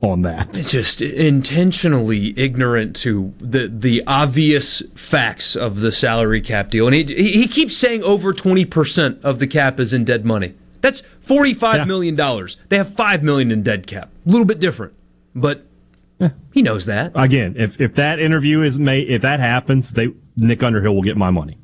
on 0.00 0.22
that. 0.22 0.52
Just 0.52 1.02
intentionally 1.02 2.38
ignorant 2.38 2.94
to 2.96 3.34
the 3.38 3.66
the 3.66 4.04
obvious 4.06 4.82
facts 4.94 5.56
of 5.56 5.80
the 5.80 5.90
salary 5.90 6.40
cap 6.40 6.70
deal, 6.70 6.86
and 6.86 6.94
he 6.94 7.02
he 7.02 7.48
keeps 7.48 7.76
saying 7.76 8.04
over 8.04 8.32
twenty 8.32 8.64
percent 8.64 9.18
of 9.24 9.40
the 9.40 9.46
cap 9.46 9.80
is 9.80 9.92
in 9.92 10.04
dead 10.04 10.24
money. 10.24 10.54
That's 10.80 11.02
forty 11.20 11.54
five 11.54 11.78
yeah. 11.78 11.84
million 11.84 12.14
dollars. 12.14 12.56
They 12.68 12.76
have 12.76 12.94
five 12.94 13.24
million 13.24 13.50
in 13.50 13.64
dead 13.64 13.88
cap. 13.88 14.10
A 14.24 14.30
little 14.30 14.46
bit 14.46 14.60
different, 14.60 14.92
but 15.34 15.64
yeah. 16.18 16.30
he 16.52 16.62
knows 16.62 16.86
that. 16.86 17.12
Again, 17.14 17.54
if 17.56 17.80
if 17.80 17.94
that 17.94 18.18
interview 18.18 18.62
is 18.62 18.78
made, 18.78 19.08
if 19.08 19.22
that 19.22 19.40
happens, 19.40 19.92
they 19.92 20.08
Nick 20.36 20.62
Underhill 20.62 20.94
will 20.94 21.02
get 21.02 21.16
my 21.16 21.30
money. 21.30 21.58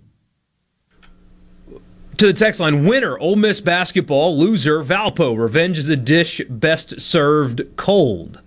To 2.19 2.27
the 2.27 2.33
text 2.33 2.61
line 2.61 2.87
winner 2.87 3.19
Ole 3.19 3.37
Miss 3.37 3.61
basketball 3.61 4.39
loser 4.39 4.85
Valpo 4.85 5.37
revenge 5.37 5.79
is 5.79 5.89
a 5.89 5.97
dish 5.97 6.41
best 6.49 7.01
served 7.01 7.63
cold. 7.77 8.41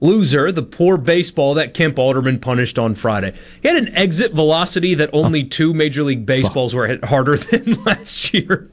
Loser 0.00 0.50
the 0.50 0.62
poor 0.62 0.96
baseball 0.96 1.54
that 1.54 1.74
Kemp 1.74 1.98
Alderman 1.98 2.40
punished 2.40 2.78
on 2.78 2.94
Friday. 2.94 3.34
He 3.60 3.68
had 3.68 3.76
an 3.76 3.94
exit 3.94 4.32
velocity 4.32 4.94
that 4.94 5.10
only 5.12 5.44
two 5.44 5.72
major 5.72 6.02
league 6.02 6.26
baseballs 6.26 6.74
were 6.74 6.88
hit 6.88 7.04
harder 7.04 7.36
than 7.36 7.74
last 7.84 8.34
year. 8.34 8.68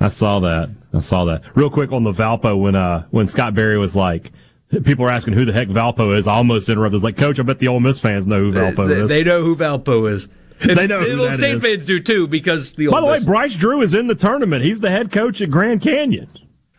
I 0.00 0.08
saw 0.08 0.40
that. 0.40 0.70
I 0.92 1.00
saw 1.00 1.24
that. 1.26 1.42
Real 1.54 1.70
quick 1.70 1.92
on 1.92 2.04
the 2.04 2.12
Valpo 2.12 2.60
when 2.60 2.74
uh 2.74 3.06
when 3.10 3.28
Scott 3.28 3.54
Berry 3.54 3.78
was 3.78 3.94
like 3.94 4.32
people 4.70 5.04
are 5.04 5.10
asking 5.10 5.34
who 5.34 5.44
the 5.44 5.52
heck 5.52 5.68
Valpo 5.68 6.16
is 6.16 6.26
I 6.26 6.34
almost 6.34 6.68
interrupted 6.68 6.94
I 6.94 6.96
was 6.96 7.04
like 7.04 7.16
coach 7.16 7.38
I 7.38 7.42
bet 7.42 7.58
the 7.58 7.68
Ole 7.68 7.80
Miss 7.80 7.98
fans 7.98 8.26
know 8.26 8.40
who 8.40 8.52
Valpo 8.52 8.88
they, 8.88 9.00
is 9.00 9.08
they 9.08 9.24
know 9.24 9.42
who 9.42 9.56
Valpo 9.56 10.10
is 10.10 10.28
they 10.60 10.86
know 10.86 11.00
who 11.00 11.36
State 11.36 11.56
is. 11.56 11.62
fans 11.62 11.84
do 11.84 12.00
too 12.00 12.26
because 12.26 12.74
the. 12.74 12.88
Ole 12.88 12.92
By 12.92 13.00
the 13.00 13.06
way, 13.06 13.24
Bryce 13.24 13.54
Drew 13.54 13.80
is 13.80 13.94
in 13.94 14.08
the 14.08 14.14
tournament. 14.14 14.64
He's 14.64 14.80
the 14.80 14.90
head 14.90 15.12
coach 15.12 15.40
at 15.40 15.50
Grand 15.50 15.82
Canyon. 15.82 16.28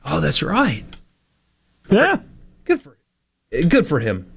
Oh, 0.03 0.20
that's 0.20 0.44
right. 0.44 0.86
Yeah. 1.90 2.20
Good 2.66 2.82
for 2.82 2.98
good 3.52 3.88
for 3.88 3.99
him. 3.99 4.32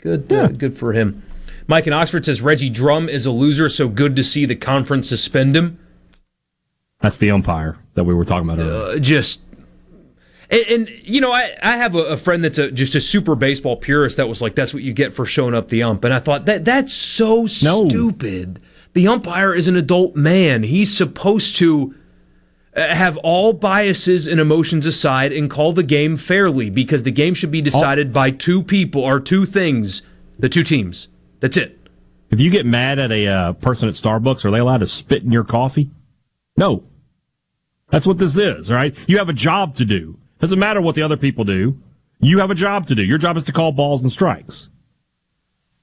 Good 0.00 0.32
uh, 0.32 0.48
good 0.48 0.78
for 0.78 0.92
him. 0.92 1.22
Mike 1.66 1.86
in 1.86 1.92
Oxford 1.92 2.24
says 2.24 2.40
Reggie 2.40 2.70
Drum 2.70 3.08
is 3.08 3.26
a 3.26 3.30
loser, 3.30 3.68
so 3.68 3.88
good 3.88 4.16
to 4.16 4.22
see 4.22 4.46
the 4.46 4.54
conference 4.54 5.08
suspend 5.08 5.56
him. 5.56 5.78
That's 7.00 7.18
the 7.18 7.30
umpire 7.30 7.78
that 7.94 8.04
we 8.04 8.14
were 8.14 8.24
talking 8.24 8.48
about 8.48 8.60
earlier. 8.64 8.96
Uh, 8.96 8.98
just 8.98 9.40
and, 10.50 10.62
and, 10.68 10.90
you 11.02 11.20
know, 11.20 11.32
I, 11.32 11.54
I 11.62 11.76
have 11.76 11.94
a, 11.94 11.98
a 12.00 12.16
friend 12.16 12.42
that's 12.42 12.58
a, 12.58 12.70
just 12.70 12.94
a 12.94 13.00
super 13.00 13.34
baseball 13.34 13.76
purist 13.76 14.16
that 14.16 14.28
was 14.28 14.40
like, 14.40 14.54
"That's 14.54 14.72
what 14.72 14.82
you 14.82 14.92
get 14.92 15.12
for 15.12 15.26
showing 15.26 15.54
up 15.54 15.68
the 15.68 15.82
ump," 15.82 16.04
and 16.04 16.14
I 16.14 16.18
thought 16.20 16.46
that 16.46 16.64
that's 16.64 16.92
so 16.92 17.42
No. 17.62 17.88
stupid. 17.88 18.60
The 18.94 19.06
umpire 19.08 19.54
is 19.54 19.68
an 19.68 19.76
adult 19.76 20.16
man; 20.16 20.62
he's 20.62 20.96
supposed 20.96 21.56
to 21.56 21.94
uh, 22.74 22.94
have 22.94 23.16
all 23.18 23.52
biases 23.52 24.26
and 24.26 24.40
emotions 24.40 24.86
aside 24.86 25.32
and 25.32 25.50
call 25.50 25.72
the 25.72 25.82
game 25.82 26.16
fairly 26.16 26.70
because 26.70 27.02
the 27.02 27.10
game 27.10 27.34
should 27.34 27.50
be 27.50 27.60
decided 27.62 28.12
by 28.12 28.30
two 28.30 28.62
people 28.62 29.02
or 29.02 29.20
two 29.20 29.44
things, 29.44 30.02
the 30.38 30.48
two 30.48 30.62
teams. 30.64 31.08
That's 31.40 31.56
it. 31.56 31.78
If 32.30 32.40
you 32.40 32.50
get 32.50 32.66
mad 32.66 32.98
at 32.98 33.10
a 33.12 33.26
uh, 33.26 33.52
person 33.54 33.88
at 33.88 33.94
Starbucks, 33.94 34.44
are 34.44 34.50
they 34.50 34.58
allowed 34.58 34.78
to 34.78 34.86
spit 34.86 35.22
in 35.22 35.32
your 35.32 35.44
coffee? 35.44 35.90
No. 36.56 36.84
That's 37.90 38.06
what 38.06 38.18
this 38.18 38.36
is, 38.36 38.70
right? 38.70 38.94
You 39.06 39.16
have 39.18 39.28
a 39.30 39.32
job 39.34 39.76
to 39.76 39.84
do. 39.86 40.18
Doesn't 40.40 40.58
matter 40.58 40.80
what 40.80 40.94
the 40.94 41.02
other 41.02 41.16
people 41.16 41.44
do. 41.44 41.78
You 42.20 42.38
have 42.38 42.50
a 42.50 42.54
job 42.54 42.86
to 42.88 42.94
do. 42.94 43.02
Your 43.02 43.18
job 43.18 43.36
is 43.36 43.44
to 43.44 43.52
call 43.52 43.72
balls 43.72 44.02
and 44.02 44.10
strikes. 44.10 44.68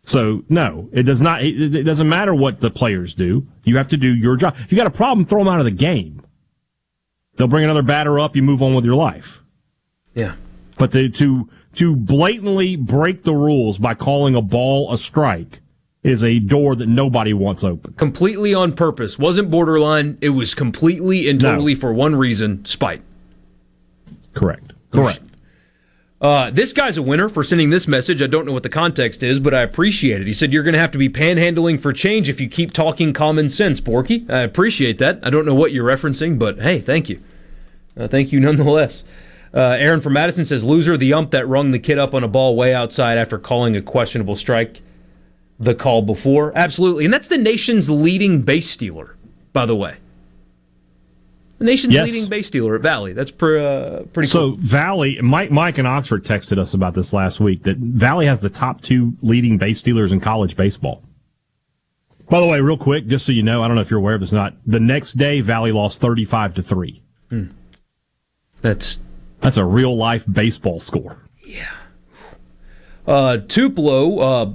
So 0.03 0.43
no, 0.49 0.89
it 0.91 1.03
does 1.03 1.19
not. 1.21 1.43
It, 1.43 1.75
it 1.75 1.83
doesn't 1.83 2.07
matter 2.07 2.33
what 2.35 2.59
the 2.61 2.69
players 2.69 3.15
do. 3.15 3.47
You 3.63 3.77
have 3.77 3.87
to 3.89 3.97
do 3.97 4.13
your 4.13 4.35
job. 4.35 4.55
If 4.59 4.71
you 4.71 4.77
got 4.77 4.87
a 4.87 4.91
problem, 4.91 5.25
throw 5.25 5.39
them 5.39 5.47
out 5.53 5.59
of 5.59 5.65
the 5.65 5.71
game. 5.71 6.21
They'll 7.35 7.47
bring 7.47 7.63
another 7.65 7.81
batter 7.81 8.19
up. 8.19 8.35
You 8.35 8.43
move 8.43 8.61
on 8.61 8.75
with 8.75 8.85
your 8.85 8.95
life. 8.95 9.39
Yeah. 10.13 10.35
But 10.77 10.91
to 10.91 11.09
to 11.09 11.49
to 11.75 11.95
blatantly 11.95 12.75
break 12.75 13.23
the 13.23 13.33
rules 13.33 13.77
by 13.79 13.93
calling 13.95 14.35
a 14.35 14.41
ball 14.41 14.93
a 14.93 14.97
strike 14.97 15.61
is 16.03 16.23
a 16.23 16.37
door 16.39 16.75
that 16.75 16.87
nobody 16.87 17.33
wants 17.33 17.63
open. 17.63 17.93
Completely 17.93 18.53
on 18.53 18.73
purpose. 18.73 19.17
Wasn't 19.17 19.49
borderline. 19.49 20.17
It 20.21 20.29
was 20.29 20.53
completely 20.53 21.27
and 21.27 21.41
No. 21.41 21.51
totally 21.53 21.73
for 21.75 21.91
one 21.91 22.15
reason: 22.15 22.63
spite. 22.65 23.01
Correct. 24.35 24.73
Correct. 24.91 25.21
Uh, 26.21 26.49
this 26.49 26.71
guy's 26.71 26.97
a 26.97 27.01
winner 27.01 27.27
for 27.27 27.43
sending 27.43 27.69
this 27.69 27.87
message. 27.87 28.21
I 28.21 28.27
don't 28.27 28.45
know 28.45 28.53
what 28.53 28.63
the 28.63 28.69
context 28.69 29.21
is, 29.21 29.39
but 29.39 29.53
I 29.53 29.61
appreciate 29.61 30.21
it. 30.21 30.27
He 30.27 30.33
said, 30.33 30.53
You're 30.53 30.63
going 30.63 30.73
to 30.73 30.79
have 30.79 30.91
to 30.91 30.97
be 30.97 31.09
panhandling 31.09 31.81
for 31.81 31.91
change 31.91 32.29
if 32.29 32.39
you 32.39 32.47
keep 32.47 32.71
talking 32.71 33.11
common 33.13 33.49
sense, 33.49 33.81
Borky. 33.81 34.29
I 34.29 34.39
appreciate 34.39 34.97
that. 34.99 35.19
I 35.23 35.29
don't 35.29 35.45
know 35.45 35.55
what 35.55 35.71
you're 35.71 35.85
referencing, 35.85 36.39
but 36.39 36.59
hey, 36.59 36.79
thank 36.79 37.09
you. 37.09 37.21
Uh, 37.97 38.07
thank 38.07 38.31
you 38.31 38.39
nonetheless. 38.39 39.03
Uh, 39.53 39.75
Aaron 39.77 40.01
from 40.01 40.13
Madison 40.13 40.45
says, 40.45 40.63
Loser, 40.63 40.97
the 40.97 41.13
ump 41.13 41.31
that 41.31 41.47
rung 41.47 41.71
the 41.71 41.79
kid 41.79 41.97
up 41.97 42.13
on 42.13 42.23
a 42.23 42.27
ball 42.27 42.55
way 42.55 42.73
outside 42.73 43.17
after 43.17 43.37
calling 43.37 43.75
a 43.75 43.81
questionable 43.81 44.35
strike 44.35 44.81
the 45.59 45.75
call 45.75 46.01
before. 46.01 46.51
Absolutely. 46.57 47.05
And 47.05 47.13
that's 47.13 47.27
the 47.27 47.37
nation's 47.37 47.89
leading 47.89 48.41
base 48.41 48.69
stealer, 48.69 49.15
by 49.53 49.65
the 49.65 49.75
way. 49.75 49.97
The 51.57 51.65
nation's 51.65 51.93
Yes. 51.93 52.05
leading 52.05 52.27
base 52.29 52.47
stealer 52.47 52.75
at 52.75 52.81
Valley. 52.81 53.13
That's 53.13 53.31
pr- 53.31 53.57
uh, 53.57 54.03
pretty 54.13 54.27
so 54.27 54.51
cool. 54.51 54.55
So 54.55 54.61
Valley, 54.61 55.17
Mike, 55.21 55.51
Mike 55.51 55.77
in 55.77 55.85
Oxford 55.85 56.25
texted 56.25 56.57
us 56.57 56.73
about 56.73 56.93
this 56.95 57.13
last 57.13 57.39
week 57.39 57.63
that 57.63 57.77
Valley 57.77 58.25
has 58.25 58.41
the 58.41 58.49
top 58.49 58.81
two 58.81 59.13
leading 59.21 59.57
base 59.57 59.79
stealers 59.79 60.11
in 60.11 60.19
college 60.19 60.57
baseball. 60.57 61.01
By 62.29 62.41
the 62.41 62.47
way, 62.47 62.59
real 62.59 62.77
quick, 62.77 63.07
just 63.07 63.25
so 63.25 63.31
you 63.31 63.43
know, 63.43 63.63
I 63.63 63.67
don't 63.67 63.75
know 63.75 63.81
if 63.81 63.89
you're 63.89 63.99
aware 63.99 64.15
of 64.15 64.21
this 64.21 64.33
or 64.33 64.37
not. 64.37 64.55
The 64.65 64.79
next 64.79 65.13
day, 65.13 65.41
Valley 65.41 65.71
lost 65.71 66.01
35 66.01 66.55
to 66.55 66.63
three. 66.63 67.01
That's 68.61 68.97
that's 69.41 69.57
a 69.57 69.65
real 69.65 69.95
life 69.95 70.25
baseball 70.31 70.79
score. 70.79 71.17
Yeah. 71.45 71.69
Uh, 73.05 73.37
Tupelo, 73.47 74.19
uh, 74.19 74.51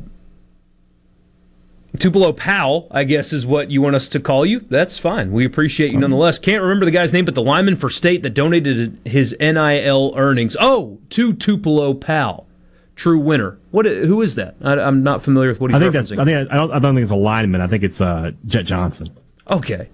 Tupelo 1.98 2.32
Pal, 2.32 2.86
I 2.90 3.04
guess 3.04 3.32
is 3.32 3.44
what 3.44 3.70
you 3.70 3.82
want 3.82 3.96
us 3.96 4.08
to 4.10 4.20
call 4.20 4.46
you. 4.46 4.60
That's 4.60 4.96
fine. 4.98 5.32
We 5.32 5.44
appreciate 5.44 5.90
you 5.90 5.98
nonetheless. 5.98 6.38
Can't 6.38 6.62
remember 6.62 6.84
the 6.84 6.92
guy's 6.92 7.12
name, 7.12 7.24
but 7.24 7.34
the 7.34 7.42
lineman 7.42 7.76
for 7.76 7.90
state 7.90 8.22
that 8.22 8.30
donated 8.30 8.98
his 9.04 9.34
NIL 9.40 10.12
earnings. 10.16 10.56
Oh, 10.60 10.98
to 11.10 11.32
Tupelo 11.32 11.94
Pal, 11.94 12.46
true 12.94 13.18
winner. 13.18 13.58
What? 13.72 13.86
Who 13.86 14.22
is 14.22 14.36
that? 14.36 14.54
I, 14.62 14.74
I'm 14.78 15.02
not 15.02 15.24
familiar 15.24 15.48
with 15.50 15.60
what 15.60 15.72
he's 15.72 15.76
I 15.76 15.80
think 15.80 15.92
that's. 15.92 16.12
I 16.12 16.24
think 16.24 16.50
I 16.50 16.56
don't. 16.56 16.70
I 16.70 16.78
don't 16.78 16.94
think 16.94 17.02
it's 17.02 17.10
a 17.10 17.16
lineman. 17.16 17.60
I 17.60 17.66
think 17.66 17.82
it's 17.82 18.00
uh, 18.00 18.30
Jett 18.46 18.66
Johnson. 18.66 19.08
okay, 19.50 19.88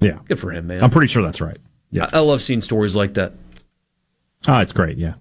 Yeah, 0.00 0.18
good 0.28 0.38
for 0.38 0.52
him, 0.52 0.68
man. 0.68 0.82
I'm 0.82 0.90
pretty 0.90 1.08
sure 1.08 1.22
that's 1.24 1.40
right. 1.40 1.58
Yeah, 1.90 2.08
I, 2.12 2.18
I 2.18 2.20
love 2.20 2.40
seeing 2.40 2.62
stories 2.62 2.94
like 2.94 3.14
that. 3.14 3.32
Oh, 4.46 4.60
it's 4.60 4.72
great. 4.72 4.96
Yeah. 4.96 5.14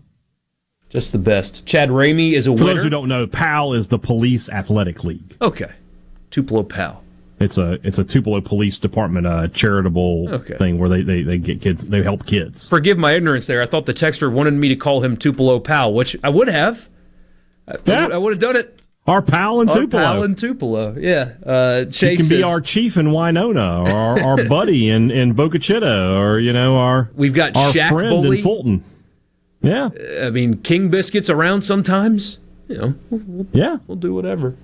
Just 0.89 1.11
the 1.11 1.18
best. 1.18 1.65
Chad 1.65 1.89
Ramey 1.89 2.34
is 2.34 2.47
a 2.47 2.51
For 2.51 2.64
winner. 2.64 2.73
those 2.76 2.84
who 2.84 2.89
don't 2.89 3.09
know, 3.09 3.27
PAL 3.27 3.73
is 3.73 3.88
the 3.88 3.99
Police 3.99 4.47
Athletic 4.49 5.03
League. 5.03 5.35
okay, 5.41 5.72
Tupelo 6.31 6.64
Pal. 6.64 7.03
It's 7.39 7.57
a 7.57 7.73
it's 7.84 7.99
a 7.99 8.03
Tupelo 8.03 8.41
Police 8.41 8.80
Department 8.80 9.27
uh, 9.27 9.47
charitable 9.49 10.27
Okay. 10.30 10.57
thing 10.57 10.80
where 10.80 10.89
they, 10.89 11.01
they, 11.03 11.22
they 11.22 11.38
get 11.38 11.61
kids 11.61 11.85
they 11.85 12.01
help 12.01 12.26
kids. 12.26 12.68
Forgive 12.68 12.97
my 12.97 13.14
ignorance 13.14 13.45
there. 13.45 13.61
I 13.61 13.68
thought 13.68 13.85
the 13.85 13.93
texter 13.93 14.31
wanted 14.31 14.53
me 14.55 14.69
to 14.69 14.76
call 14.76 15.03
him 15.03 15.15
Tupelo 15.18 15.59
Pal, 15.59 15.93
which 15.93 16.15
I 16.23 16.30
would 16.30 16.47
have. 16.47 16.88
I, 17.68 17.76
Yeah. 17.85 18.07
I 18.11 18.18
would 18.18 18.34
have 18.34 18.41
done 18.41 18.55
it. 18.55 18.80
Our 19.05 19.22
pal 19.22 19.61
in 19.61 19.69
Our 19.69 19.76
Tupelo. 19.81 20.03
pal 20.03 20.23
in 20.23 20.35
Tupelo. 20.35 20.95
Yeah. 20.97 21.34
Uh, 21.45 21.85
He 21.85 21.91
Chase 21.91 22.19
can 22.22 22.27
be 22.30 22.43
our 22.43 22.59
chief 22.59 22.97
in 22.97 23.11
Winona, 23.11 23.84
or 23.84 23.89
our, 23.89 24.19
our 24.22 24.43
buddy 24.45 24.89
in, 24.89 25.11
in 25.11 25.34
Boca 25.34 25.59
Chita, 25.59 26.15
or 26.18 26.39
you 26.39 26.51
know 26.53 26.77
our 26.77 27.09
We've 27.15 27.34
got 27.35 27.55
our 27.55 27.72
Shaq 27.72 27.89
friend 27.89 28.09
Bully. 28.09 28.38
in 28.39 28.43
Fulton. 28.43 28.84
Yeah, 29.61 29.89
I 30.21 30.29
mean, 30.29 30.57
King 30.61 30.89
Biscuit's 30.89 31.29
around 31.29 31.63
sometimes. 31.63 32.38
You 32.67 32.77
know, 32.77 32.93
we'll, 33.09 33.21
we'll- 33.25 33.47
yeah. 33.53 33.77
we'll 33.88 33.97
do 33.97 34.13
whatever. 34.13 34.55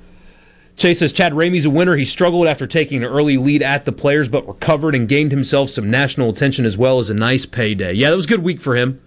Chase 0.75 0.99
says 0.99 1.13
Chad 1.13 1.33
Ramey's 1.33 1.65
a 1.65 1.69
winner. 1.69 1.95
He 1.95 2.03
struggled 2.05 2.47
after 2.47 2.65
taking 2.65 3.03
an 3.03 3.09
early 3.09 3.37
lead 3.37 3.61
at 3.61 3.85
the 3.85 3.91
players, 3.91 4.27
but 4.27 4.47
recovered 4.47 4.95
and 4.95 5.07
gained 5.07 5.31
himself 5.31 5.69
some 5.69 5.89
national 5.89 6.29
attention 6.31 6.65
as 6.65 6.77
well 6.77 6.97
as 6.99 7.09
a 7.11 7.13
nice 7.13 7.45
payday. 7.45 7.93
Yeah, 7.93 8.09
that 8.09 8.15
was 8.15 8.25
a 8.25 8.29
good 8.29 8.43
week 8.43 8.59
for 8.59 8.75
him. 8.75 8.99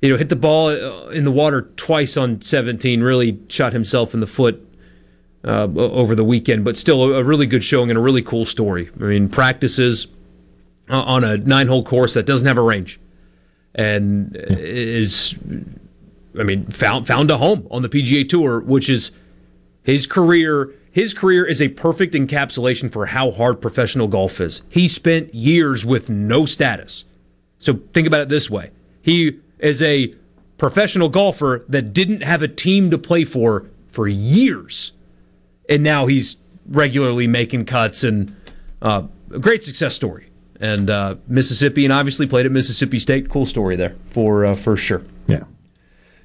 You 0.00 0.08
know, 0.10 0.16
hit 0.16 0.30
the 0.30 0.36
ball 0.36 0.68
uh, 0.68 1.08
in 1.08 1.24
the 1.24 1.30
water 1.30 1.62
twice 1.76 2.16
on 2.16 2.40
17, 2.40 3.02
really 3.02 3.38
shot 3.48 3.72
himself 3.74 4.14
in 4.14 4.20
the 4.20 4.26
foot 4.26 4.62
uh, 5.44 5.68
over 5.76 6.14
the 6.14 6.24
weekend, 6.24 6.64
but 6.64 6.76
still 6.78 7.02
a, 7.04 7.20
a 7.20 7.24
really 7.24 7.46
good 7.46 7.62
showing 7.64 7.90
and 7.90 7.98
a 7.98 8.02
really 8.02 8.22
cool 8.22 8.44
story. 8.46 8.90
I 8.98 9.04
mean, 9.04 9.28
practices 9.28 10.06
uh, 10.88 11.00
on 11.02 11.24
a 11.24 11.36
nine 11.36 11.68
hole 11.68 11.84
course 11.84 12.14
that 12.14 12.24
doesn't 12.24 12.46
have 12.48 12.58
a 12.58 12.62
range 12.62 12.98
and 13.76 14.34
is, 14.34 15.36
I 16.38 16.42
mean, 16.42 16.66
found 16.66 17.06
found 17.06 17.30
a 17.30 17.36
home 17.36 17.68
on 17.70 17.82
the 17.82 17.88
PGA 17.88 18.28
Tour, 18.28 18.60
which 18.60 18.88
is 18.88 19.12
his 19.84 20.06
career. 20.06 20.72
His 20.90 21.12
career 21.12 21.44
is 21.44 21.60
a 21.60 21.68
perfect 21.68 22.14
encapsulation 22.14 22.90
for 22.90 23.06
how 23.06 23.30
hard 23.30 23.60
professional 23.60 24.08
golf 24.08 24.40
is. 24.40 24.62
He 24.70 24.88
spent 24.88 25.34
years 25.34 25.84
with 25.84 26.08
no 26.08 26.46
status. 26.46 27.04
So 27.58 27.80
think 27.92 28.06
about 28.06 28.22
it 28.22 28.28
this 28.30 28.48
way: 28.48 28.70
he 29.02 29.38
is 29.58 29.82
a 29.82 30.14
professional 30.56 31.10
golfer 31.10 31.64
that 31.68 31.92
didn't 31.92 32.22
have 32.22 32.40
a 32.40 32.48
team 32.48 32.90
to 32.90 32.98
play 32.98 33.24
for 33.24 33.66
for 33.92 34.08
years, 34.08 34.92
and 35.68 35.82
now 35.82 36.06
he's 36.06 36.38
regularly 36.66 37.26
making 37.26 37.66
cuts 37.66 38.02
and 38.02 38.34
uh, 38.80 39.02
a 39.30 39.38
great 39.38 39.62
success 39.62 39.94
story. 39.94 40.28
And 40.60 40.88
uh, 40.88 41.16
Mississippi, 41.28 41.84
and 41.84 41.92
obviously 41.92 42.26
played 42.26 42.46
at 42.46 42.52
Mississippi 42.52 42.98
State. 42.98 43.28
Cool 43.28 43.46
story 43.46 43.76
there 43.76 43.94
for 44.10 44.44
uh, 44.46 44.54
for 44.54 44.76
sure. 44.76 45.02
Yeah. 45.26 45.44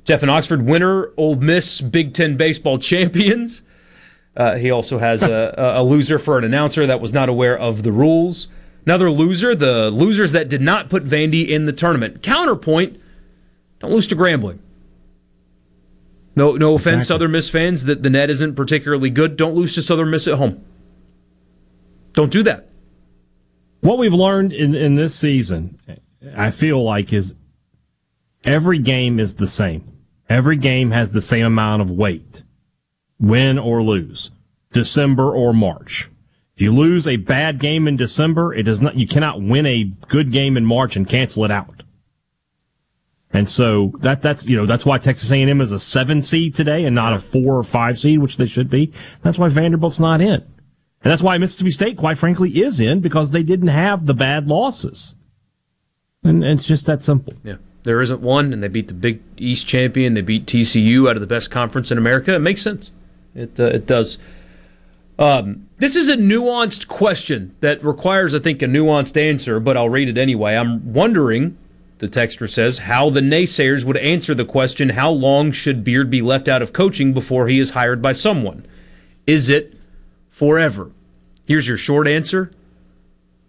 Jeff 0.05 0.23
in 0.23 0.29
Oxford, 0.29 0.65
winner, 0.65 1.11
Ole 1.17 1.35
Miss 1.35 1.81
Big 1.81 2.13
Ten 2.13 2.37
baseball 2.37 2.77
champions. 2.79 3.61
Uh, 4.35 4.55
he 4.55 4.71
also 4.71 4.97
has 4.97 5.21
a, 5.21 5.53
a 5.57 5.83
loser 5.83 6.17
for 6.17 6.37
an 6.37 6.43
announcer 6.45 6.87
that 6.87 7.01
was 7.01 7.11
not 7.11 7.27
aware 7.27 7.57
of 7.57 7.83
the 7.83 7.91
rules. 7.91 8.47
Another 8.85 9.11
loser, 9.11 9.53
the 9.53 9.91
losers 9.91 10.31
that 10.31 10.47
did 10.49 10.61
not 10.61 10.89
put 10.89 11.03
Vandy 11.03 11.47
in 11.47 11.65
the 11.65 11.73
tournament. 11.73 12.23
Counterpoint: 12.23 12.99
Don't 13.79 13.91
lose 13.91 14.07
to 14.07 14.15
Grambling. 14.15 14.59
No, 16.35 16.53
no 16.53 16.75
offense, 16.75 17.03
Exactly. 17.03 17.05
Southern 17.05 17.31
Miss 17.31 17.49
fans. 17.49 17.83
That 17.83 18.03
the 18.03 18.09
net 18.09 18.29
isn't 18.29 18.55
particularly 18.55 19.09
good. 19.09 19.35
Don't 19.35 19.53
lose 19.53 19.75
to 19.75 19.81
Southern 19.81 20.09
Miss 20.09 20.27
at 20.27 20.35
home. 20.35 20.63
Don't 22.13 22.31
do 22.31 22.41
that. 22.43 22.69
What 23.81 23.97
we've 23.97 24.13
learned 24.13 24.53
in, 24.53 24.75
in 24.75 24.95
this 24.95 25.15
season, 25.15 25.79
I 26.35 26.51
feel 26.51 26.83
like, 26.83 27.11
is 27.11 27.33
every 28.43 28.77
game 28.79 29.19
is 29.19 29.35
the 29.35 29.47
same. 29.47 29.97
Every 30.29 30.55
game 30.55 30.91
has 30.91 31.11
the 31.11 31.21
same 31.21 31.45
amount 31.45 31.81
of 31.81 31.91
weight, 31.91 32.43
win 33.19 33.59
or 33.59 33.83
lose, 33.83 34.31
December 34.71 35.33
or 35.35 35.51
March. 35.51 36.09
If 36.55 36.61
you 36.61 36.73
lose 36.73 37.07
a 37.07 37.17
bad 37.17 37.59
game 37.59 37.87
in 37.87 37.97
December, 37.97 38.53
it 38.53 38.63
does 38.63 38.81
not. 38.81 38.95
You 38.95 39.07
cannot 39.07 39.41
win 39.41 39.65
a 39.65 39.91
good 40.07 40.31
game 40.31 40.57
in 40.57 40.65
March 40.65 40.95
and 40.95 41.07
cancel 41.07 41.43
it 41.43 41.51
out. 41.51 41.81
And 43.33 43.49
so 43.49 43.93
that 43.99 44.21
that's 44.21 44.45
you 44.45 44.57
know 44.57 44.65
that's 44.65 44.85
why 44.85 44.99
Texas 44.99 45.31
A&M 45.31 45.59
is 45.59 45.71
a 45.71 45.79
seven 45.79 46.21
seed 46.21 46.53
today 46.53 46.85
and 46.85 46.93
not 46.93 47.13
a 47.13 47.19
four 47.19 47.57
or 47.57 47.63
five 47.63 47.97
seed, 47.97 48.19
which 48.19 48.37
they 48.37 48.45
should 48.45 48.69
be. 48.69 48.93
That's 49.23 49.39
why 49.39 49.49
Vanderbilt's 49.49 49.99
not 49.99 50.21
in. 50.21 50.45
And 51.03 51.11
that's 51.11 51.21
why 51.21 51.37
Mississippi 51.37 51.71
State, 51.71 51.97
quite 51.97 52.17
frankly, 52.17 52.61
is 52.61 52.79
in 52.79 52.99
because 52.99 53.31
they 53.31 53.43
didn't 53.43 53.69
have 53.69 54.05
the 54.05 54.13
bad 54.13 54.47
losses. 54.47 55.15
And 56.23 56.43
it's 56.43 56.65
just 56.65 56.85
that 56.85 57.01
simple. 57.01 57.33
Yeah. 57.43 57.55
There 57.83 58.01
isn't 58.01 58.21
one, 58.21 58.53
and 58.53 58.61
they 58.61 58.67
beat 58.67 58.87
the 58.87 58.93
Big 58.93 59.21
East 59.37 59.67
champion. 59.67 60.13
They 60.13 60.21
beat 60.21 60.45
TCU 60.45 61.09
out 61.09 61.17
of 61.17 61.21
the 61.21 61.27
best 61.27 61.49
conference 61.49 61.89
in 61.89 61.97
America. 61.97 62.35
It 62.35 62.39
makes 62.39 62.61
sense. 62.61 62.91
It 63.33 63.59
uh, 63.59 63.65
it 63.65 63.87
does. 63.87 64.19
Um, 65.17 65.67
this 65.77 65.95
is 65.95 66.07
a 66.07 66.15
nuanced 66.15 66.87
question 66.87 67.55
that 67.61 67.83
requires, 67.83 68.33
I 68.33 68.39
think, 68.39 68.61
a 68.61 68.65
nuanced 68.65 69.21
answer, 69.21 69.59
but 69.59 69.77
I'll 69.77 69.89
read 69.89 70.09
it 70.09 70.17
anyway. 70.17 70.55
I'm 70.55 70.93
wondering, 70.93 71.57
the 71.99 72.07
texter 72.07 72.49
says, 72.49 72.79
how 72.79 73.09
the 73.09 73.19
naysayers 73.19 73.83
would 73.83 73.97
answer 73.97 74.33
the 74.33 74.45
question 74.45 74.89
how 74.89 75.11
long 75.11 75.51
should 75.51 75.83
Beard 75.83 76.09
be 76.09 76.21
left 76.21 76.47
out 76.47 76.61
of 76.61 76.73
coaching 76.73 77.13
before 77.13 77.47
he 77.47 77.59
is 77.59 77.71
hired 77.71 78.01
by 78.01 78.13
someone? 78.13 78.65
Is 79.27 79.49
it 79.49 79.75
forever? 80.31 80.91
Here's 81.45 81.67
your 81.67 81.77
short 81.77 82.07
answer. 82.07 82.51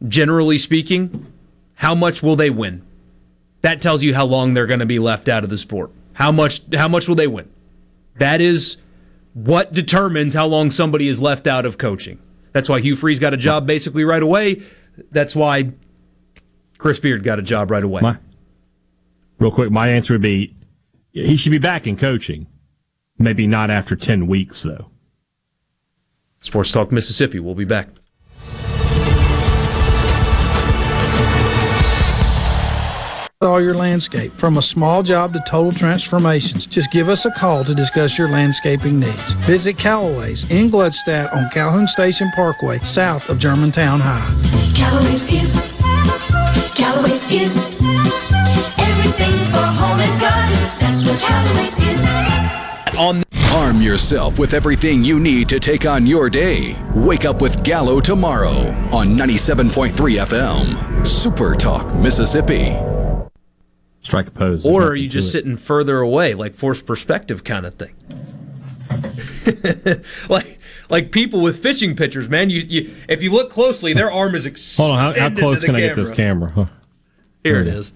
Generally 0.07 0.59
speaking, 0.59 1.33
how 1.77 1.95
much 1.95 2.23
will 2.23 2.37
they 2.37 2.51
win? 2.51 2.85
That 3.63 3.81
tells 3.81 4.03
you 4.03 4.15
how 4.15 4.27
long 4.27 4.55
they're 4.55 4.67
going 4.67 4.81
to 4.81 4.87
be 4.87 4.99
left 4.99 5.29
out 5.29 5.45
of 5.45 5.51
the 5.51 5.57
sport. 5.59 5.91
How 6.15 6.33
much 6.33 6.61
how 6.75 6.89
much 6.89 7.09
will 7.09 7.15
they 7.15 7.29
win? 7.29 7.49
That 8.17 8.41
is 8.41 8.77
what 9.35 9.73
determines 9.73 10.35
how 10.35 10.47
long 10.47 10.71
somebody 10.71 11.09
is 11.09 11.21
left 11.21 11.47
out 11.47 11.65
of 11.65 11.79
coaching. 11.79 12.19
That's 12.53 12.69
why 12.69 12.81
Hugh 12.81 12.97
Freeze 12.97 13.19
got 13.19 13.33
a 13.33 13.39
job 13.39 13.67
basically 13.67 14.05
right 14.05 14.23
away. 14.23 14.63
That's 15.11 15.35
why 15.35 15.73
Chris 16.77 16.99
Beard 16.99 17.23
got 17.23 17.39
a 17.39 17.43
job 17.43 17.71
right 17.71 17.83
away. 17.83 18.03
My, 18.03 18.19
real 19.39 19.53
quick, 19.53 19.71
my 19.71 19.89
answer 19.89 20.15
would 20.15 20.23
be 20.23 20.55
he 21.13 21.37
should 21.37 21.53
be 21.53 21.59
back 21.59 21.87
in 21.87 21.97
coaching. 21.97 22.47
Maybe 23.19 23.47
not 23.47 23.71
after 23.71 23.95
10 23.95 24.27
weeks, 24.27 24.63
though. 24.63 24.91
Sports 26.43 26.70
Talk 26.70 26.93
Mississippi. 26.93 27.40
We'll 27.40 27.55
be 27.55 27.64
back. 27.64 27.89
all 33.43 33.60
your 33.60 33.74
landscape, 33.74 34.32
from 34.32 34.56
a 34.56 34.62
small 34.62 35.02
job 35.02 35.32
to 35.32 35.43
total 35.47 35.73
transformations. 35.73 36.64
Just 36.64 36.90
give 36.90 37.09
us 37.09 37.27
a 37.27 37.31
call 37.32 37.64
to 37.64 37.74
discuss 37.74 38.16
your 38.16 38.28
landscaping 38.28 38.98
needs. 38.98 39.32
Visit 39.44 39.77
Callaway's 39.77 40.51
in 40.51 40.70
Gluckstadt 40.70 41.35
on 41.35 41.51
Calhoun 41.51 41.86
Station 41.86 42.31
Parkway, 42.35 42.78
south 42.78 43.28
of 43.28 43.39
Germantown 43.39 44.01
High. 44.02 44.74
Callaway's 44.74 45.24
is, 45.24 45.55
Callaway's 46.74 47.31
is 47.31 47.56
everything 48.78 49.35
for 49.51 49.66
home 49.66 50.01
and 50.01 50.20
garden. 50.20 50.56
That's 50.81 51.06
what 51.06 51.20
Callaway's 51.20 51.77
is. 51.78 52.98
On 52.98 53.41
Arm 53.53 53.83
yourself 53.83 54.39
with 54.39 54.55
everything 54.55 55.05
you 55.05 55.20
need 55.20 55.47
to 55.51 55.61
take 55.61 55.85
on 55.85 56.07
your 56.07 56.31
day. 56.31 56.74
Wake 56.95 57.27
up 57.27 57.43
with 57.43 57.62
Gallo 57.62 58.01
tomorrow 58.01 58.55
on 58.95 59.09
97.3 59.09 59.91
FM. 59.93 61.07
Super 61.07 61.55
Talk, 61.55 61.95
Mississippi. 61.95 62.74
Strike 64.01 64.29
a 64.29 64.31
pose. 64.31 64.65
Or 64.65 64.85
are 64.85 64.97
you 64.97 65.07
just 65.07 65.31
sitting 65.31 65.59
further 65.59 65.99
away, 65.99 66.33
like 66.33 66.55
forced 66.55 66.87
perspective 66.87 67.45
kind 67.45 67.66
of 67.66 67.74
thing? 67.74 67.95
like 70.31 70.59
like 70.89 71.12
people 71.12 71.43
with 71.43 71.62
fishing 71.62 71.95
pictures, 71.95 72.31
man. 72.31 72.49
You, 72.49 72.61
you 72.61 72.95
if 73.07 73.20
you 73.23 73.31
look 73.33 73.51
closely, 73.51 73.93
their 73.93 74.11
arm 74.11 74.35
is 74.35 74.47
extended. 74.47 74.95
Hold 74.95 74.99
on, 74.99 75.15
how, 75.15 75.29
how 75.29 75.37
close 75.37 75.62
can 75.62 75.74
camera. 75.74 75.85
I 75.85 75.89
get 75.89 75.97
this 75.97 76.11
camera? 76.12 76.51
Huh. 76.51 76.66
Here 77.45 77.61
it 77.61 77.70
hmm. 77.70 77.77
is. 77.77 77.93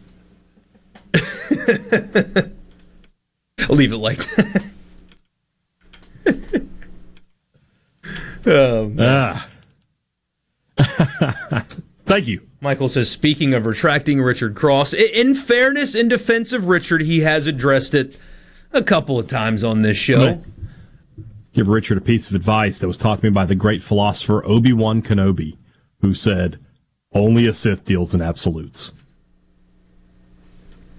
I'll 3.71 3.77
leave 3.77 3.93
it 3.93 3.97
like 3.97 4.19
that. 4.19 4.76
Oh, 8.47 8.93
ah. 8.99 9.49
Thank 12.07 12.27
you. 12.29 12.47
Michael 12.61 12.89
says, 12.89 13.11
speaking 13.11 13.55
of 13.55 13.67
retracting 13.67 14.21
Richard 14.21 14.55
Cross, 14.55 14.95
in 14.95 15.35
fairness, 15.35 15.95
in 15.95 16.09
defense 16.09 16.53
of 16.53 16.69
Richard, 16.69 17.03
he 17.03 17.21
has 17.21 17.47
addressed 17.47 17.95
it 17.95 18.17
a 18.73 18.83
couple 18.83 19.19
of 19.19 19.27
times 19.27 19.63
on 19.63 19.83
this 19.83 19.97
show. 19.97 20.43
Give 21.53 21.69
Richard 21.69 21.99
a 21.99 22.03
piece 22.03 22.29
of 22.29 22.35
advice 22.35 22.79
that 22.79 22.87
was 22.87 22.97
taught 22.97 23.21
to 23.21 23.25
me 23.25 23.31
by 23.31 23.47
the 23.47 23.55
great 23.55 23.83
philosopher 23.83 24.45
Obi 24.45 24.73
Wan 24.73 25.03
Kenobi, 25.03 25.57
who 26.01 26.13
said, 26.13 26.59
Only 27.13 27.47
a 27.47 27.55
Sith 27.55 27.85
deals 27.85 28.15
in 28.15 28.21
absolutes. 28.21 28.93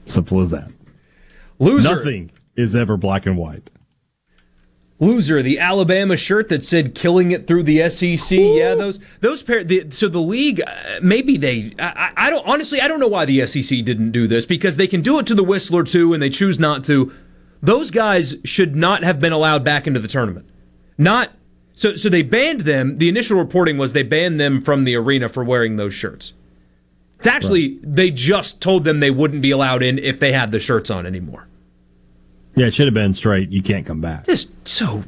Simple 0.05 0.41
as 0.41 0.51
that. 0.51 0.71
Loser. 1.59 1.95
Nothing 1.95 2.31
is 2.55 2.75
ever 2.75 2.97
black 2.97 3.25
and 3.25 3.37
white. 3.37 3.69
Loser, 4.99 5.43
the 5.43 5.59
Alabama 5.59 6.17
shirt 6.17 6.49
that 6.49 6.63
said 6.63 6.95
"killing 6.95 7.29
it 7.29 7.45
through 7.45 7.63
the 7.63 7.87
SEC." 7.89 8.37
Ooh. 8.39 8.57
Yeah, 8.57 8.73
those 8.73 8.99
those 9.21 9.43
pair. 9.43 9.63
The, 9.63 9.91
so 9.91 10.07
the 10.07 10.19
league, 10.19 10.61
uh, 10.65 10.99
maybe 11.03 11.37
they. 11.37 11.75
I, 11.77 12.11
I, 12.17 12.29
don't 12.31 12.45
honestly. 12.47 12.81
I 12.81 12.87
don't 12.87 12.99
know 12.99 13.07
why 13.07 13.25
the 13.25 13.45
SEC 13.45 13.85
didn't 13.85 14.11
do 14.11 14.27
this 14.27 14.47
because 14.47 14.77
they 14.77 14.87
can 14.87 15.01
do 15.01 15.19
it 15.19 15.27
to 15.27 15.35
the 15.35 15.43
Whistler 15.43 15.83
too, 15.83 16.13
and 16.13 16.21
they 16.21 16.31
choose 16.31 16.57
not 16.57 16.83
to. 16.85 17.13
Those 17.61 17.91
guys 17.91 18.37
should 18.43 18.75
not 18.75 19.03
have 19.03 19.19
been 19.19 19.33
allowed 19.33 19.63
back 19.63 19.85
into 19.85 19.99
the 19.99 20.07
tournament. 20.07 20.49
Not 20.97 21.31
so. 21.75 21.95
So 21.95 22.09
they 22.09 22.23
banned 22.23 22.61
them. 22.61 22.97
The 22.97 23.07
initial 23.07 23.37
reporting 23.37 23.77
was 23.77 23.93
they 23.93 24.03
banned 24.03 24.39
them 24.39 24.61
from 24.63 24.83
the 24.83 24.95
arena 24.95 25.29
for 25.29 25.43
wearing 25.43 25.75
those 25.75 25.93
shirts. 25.93 26.33
It's 27.19 27.27
actually 27.27 27.77
right. 27.77 27.95
they 27.95 28.11
just 28.11 28.61
told 28.61 28.83
them 28.83 28.99
they 28.99 29.11
wouldn't 29.11 29.43
be 29.43 29.51
allowed 29.51 29.83
in 29.83 29.99
if 29.99 30.19
they 30.19 30.31
had 30.31 30.51
the 30.51 30.59
shirts 30.59 30.89
on 30.89 31.05
anymore. 31.05 31.47
Yeah, 32.57 32.65
it 32.65 32.73
should 32.73 32.87
have 32.87 32.95
been 32.95 33.13
straight. 33.13 33.49
You 33.51 33.61
can't 33.61 33.85
come 33.85 34.01
back. 34.01 34.25
Just 34.25 34.49
so. 34.67 35.03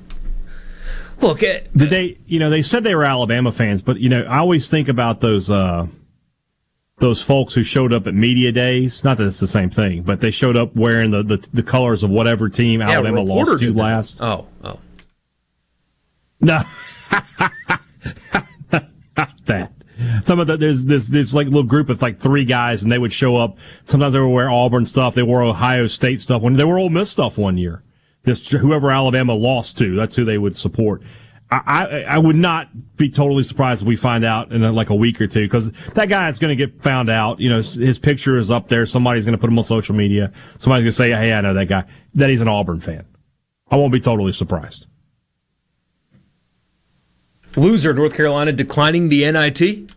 Look, 1.19 1.41
uh, 1.41 1.61
did 1.75 1.89
they? 1.89 2.19
You 2.27 2.37
know, 2.37 2.51
they 2.51 2.61
said 2.61 2.83
they 2.83 2.93
were 2.93 3.03
Alabama 3.03 3.51
fans, 3.51 3.81
but 3.81 3.99
you 3.99 4.07
know, 4.07 4.21
I 4.21 4.37
always 4.37 4.69
think 4.69 4.87
about 4.87 5.19
those 5.19 5.49
uh, 5.49 5.87
those 6.99 7.23
folks 7.23 7.55
who 7.55 7.63
showed 7.63 7.91
up 7.91 8.05
at 8.05 8.13
media 8.13 8.51
days. 8.51 9.03
Not 9.03 9.17
that 9.17 9.25
it's 9.25 9.39
the 9.39 9.47
same 9.47 9.71
thing, 9.71 10.03
but 10.03 10.21
they 10.21 10.29
showed 10.29 10.57
up 10.57 10.75
wearing 10.75 11.09
the 11.09 11.23
the, 11.23 11.45
the 11.51 11.63
colors 11.63 12.03
of 12.03 12.11
whatever 12.11 12.49
team 12.49 12.81
yeah, 12.81 12.91
Alabama 12.91 13.21
lost 13.21 13.59
to 13.59 13.73
last. 13.73 14.21
Oh, 14.21 14.45
oh, 14.63 14.77
no, 16.39 16.63
that. 19.45 19.71
Some 20.25 20.39
of 20.39 20.47
the, 20.47 20.57
there's 20.57 20.85
this 20.85 21.07
this 21.07 21.33
like 21.33 21.47
little 21.47 21.63
group 21.63 21.89
of 21.89 22.01
like 22.01 22.19
three 22.19 22.45
guys, 22.45 22.83
and 22.83 22.91
they 22.91 22.97
would 22.97 23.13
show 23.13 23.35
up. 23.35 23.57
Sometimes 23.83 24.13
they 24.13 24.19
would 24.19 24.29
wear 24.29 24.49
Auburn 24.49 24.85
stuff. 24.85 25.15
They 25.15 25.23
wore 25.23 25.41
Ohio 25.41 25.87
State 25.87 26.21
stuff. 26.21 26.41
When 26.41 26.53
they 26.53 26.63
were 26.63 26.77
Ole 26.77 26.89
Miss 26.89 27.09
stuff 27.09 27.37
one 27.37 27.57
year, 27.57 27.83
this 28.23 28.47
whoever 28.47 28.91
Alabama 28.91 29.33
lost 29.33 29.77
to, 29.79 29.95
that's 29.95 30.15
who 30.15 30.25
they 30.25 30.37
would 30.37 30.55
support. 30.55 31.01
I, 31.51 31.61
I, 31.65 32.01
I 32.01 32.17
would 32.19 32.35
not 32.35 32.95
be 32.95 33.09
totally 33.09 33.43
surprised 33.43 33.81
if 33.81 33.87
we 33.87 33.95
find 33.95 34.23
out 34.23 34.51
in 34.51 34.63
uh, 34.63 34.71
like 34.71 34.89
a 34.91 34.95
week 34.95 35.19
or 35.19 35.27
two 35.27 35.45
because 35.45 35.71
that 35.95 36.07
guy 36.07 36.29
is 36.29 36.37
going 36.37 36.55
to 36.55 36.67
get 36.67 36.81
found 36.81 37.09
out. 37.09 37.39
You 37.39 37.49
know, 37.49 37.61
his 37.61 37.97
picture 37.97 38.37
is 38.37 38.51
up 38.51 38.67
there. 38.67 38.85
Somebody's 38.85 39.25
going 39.25 39.33
to 39.33 39.39
put 39.39 39.49
him 39.49 39.57
on 39.57 39.63
social 39.63 39.95
media. 39.95 40.31
Somebody's 40.59 40.83
going 40.83 41.09
to 41.09 41.15
say, 41.15 41.23
"Hey, 41.23 41.33
I 41.33 41.41
know 41.41 41.53
that 41.53 41.65
guy." 41.65 41.85
That 42.15 42.29
he's 42.29 42.41
an 42.41 42.47
Auburn 42.47 42.79
fan. 42.79 43.05
I 43.71 43.75
won't 43.75 43.93
be 43.93 43.99
totally 43.99 44.31
surprised. 44.31 44.87
Loser, 47.55 47.93
North 47.93 48.13
Carolina 48.13 48.51
declining 48.51 49.09
the 49.09 49.29
NIT. 49.31 49.91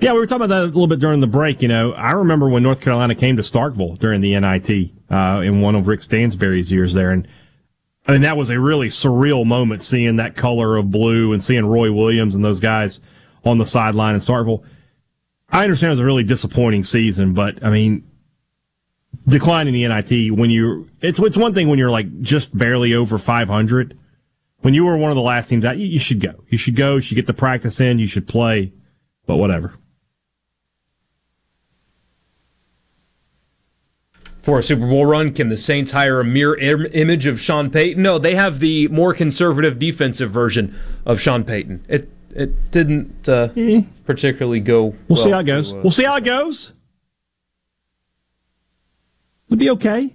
Yeah, 0.00 0.12
we 0.12 0.18
were 0.18 0.26
talking 0.26 0.44
about 0.44 0.54
that 0.54 0.64
a 0.64 0.66
little 0.66 0.88
bit 0.88 0.98
during 0.98 1.20
the 1.20 1.26
break. 1.26 1.62
You 1.62 1.68
know, 1.68 1.92
I 1.92 2.12
remember 2.12 2.48
when 2.48 2.62
North 2.62 2.80
Carolina 2.80 3.14
came 3.14 3.36
to 3.36 3.42
Starkville 3.42 3.98
during 3.98 4.20
the 4.20 4.38
NIT 4.38 4.90
uh, 5.10 5.40
in 5.40 5.60
one 5.60 5.74
of 5.74 5.86
Rick 5.86 6.02
Stansbury's 6.02 6.72
years 6.72 6.92
there, 6.92 7.10
and 7.10 7.28
I 8.06 8.12
mean 8.12 8.22
that 8.22 8.36
was 8.36 8.50
a 8.50 8.58
really 8.58 8.88
surreal 8.88 9.46
moment 9.46 9.82
seeing 9.84 10.16
that 10.16 10.34
color 10.34 10.76
of 10.76 10.90
blue 10.90 11.32
and 11.32 11.42
seeing 11.42 11.64
Roy 11.64 11.92
Williams 11.92 12.34
and 12.34 12.44
those 12.44 12.58
guys 12.58 12.98
on 13.44 13.58
the 13.58 13.66
sideline 13.66 14.14
in 14.14 14.20
Starkville. 14.20 14.64
I 15.50 15.62
understand 15.62 15.88
it 15.88 15.92
was 15.92 16.00
a 16.00 16.04
really 16.04 16.24
disappointing 16.24 16.82
season, 16.82 17.32
but 17.32 17.62
I 17.64 17.70
mean, 17.70 18.04
declining 19.28 19.72
the 19.72 19.86
NIT 19.86 20.36
when 20.36 20.50
you 20.50 20.88
it's 21.00 21.18
it's 21.20 21.36
one 21.36 21.54
thing 21.54 21.68
when 21.68 21.78
you're 21.78 21.90
like 21.90 22.22
just 22.22 22.56
barely 22.56 22.94
over 22.94 23.18
500 23.18 23.98
when 24.62 24.74
you 24.74 24.84
were 24.84 24.96
one 24.96 25.10
of 25.10 25.16
the 25.16 25.22
last 25.22 25.48
teams 25.48 25.64
out, 25.64 25.78
you, 25.78 25.86
you 25.86 25.98
should 25.98 26.20
go. 26.20 26.44
You 26.48 26.56
should 26.56 26.76
go. 26.76 26.96
You 26.96 27.02
should 27.02 27.16
get 27.16 27.26
the 27.26 27.34
practice 27.34 27.80
in. 27.80 27.98
You 27.98 28.06
should 28.06 28.26
play. 28.26 28.72
But 29.26 29.36
whatever. 29.36 29.74
For 34.40 34.58
a 34.58 34.62
Super 34.62 34.88
Bowl 34.88 35.06
run, 35.06 35.32
can 35.32 35.50
the 35.50 35.56
Saints 35.56 35.92
hire 35.92 36.18
a 36.18 36.24
mirror 36.24 36.56
Im- 36.56 36.86
image 36.92 37.26
of 37.26 37.40
Sean 37.40 37.70
Payton? 37.70 38.02
No, 38.02 38.18
they 38.18 38.34
have 38.34 38.58
the 38.58 38.88
more 38.88 39.14
conservative 39.14 39.78
defensive 39.78 40.32
version 40.32 40.76
of 41.06 41.20
Sean 41.20 41.44
Payton. 41.44 41.84
It 41.88 42.10
it 42.34 42.70
didn't 42.70 43.28
uh, 43.28 43.48
mm. 43.48 43.86
particularly 44.04 44.58
go. 44.58 44.84
We'll, 44.84 44.96
well 45.08 45.24
see 45.24 45.30
how 45.30 45.40
it 45.40 45.44
goes. 45.44 45.70
To, 45.70 45.78
uh, 45.78 45.82
we'll 45.82 45.90
see 45.92 46.04
how 46.04 46.16
it 46.16 46.24
goes. 46.24 46.72
It'll 49.46 49.58
be 49.58 49.70
okay. 49.70 50.14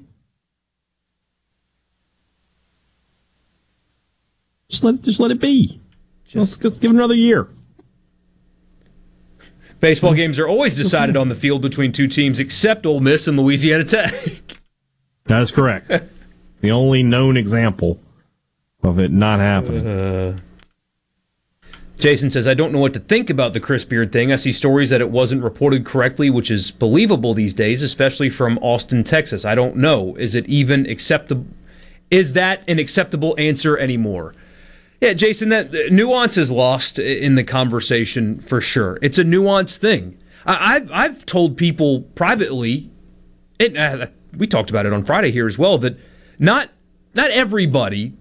Just 4.69 4.83
let 4.83 4.95
it, 4.95 5.01
just 5.01 5.19
let 5.19 5.31
it 5.31 5.39
be. 5.39 5.79
Just, 6.25 6.35
let's, 6.35 6.63
let's 6.63 6.77
give 6.77 6.91
it 6.91 6.95
another 6.95 7.15
year. 7.15 7.47
Baseball 9.79 10.13
games 10.13 10.39
are 10.39 10.47
always 10.47 10.75
decided 10.75 11.15
on 11.15 11.29
the 11.29 11.35
field 11.35 11.61
between 11.61 11.91
two 11.91 12.07
teams, 12.07 12.39
except 12.39 12.85
Ole 12.85 12.99
Miss 12.99 13.27
and 13.27 13.37
Louisiana 13.39 13.83
Tech. 13.83 14.13
That 15.25 15.41
is 15.41 15.51
correct. 15.51 15.91
the 16.61 16.71
only 16.71 17.03
known 17.03 17.35
example 17.35 17.99
of 18.81 18.97
it 18.97 19.11
not 19.11 19.39
happening. 19.41 19.85
Uh, 19.85 20.39
Jason 21.99 22.31
says, 22.31 22.47
I 22.47 22.53
don't 22.53 22.71
know 22.71 22.79
what 22.79 22.93
to 22.93 23.01
think 23.01 23.29
about 23.29 23.53
the 23.53 23.59
Chris 23.59 23.83
Beard 23.83 24.13
thing. 24.13 24.31
I 24.31 24.37
see 24.37 24.53
stories 24.53 24.89
that 24.89 25.01
it 25.01 25.09
wasn't 25.09 25.43
reported 25.43 25.85
correctly, 25.85 26.29
which 26.29 26.49
is 26.49 26.71
believable 26.71 27.33
these 27.33 27.53
days, 27.53 27.83
especially 27.83 28.29
from 28.29 28.57
Austin, 28.59 29.03
Texas. 29.03 29.43
I 29.43 29.53
don't 29.53 29.75
know. 29.75 30.15
Is 30.15 30.33
it 30.33 30.45
even 30.47 30.85
acceptable? 30.89 31.47
Is 32.09 32.31
that 32.31 32.63
an 32.67 32.79
acceptable 32.79 33.35
answer 33.37 33.77
anymore? 33.77 34.33
Yeah, 34.99 35.13
Jason, 35.13 35.49
that 35.49 35.71
nuance 35.91 36.37
is 36.37 36.49
lost 36.49 36.97
in 36.97 37.35
the 37.35 37.43
conversation 37.43 38.39
for 38.39 38.61
sure. 38.61 38.97
It's 39.01 39.19
a 39.19 39.23
nuanced 39.23 39.77
thing. 39.77 40.17
I, 40.45 40.73
have 40.73 40.91
I've 40.91 41.25
told 41.25 41.57
people 41.57 42.01
privately, 42.15 42.89
it, 43.59 43.77
uh, 43.77 44.07
we 44.35 44.47
talked 44.47 44.69
about 44.69 44.85
it 44.85 44.93
on 44.93 45.03
Friday 45.03 45.31
here 45.31 45.45
as 45.45 45.57
well, 45.57 45.77
that 45.79 45.97
not 46.39 46.71
not 47.13 47.31
everybody 47.31 48.13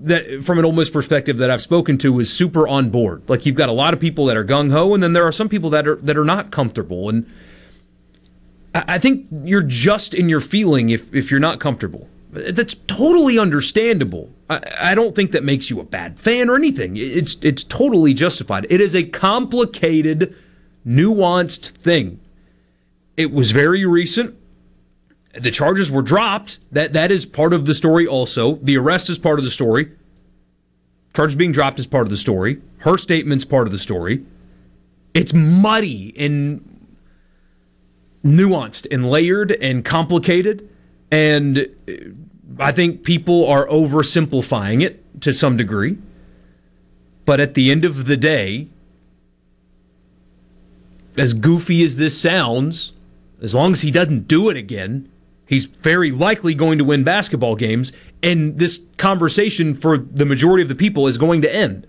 that 0.00 0.44
from 0.44 0.58
an 0.58 0.64
Ole 0.64 0.72
Miss 0.72 0.90
perspective 0.90 1.38
that 1.38 1.50
I've 1.50 1.62
spoken 1.62 1.96
to 1.98 2.20
is 2.20 2.32
super 2.32 2.68
on 2.68 2.90
board. 2.90 3.22
Like 3.28 3.46
you've 3.46 3.56
got 3.56 3.68
a 3.68 3.72
lot 3.72 3.94
of 3.94 4.00
people 4.00 4.26
that 4.26 4.36
are 4.36 4.44
gung 4.44 4.70
ho, 4.70 4.94
and 4.94 5.02
then 5.02 5.12
there 5.12 5.24
are 5.24 5.32
some 5.32 5.48
people 5.48 5.70
that 5.70 5.88
are 5.88 5.96
that 5.96 6.16
are 6.16 6.24
not 6.24 6.50
comfortable. 6.50 7.08
And 7.08 7.28
I, 8.74 8.84
I 8.88 8.98
think 8.98 9.26
you're 9.42 9.62
just 9.62 10.14
in 10.14 10.28
your 10.28 10.40
feeling 10.40 10.90
if 10.90 11.12
if 11.14 11.30
you're 11.30 11.40
not 11.40 11.58
comfortable. 11.58 12.08
That's 12.30 12.74
totally 12.86 13.38
understandable. 13.38 14.30
I, 14.48 14.94
don't 14.94 15.16
think 15.16 15.32
that 15.32 15.42
makes 15.42 15.70
you 15.70 15.80
a 15.80 15.84
bad 15.84 16.20
fan 16.20 16.48
or 16.48 16.54
anything. 16.54 16.96
It's 16.96 17.36
it's 17.42 17.64
totally 17.64 18.14
justified. 18.14 18.64
It 18.70 18.80
is 18.80 18.94
a 18.94 19.02
complicated, 19.02 20.36
nuanced 20.86 21.70
thing. 21.70 22.20
It 23.16 23.32
was 23.32 23.50
very 23.50 23.84
recent 23.84 24.36
the 25.38 25.50
charges 25.50 25.90
were 25.90 26.02
dropped. 26.02 26.58
That 26.72 26.92
that 26.92 27.10
is 27.10 27.26
part 27.26 27.52
of 27.52 27.66
the 27.66 27.74
story. 27.74 28.06
Also, 28.06 28.56
the 28.56 28.76
arrest 28.76 29.10
is 29.10 29.18
part 29.18 29.38
of 29.38 29.44
the 29.44 29.50
story. 29.50 29.90
Charges 31.14 31.36
being 31.36 31.52
dropped 31.52 31.78
is 31.78 31.86
part 31.86 32.06
of 32.06 32.10
the 32.10 32.16
story. 32.16 32.60
Her 32.78 32.98
statement's 32.98 33.44
part 33.44 33.66
of 33.66 33.72
the 33.72 33.78
story. 33.78 34.24
It's 35.14 35.32
muddy 35.32 36.14
and 36.18 36.88
nuanced 38.24 38.86
and 38.90 39.08
layered 39.10 39.52
and 39.52 39.84
complicated, 39.84 40.68
and 41.10 41.68
uh, 41.88 41.92
I 42.58 42.72
think 42.72 43.04
people 43.04 43.46
are 43.46 43.66
oversimplifying 43.66 44.82
it 44.82 45.20
to 45.22 45.32
some 45.32 45.56
degree. 45.56 45.98
But 47.24 47.40
at 47.40 47.54
the 47.54 47.70
end 47.70 47.84
of 47.84 48.06
the 48.06 48.16
day, 48.16 48.68
as 51.16 51.32
goofy 51.32 51.82
as 51.82 51.96
this 51.96 52.20
sounds, 52.20 52.92
as 53.42 53.54
long 53.54 53.72
as 53.72 53.80
he 53.80 53.90
doesn't 53.90 54.28
do 54.28 54.48
it 54.48 54.56
again, 54.56 55.08
He's 55.46 55.66
very 55.66 56.10
likely 56.10 56.54
going 56.54 56.78
to 56.78 56.84
win 56.84 57.04
basketball 57.04 57.54
games, 57.54 57.92
and 58.20 58.58
this 58.58 58.80
conversation 58.96 59.74
for 59.74 59.96
the 59.96 60.24
majority 60.24 60.62
of 60.62 60.68
the 60.68 60.74
people 60.74 61.06
is 61.06 61.18
going 61.18 61.40
to 61.42 61.54
end. 61.54 61.86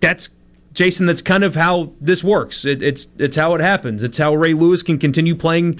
That's 0.00 0.30
Jason. 0.72 1.04
That's 1.04 1.20
kind 1.20 1.44
of 1.44 1.54
how 1.54 1.92
this 2.00 2.24
works. 2.24 2.64
It, 2.64 2.82
it's 2.82 3.08
it's 3.18 3.36
how 3.36 3.54
it 3.54 3.60
happens. 3.60 4.02
It's 4.02 4.16
how 4.16 4.34
Ray 4.34 4.54
Lewis 4.54 4.82
can 4.82 4.98
continue 4.98 5.34
playing 5.34 5.78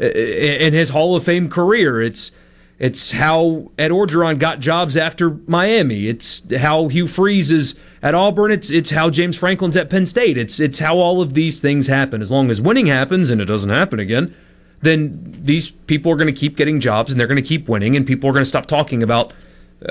uh, 0.00 0.06
in 0.06 0.72
his 0.72 0.88
Hall 0.88 1.14
of 1.14 1.24
Fame 1.24 1.50
career. 1.50 2.00
It's 2.00 2.32
it's 2.78 3.10
how 3.10 3.72
Ed 3.76 3.90
Orgeron 3.90 4.38
got 4.38 4.60
jobs 4.60 4.96
after 4.96 5.30
Miami. 5.46 6.06
It's 6.06 6.42
how 6.58 6.86
Hugh 6.88 7.08
Freeze 7.08 7.50
is 7.50 7.74
at 8.02 8.14
Auburn. 8.14 8.52
It's 8.52 8.70
it's 8.70 8.90
how 8.90 9.10
James 9.10 9.36
Franklin's 9.36 9.76
at 9.76 9.90
Penn 9.90 10.06
State. 10.06 10.38
It's 10.38 10.60
it's 10.60 10.78
how 10.78 10.98
all 10.98 11.20
of 11.20 11.34
these 11.34 11.60
things 11.60 11.88
happen. 11.88 12.22
As 12.22 12.30
long 12.30 12.50
as 12.50 12.60
winning 12.60 12.86
happens 12.86 13.30
and 13.30 13.40
it 13.40 13.46
doesn't 13.46 13.70
happen 13.70 13.98
again, 13.98 14.34
then 14.80 15.40
these 15.42 15.70
people 15.70 16.12
are 16.12 16.16
going 16.16 16.32
to 16.32 16.40
keep 16.40 16.56
getting 16.56 16.78
jobs 16.78 17.10
and 17.10 17.18
they're 17.18 17.26
going 17.26 17.42
to 17.42 17.48
keep 17.48 17.68
winning, 17.68 17.96
and 17.96 18.06
people 18.06 18.30
are 18.30 18.32
going 18.32 18.44
to 18.44 18.48
stop 18.48 18.66
talking 18.66 19.02
about 19.02 19.32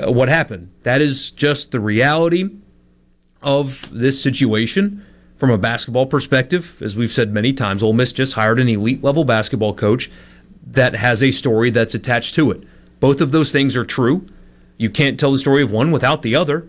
uh, 0.02 0.10
what 0.10 0.30
happened. 0.30 0.70
That 0.84 1.02
is 1.02 1.30
just 1.30 1.72
the 1.72 1.80
reality 1.80 2.48
of 3.42 3.86
this 3.92 4.20
situation 4.20 5.04
from 5.36 5.50
a 5.50 5.58
basketball 5.58 6.06
perspective. 6.06 6.80
As 6.82 6.96
we've 6.96 7.12
said 7.12 7.34
many 7.34 7.52
times, 7.52 7.82
Ole 7.82 7.92
Miss 7.92 8.12
just 8.12 8.32
hired 8.32 8.58
an 8.58 8.68
elite 8.68 9.04
level 9.04 9.24
basketball 9.24 9.74
coach 9.74 10.10
that 10.66 10.94
has 10.94 11.22
a 11.22 11.30
story 11.32 11.70
that's 11.70 11.94
attached 11.94 12.34
to 12.34 12.50
it. 12.50 12.62
Both 13.00 13.20
of 13.20 13.30
those 13.30 13.52
things 13.52 13.76
are 13.76 13.84
true. 13.84 14.26
You 14.76 14.90
can't 14.90 15.18
tell 15.18 15.32
the 15.32 15.38
story 15.38 15.62
of 15.62 15.70
one 15.70 15.90
without 15.90 16.22
the 16.22 16.36
other. 16.36 16.68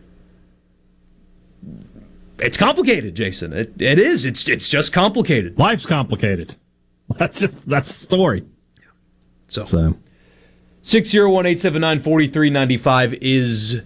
It's 2.39 2.57
complicated, 2.57 3.15
Jason. 3.15 3.53
It, 3.53 3.81
it 3.81 3.99
is. 3.99 4.25
It's 4.25 4.47
it's 4.47 4.69
just 4.69 4.93
complicated. 4.93 5.59
Life's 5.59 5.85
complicated. 5.85 6.55
That's 7.17 7.39
just 7.39 7.67
that's 7.67 7.87
the 7.87 7.99
story. 7.99 8.45
So, 9.47 9.65
so. 9.65 9.95
601-879-4395 10.83 13.17
is 13.19 13.81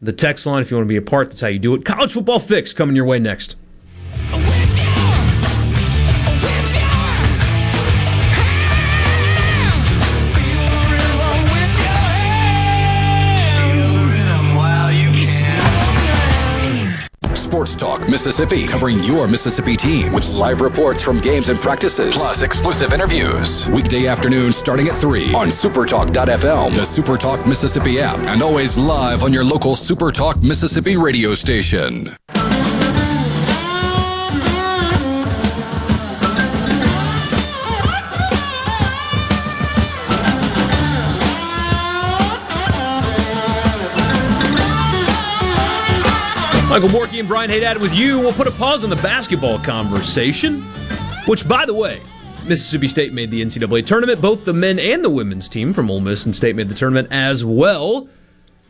the 0.00 0.12
text 0.12 0.46
line 0.46 0.62
if 0.62 0.70
you 0.70 0.78
want 0.78 0.86
to 0.86 0.88
be 0.88 0.96
a 0.96 1.02
part. 1.02 1.28
That's 1.30 1.42
how 1.42 1.48
you 1.48 1.58
do 1.58 1.74
it. 1.74 1.84
College 1.84 2.14
football 2.14 2.40
fix 2.40 2.72
coming 2.72 2.96
your 2.96 3.04
way 3.04 3.18
next. 3.18 3.56
Sports 17.56 17.74
Talk 17.74 18.06
Mississippi, 18.10 18.66
covering 18.66 19.02
your 19.02 19.26
Mississippi 19.26 19.78
team 19.78 20.12
with 20.12 20.28
live 20.36 20.60
reports 20.60 21.02
from 21.02 21.20
games 21.20 21.48
and 21.48 21.58
practices, 21.58 22.14
plus 22.14 22.42
exclusive 22.42 22.92
interviews. 22.92 23.66
Weekday 23.70 24.08
afternoon 24.08 24.52
starting 24.52 24.88
at 24.88 24.92
3 24.92 25.32
on 25.32 25.48
supertalk.fm, 25.48 26.74
the 26.74 26.82
Supertalk 26.82 27.48
Mississippi 27.48 27.98
app, 27.98 28.18
and 28.18 28.42
always 28.42 28.76
live 28.76 29.22
on 29.22 29.32
your 29.32 29.42
local 29.42 29.72
Supertalk 29.72 30.46
Mississippi 30.46 30.98
radio 30.98 31.32
station. 31.32 32.08
Michael 46.76 46.90
Borky 46.90 47.20
and 47.20 47.26
Brian 47.26 47.48
Haydad 47.48 47.80
with 47.80 47.94
you. 47.94 48.18
We'll 48.18 48.34
put 48.34 48.46
a 48.46 48.50
pause 48.50 48.84
on 48.84 48.90
the 48.90 48.96
basketball 48.96 49.58
conversation, 49.58 50.60
which, 51.24 51.48
by 51.48 51.64
the 51.64 51.72
way, 51.72 52.02
Mississippi 52.44 52.86
State 52.86 53.14
made 53.14 53.30
the 53.30 53.40
NCAA 53.40 53.86
tournament. 53.86 54.20
Both 54.20 54.44
the 54.44 54.52
men 54.52 54.78
and 54.78 55.02
the 55.02 55.08
women's 55.08 55.48
team 55.48 55.72
from 55.72 55.90
Ole 55.90 56.00
Miss 56.00 56.26
and 56.26 56.36
State 56.36 56.54
made 56.54 56.68
the 56.68 56.74
tournament 56.74 57.08
as 57.10 57.46
well. 57.46 58.10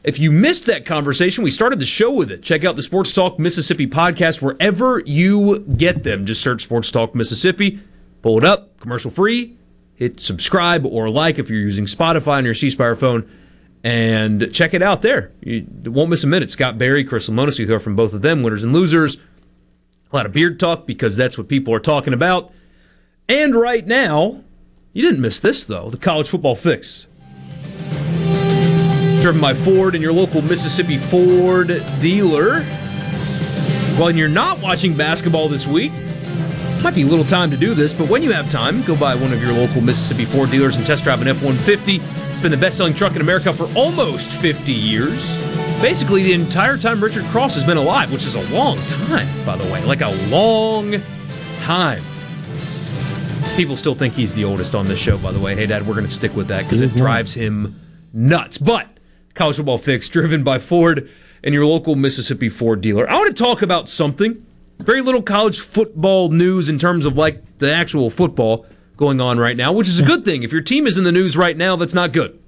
If 0.04 0.20
you 0.20 0.30
missed 0.30 0.66
that 0.66 0.86
conversation, 0.86 1.42
we 1.42 1.50
started 1.50 1.80
the 1.80 1.84
show 1.84 2.12
with 2.12 2.30
it. 2.30 2.44
Check 2.44 2.64
out 2.64 2.76
the 2.76 2.82
Sports 2.84 3.12
Talk 3.12 3.40
Mississippi 3.40 3.88
podcast 3.88 4.40
wherever 4.40 5.02
you 5.04 5.58
get 5.76 6.04
them. 6.04 6.26
Just 6.26 6.42
search 6.42 6.62
Sports 6.62 6.92
Talk 6.92 7.12
Mississippi, 7.12 7.80
pull 8.22 8.38
it 8.38 8.44
up, 8.44 8.78
commercial 8.78 9.10
free, 9.10 9.56
hit 9.96 10.20
subscribe 10.20 10.86
or 10.86 11.10
like 11.10 11.40
if 11.40 11.50
you're 11.50 11.58
using 11.58 11.86
Spotify 11.86 12.36
on 12.36 12.44
your 12.44 12.54
C 12.54 12.70
Spire 12.70 12.94
phone 12.94 13.28
and 13.86 14.52
check 14.52 14.74
it 14.74 14.82
out 14.82 15.02
there. 15.02 15.30
You 15.42 15.64
won't 15.84 16.10
miss 16.10 16.24
a 16.24 16.26
minute. 16.26 16.50
Scott 16.50 16.76
Berry, 16.76 17.04
Chris 17.04 17.28
Lemonis, 17.28 17.60
you 17.60 17.68
hear 17.68 17.78
from 17.78 17.94
both 17.94 18.12
of 18.12 18.20
them, 18.20 18.42
winners 18.42 18.64
and 18.64 18.72
losers. 18.72 19.16
A 20.10 20.16
lot 20.16 20.26
of 20.26 20.32
beard 20.32 20.58
talk 20.58 20.88
because 20.88 21.14
that's 21.14 21.38
what 21.38 21.46
people 21.46 21.72
are 21.72 21.78
talking 21.78 22.12
about. 22.12 22.52
And 23.28 23.54
right 23.54 23.86
now, 23.86 24.42
you 24.92 25.02
didn't 25.02 25.20
miss 25.20 25.38
this 25.38 25.62
though 25.62 25.88
the 25.88 25.98
college 25.98 26.28
football 26.28 26.56
fix. 26.56 27.06
Driven 29.20 29.40
by 29.40 29.54
Ford 29.54 29.94
and 29.94 30.02
your 30.02 30.12
local 30.12 30.42
Mississippi 30.42 30.98
Ford 30.98 31.68
dealer. 32.00 32.64
Well, 33.96 34.10
you're 34.10 34.26
not 34.26 34.58
watching 34.58 34.96
basketball 34.96 35.48
this 35.48 35.64
week, 35.64 35.92
might 36.82 36.94
be 36.94 37.02
a 37.02 37.06
little 37.06 37.24
time 37.24 37.52
to 37.52 37.56
do 37.56 37.72
this, 37.72 37.92
but 37.92 38.08
when 38.08 38.24
you 38.24 38.32
have 38.32 38.50
time, 38.50 38.82
go 38.82 38.96
by 38.96 39.14
one 39.14 39.32
of 39.32 39.40
your 39.40 39.52
local 39.52 39.80
Mississippi 39.80 40.24
Ford 40.24 40.50
dealers 40.50 40.76
and 40.76 40.84
test 40.84 41.04
drive 41.04 41.22
an 41.22 41.28
F 41.28 41.40
150. 41.40 42.25
It's 42.36 42.42
been 42.42 42.50
the 42.50 42.58
best 42.58 42.76
selling 42.76 42.92
truck 42.92 43.14
in 43.14 43.22
America 43.22 43.50
for 43.50 43.66
almost 43.74 44.30
50 44.30 44.70
years. 44.70 45.26
Basically, 45.80 46.22
the 46.22 46.34
entire 46.34 46.76
time 46.76 47.02
Richard 47.02 47.24
Cross 47.24 47.54
has 47.54 47.64
been 47.64 47.78
alive, 47.78 48.12
which 48.12 48.26
is 48.26 48.34
a 48.34 48.46
long 48.54 48.76
time, 48.76 49.26
by 49.46 49.56
the 49.56 49.64
way. 49.72 49.82
Like 49.84 50.02
a 50.02 50.10
long 50.28 50.96
time. 51.56 52.02
People 53.56 53.74
still 53.74 53.94
think 53.94 54.12
he's 54.12 54.34
the 54.34 54.44
oldest 54.44 54.74
on 54.74 54.84
this 54.84 55.00
show, 55.00 55.16
by 55.16 55.32
the 55.32 55.40
way. 55.40 55.54
Hey, 55.54 55.64
Dad, 55.64 55.86
we're 55.86 55.94
going 55.94 56.04
to 56.04 56.12
stick 56.12 56.36
with 56.36 56.48
that 56.48 56.64
because 56.64 56.82
it 56.82 56.90
drives 56.90 57.32
him 57.32 57.74
nuts. 58.12 58.58
But 58.58 58.86
college 59.32 59.56
football 59.56 59.78
fix 59.78 60.06
driven 60.06 60.44
by 60.44 60.58
Ford 60.58 61.08
and 61.42 61.54
your 61.54 61.64
local 61.64 61.94
Mississippi 61.94 62.50
Ford 62.50 62.82
dealer. 62.82 63.08
I 63.08 63.14
want 63.14 63.34
to 63.34 63.42
talk 63.42 63.62
about 63.62 63.88
something. 63.88 64.44
Very 64.80 65.00
little 65.00 65.22
college 65.22 65.60
football 65.60 66.28
news 66.28 66.68
in 66.68 66.78
terms 66.78 67.06
of 67.06 67.16
like 67.16 67.42
the 67.60 67.72
actual 67.72 68.10
football 68.10 68.66
going 68.96 69.20
on 69.20 69.38
right 69.38 69.56
now, 69.56 69.72
which 69.72 69.88
is 69.88 70.00
a 70.00 70.04
good 70.04 70.24
thing. 70.24 70.42
If 70.42 70.52
your 70.52 70.62
team 70.62 70.86
is 70.86 70.96
in 70.96 71.04
the 71.04 71.12
news 71.12 71.36
right 71.36 71.56
now, 71.56 71.76
that's 71.76 71.94
not 71.94 72.12
good. 72.12 72.38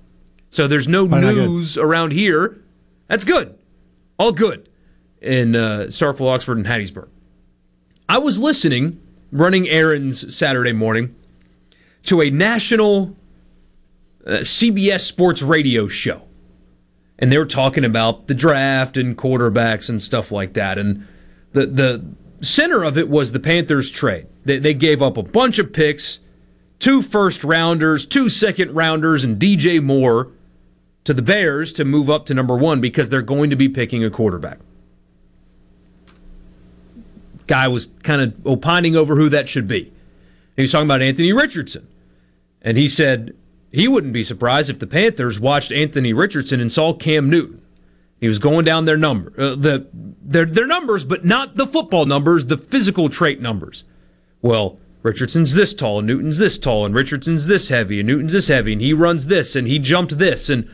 So 0.50 0.66
there's 0.66 0.88
no 0.88 1.04
Why 1.04 1.20
news 1.20 1.76
around 1.76 2.12
here. 2.12 2.58
That's 3.08 3.24
good. 3.24 3.58
All 4.18 4.32
good 4.32 4.68
in 5.20 5.54
uh, 5.54 5.86
Starkville, 5.88 6.32
Oxford, 6.32 6.56
and 6.58 6.66
Hattiesburg. 6.66 7.08
I 8.08 8.18
was 8.18 8.38
listening, 8.38 9.00
running 9.30 9.68
errands 9.68 10.34
Saturday 10.34 10.72
morning, 10.72 11.14
to 12.04 12.22
a 12.22 12.30
national 12.30 13.14
uh, 14.26 14.38
CBS 14.38 15.00
sports 15.00 15.42
radio 15.42 15.88
show. 15.88 16.22
and 17.18 17.30
they 17.32 17.38
were 17.38 17.46
talking 17.46 17.84
about 17.84 18.28
the 18.28 18.34
draft 18.34 18.96
and 18.96 19.16
quarterbacks 19.18 19.88
and 19.88 20.02
stuff 20.02 20.30
like 20.32 20.52
that. 20.54 20.78
And 20.78 21.06
the 21.52 21.66
the 21.66 22.04
center 22.40 22.84
of 22.84 22.96
it 22.96 23.08
was 23.08 23.32
the 23.32 23.40
Panthers 23.40 23.90
trade. 23.90 24.26
They, 24.44 24.58
they 24.58 24.72
gave 24.74 25.02
up 25.02 25.16
a 25.16 25.22
bunch 25.22 25.58
of 25.58 25.72
picks, 25.72 26.20
two 26.78 27.02
first 27.02 27.44
rounders, 27.44 28.06
two 28.06 28.28
second 28.28 28.74
rounders, 28.74 29.24
and 29.24 29.40
DJ 29.40 29.82
Moore 29.82 30.28
to 31.04 31.14
the 31.14 31.22
Bears 31.22 31.72
to 31.74 31.84
move 31.84 32.10
up 32.10 32.26
to 32.26 32.34
number 32.34 32.56
one 32.56 32.80
because 32.80 33.08
they're 33.08 33.22
going 33.22 33.50
to 33.50 33.56
be 33.56 33.68
picking 33.68 34.04
a 34.04 34.10
quarterback. 34.10 34.58
Guy 37.46 37.66
was 37.68 37.88
kind 38.02 38.20
of 38.20 38.46
opining 38.46 38.94
over 38.94 39.16
who 39.16 39.28
that 39.30 39.48
should 39.48 39.66
be. 39.66 39.92
He 40.56 40.62
was 40.62 40.72
talking 40.72 40.86
about 40.86 41.00
Anthony 41.00 41.32
Richardson. 41.32 41.88
And 42.60 42.76
he 42.76 42.88
said 42.88 43.34
he 43.70 43.88
wouldn't 43.88 44.12
be 44.12 44.22
surprised 44.22 44.68
if 44.68 44.78
the 44.78 44.86
Panthers 44.86 45.38
watched 45.40 45.72
Anthony 45.72 46.12
Richardson 46.12 46.60
and 46.60 46.70
saw 46.70 46.92
Cam 46.92 47.30
Newton. 47.30 47.62
He 48.20 48.26
was 48.26 48.38
going 48.38 48.64
down 48.64 48.84
their 48.84 48.96
number, 48.96 49.32
uh, 49.38 49.54
the 49.54 49.86
their 49.92 50.44
their 50.44 50.66
numbers, 50.66 51.04
but 51.04 51.24
not 51.24 51.56
the 51.56 51.66
football 51.66 52.04
numbers, 52.04 52.46
the 52.46 52.56
physical 52.56 53.08
trait 53.08 53.40
numbers. 53.40 53.84
Well, 54.42 54.78
Richardson's 55.02 55.54
this 55.54 55.74
tall, 55.74 55.98
and 55.98 56.06
Newton's 56.06 56.38
this 56.38 56.58
tall, 56.58 56.84
and 56.84 56.94
Richardson's 56.94 57.46
this 57.46 57.68
heavy, 57.68 58.00
and 58.00 58.06
Newton's 58.06 58.32
this 58.32 58.48
heavy, 58.48 58.72
and 58.72 58.82
he 58.82 58.92
runs 58.92 59.26
this, 59.26 59.54
and 59.54 59.68
he 59.68 59.78
jumped 59.78 60.18
this, 60.18 60.50
and 60.50 60.68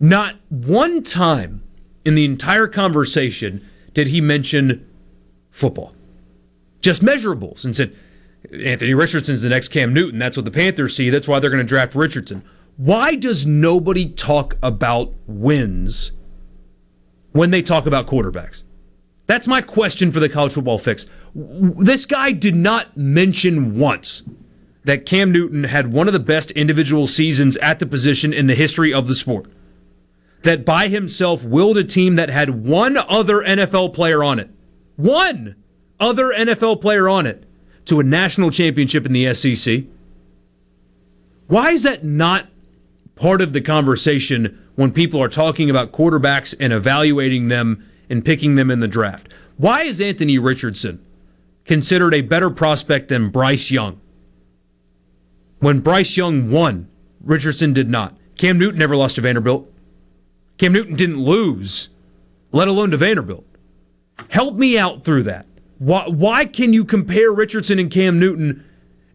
not 0.00 0.36
one 0.48 1.02
time 1.02 1.62
in 2.04 2.14
the 2.14 2.24
entire 2.24 2.66
conversation 2.66 3.64
did 3.94 4.08
he 4.08 4.20
mention 4.20 4.86
football. 5.50 5.94
Just 6.80 7.02
measurables, 7.02 7.64
and 7.64 7.74
said 7.74 7.94
Anthony 8.52 8.94
Richardson's 8.94 9.42
the 9.42 9.48
next 9.48 9.68
Cam 9.68 9.94
Newton. 9.94 10.18
That's 10.18 10.36
what 10.36 10.44
the 10.44 10.50
Panthers 10.50 10.96
see. 10.96 11.10
That's 11.10 11.26
why 11.26 11.40
they're 11.40 11.50
going 11.50 11.64
to 11.64 11.64
draft 11.64 11.94
Richardson. 11.94 12.44
Why 12.76 13.14
does 13.14 13.46
nobody 13.46 14.06
talk 14.10 14.56
about 14.62 15.14
wins 15.26 16.12
when 17.32 17.50
they 17.50 17.62
talk 17.62 17.86
about 17.86 18.06
quarterbacks? 18.06 18.62
That's 19.26 19.46
my 19.46 19.60
question 19.60 20.12
for 20.12 20.20
the 20.20 20.28
college 20.28 20.52
football 20.52 20.78
fix. 20.78 21.06
This 21.34 22.06
guy 22.06 22.32
did 22.32 22.54
not 22.54 22.96
mention 22.96 23.78
once 23.78 24.22
that 24.84 25.04
Cam 25.04 25.32
Newton 25.32 25.64
had 25.64 25.92
one 25.92 26.06
of 26.06 26.12
the 26.12 26.20
best 26.20 26.52
individual 26.52 27.08
seasons 27.08 27.56
at 27.56 27.80
the 27.80 27.86
position 27.86 28.32
in 28.32 28.46
the 28.46 28.54
history 28.54 28.94
of 28.94 29.08
the 29.08 29.16
sport. 29.16 29.50
That 30.42 30.64
by 30.64 30.86
himself 30.86 31.42
willed 31.42 31.76
a 31.76 31.82
team 31.82 32.14
that 32.16 32.30
had 32.30 32.64
one 32.64 32.96
other 32.96 33.42
NFL 33.42 33.94
player 33.94 34.22
on 34.22 34.38
it. 34.38 34.48
One 34.94 35.56
other 35.98 36.28
NFL 36.28 36.80
player 36.80 37.08
on 37.08 37.26
it 37.26 37.44
to 37.86 37.98
a 37.98 38.04
national 38.04 38.50
championship 38.52 39.06
in 39.06 39.12
the 39.12 39.34
SEC. 39.34 39.84
Why 41.48 41.72
is 41.72 41.82
that 41.82 42.04
not 42.04 42.48
part 43.16 43.40
of 43.40 43.52
the 43.52 43.60
conversation 43.60 44.62
when 44.76 44.92
people 44.92 45.20
are 45.20 45.28
talking 45.28 45.68
about 45.68 45.90
quarterbacks 45.90 46.54
and 46.60 46.72
evaluating 46.72 47.48
them 47.48 47.84
and 48.08 48.24
picking 48.24 48.54
them 48.54 48.70
in 48.70 48.80
the 48.80 48.88
draft? 48.88 49.28
Why 49.56 49.82
is 49.82 50.00
Anthony 50.00 50.38
Richardson 50.38 51.04
considered 51.64 52.14
a 52.14 52.20
better 52.20 52.50
prospect 52.50 53.08
than 53.08 53.30
Bryce 53.30 53.70
Young? 53.70 54.00
When 55.58 55.80
Bryce 55.80 56.16
Young 56.16 56.50
won, 56.50 56.88
Richardson 57.20 57.72
did 57.72 57.88
not. 57.88 58.16
Cam 58.36 58.58
Newton 58.58 58.78
never 58.78 58.96
lost 58.96 59.16
to 59.16 59.22
Vanderbilt. 59.22 59.72
Cam 60.58 60.72
Newton 60.72 60.94
didn't 60.94 61.18
lose, 61.18 61.88
let 62.52 62.68
alone 62.68 62.90
to 62.90 62.96
Vanderbilt. 62.96 63.44
Help 64.28 64.56
me 64.56 64.78
out 64.78 65.04
through 65.04 65.24
that. 65.24 65.46
Why, 65.78 66.06
why 66.08 66.44
can 66.46 66.72
you 66.72 66.84
compare 66.84 67.30
Richardson 67.30 67.78
and 67.78 67.90
Cam 67.90 68.18
Newton 68.18 68.64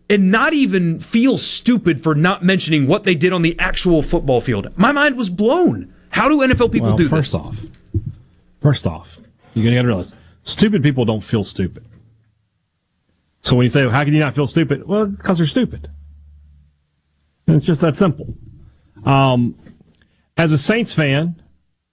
and 0.09 0.29
not 0.29 0.53
even 0.53 0.99
feel 0.99 1.37
stupid 1.37 2.03
for 2.03 2.13
not 2.13 2.43
mentioning 2.43 2.85
what 2.85 3.03
they 3.03 3.15
did 3.15 3.33
on 3.33 3.41
the 3.41 3.57
actual 3.59 4.03
football 4.03 4.41
field? 4.41 4.67
My 4.75 4.91
mind 4.91 5.17
was 5.17 5.29
blown. 5.29 5.93
How 6.09 6.29
do 6.29 6.39
NFL 6.39 6.71
people 6.71 6.89
well, 6.89 6.97
do 6.97 7.09
first 7.09 7.31
this? 7.31 7.41
off, 7.41 7.57
first 8.61 8.87
off, 8.87 9.17
you're 9.53 9.63
going 9.65 9.75
to 9.75 9.87
realize 9.87 10.13
stupid 10.43 10.83
people 10.83 11.05
don't 11.05 11.21
feel 11.21 11.43
stupid. 11.43 11.85
So 13.41 13.55
when 13.55 13.63
you 13.63 13.69
say, 13.69 13.87
"How 13.89 14.03
can 14.03 14.13
you 14.13 14.19
not 14.19 14.35
feel 14.35 14.47
stupid?" 14.47 14.87
Well, 14.87 15.07
because 15.07 15.37
they're 15.37 15.47
stupid. 15.47 15.89
And 17.47 17.55
it's 17.55 17.65
just 17.65 17.81
that 17.81 17.97
simple. 17.97 18.35
Um, 19.03 19.55
as 20.37 20.51
a 20.51 20.57
Saints 20.57 20.93
fan, 20.93 21.41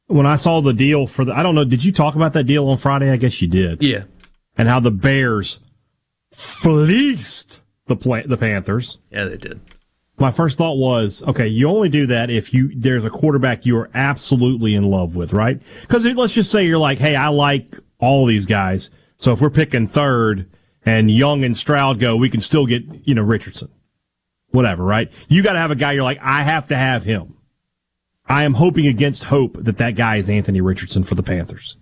when 0.07 0.27
I 0.27 0.37
saw 0.37 0.61
the 0.61 0.73
deal 0.73 1.07
for 1.07 1.25
the, 1.25 1.33
I 1.33 1.43
don't 1.43 1.55
know, 1.55 1.65
did 1.65 1.85
you 1.85 1.93
talk 1.93 2.15
about 2.15 2.33
that 2.35 2.45
deal 2.45 2.69
on 2.69 2.79
Friday? 2.79 3.11
I 3.11 3.17
guess 3.17 3.41
you 3.41 3.49
did. 3.49 3.83
Yeah. 3.83 4.05
And 4.57 4.69
how 4.69 4.81
the 4.81 4.91
Bears 4.91 5.59
fleeced 6.33 7.61
the 7.87 7.97
play, 7.97 8.25
the 8.27 8.37
Panthers. 8.37 8.99
Yeah, 9.11 9.25
they 9.25 9.37
did. 9.37 9.61
My 10.19 10.31
first 10.31 10.59
thought 10.59 10.77
was, 10.77 11.23
okay, 11.23 11.47
you 11.47 11.69
only 11.69 11.89
do 11.89 12.07
that 12.09 12.29
if 12.29 12.53
you 12.53 12.73
there's 12.75 13.05
a 13.05 13.11
quarterback 13.11 13.65
you 13.65 13.77
are 13.79 13.91
absolutely 13.95 14.75
in 14.75 14.85
love 14.85 15.15
with, 15.15 15.33
right? 15.33 15.61
Because 15.83 16.05
let's 16.05 16.33
just 16.33 16.51
say 16.51 16.67
you're 16.67 16.79
like, 16.79 16.99
hey, 16.99 17.15
I 17.15 17.29
like 17.29 17.77
all 18.01 18.27
these 18.27 18.47
guys, 18.47 18.91
so 19.19 19.33
if 19.33 19.41
we're 19.41 19.51
picking 19.51 19.89
third 19.89 20.51
and 20.85 21.11
Young 21.11 21.45
and 21.45 21.57
Stroud 21.57 22.01
go, 22.01 22.17
we 22.17 22.31
can 22.31 22.41
still 22.41 22.67
get 22.67 22.83
you 23.05 23.15
know 23.15 23.23
Richardson, 23.23 23.69
whatever, 24.51 24.85
right? 24.85 25.11
You 25.29 25.43
got 25.43 25.53
to 25.53 25.59
have 25.59 25.71
a 25.71 25.77
guy 25.77 25.93
you're 25.93 26.03
like, 26.03 26.21
I 26.21 26.43
have 26.43 26.69
to 26.69 26.77
have 26.77 27.05
him. 27.05 27.35
I 28.27 28.45
am 28.45 28.55
hoping 28.55 28.87
against 28.87 29.25
hope 29.25 29.57
that 29.63 29.79
that 29.79 29.97
guy 29.97 30.17
is 30.17 30.29
Anthony 30.29 30.61
Richardson 30.61 31.03
for 31.05 31.15
the 31.15 31.23
Panthers. 31.23 31.77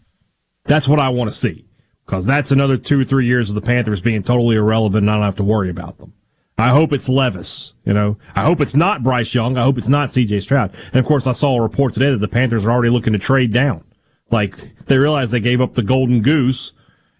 That's 0.64 0.86
what 0.86 1.00
I 1.00 1.08
want 1.08 1.30
to 1.30 1.36
see 1.36 1.66
because 2.04 2.24
that's 2.24 2.50
another 2.50 2.76
two 2.76 3.00
or 3.00 3.04
three 3.04 3.26
years 3.26 3.48
of 3.48 3.54
the 3.54 3.60
Panthers 3.60 4.00
being 4.00 4.22
totally 4.22 4.56
irrelevant 4.56 5.02
and 5.02 5.10
I 5.10 5.14
don't 5.14 5.24
have 5.24 5.36
to 5.36 5.42
worry 5.42 5.70
about 5.70 5.98
them. 5.98 6.12
I 6.58 6.70
hope 6.70 6.92
it's 6.92 7.08
Levis, 7.08 7.74
you 7.84 7.92
know. 7.92 8.16
I 8.34 8.44
hope 8.44 8.60
it's 8.60 8.74
not 8.74 9.02
Bryce 9.02 9.34
Young. 9.34 9.58
I 9.58 9.62
hope 9.62 9.76
it's 9.76 9.88
not 9.88 10.08
CJ 10.08 10.42
Stroud. 10.42 10.74
And 10.92 10.96
of 10.96 11.04
course, 11.04 11.26
I 11.26 11.32
saw 11.32 11.56
a 11.56 11.62
report 11.62 11.92
today 11.92 12.10
that 12.10 12.18
the 12.18 12.28
Panthers 12.28 12.64
are 12.64 12.70
already 12.70 12.90
looking 12.90 13.12
to 13.12 13.18
trade 13.18 13.52
down. 13.52 13.84
Like, 14.30 14.56
they 14.86 14.96
realize 14.96 15.30
they 15.30 15.40
gave 15.40 15.60
up 15.60 15.74
the 15.74 15.82
golden 15.82 16.22
goose, 16.22 16.72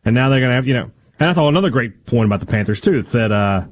and 0.04 0.14
now 0.14 0.28
they're 0.28 0.40
going 0.40 0.50
to 0.50 0.56
have, 0.56 0.66
you 0.66 0.74
know. 0.74 0.90
And 1.20 1.28
I 1.28 1.32
thought 1.34 1.48
another 1.48 1.70
great 1.70 2.06
point 2.06 2.26
about 2.26 2.40
the 2.40 2.46
Panthers, 2.46 2.80
too. 2.80 2.98
It 2.98 3.08
said, 3.08 3.30
uh, 3.30 3.64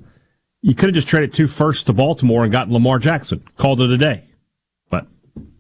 you 0.61 0.75
could 0.75 0.91
have 0.91 0.95
just 0.95 1.09
traded 1.09 1.33
two 1.33 1.49
firsts 1.49 1.85
to 1.85 1.93
Baltimore 1.95 2.45
and 2.45 2.53
gotten 2.53 2.73
Lamar 2.73 2.99
Jackson. 2.99 3.43
Called 3.57 3.81
it 3.81 3.91
a 3.91 3.99
day. 3.99 4.25
But 4.91 5.07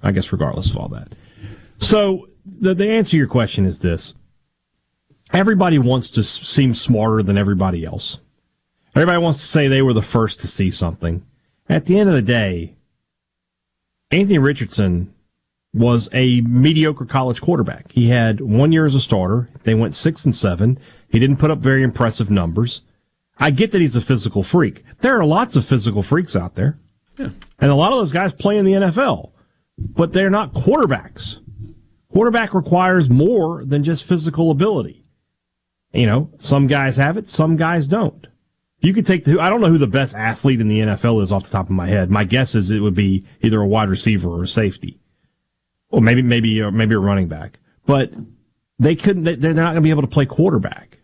I 0.03 0.13
guess 0.13 0.33
regardless 0.33 0.71
of 0.71 0.77
all 0.77 0.89
that. 0.89 1.15
So, 1.79 2.29
the, 2.45 2.75
the 2.75 2.89
answer 2.89 3.13
to 3.13 3.17
your 3.17 3.27
question 3.27 3.65
is 3.65 3.79
this 3.79 4.15
everybody 5.33 5.79
wants 5.79 6.11
to 6.11 6.23
seem 6.23 6.75
smarter 6.75 7.23
than 7.23 7.39
everybody 7.39 7.85
else. 7.85 8.21
Everybody 8.95 9.19
wants 9.19 9.41
to 9.41 9.47
say 9.47 9.67
they 9.67 9.83
were 9.83 9.93
the 9.93 10.03
first 10.03 10.41
to 10.41 10.49
see 10.49 10.71
something. 10.71 11.25
At 11.69 11.87
the 11.87 11.99
end 11.99 12.09
of 12.09 12.15
the 12.15 12.23
day, 12.23 12.75
Anthony 14.11 14.39
Richardson 14.39 15.13
was 15.73 16.09
a 16.13 16.41
mediocre 16.43 17.05
college 17.05 17.41
quarterback. 17.41 17.91
He 17.91 18.09
had 18.09 18.41
one 18.41 18.71
year 18.71 18.87
as 18.87 18.95
a 18.95 19.01
starter. 19.01 19.51
They 19.65 19.75
went 19.75 19.97
six 19.97 20.25
and 20.25 20.35
seven. 20.35 20.79
He 21.09 21.19
didn't 21.19 21.39
put 21.39 21.51
up 21.51 21.59
very 21.59 21.83
impressive 21.83 22.31
numbers. 22.31 22.83
I 23.39 23.51
get 23.51 23.73
that 23.73 23.81
he's 23.81 23.97
a 23.97 24.01
physical 24.01 24.45
freak. 24.45 24.85
There 25.01 25.19
are 25.19 25.25
lots 25.25 25.57
of 25.57 25.67
physical 25.67 26.03
freaks 26.03 26.37
out 26.37 26.55
there. 26.55 26.79
Yeah. 27.19 27.31
And 27.59 27.71
a 27.71 27.75
lot 27.75 27.93
of 27.93 27.99
those 27.99 28.13
guys 28.13 28.33
play 28.33 28.57
in 28.57 28.65
the 28.65 28.73
NFL, 28.73 29.33
but 29.77 30.13
they're 30.13 30.31
not 30.31 30.53
quarterbacks. 30.53 31.41
Quarterback 32.13 32.55
requires 32.55 33.11
more 33.11 33.65
than 33.65 33.83
just 33.83 34.05
physical 34.05 34.53
ability. 34.53 35.05
You 35.93 36.07
know, 36.07 36.31
some 36.39 36.69
guys 36.69 36.97
have 36.97 37.17
it, 37.17 37.29
some 37.29 37.57
guys 37.57 37.89
don't. 37.89 38.29
You 38.85 38.93
could 38.93 39.07
take 39.07 39.25
the, 39.25 39.41
I 39.41 39.49
don't 39.49 39.63
know 39.63 39.71
who 39.71 39.79
the 39.79 39.87
best 39.87 40.15
athlete 40.15 40.61
in 40.61 40.69
the 40.69 40.81
NFL 40.81 41.23
is 41.23 41.33
off 41.33 41.45
the 41.45 41.51
top 41.51 41.67
of 41.67 41.71
my 41.71 41.89
head. 41.89 42.11
My 42.11 42.25
guess 42.25 42.55
is 42.55 42.71
it 42.71 42.81
would 42.81 42.95
be 42.95 43.25
either 43.41 43.63
a 43.63 43.67
wide 43.67 43.89
receiver 43.89 44.29
or 44.29 44.43
a 44.43 44.47
safety. 44.47 45.01
Or 45.89 46.03
maybe, 46.03 46.21
maybe, 46.21 46.61
or 46.61 46.71
maybe 46.71 46.95
a 46.95 46.99
running 46.99 47.27
back. 47.27 47.61
But 47.87 48.13
they 48.79 48.95
couldn't, 48.95 49.41
they're 49.41 49.55
not 49.55 49.73
going 49.73 49.77
to 49.77 49.81
be 49.81 49.89
able 49.89 50.03
to 50.03 50.09
play 50.09 50.27
quarterback. 50.27 50.99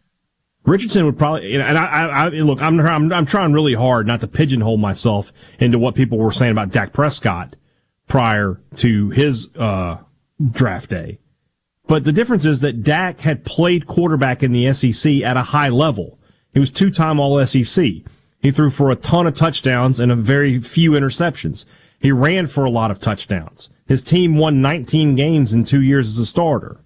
Richardson 0.67 1.07
would 1.07 1.17
probably, 1.17 1.55
and 1.55 1.79
I, 1.79 1.85
I, 1.87 2.25
I 2.27 2.29
look, 2.29 2.61
I'm, 2.61 2.79
I'm, 2.81 3.11
I'm 3.15 3.25
trying 3.25 3.55
really 3.55 3.73
hard 3.73 4.07
not 4.07 4.21
to 4.21 4.29
pigeonhole 4.29 4.77
myself 4.77 5.33
into 5.59 5.79
what 5.79 5.95
people 5.95 6.19
were 6.19 6.33
saying 6.33 6.53
about 6.53 6.73
Dak 6.73 6.93
Prescott 6.93 7.57
prior 8.07 8.61
to 8.77 9.09
his, 9.09 9.49
uh, 9.57 9.99
draft 10.51 10.91
day. 10.91 11.19
But 11.87 12.05
the 12.05 12.13
difference 12.13 12.45
is 12.45 12.61
that 12.61 12.83
Dak 12.83 13.21
had 13.21 13.45
played 13.45 13.87
quarterback 13.87 14.43
in 14.43 14.53
the 14.53 14.71
SEC 14.75 15.23
at 15.23 15.39
a 15.39 15.45
high 15.45 15.71
level. 15.71 16.20
He 16.53 16.61
was 16.61 16.71
two 16.71 16.91
time 16.91 17.21
All 17.21 17.45
SEC. 17.47 17.85
He 18.41 18.51
threw 18.51 18.71
for 18.71 18.91
a 18.91 18.97
ton 18.97 19.27
of 19.27 19.35
touchdowns 19.35 20.01
and 20.01 20.11
a 20.11 20.17
very 20.17 20.61
few 20.61 20.93
interceptions. 20.93 21.65
He 21.99 22.11
ran 22.11 22.47
for 22.47 22.65
a 22.65 22.71
lot 22.71 22.91
of 22.91 22.99
touchdowns. 22.99 23.69
His 23.87 24.03
team 24.03 24.37
won 24.37 24.63
19 24.63 25.15
games 25.15 25.53
in 25.53 25.65
two 25.65 25.83
years 25.83 26.09
as 26.09 26.19
a 26.19 26.25
starter. 26.25 26.81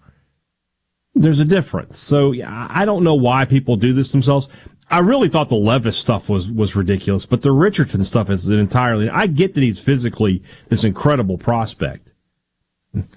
There's 1.15 1.39
a 1.39 1.45
difference. 1.45 1.99
So 1.99 2.35
I 2.45 2.85
don't 2.85 3.05
know 3.05 3.15
why 3.15 3.45
people 3.45 3.77
do 3.77 3.93
this 3.93 4.11
themselves. 4.11 4.49
I 4.91 4.99
really 4.99 5.29
thought 5.29 5.49
the 5.49 5.55
Levis 5.55 5.97
stuff 5.97 6.29
was, 6.29 6.51
was 6.51 6.75
ridiculous, 6.75 7.25
but 7.25 7.43
the 7.43 7.53
Richardson 7.53 8.05
stuff 8.05 8.31
is 8.31 8.49
entirely, 8.49 9.09
I 9.09 9.29
get 9.29 9.55
that 9.55 9.63
he's 9.63 9.79
physically 9.79 10.43
this 10.69 10.83
incredible 10.83 11.39
prospect. 11.39 12.14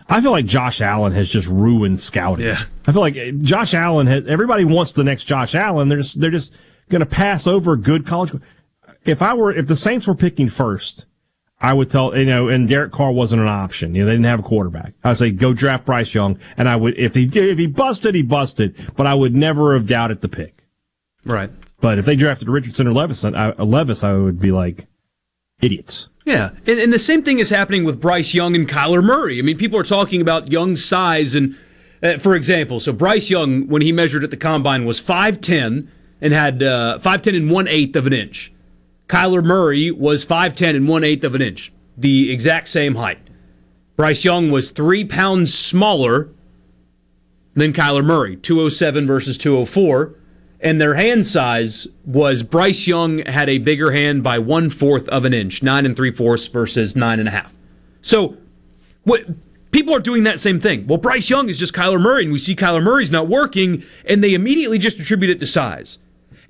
I 0.09 0.21
feel 0.21 0.31
like 0.31 0.45
Josh 0.45 0.81
Allen 0.81 1.13
has 1.13 1.29
just 1.29 1.47
ruined 1.47 2.01
scouting. 2.01 2.45
Yeah. 2.45 2.63
I 2.85 2.91
feel 2.91 3.01
like 3.01 3.15
eh, 3.15 3.31
Josh 3.41 3.73
Allen 3.73 4.07
has, 4.07 4.25
everybody 4.27 4.65
wants 4.65 4.91
the 4.91 5.03
next 5.03 5.25
Josh 5.25 5.53
Allen. 5.55 5.89
They're 5.89 5.99
just, 5.99 6.19
they're 6.19 6.31
just 6.31 6.53
going 6.89 7.01
to 7.01 7.05
pass 7.05 7.45
over 7.47 7.75
good 7.75 8.05
college. 8.05 8.33
If 9.05 9.21
I 9.21 9.33
were, 9.33 9.53
if 9.53 9.67
the 9.67 9.75
Saints 9.75 10.07
were 10.07 10.15
picking 10.15 10.49
first, 10.49 11.05
I 11.59 11.73
would 11.73 11.89
tell 11.89 12.15
you 12.15 12.25
know, 12.25 12.49
and 12.49 12.67
Derek 12.67 12.91
Carr 12.91 13.11
wasn't 13.11 13.41
an 13.41 13.47
option. 13.47 13.95
You 13.95 14.01
know, 14.01 14.07
they 14.07 14.13
didn't 14.13 14.25
have 14.25 14.39
a 14.41 14.43
quarterback. 14.43 14.93
I 15.03 15.09
would 15.09 15.17
say 15.17 15.31
go 15.31 15.53
draft 15.53 15.85
Bryce 15.85 16.13
Young, 16.13 16.39
and 16.55 16.69
I 16.69 16.75
would 16.75 16.97
if 16.97 17.15
he 17.15 17.25
did, 17.25 17.49
if 17.49 17.57
he 17.57 17.65
busted, 17.65 18.13
he 18.13 18.21
busted. 18.21 18.75
But 18.95 19.07
I 19.07 19.15
would 19.15 19.33
never 19.33 19.73
have 19.73 19.87
doubted 19.87 20.21
the 20.21 20.29
pick. 20.29 20.63
Right. 21.25 21.49
But 21.81 21.97
if 21.97 22.05
they 22.05 22.15
drafted 22.15 22.47
Richardson 22.47 22.87
or 22.87 22.93
Levis, 22.93 23.23
I, 23.25 23.51
Levis, 23.53 24.03
I 24.03 24.13
would 24.13 24.39
be 24.39 24.51
like 24.51 24.85
idiots. 25.59 26.09
Yeah, 26.27 26.49
and, 26.65 26.79
and 26.79 26.93
the 26.93 26.99
same 26.99 27.23
thing 27.23 27.39
is 27.39 27.49
happening 27.49 27.85
with 27.85 28.01
Bryce 28.01 28.33
Young 28.33 28.53
and 28.53 28.67
Kyler 28.67 29.03
Murray. 29.03 29.39
I 29.39 29.41
mean, 29.41 29.57
people 29.57 29.79
are 29.79 29.83
talking 29.83 30.19
about 30.19 30.51
Young's 30.51 30.83
size, 30.83 31.35
and 31.35 31.57
uh, 32.03 32.17
for 32.17 32.35
example, 32.35 32.81
so 32.81 32.91
Bryce 32.91 33.29
Young, 33.29 33.67
when 33.67 33.81
he 33.81 33.93
measured 33.93 34.25
at 34.25 34.31
the 34.31 34.37
combine, 34.37 34.85
was 34.85 34.99
five 34.99 35.39
ten 35.39 35.89
and 36.19 36.33
had 36.33 36.61
uh, 36.61 36.99
five 36.99 37.21
ten 37.21 37.33
and 37.33 37.49
one 37.49 37.67
eighth 37.69 37.95
of 37.95 38.05
an 38.05 38.11
inch. 38.11 38.51
Kyler 39.07 39.41
Murray 39.43 39.89
was 39.89 40.25
5'10 40.25 40.75
and 40.75 40.87
1 40.87 41.03
8 41.03 41.23
of 41.23 41.35
an 41.35 41.41
inch, 41.41 41.71
the 41.97 42.31
exact 42.31 42.67
same 42.67 42.95
height. 42.95 43.19
Bryce 43.95 44.25
Young 44.25 44.51
was 44.51 44.69
three 44.69 45.05
pounds 45.05 45.53
smaller 45.53 46.29
than 47.55 47.73
Kyler 47.73 48.03
Murray, 48.03 48.35
207 48.35 49.07
versus 49.07 49.37
204. 49.37 50.13
And 50.59 50.81
their 50.81 50.95
hand 50.95 51.27
size 51.27 51.87
was 52.05 52.41
Bryce 52.41 52.87
Young 52.87 53.19
had 53.19 53.47
a 53.47 53.59
bigger 53.59 53.91
hand 53.91 54.23
by 54.23 54.39
one 54.39 54.69
fourth 54.69 55.07
of 55.09 55.23
an 55.23 55.33
inch, 55.33 55.61
nine 55.61 55.85
and 55.85 55.95
three 55.95 56.11
fourths 56.11 56.47
versus 56.47 56.95
nine 56.95 57.19
and 57.19 57.27
a 57.27 57.31
half. 57.31 57.53
So, 58.01 58.37
what 59.03 59.25
people 59.71 59.93
are 59.93 59.99
doing 59.99 60.23
that 60.23 60.39
same 60.39 60.59
thing. 60.59 60.87
Well, 60.87 60.97
Bryce 60.97 61.29
Young 61.29 61.49
is 61.49 61.59
just 61.59 61.73
Kyler 61.73 62.01
Murray, 62.01 62.23
and 62.23 62.33
we 62.33 62.39
see 62.39 62.55
Kyler 62.55 62.81
Murray's 62.81 63.11
not 63.11 63.27
working, 63.27 63.83
and 64.05 64.23
they 64.23 64.33
immediately 64.33 64.79
just 64.79 64.99
attribute 64.99 65.29
it 65.29 65.39
to 65.39 65.45
size. 65.45 65.99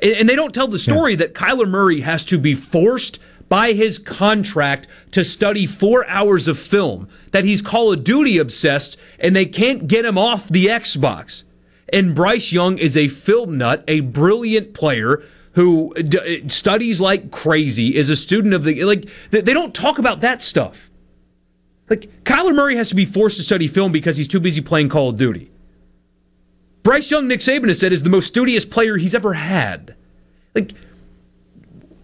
And 0.02 0.30
they 0.30 0.36
don't 0.36 0.54
tell 0.54 0.68
the 0.68 0.80
story 0.80 1.14
yeah. 1.14 1.18
that 1.18 1.34
Kyler 1.34 1.68
Murray 1.68 2.02
has 2.02 2.24
to 2.26 2.38
be 2.38 2.54
forced 2.54 3.20
by 3.50 3.74
his 3.74 3.98
contract 3.98 4.88
to 5.12 5.24
study 5.24 5.66
four 5.66 6.08
hours 6.08 6.48
of 6.48 6.60
film, 6.60 7.08
that 7.32 7.44
he's 7.44 7.62
Call 7.62 7.92
of 7.92 8.04
Duty 8.04 8.38
obsessed, 8.38 8.98
and 9.20 9.36
they 9.36 9.46
can't 9.46 9.88
get 9.88 10.06
him 10.06 10.18
off 10.18 10.48
the 10.50 10.68
Xbox. 10.68 11.44
And 11.90 12.14
Bryce 12.14 12.52
Young 12.52 12.78
is 12.78 12.98
a 12.98 13.08
film 13.08 13.58
nut, 13.58 13.84
a 13.88 14.02
brilliant 14.02 14.74
player 14.74 15.24
who 15.54 15.94
d- 15.96 16.44
uh, 16.46 16.50
studies 16.50 17.02
like 17.02 17.32
crazy, 17.32 17.96
is 17.96 18.10
a 18.10 18.16
student 18.16 18.54
of 18.54 18.64
the. 18.64 18.84
Like, 18.84 19.10
they 19.32 19.54
don't 19.54 19.74
talk 19.74 19.98
about 19.98 20.22
that 20.22 20.42
stuff. 20.42 20.90
Like, 21.90 22.24
Kyler 22.24 22.54
Murray 22.54 22.76
has 22.76 22.90
to 22.90 22.96
be 22.96 23.06
forced 23.06 23.38
to 23.38 23.44
study 23.44 23.68
film 23.68 23.92
because 23.92 24.18
he's 24.18 24.28
too 24.28 24.42
busy 24.42 24.62
playing 24.62 24.90
Call 24.90 25.10
of 25.10 25.18
Duty. 25.18 25.50
Bryce 26.84 27.10
Young, 27.10 27.28
Nick 27.28 27.40
Saban 27.40 27.70
has 27.70 27.80
said, 27.80 27.92
is 27.92 28.04
the 28.04 28.10
most 28.10 28.28
studious 28.28 28.66
player 28.66 28.98
he's 28.98 29.16
ever 29.16 29.34
had. 29.34 29.96
Like, 30.54 30.74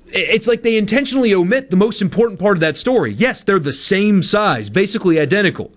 it's 0.07 0.47
like 0.47 0.61
they 0.61 0.77
intentionally 0.77 1.33
omit 1.33 1.69
the 1.69 1.75
most 1.75 2.01
important 2.01 2.39
part 2.39 2.57
of 2.57 2.61
that 2.61 2.77
story. 2.77 3.13
Yes, 3.13 3.43
they're 3.43 3.59
the 3.59 3.73
same 3.73 4.21
size, 4.21 4.69
basically 4.69 5.19
identical. 5.19 5.71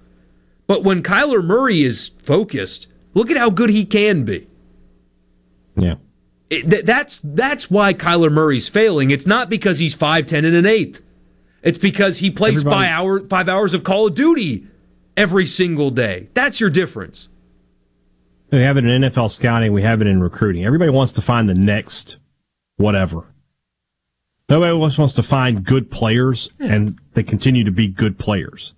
But 0.66 0.84
when 0.84 1.02
Kyler 1.02 1.44
Murray 1.44 1.84
is 1.84 2.10
focused, 2.22 2.86
look 3.16 3.30
at 3.30 3.36
how 3.36 3.50
good 3.50 3.70
he 3.70 3.84
can 3.84 4.24
be. 4.24 4.46
Yeah. 5.76 5.96
It, 6.48 6.86
that's 6.86 7.20
that's 7.24 7.68
why 7.68 7.92
Kyler 7.92 8.30
Murray's 8.30 8.68
failing. 8.68 9.10
It's 9.10 9.26
not 9.26 9.50
because 9.50 9.80
he's 9.80 9.94
five 9.94 10.26
ten 10.26 10.44
and 10.44 10.54
an 10.54 10.66
eighth. 10.66 11.02
It's 11.62 11.78
because 11.78 12.18
he 12.18 12.30
plays 12.30 12.62
five 12.62 12.92
hour 12.92 13.26
five 13.26 13.48
hours 13.48 13.74
of 13.74 13.82
Call 13.82 14.06
of 14.06 14.14
Duty 14.14 14.68
every 15.16 15.46
single 15.46 15.90
day. 15.90 16.28
That's 16.34 16.60
your 16.60 16.70
difference. 16.70 17.28
We 18.52 18.60
have 18.60 18.76
it 18.76 18.84
in 18.84 19.02
NFL 19.02 19.32
scouting. 19.32 19.72
We 19.72 19.82
have 19.82 20.00
it 20.00 20.06
in 20.06 20.22
recruiting. 20.22 20.64
Everybody 20.64 20.90
wants 20.90 21.12
to 21.14 21.22
find 21.22 21.48
the 21.48 21.54
next 21.54 22.18
whatever. 22.76 23.24
Nobody 24.48 24.72
wants 24.72 25.14
to 25.14 25.22
find 25.24 25.64
good 25.64 25.90
players, 25.90 26.50
and 26.60 26.96
they 27.14 27.24
continue 27.24 27.64
to 27.64 27.72
be 27.72 27.88
good 27.88 28.16
players. 28.16 28.72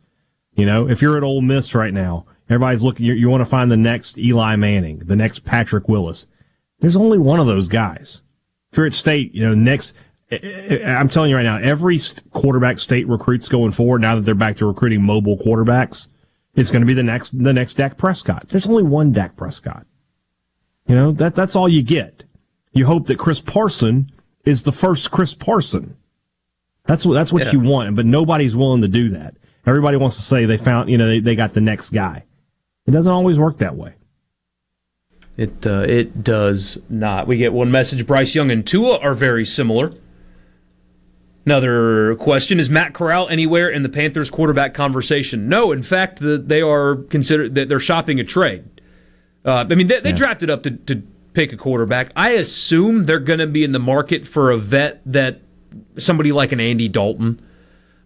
You 0.54 0.64
know, 0.64 0.88
if 0.88 1.02
you're 1.02 1.18
at 1.18 1.22
Ole 1.22 1.42
Miss 1.42 1.74
right 1.74 1.92
now, 1.92 2.24
everybody's 2.48 2.82
looking. 2.82 3.06
You, 3.06 3.14
you 3.14 3.28
want 3.28 3.40
to 3.40 3.46
find 3.46 3.70
the 3.70 3.76
next 3.76 4.18
Eli 4.18 4.56
Manning, 4.56 4.98
the 4.98 5.16
next 5.16 5.44
Patrick 5.44 5.88
Willis. 5.88 6.26
There's 6.80 6.96
only 6.96 7.18
one 7.18 7.40
of 7.40 7.46
those 7.46 7.68
guys. 7.68 8.20
If 8.70 8.78
you're 8.78 8.86
at 8.86 8.94
State, 8.94 9.34
you 9.34 9.46
know, 9.46 9.54
next. 9.54 9.94
Eh, 10.30 10.38
eh, 10.42 10.76
eh, 10.76 10.84
I'm 10.84 11.08
telling 11.08 11.30
you 11.30 11.36
right 11.36 11.42
now, 11.42 11.58
every 11.58 11.98
quarterback 12.32 12.78
State 12.78 13.08
recruits 13.08 13.48
going 13.48 13.72
forward. 13.72 14.02
Now 14.02 14.16
that 14.16 14.22
they're 14.22 14.34
back 14.34 14.56
to 14.58 14.66
recruiting 14.66 15.02
mobile 15.02 15.38
quarterbacks, 15.38 16.08
it's 16.54 16.70
going 16.70 16.82
to 16.82 16.86
be 16.86 16.94
the 16.94 17.02
next 17.02 17.30
the 17.42 17.52
next 17.52 17.74
Dak 17.74 17.96
Prescott. 17.96 18.48
There's 18.48 18.66
only 18.66 18.82
one 18.82 19.12
Dak 19.12 19.36
Prescott. 19.36 19.86
You 20.86 20.94
know 20.94 21.12
that 21.12 21.34
that's 21.34 21.56
all 21.56 21.68
you 21.68 21.82
get. 21.82 22.24
You 22.72 22.86
hope 22.86 23.06
that 23.06 23.18
Chris 23.18 23.40
Parson 23.40 24.10
is 24.44 24.62
the 24.62 24.72
first 24.72 25.10
Chris 25.10 25.34
Parson. 25.34 25.96
That's 26.84 27.04
what 27.04 27.14
that's 27.14 27.32
what 27.32 27.44
yeah. 27.44 27.52
you 27.52 27.60
want, 27.60 27.94
but 27.96 28.06
nobody's 28.06 28.56
willing 28.56 28.82
to 28.82 28.88
do 28.88 29.10
that. 29.10 29.36
Everybody 29.66 29.98
wants 29.98 30.16
to 30.16 30.22
say 30.22 30.46
they 30.46 30.56
found 30.56 30.90
you 30.90 30.98
know 30.98 31.06
they, 31.06 31.20
they 31.20 31.36
got 31.36 31.54
the 31.54 31.60
next 31.60 31.90
guy. 31.90 32.24
It 32.88 32.92
doesn't 32.92 33.12
always 33.12 33.38
work 33.38 33.58
that 33.58 33.76
way. 33.76 33.92
It 35.36 35.66
uh, 35.66 35.84
it 35.86 36.24
does 36.24 36.78
not. 36.88 37.26
We 37.26 37.36
get 37.36 37.52
one 37.52 37.70
message: 37.70 38.06
Bryce 38.06 38.34
Young 38.34 38.50
and 38.50 38.66
Tua 38.66 38.98
are 39.00 39.12
very 39.12 39.44
similar. 39.44 39.92
Another 41.44 42.14
question 42.16 42.58
is 42.58 42.70
Matt 42.70 42.94
Corral 42.94 43.28
anywhere 43.28 43.68
in 43.68 43.82
the 43.82 43.90
Panthers 43.90 44.30
quarterback 44.30 44.72
conversation? 44.72 45.50
No, 45.50 45.70
in 45.70 45.82
fact, 45.82 46.20
the, 46.20 46.38
they 46.38 46.62
are 46.62 46.96
considered 46.96 47.54
that 47.56 47.68
they're 47.68 47.78
shopping 47.78 48.20
a 48.20 48.24
trade. 48.24 48.64
Uh, 49.44 49.66
I 49.68 49.74
mean, 49.74 49.86
they, 49.86 50.00
they 50.00 50.10
yeah. 50.10 50.16
drafted 50.16 50.48
up 50.48 50.62
to, 50.62 50.70
to 50.70 51.02
pick 51.34 51.52
a 51.52 51.56
quarterback. 51.58 52.10
I 52.16 52.30
assume 52.30 53.04
they're 53.04 53.18
going 53.18 53.38
to 53.38 53.46
be 53.46 53.64
in 53.64 53.72
the 53.72 53.78
market 53.78 54.26
for 54.26 54.50
a 54.50 54.56
vet 54.56 55.00
that 55.06 55.42
somebody 55.98 56.32
like 56.32 56.52
an 56.52 56.60
Andy 56.60 56.88
Dalton 56.88 57.40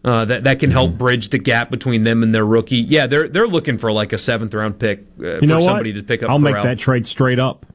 uh, 0.05 0.25
that 0.25 0.45
that 0.45 0.59
can 0.59 0.71
help 0.71 0.91
mm-hmm. 0.91 0.99
bridge 0.99 1.29
the 1.29 1.39
gap 1.39 1.71
between 1.71 2.05
them 2.05 2.23
and 2.23 2.35
their 2.35 2.47
rookie. 2.47 2.77
Yeah, 2.77 3.07
they're 3.07 3.29
they're 3.29 3.47
looking 3.47 3.79
for 3.79 3.93
like 3.93 4.13
a 4.13 4.19
seventh 4.19 4.53
round 4.55 4.79
pick 4.79 5.05
uh, 5.21 5.41
you 5.41 5.47
know 5.47 5.57
for 5.57 5.63
somebody 5.63 5.93
what? 5.93 5.99
to 5.99 6.03
pick 6.03 6.23
up. 6.23 6.31
I'll 6.31 6.39
Corral. 6.39 6.55
make 6.55 6.63
that 6.63 6.79
trade 6.79 7.07
straight 7.07 7.39
up. 7.39 7.67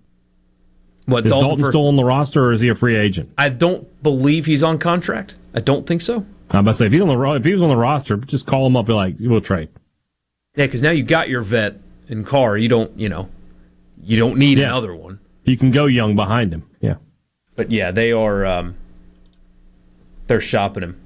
What 1.06 1.26
is 1.26 1.32
Dalton, 1.32 1.48
Dalton 1.48 1.64
for, 1.64 1.72
still 1.72 1.88
on 1.88 1.96
the 1.96 2.04
roster, 2.04 2.46
or 2.46 2.52
is 2.52 2.60
he 2.60 2.68
a 2.68 2.76
free 2.76 2.98
agent? 2.98 3.32
I 3.38 3.48
don't 3.48 4.04
believe 4.04 4.46
he's 4.46 4.62
on 4.62 4.78
contract. 4.78 5.36
I 5.54 5.62
don't 5.62 5.88
think 5.88 6.02
so. 6.02 6.26
I'm 6.52 6.60
about 6.60 6.72
to 6.72 6.78
say 6.78 6.86
if 6.88 6.92
he's 6.92 7.02
on 7.02 7.08
the 7.08 7.32
if 7.34 7.46
he 7.46 7.54
was 7.54 7.62
on 7.62 7.70
the 7.70 7.78
roster, 7.78 8.18
just 8.18 8.46
call 8.46 8.68
him 8.68 8.76
up. 8.76 8.88
Be 8.88 8.94
like, 8.94 9.16
we'll 9.20 9.40
trade. 9.40 9.70
Yeah, 10.56 10.66
because 10.66 10.82
now 10.82 10.92
you 10.92 11.04
got 11.04 11.30
your 11.30 11.44
vet 11.44 11.80
in 12.10 12.26
Carr. 12.26 12.58
You 12.58 12.68
don't, 12.68 12.98
you 13.00 13.08
know, 13.08 13.30
you 14.04 14.18
don't 14.18 14.38
need 14.38 14.58
yeah. 14.58 14.66
another 14.66 14.94
one. 14.94 15.20
You 15.46 15.56
can 15.56 15.72
go 15.72 15.86
young 15.86 16.16
behind 16.16 16.54
him. 16.54 16.70
Yeah. 16.82 16.96
But 17.56 17.72
yeah, 17.72 17.92
they 17.92 18.12
are. 18.12 18.46
Um, 18.46 18.76
they're 20.28 20.42
shopping 20.42 20.84
him. 20.84 21.00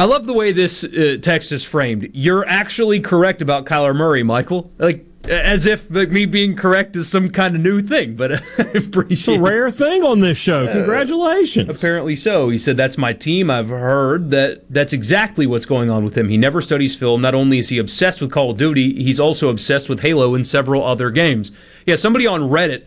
I 0.00 0.04
love 0.04 0.24
the 0.24 0.32
way 0.32 0.52
this 0.52 0.82
uh, 0.82 1.18
text 1.20 1.52
is 1.52 1.62
framed. 1.62 2.08
You're 2.14 2.48
actually 2.48 3.00
correct 3.00 3.42
about 3.42 3.66
Kyler 3.66 3.94
Murray, 3.94 4.22
Michael. 4.22 4.72
Like 4.78 5.04
as 5.24 5.66
if 5.66 5.90
like, 5.90 6.08
me 6.10 6.24
being 6.24 6.56
correct 6.56 6.96
is 6.96 7.06
some 7.06 7.28
kind 7.28 7.54
of 7.54 7.60
new 7.60 7.82
thing, 7.82 8.16
but 8.16 8.32
I 8.58 8.62
appreciate 8.62 9.10
it's 9.10 9.28
a 9.28 9.42
rare 9.42 9.70
thing 9.70 10.02
on 10.02 10.20
this 10.20 10.38
show. 10.38 10.66
Congratulations. 10.72 11.68
Uh, 11.68 11.72
apparently 11.72 12.16
so. 12.16 12.48
He 12.48 12.56
said 12.56 12.78
that's 12.78 12.96
my 12.96 13.12
team. 13.12 13.50
I've 13.50 13.68
heard 13.68 14.30
that 14.30 14.64
that's 14.70 14.94
exactly 14.94 15.46
what's 15.46 15.66
going 15.66 15.90
on 15.90 16.02
with 16.02 16.16
him. 16.16 16.30
He 16.30 16.38
never 16.38 16.62
studies 16.62 16.96
film. 16.96 17.20
Not 17.20 17.34
only 17.34 17.58
is 17.58 17.68
he 17.68 17.76
obsessed 17.76 18.22
with 18.22 18.32
Call 18.32 18.52
of 18.52 18.56
Duty, 18.56 19.02
he's 19.04 19.20
also 19.20 19.50
obsessed 19.50 19.90
with 19.90 20.00
Halo 20.00 20.34
and 20.34 20.48
several 20.48 20.82
other 20.82 21.10
games. 21.10 21.52
Yeah, 21.84 21.96
somebody 21.96 22.26
on 22.26 22.40
Reddit 22.40 22.84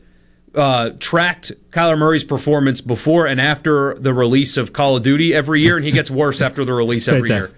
uh, 0.56 0.92
tracked 1.00 1.52
Kyler 1.72 1.98
Murray's 1.98 2.24
performance 2.24 2.82
before 2.82 3.26
and 3.26 3.42
after 3.42 3.96
the 3.96 4.14
release 4.14 4.58
of 4.58 4.74
Call 4.74 4.98
of 4.98 5.04
Duty 5.04 5.34
every 5.34 5.62
year, 5.62 5.78
and 5.78 5.86
he 5.86 5.92
gets 5.92 6.12
worse 6.12 6.42
after 6.42 6.64
the 6.64 6.74
release 6.74 7.08
every 7.08 7.30
year. 7.30 7.52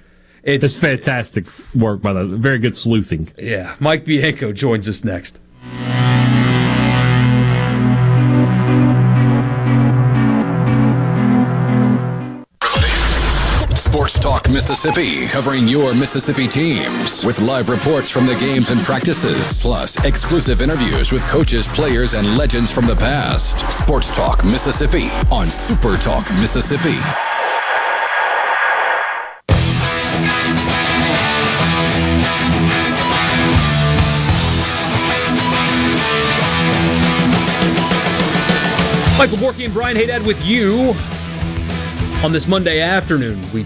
It's, 0.44 0.64
it's 0.64 0.78
fantastic 0.78 1.48
work 1.74 2.02
by 2.02 2.14
the 2.14 2.26
very 2.26 2.60
good 2.60 2.76
sleuthing. 2.76 3.32
Yeah, 3.38 3.76
Mike 3.80 4.06
Bianco 4.06 4.54
joins 4.54 4.88
us 4.88 5.04
next. 5.04 5.40
Sports 13.96 14.20
Talk 14.20 14.52
Mississippi, 14.52 15.26
covering 15.28 15.70
your 15.70 15.96
Mississippi 15.96 16.48
teams 16.48 17.24
with 17.24 17.40
live 17.40 17.70
reports 17.70 18.10
from 18.10 18.26
the 18.26 18.36
games 18.42 18.70
and 18.70 18.78
practices, 18.82 19.62
plus 19.62 20.04
exclusive 20.04 20.62
interviews 20.62 21.14
with 21.14 21.26
coaches, 21.30 21.66
players, 21.74 22.14
and 22.14 22.38
legends 22.38 22.70
from 22.70 22.86
the 22.88 22.96
past. 22.98 23.58
Sports 23.72 24.14
Talk 24.14 24.44
Mississippi 24.44 25.08
on 25.32 25.48
Super 25.48 25.96
Talk 25.96 26.30
Mississippi. 26.42 26.92
Michael 39.18 39.38
Borky 39.38 39.64
and 39.64 39.74
Brian 39.74 39.96
Haydad 39.96 40.26
with 40.26 40.44
you 40.44 40.94
on 42.26 42.34
this 42.34 42.46
Monday 42.46 42.82
afternoon. 42.82 43.42
We 43.54 43.66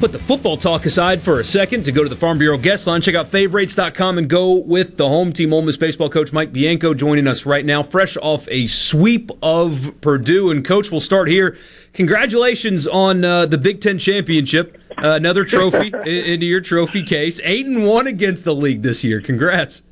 put 0.00 0.12
the 0.12 0.18
football 0.18 0.56
talk 0.56 0.86
aside 0.86 1.22
for 1.22 1.40
a 1.40 1.44
second 1.44 1.84
to 1.84 1.92
go 1.92 2.02
to 2.02 2.08
the 2.08 2.16
Farm 2.16 2.38
Bureau 2.38 2.56
guest 2.56 2.86
line. 2.86 3.02
Check 3.02 3.14
out 3.14 3.28
favorites.com 3.28 4.16
and 4.16 4.30
go 4.30 4.54
with 4.54 4.96
the 4.96 5.06
home 5.06 5.30
team. 5.30 5.52
Ole 5.52 5.60
Miss 5.60 5.76
baseball 5.76 6.08
coach 6.08 6.32
Mike 6.32 6.54
Bianco 6.54 6.94
joining 6.94 7.28
us 7.28 7.44
right 7.44 7.66
now, 7.66 7.82
fresh 7.82 8.16
off 8.16 8.48
a 8.48 8.66
sweep 8.66 9.30
of 9.42 9.92
Purdue. 10.00 10.50
And 10.50 10.64
coach, 10.64 10.90
we'll 10.90 11.00
start 11.00 11.28
here. 11.28 11.58
Congratulations 11.92 12.86
on 12.86 13.26
uh, 13.26 13.44
the 13.44 13.58
Big 13.58 13.82
Ten 13.82 13.98
championship. 13.98 14.78
Uh, 14.96 15.10
another 15.10 15.44
trophy 15.44 15.92
into 16.06 16.46
your 16.46 16.62
trophy 16.62 17.02
case. 17.02 17.38
Eight 17.44 17.66
and 17.66 17.84
one 17.84 18.06
against 18.06 18.46
the 18.46 18.54
league 18.54 18.80
this 18.80 19.04
year. 19.04 19.20
Congrats. 19.20 19.82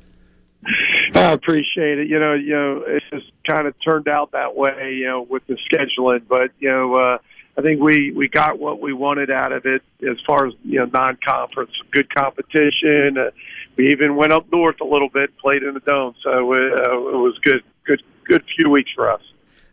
I 1.13 1.33
appreciate 1.33 1.99
it. 1.99 2.07
You 2.07 2.19
know, 2.19 2.33
you 2.33 2.55
know, 2.55 2.83
it 2.87 3.03
just 3.11 3.31
kind 3.47 3.67
of 3.67 3.75
turned 3.87 4.07
out 4.07 4.31
that 4.31 4.55
way, 4.55 4.95
you 4.95 5.05
know, 5.05 5.21
with 5.21 5.45
the 5.45 5.57
scheduling. 5.71 6.23
But 6.27 6.49
you 6.59 6.69
know, 6.69 6.95
uh, 6.95 7.17
I 7.59 7.61
think 7.61 7.81
we 7.81 8.13
we 8.13 8.29
got 8.29 8.57
what 8.57 8.79
we 8.79 8.93
wanted 8.93 9.29
out 9.29 9.51
of 9.51 9.65
it 9.65 9.81
as 10.09 10.15
far 10.25 10.47
as 10.47 10.53
you 10.63 10.79
know, 10.79 10.85
non-conference, 10.85 11.71
good 11.91 12.13
competition. 12.15 13.17
Uh, 13.17 13.31
we 13.75 13.91
even 13.91 14.15
went 14.15 14.31
up 14.31 14.45
north 14.49 14.79
a 14.79 14.85
little 14.85 15.09
bit, 15.09 15.37
played 15.37 15.63
in 15.63 15.73
the 15.73 15.81
dome, 15.81 16.15
so 16.23 16.53
uh, 16.53 16.55
it 16.55 17.17
was 17.17 17.37
good, 17.43 17.61
good, 17.85 18.01
good 18.23 18.45
few 18.55 18.69
weeks 18.69 18.91
for 18.95 19.11
us. 19.11 19.21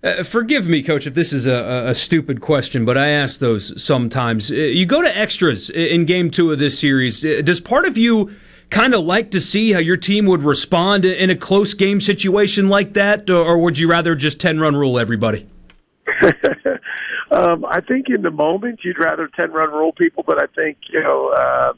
Uh, 0.02 0.24
forgive 0.24 0.66
me, 0.66 0.82
Coach, 0.82 1.06
if 1.06 1.14
this 1.14 1.32
is 1.32 1.46
a, 1.46 1.84
a, 1.86 1.94
stupid 1.94 2.40
question, 2.40 2.84
but 2.84 2.98
I 2.98 3.10
ask 3.10 3.38
those 3.38 3.80
sometimes. 3.80 4.50
Uh, 4.50 4.54
you 4.54 4.84
go 4.84 5.00
to 5.00 5.16
extras 5.16 5.70
in 5.70 6.06
game 6.06 6.32
two 6.32 6.50
of 6.50 6.58
this 6.58 6.80
series. 6.80 7.24
Uh, 7.24 7.40
does 7.44 7.60
part 7.60 7.86
of 7.86 7.96
you 7.96 8.34
kind 8.68 8.94
of 8.94 9.04
like 9.04 9.30
to 9.30 9.38
see 9.38 9.72
how 9.72 9.78
your 9.78 9.96
team 9.96 10.26
would 10.26 10.42
respond 10.42 11.04
in 11.04 11.30
a 11.30 11.36
close 11.36 11.72
game 11.72 12.00
situation 12.00 12.68
like 12.68 12.94
that, 12.94 13.30
or 13.30 13.56
would 13.58 13.78
you 13.78 13.88
rather 13.88 14.16
just 14.16 14.40
10 14.40 14.58
run 14.58 14.74
rule 14.74 14.98
everybody? 14.98 15.48
um, 17.36 17.64
I 17.64 17.80
think 17.80 18.06
in 18.08 18.22
the 18.22 18.30
moment 18.30 18.80
you'd 18.84 18.98
rather 18.98 19.28
10 19.38 19.50
run 19.52 19.70
rule 19.70 19.92
people, 19.92 20.24
but 20.26 20.42
I 20.42 20.46
think, 20.54 20.78
you 20.90 21.02
know, 21.02 21.28
uh, 21.36 21.72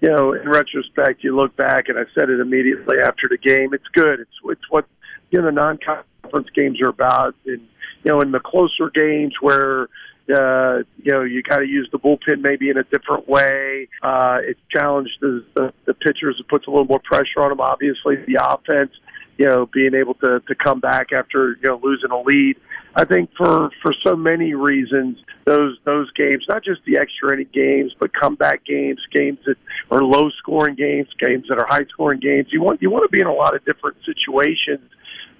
you 0.00 0.08
know, 0.08 0.32
in 0.32 0.48
retrospect, 0.48 1.22
you 1.22 1.36
look 1.36 1.56
back, 1.56 1.88
and 1.88 1.96
I 1.96 2.02
said 2.14 2.28
it 2.28 2.40
immediately 2.40 2.96
after 3.04 3.28
the 3.28 3.38
game. 3.38 3.72
It's 3.72 3.86
good. 3.92 4.18
It's 4.18 4.30
it's 4.46 4.68
what 4.68 4.84
you 5.30 5.38
know 5.38 5.46
the 5.46 5.52
non-conference 5.52 6.48
games 6.56 6.80
are 6.82 6.88
about, 6.88 7.36
and 7.46 7.60
you 8.02 8.10
know, 8.10 8.20
in 8.20 8.32
the 8.32 8.40
closer 8.40 8.90
games 8.92 9.34
where 9.40 9.88
uh, 10.30 10.78
you 11.02 11.12
know, 11.12 11.22
you 11.22 11.42
got 11.42 11.58
to 11.58 11.66
use 11.66 11.88
the 11.90 11.98
bullpen 11.98 12.40
maybe 12.40 12.70
in 12.70 12.76
a 12.76 12.84
different 12.84 13.28
way. 13.28 13.88
Uh, 14.02 14.38
it 14.42 14.56
challenged 14.70 15.18
the, 15.20 15.44
the, 15.54 15.72
the 15.86 15.94
pitchers. 15.94 16.36
It 16.38 16.48
puts 16.48 16.66
a 16.66 16.70
little 16.70 16.86
more 16.86 17.00
pressure 17.02 17.40
on 17.40 17.50
them. 17.50 17.60
Obviously, 17.60 18.16
the 18.26 18.38
offense, 18.40 18.92
you 19.36 19.46
know, 19.46 19.66
being 19.66 19.94
able 19.94 20.14
to, 20.14 20.40
to 20.40 20.54
come 20.54 20.80
back 20.80 21.12
after, 21.12 21.58
you 21.62 21.68
know, 21.68 21.80
losing 21.82 22.10
a 22.10 22.20
lead. 22.20 22.56
I 22.94 23.04
think 23.04 23.30
for, 23.36 23.70
for 23.80 23.94
so 24.04 24.14
many 24.16 24.54
reasons, 24.54 25.18
those, 25.44 25.78
those 25.84 26.10
games, 26.12 26.44
not 26.48 26.62
just 26.62 26.82
the 26.84 26.98
extra 26.98 27.32
inning 27.32 27.48
games, 27.52 27.92
but 27.98 28.12
comeback 28.12 28.64
games, 28.64 29.00
games 29.10 29.38
that 29.46 29.56
are 29.90 30.02
low 30.02 30.30
scoring 30.30 30.74
games, 30.74 31.08
games 31.18 31.46
that 31.48 31.58
are 31.58 31.66
high 31.66 31.86
scoring 31.90 32.20
games. 32.20 32.48
You 32.50 32.62
want, 32.62 32.82
you 32.82 32.90
want 32.90 33.04
to 33.04 33.08
be 33.08 33.20
in 33.20 33.26
a 33.26 33.32
lot 33.32 33.54
of 33.54 33.64
different 33.64 33.96
situations. 34.04 34.90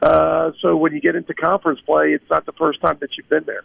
Uh, 0.00 0.52
so 0.60 0.76
when 0.76 0.92
you 0.92 1.00
get 1.00 1.14
into 1.14 1.34
conference 1.34 1.80
play, 1.80 2.12
it's 2.12 2.28
not 2.30 2.46
the 2.46 2.52
first 2.52 2.80
time 2.80 2.96
that 3.00 3.10
you've 3.16 3.28
been 3.28 3.44
there. 3.44 3.62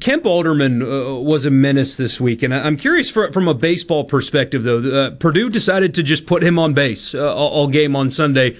Kemp 0.00 0.24
Alderman 0.24 0.82
uh, 0.82 1.14
was 1.16 1.44
a 1.44 1.50
menace 1.50 1.96
this 1.96 2.20
week, 2.20 2.42
and 2.42 2.54
I'm 2.54 2.76
curious 2.76 3.10
for, 3.10 3.30
from 3.32 3.46
a 3.48 3.54
baseball 3.54 4.04
perspective, 4.04 4.62
though. 4.62 4.78
Uh, 4.78 5.10
Purdue 5.10 5.50
decided 5.50 5.94
to 5.94 6.02
just 6.02 6.26
put 6.26 6.42
him 6.42 6.58
on 6.58 6.72
base 6.72 7.14
uh, 7.14 7.34
all, 7.34 7.68
game 7.68 7.94
on 7.94 8.10
Sunday, 8.10 8.56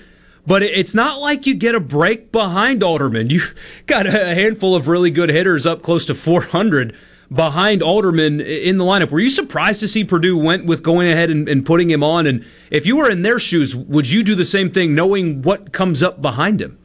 but 0.51 0.64
it's 0.64 0.97
not 0.97 1.20
like 1.20 1.47
you 1.47 1.55
get 1.55 1.77
a 1.77 1.81
break 1.81 2.32
behind 2.32 2.82
Alderman. 2.82 3.31
You 3.31 3.40
got 3.86 4.09
a 4.09 4.35
handful 4.35 4.74
of 4.74 4.89
really 4.89 5.12
good 5.12 5.28
hitters 5.28 5.64
up 5.64 5.81
close 5.81 6.05
to 6.06 6.14
400 6.16 6.93
behind 7.32 7.85
Alderman 7.85 8.40
in 8.40 8.77
the 8.77 8.82
lineup. 8.82 9.12
Were 9.12 9.20
you 9.20 9.31
surprised 9.31 9.78
to 9.78 9.86
see 9.86 10.02
Purdue 10.02 10.36
went 10.36 10.66
with 10.66 10.82
going 10.82 11.09
ahead 11.09 11.31
and, 11.31 11.48
and 11.48 11.64
putting 11.64 11.89
him 11.89 12.02
on? 12.02 12.27
And 12.27 12.44
if 12.68 12.85
you 12.85 12.97
were 12.97 13.09
in 13.09 13.22
their 13.22 13.39
shoes, 13.39 13.77
would 13.77 14.10
you 14.10 14.24
do 14.24 14.35
the 14.35 14.44
same 14.44 14.72
thing, 14.72 14.93
knowing 14.93 15.43
what 15.43 15.72
comes 15.72 16.02
up 16.02 16.20
behind 16.20 16.60
him? 16.60 16.77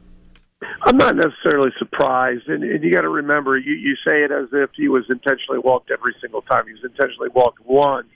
I'm 0.82 0.96
not 0.96 1.16
necessarily 1.16 1.72
surprised, 1.76 2.46
and, 2.46 2.62
and 2.62 2.84
you 2.84 2.92
got 2.92 3.00
to 3.00 3.08
remember, 3.08 3.58
you, 3.58 3.74
you 3.74 3.96
say 4.06 4.22
it 4.22 4.30
as 4.30 4.46
if 4.52 4.70
he 4.76 4.86
was 4.86 5.06
intentionally 5.10 5.58
walked 5.58 5.90
every 5.90 6.14
single 6.20 6.42
time. 6.42 6.68
He 6.68 6.72
was 6.72 6.84
intentionally 6.84 7.30
walked 7.34 7.66
once. 7.66 8.06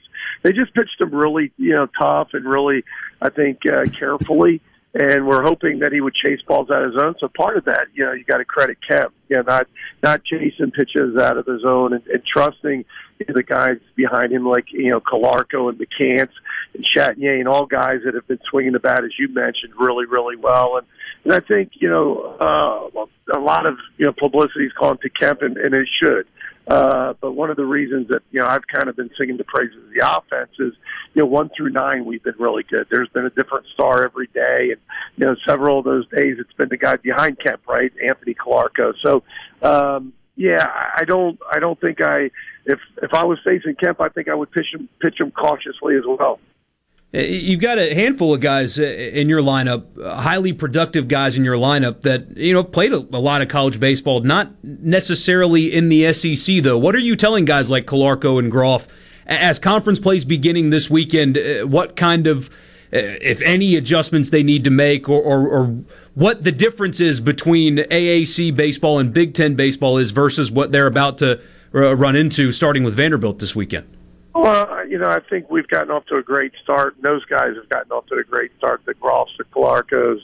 They 0.43 0.53
just 0.53 0.73
pitched 0.73 1.01
him 1.01 1.13
really, 1.13 1.51
you 1.57 1.73
know, 1.73 1.87
tough 2.01 2.29
and 2.31 2.45
really, 2.45 2.85
I 3.21 3.27
think, 3.27 3.59
uh, 3.69 3.83
carefully. 3.99 4.61
And 4.93 5.25
we're 5.25 5.43
hoping 5.43 5.79
that 5.79 5.93
he 5.93 6.01
would 6.01 6.13
chase 6.13 6.41
balls 6.45 6.69
out 6.69 6.83
of 6.83 6.91
his 6.91 7.01
zone. 7.01 7.15
So 7.19 7.29
part 7.29 7.55
of 7.55 7.63
that, 7.63 7.87
you 7.93 8.03
know, 8.03 8.11
you 8.11 8.25
got 8.25 8.39
to 8.39 8.45
credit 8.45 8.77
Kemp, 8.85 9.13
you 9.29 9.37
know, 9.37 9.43
not 9.43 9.67
not 10.03 10.23
chasing 10.25 10.71
pitches 10.71 11.17
out 11.17 11.37
of 11.37 11.45
the 11.45 11.59
zone 11.61 11.93
and, 11.93 12.05
and 12.07 12.21
trusting 12.25 12.83
the 13.27 13.43
guys 13.43 13.77
behind 13.95 14.33
him, 14.33 14.45
like 14.45 14.65
you 14.71 14.89
know, 14.89 14.99
Calarco 14.99 15.69
and 15.69 15.79
McCants 15.79 16.33
and 16.73 16.85
Chatagnier, 16.95 17.39
and 17.39 17.47
all 17.47 17.65
guys 17.65 17.99
that 18.03 18.15
have 18.15 18.27
been 18.27 18.39
swinging 18.49 18.73
the 18.73 18.79
bat, 18.79 19.03
as 19.03 19.11
you 19.17 19.29
mentioned, 19.29 19.73
really, 19.79 20.05
really 20.05 20.35
well. 20.35 20.77
And 20.77 20.87
and 21.23 21.33
I 21.33 21.39
think 21.39 21.71
you 21.75 21.89
know 21.89 22.35
uh, 22.39 23.05
a 23.37 23.39
lot 23.39 23.65
of 23.65 23.77
you 23.97 24.05
know 24.05 24.13
publicity 24.13 24.65
is 24.65 24.73
calling 24.77 24.97
to 25.03 25.09
Kemp, 25.09 25.41
and, 25.41 25.57
and 25.57 25.73
it 25.73 25.87
should. 26.01 26.27
Uh, 26.71 27.13
but 27.19 27.33
one 27.33 27.49
of 27.49 27.57
the 27.57 27.65
reasons 27.65 28.07
that 28.07 28.21
you 28.31 28.39
know 28.39 28.45
I've 28.47 28.65
kind 28.65 28.87
of 28.87 28.95
been 28.95 29.09
singing 29.19 29.35
the 29.35 29.43
praises 29.43 29.75
of 29.75 29.93
the 29.93 29.99
offense 30.07 30.51
is 30.57 30.71
you 31.13 31.21
know 31.21 31.25
one 31.25 31.49
through 31.49 31.71
nine 31.71 32.05
we've 32.05 32.23
been 32.23 32.35
really 32.39 32.63
good. 32.63 32.87
There's 32.89 33.09
been 33.09 33.25
a 33.25 33.29
different 33.29 33.65
star 33.73 34.05
every 34.05 34.27
day, 34.27 34.71
and 34.71 34.79
you 35.17 35.25
know 35.25 35.35
several 35.45 35.79
of 35.79 35.83
those 35.83 36.07
days 36.07 36.37
it's 36.39 36.53
been 36.53 36.69
the 36.69 36.77
guy 36.77 36.95
behind 36.95 37.39
Kemp, 37.39 37.67
right, 37.67 37.91
Anthony 38.07 38.35
Calarco. 38.35 38.93
So 39.03 39.21
um, 39.61 40.13
yeah, 40.37 40.65
I 40.95 41.03
don't 41.03 41.37
I 41.51 41.59
don't 41.59 41.79
think 41.81 41.99
I 41.99 42.31
if 42.65 42.79
if 43.03 43.13
I 43.13 43.25
was 43.25 43.37
facing 43.43 43.75
Kemp, 43.75 43.99
I 43.99 44.07
think 44.07 44.29
I 44.29 44.33
would 44.33 44.51
pitch 44.53 44.67
him 44.73 44.87
pitch 45.01 45.19
him 45.19 45.31
cautiously 45.31 45.97
as 45.97 46.03
well. 46.07 46.39
Uh, 47.13 47.19
you've 47.19 47.59
got 47.59 47.77
a 47.77 47.93
handful 47.93 48.33
of 48.33 48.39
guys 48.39 48.79
uh, 48.79 48.83
in 48.83 49.27
your 49.27 49.41
lineup, 49.41 49.83
uh, 50.01 50.21
highly 50.21 50.53
productive 50.53 51.09
guys 51.09 51.35
in 51.35 51.43
your 51.43 51.55
lineup 51.55 52.01
that 52.01 52.37
you 52.37 52.53
know 52.53 52.63
played 52.63 52.93
a, 52.93 52.99
lot 52.99 53.41
of 53.41 53.49
college 53.49 53.79
baseball, 53.79 54.21
not 54.21 54.51
necessarily 54.63 55.73
in 55.73 55.89
the 55.89 56.11
SEC 56.13 56.63
though. 56.63 56.77
What 56.77 56.95
are 56.95 56.99
you 56.99 57.17
telling 57.17 57.43
guys 57.43 57.69
like 57.69 57.85
Calarco 57.85 58.39
and 58.39 58.49
Groff 58.49 58.87
as 59.25 59.59
conference 59.59 59.99
plays 59.99 60.23
beginning 60.23 60.69
this 60.69 60.89
weekend? 60.89 61.37
What 61.69 61.97
kind 61.97 62.27
of, 62.27 62.49
if 62.91 63.41
any, 63.41 63.75
adjustments 63.75 64.29
they 64.29 64.43
need 64.43 64.63
to 64.63 64.69
make, 64.69 65.09
or, 65.09 65.21
or, 65.21 65.47
or 65.49 65.83
what 66.15 66.45
the 66.45 66.51
difference 66.51 67.01
is 67.01 67.19
between 67.19 67.77
AAC 67.77 68.55
baseball 68.55 68.99
and 68.99 69.13
Big 69.13 69.33
Ten 69.33 69.55
baseball 69.55 69.97
is 69.97 70.11
versus 70.11 70.49
what 70.49 70.71
they're 70.71 70.87
about 70.87 71.17
to 71.17 71.41
run 71.73 72.15
into 72.15 72.53
starting 72.53 72.85
with 72.85 72.93
Vanderbilt 72.93 73.39
this 73.39 73.53
weekend? 73.53 73.85
Well, 74.33 74.87
you 74.87 74.97
know, 74.97 75.09
I 75.09 75.19
think 75.19 75.49
we've 75.49 75.67
gotten 75.67 75.91
off 75.91 76.05
to 76.05 76.15
a 76.15 76.23
great 76.23 76.53
start. 76.63 76.95
And 76.95 77.03
those 77.03 77.25
guys 77.25 77.55
have 77.55 77.69
gotten 77.69 77.91
off 77.91 78.05
to 78.07 78.15
a 78.15 78.23
great 78.23 78.51
start. 78.57 78.81
The 78.85 78.93
Groffs, 78.93 79.35
the 79.37 79.43
Calarcos, 79.45 80.19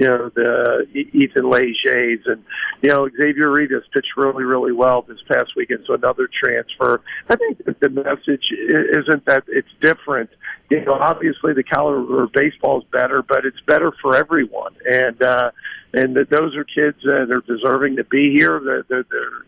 you 0.00 0.06
know, 0.06 0.30
the 0.34 0.86
Ethan 0.94 1.44
Legers, 1.44 2.22
and 2.24 2.42
you 2.80 2.88
know, 2.88 3.06
Xavier 3.18 3.50
Rivas 3.50 3.84
pitched 3.92 4.16
really, 4.16 4.44
really 4.44 4.72
well 4.72 5.02
this 5.02 5.18
past 5.30 5.52
weekend. 5.54 5.84
So 5.86 5.92
another 5.92 6.26
transfer. 6.42 7.02
I 7.28 7.36
think 7.36 7.58
the 7.58 7.90
message 7.90 8.44
isn't 8.50 9.26
that 9.26 9.44
it's 9.48 9.68
different. 9.82 10.30
You 10.70 10.82
know, 10.86 10.94
obviously 10.94 11.52
the 11.52 11.62
caliber 11.62 12.24
of 12.24 12.32
baseball 12.32 12.78
is 12.78 12.86
better, 12.90 13.22
but 13.22 13.44
it's 13.44 13.60
better 13.66 13.92
for 14.00 14.16
everyone. 14.16 14.74
And 14.90 15.22
uh, 15.22 15.50
and 15.92 16.16
that 16.16 16.30
those 16.30 16.56
are 16.56 16.64
kids 16.64 16.96
that 17.04 17.30
are 17.30 17.42
deserving 17.46 17.96
to 17.96 18.04
be 18.04 18.32
here. 18.32 18.58
They're 18.64 18.84
they're 18.88 19.04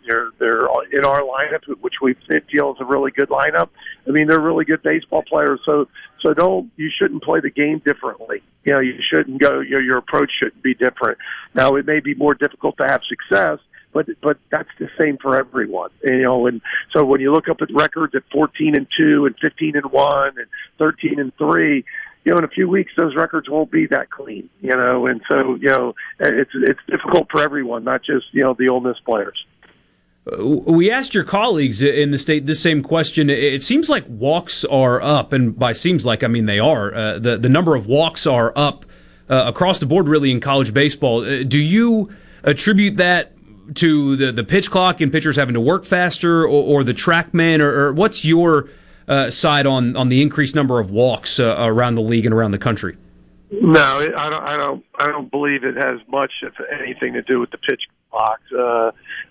they're, 0.07 0.31
they're 0.39 0.69
in 0.93 1.05
our 1.05 1.23
lineup, 1.23 1.63
which 1.81 1.95
we 2.03 2.15
feel 2.51 2.73
is 2.73 2.77
a 2.81 2.85
really 2.85 3.11
good 3.13 3.31
lineup. 3.31 3.71
I 4.07 4.11
mean, 4.11 4.27
they're 4.27 4.41
really 4.41 4.67
good 4.67 4.83
baseball 4.83 5.23
players. 5.23 5.61
So 5.65 5.89
so 6.25 6.35
don't 6.35 6.71
you 6.77 6.91
shouldn't 6.97 7.23
play 7.23 7.41
the 7.41 7.51
game 7.51 7.83
differently. 7.85 8.43
You 8.65 8.75
know, 8.75 8.81
you 8.81 8.95
shouldn't 9.13 9.41
go. 9.41 9.61
You 9.61 9.73
know, 9.73 9.79
your 9.79 9.99
approach 9.99 10.31
shouldn't 10.39 10.63
be 10.63 10.75
different. 10.75 11.19
Now, 11.55 11.77
it 11.77 11.87
may 11.87 12.01
be 12.01 12.15
more 12.15 12.35
difficult 12.35 12.77
to 12.79 12.85
have 12.85 13.01
success. 13.09 13.59
But 13.93 14.07
but 14.23 14.39
that's 14.51 14.71
the 14.79 14.89
same 14.99 15.19
for 15.19 15.37
everyone, 15.37 15.91
you 16.03 16.23
know. 16.23 16.47
And 16.47 16.63
so 16.95 17.05
when 17.05 17.21
you 17.21 17.31
look 17.31 17.51
up 17.51 17.61
at 17.61 17.69
records 17.75 18.15
at 18.15 18.23
14 18.33 18.75
and 18.75 18.87
two 18.99 19.27
and 19.27 19.35
15 19.39 19.77
and 19.77 19.93
one 19.93 20.39
and 20.39 20.47
13 20.79 21.21
and 21.21 21.31
three, 21.37 21.85
you 22.25 22.33
know, 22.33 22.39
in 22.39 22.45
a 22.45 22.49
few 22.49 22.71
weeks 22.71 22.93
those 22.97 23.15
records 23.15 23.51
won't 23.51 23.71
be 23.71 23.87
that 23.89 24.11
clean, 24.11 24.49
you 24.63 24.75
know, 24.75 25.07
and 25.07 25.21
so 25.31 25.57
you 25.57 25.69
know 25.69 25.95
it's 26.19 26.53
it's 26.55 26.81
difficult 26.89 27.29
for 27.31 27.43
everyone, 27.43 27.85
not 27.85 28.03
just 28.03 28.25
you 28.33 28.43
know 28.43 28.55
the 28.59 28.71
Ole 28.71 28.81
Miss 28.81 28.99
players. 29.05 29.45
Uh, 30.31 30.45
we 30.45 30.91
asked 30.91 31.15
your 31.15 31.25
colleagues 31.25 31.83
in 31.83 32.11
the 32.11 32.19
state 32.19 32.47
this 32.47 32.61
same 32.61 32.83
question. 32.83 33.29
It 33.29 33.63
seems 33.63 33.89
like 33.89 34.05
walks 34.09 34.65
are 34.65 35.01
up, 35.03 35.33
and 35.33 35.59
by 35.59 35.73
seems 35.73 36.07
like 36.07 36.23
I 36.23 36.29
mean 36.29 36.47
they 36.47 36.61
are. 36.61 36.95
Uh, 36.95 37.19
the 37.19 37.37
the 37.37 37.49
number 37.49 37.75
of 37.75 37.87
walks 37.87 38.27
are 38.27 38.53
up 38.57 38.87
uh, 39.29 39.45
across 39.47 39.79
the 39.79 39.87
board, 39.87 40.09
really, 40.09 40.31
in 40.31 40.41
college 40.41 40.73
baseball. 40.73 41.25
Uh, 41.25 41.43
do 41.43 41.59
you 41.59 42.11
attribute 42.45 42.97
that 42.99 43.33
to 43.75 44.17
the 44.17 44.31
the 44.31 44.45
pitch 44.45 44.71
clock 44.71 45.01
and 45.01 45.11
pitchers 45.11 45.37
having 45.37 45.55
to 45.55 45.61
work 45.61 45.85
faster, 45.85 46.43
or, 46.43 46.81
or 46.81 46.85
the 46.85 46.95
TrackMan, 46.95 47.61
or, 47.61 47.87
or 47.87 47.93
what's 47.93 48.25
your 48.25 48.69
uh, 49.09 49.29
side 49.29 49.67
on 49.67 49.97
on 49.97 50.09
the 50.09 50.23
increased 50.23 50.55
number 50.55 50.79
of 50.79 50.91
walks 50.91 51.41
uh, 51.41 51.57
around 51.59 51.97
the 51.97 52.03
league 52.03 52.27
and 52.27 52.35
around 52.35 52.53
the 52.53 52.59
country? 52.59 52.97
No, 53.51 54.09
I 54.17 54.31
don't. 54.31 54.43
I 54.45 54.57
don't. 54.57 54.85
I 54.99 55.07
don't 55.09 55.31
believe 55.31 55.65
it 55.65 55.77
has 55.77 56.01
much, 56.09 56.33
if 56.43 56.55
anything, 56.81 57.15
to 57.15 57.23
do 57.23 57.41
with 57.41 57.51
the 57.51 57.59
pitch 57.59 57.83
clock. 58.11 58.41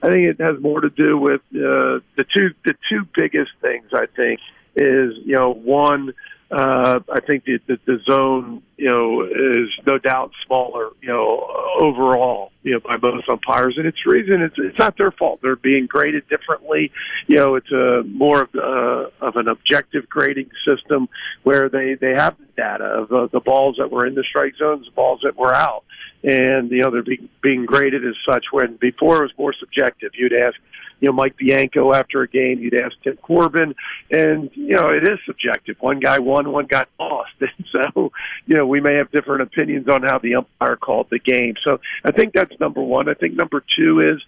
Uh, 0.02 0.07
I 0.07 0.11
think 0.11 0.40
it 0.40 0.41
has 0.41 0.61
more 0.61 0.82
to 0.82 0.90
do 0.90 1.18
with 1.18 1.41
uh, 1.53 1.99
the 2.18 2.26
two. 2.36 2.49
The 2.65 2.76
two 2.90 3.07
biggest 3.15 3.52
things 3.61 3.86
I 3.94 4.06
think 4.15 4.40
is 4.76 5.14
you 5.26 5.36
know 5.36 5.53
one 5.53 6.14
Uh, 6.52 6.99
I 7.10 7.22
think 7.22 7.45
the, 7.45 7.60
the 7.65 7.80
the 7.86 7.99
zone, 8.03 8.61
you 8.76 8.90
know, 8.90 9.23
is 9.23 9.69
no 9.88 9.98
doubt 9.98 10.32
smaller, 10.45 10.90
you 11.02 11.07
know, 11.07 11.48
overall, 11.80 12.52
you 12.61 12.73
know, 12.73 12.82
by 12.82 12.98
most 12.98 13.30
umpires, 13.30 13.76
and 13.78 13.88
it's 13.88 14.06
reason 14.06 14.41
it's 14.41 14.56
it's 14.57 14.78
not 14.78 14.98
their 14.98 15.11
fault. 15.11 15.40
They're 15.41 15.56
being 15.56 15.86
graded 15.86 16.28
differently. 16.28 16.91
You 17.28 17.38
know, 17.38 17.56
it's 17.56 17.72
a 17.72 18.03
more 18.03 18.41
of 18.41 18.49
uh, 18.53 19.26
of 19.26 19.38
an 19.38 19.48
objective 19.48 20.10
grading 20.10 20.49
system 20.68 21.07
where 21.44 21.69
they 21.69 21.94
they 21.94 22.14
have 22.15 22.36
the 22.38 22.48
data 22.57 22.84
of 22.84 23.14
uh, 23.14 23.28
the 23.32 23.40
balls 23.40 23.78
that 23.80 23.90
were 23.90 24.06
in 24.06 24.15
the 24.15 24.26
strike 24.28 24.56
zones, 24.57 24.88
the 24.88 24.91
balls 24.91 25.22
that 25.23 25.38
were 25.38 25.56
out, 25.56 25.86
and 26.23 26.72
you 26.72 26.81
know 26.81 26.91
they're 26.91 27.03
being 27.03 27.30
being 27.41 27.65
graded 27.65 28.06
as 28.06 28.15
such. 28.27 28.45
When 28.52 28.76
before 28.76 29.19
it 29.19 29.23
was 29.23 29.31
more 29.38 29.53
subjective, 29.53 30.11
you'd 30.15 30.34
ask 30.34 30.56
you 31.02 31.07
know, 31.07 31.14
Mike 31.14 31.35
Bianco 31.35 31.93
after 31.93 32.22
a 32.22 32.27
game. 32.27 32.60
You'd 32.60 32.76
ask 32.76 32.93
Tim 33.03 33.18
Corbin, 33.18 33.73
and 34.11 34.52
you 34.53 34.76
know, 34.76 34.88
it 34.88 35.03
is 35.03 35.18
subjective. 35.26 35.76
One 35.80 35.99
guy 35.99 36.19
won, 36.19 36.52
one 36.52 36.68
got 36.68 36.88
lost, 36.99 37.31
and 37.41 37.65
so 37.72 38.11
you 38.45 38.56
know, 38.56 38.65
we 38.68 38.80
may 38.80 38.95
have 38.95 39.11
different 39.11 39.41
opinions 39.41 39.89
on 39.89 40.03
how 40.03 40.19
the 40.19 40.35
umpire 40.35 40.77
called 40.77 41.07
the 41.10 41.19
game. 41.19 41.56
So 41.65 41.80
I 42.06 42.11
think 42.11 42.34
that's 42.34 42.57
number 42.60 42.81
one. 42.81 43.10
I 43.10 43.15
think 43.15 43.34
number 43.34 43.64
two 43.77 43.99
is 43.99 44.22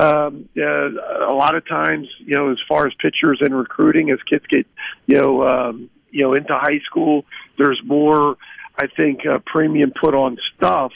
um, 0.00 0.48
uh, 0.56 0.90
a 1.28 1.34
lot 1.34 1.56
of 1.56 1.66
times, 1.68 2.08
you 2.20 2.36
know, 2.36 2.50
as 2.52 2.58
far 2.68 2.86
as 2.86 2.94
pitchers 3.02 3.38
and 3.40 3.54
recruiting, 3.54 4.10
as 4.10 4.18
kids 4.22 4.44
get, 4.48 4.66
you 5.06 5.20
know, 5.20 5.42
um, 5.42 5.90
you 6.12 6.22
know, 6.22 6.34
into 6.34 6.56
high 6.56 6.80
school, 6.86 7.24
there's 7.58 7.80
more. 7.84 8.36
I 8.76 8.86
think 8.86 9.26
uh, 9.26 9.40
premium 9.44 9.92
put 10.00 10.14
on 10.14 10.38
stuff 10.56 10.92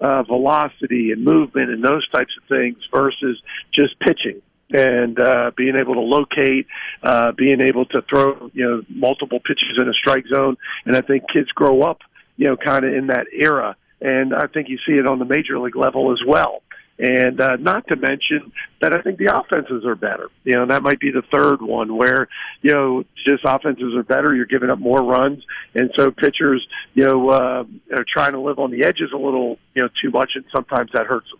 uh, 0.00 0.22
velocity 0.22 1.12
and 1.12 1.24
movement 1.24 1.70
and 1.70 1.84
those 1.84 2.08
types 2.10 2.32
of 2.40 2.48
things 2.48 2.76
versus 2.92 3.40
just 3.72 3.98
pitching 4.00 4.40
and 4.70 5.18
uh, 5.18 5.50
being 5.56 5.76
able 5.76 5.94
to 5.94 6.00
locate, 6.00 6.66
uh, 7.02 7.32
being 7.32 7.60
able 7.62 7.86
to 7.86 8.02
throw, 8.08 8.50
you 8.52 8.64
know, 8.64 8.82
multiple 8.88 9.40
pitches 9.40 9.78
in 9.80 9.88
a 9.88 9.94
strike 9.94 10.24
zone. 10.26 10.56
And 10.84 10.94
I 10.96 11.00
think 11.00 11.24
kids 11.32 11.50
grow 11.52 11.82
up, 11.82 12.00
you 12.36 12.46
know, 12.46 12.56
kind 12.56 12.84
of 12.84 12.92
in 12.92 13.06
that 13.08 13.26
era. 13.32 13.76
And 14.00 14.34
I 14.34 14.46
think 14.46 14.68
you 14.68 14.78
see 14.86 14.92
it 14.92 15.06
on 15.06 15.18
the 15.18 15.24
major 15.24 15.58
league 15.58 15.76
level 15.76 16.12
as 16.12 16.20
well. 16.26 16.62
And 16.98 17.40
uh, 17.40 17.56
not 17.56 17.86
to 17.88 17.96
mention 17.96 18.52
that 18.80 18.92
I 18.92 19.00
think 19.00 19.18
the 19.18 19.26
offenses 19.26 19.84
are 19.84 19.94
better. 19.94 20.30
You 20.42 20.54
know, 20.54 20.66
that 20.66 20.82
might 20.82 20.98
be 20.98 21.12
the 21.12 21.22
third 21.32 21.62
one 21.62 21.96
where, 21.96 22.28
you 22.60 22.72
know, 22.72 23.04
just 23.24 23.44
offenses 23.44 23.94
are 23.94 24.02
better. 24.02 24.34
You're 24.34 24.46
giving 24.46 24.70
up 24.70 24.80
more 24.80 24.98
runs. 24.98 25.44
And 25.74 25.90
so 25.94 26.10
pitchers, 26.10 26.66
you 26.94 27.04
know, 27.04 27.28
uh, 27.28 27.64
are 27.96 28.04
trying 28.12 28.32
to 28.32 28.40
live 28.40 28.58
on 28.58 28.72
the 28.72 28.84
edges 28.84 29.12
a 29.14 29.16
little, 29.16 29.58
you 29.74 29.82
know, 29.82 29.88
too 30.02 30.10
much. 30.10 30.32
And 30.34 30.44
sometimes 30.52 30.90
that 30.92 31.06
hurts 31.06 31.30
them. 31.30 31.38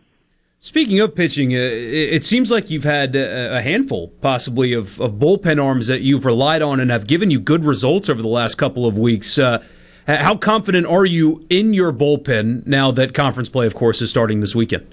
Speaking 0.61 0.99
of 1.01 1.15
pitching, 1.15 1.53
uh, 1.55 1.59
it 1.59 2.25
seems 2.25 2.51
like 2.51 2.69
you've 2.69 2.85
had 2.85 3.15
a 3.15 3.63
handful, 3.63 4.09
possibly, 4.21 4.73
of, 4.73 5.01
of, 5.01 5.13
bullpen 5.15 5.63
arms 5.63 5.87
that 5.87 6.01
you've 6.01 6.25
relied 6.25 6.63
on 6.63 6.81
and 6.81 6.91
have 6.91 7.07
given 7.07 7.31
you 7.31 7.39
good 7.39 7.65
results 7.65 8.09
over 8.09 8.21
the 8.21 8.29
last 8.29 8.57
couple 8.57 8.85
of 8.85 8.99
weeks. 8.99 9.39
Uh, 9.39 9.63
how 10.09 10.37
confident 10.37 10.85
are 10.87 11.05
you 11.05 11.47
in 11.49 11.75
your 11.75 11.93
bullpen 11.93 12.67
now 12.67 12.91
that 12.91 13.15
conference 13.15 13.49
play, 13.49 13.67
of 13.67 13.75
course, 13.77 14.03
is 14.03 14.11
starting 14.11 14.41
this 14.41 14.55
weekend? 14.57 14.93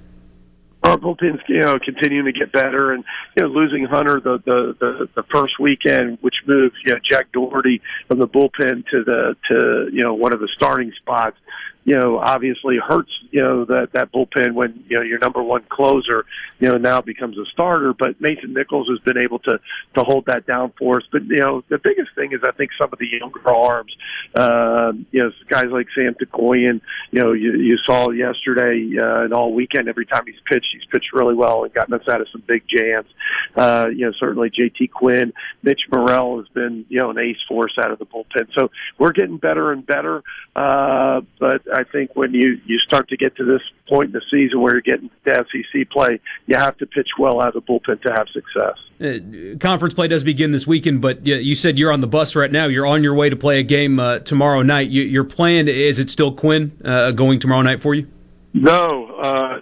Bullpen's 0.86 1.41
you 1.48 1.62
know 1.62 1.78
continuing 1.80 2.26
to 2.26 2.32
get 2.32 2.52
better, 2.52 2.94
and 2.94 3.03
you 3.36 3.44
know 3.44 3.49
losing 3.49 3.86
Hunter 3.86 4.20
the 4.20 4.38
the 4.45 4.76
the, 4.80 5.10
the 5.16 5.24
first 5.34 5.60
weekend, 5.60 6.18
which 6.22 6.36
moved 6.45 6.76
you 6.86 6.94
know 6.94 6.99
Jack 7.10 7.32
Dougherty 7.32 7.82
from 8.07 8.20
the 8.20 8.28
bullpen 8.28 8.86
to 8.91 9.03
the 9.03 9.36
to 9.49 9.90
you 9.91 10.02
know 10.02 10.14
one 10.14 10.34
of 10.34 10.40
the 10.40 10.49
starting 10.56 10.91
spots 10.98 11.38
you 11.86 11.95
know, 11.95 12.18
obviously 12.18 12.78
hurts, 12.78 13.12
you 13.30 13.41
know, 13.41 13.64
that, 13.66 13.90
that 13.94 14.12
bullpen 14.12 14.53
when, 14.53 14.84
you 14.90 14.98
know, 14.98 15.03
your 15.03 15.20
number 15.20 15.41
one 15.41 15.64
closer, 15.70 16.26
you 16.60 16.68
know, 16.68 16.78
now 16.78 16.99
becomes 16.99 17.38
a 17.38 17.45
starter. 17.53 17.94
But 17.94 18.20
Mason 18.20 18.53
Nichols 18.53 18.90
has 18.90 18.99
been 19.02 19.22
able 19.24 19.38
to, 19.40 19.60
to 19.94 20.03
hold 20.03 20.26
that 20.26 20.48
down 20.48 20.74
for 20.80 20.98
us. 20.98 21.03
But, 21.12 21.26
you 21.26 21.38
know, 21.38 21.64
the 21.70 21.78
biggest 21.78 22.10
thing 22.16 22.32
is 22.34 22.40
I 22.44 22.52
think 22.53 22.72
some 22.82 22.90
of 22.91 22.98
the 22.98 23.06
younger 23.07 23.48
arms, 23.48 23.95
uh, 24.34 24.94
you 25.12 25.24
know, 25.24 25.32
guys 25.48 25.68
like 25.70 25.86
Sam 25.95 26.16
Tookoian, 26.16 26.82
you 27.12 27.22
know, 27.22 27.34
you, 27.34 27.53
you 27.53 27.78
saw 27.78 28.10
yesterday 28.10 28.98
uh, 28.99 29.22
and 29.22 29.34
all 29.34 29.53
weekend, 29.53 29.88
every 29.88 30.07
time 30.07 30.24
he's 30.26 30.41
pitched, 30.49 30.70
he's 30.74 30.86
pitched 30.91 31.14
really 31.14 31.36
well 31.36 31.66
and 31.66 31.74
gotten 31.74 31.94
us 31.94 32.07
out 32.10 32.20
of 32.20 32.28
some 32.32 32.41
big 32.48 32.64
jams. 32.68 33.07
Uh, 33.56 33.90
you 33.94 34.07
know, 34.07 34.12
certainly 34.20 34.49
JT 34.49 34.90
Quinn, 34.90 35.34
Mitch 35.62 35.82
Murrell 35.91 36.40
has 36.40 36.48
been, 36.48 36.88
you 36.90 36.99
know, 36.99 37.12
an 37.12 37.20
ace 37.20 37.38
force 37.48 37.76
out 37.80 37.91
of 37.91 37.99
the 37.99 38.07
bullpen. 38.07 38.52
So 38.56 38.72
we're 38.98 39.12
getting 39.12 39.38
better 39.38 39.72
and 39.72 39.86
better. 39.86 40.24
Uh, 40.56 41.22
but 41.40 41.62
I 41.76 41.84
think 41.84 42.15
when 42.15 42.34
you 42.34 42.60
you 42.65 42.80
start 42.80 43.10
to 43.10 43.18
get 43.18 43.35
to 43.35 43.45
this 43.45 43.61
point 43.88 44.07
in 44.07 44.11
the 44.14 44.22
season 44.31 44.61
where 44.61 44.73
you're 44.73 44.81
getting 44.81 45.10
to 45.26 45.45
SEC 45.52 45.89
play, 45.89 46.19
you 46.47 46.56
have 46.56 46.77
to 46.77 46.85
pitch 46.85 47.10
well 47.19 47.41
out 47.41 47.56
of 47.56 47.65
the 47.65 47.73
bullpen 47.73 48.02
to 48.02 48.14
have 48.14 48.27
success. 48.30 48.77
Uh, 48.99 49.57
conference 49.60 49.93
play 49.93 50.07
does 50.07 50.23
begin 50.23 50.52
this 50.52 50.65
weekend, 50.65 51.02
but 51.02 51.26
you, 51.27 51.35
you, 51.35 51.56
said 51.56 51.77
you're 51.77 51.91
on 51.91 51.99
the 51.99 52.07
bus 52.07 52.35
right 52.35 52.52
now. 52.52 52.65
You're 52.65 52.85
on 52.85 53.03
your 53.03 53.14
way 53.14 53.30
to 53.30 53.35
play 53.35 53.60
a 53.60 53.64
game 53.64 53.99
uh, 53.99 54.19
tomorrow 54.19 54.61
night. 54.61 54.89
You, 54.89 55.03
your 55.03 55.26
plan 55.26 55.68
is 55.68 55.99
it 55.99 56.10
still 56.10 56.31
Quinn 56.31 56.72
uh, 56.85 57.11
going 57.11 57.39
tomorrow 57.39 57.61
night 57.61 57.81
for 57.81 57.93
you? 57.93 58.07
No, 58.53 59.07
uh, 59.22 59.60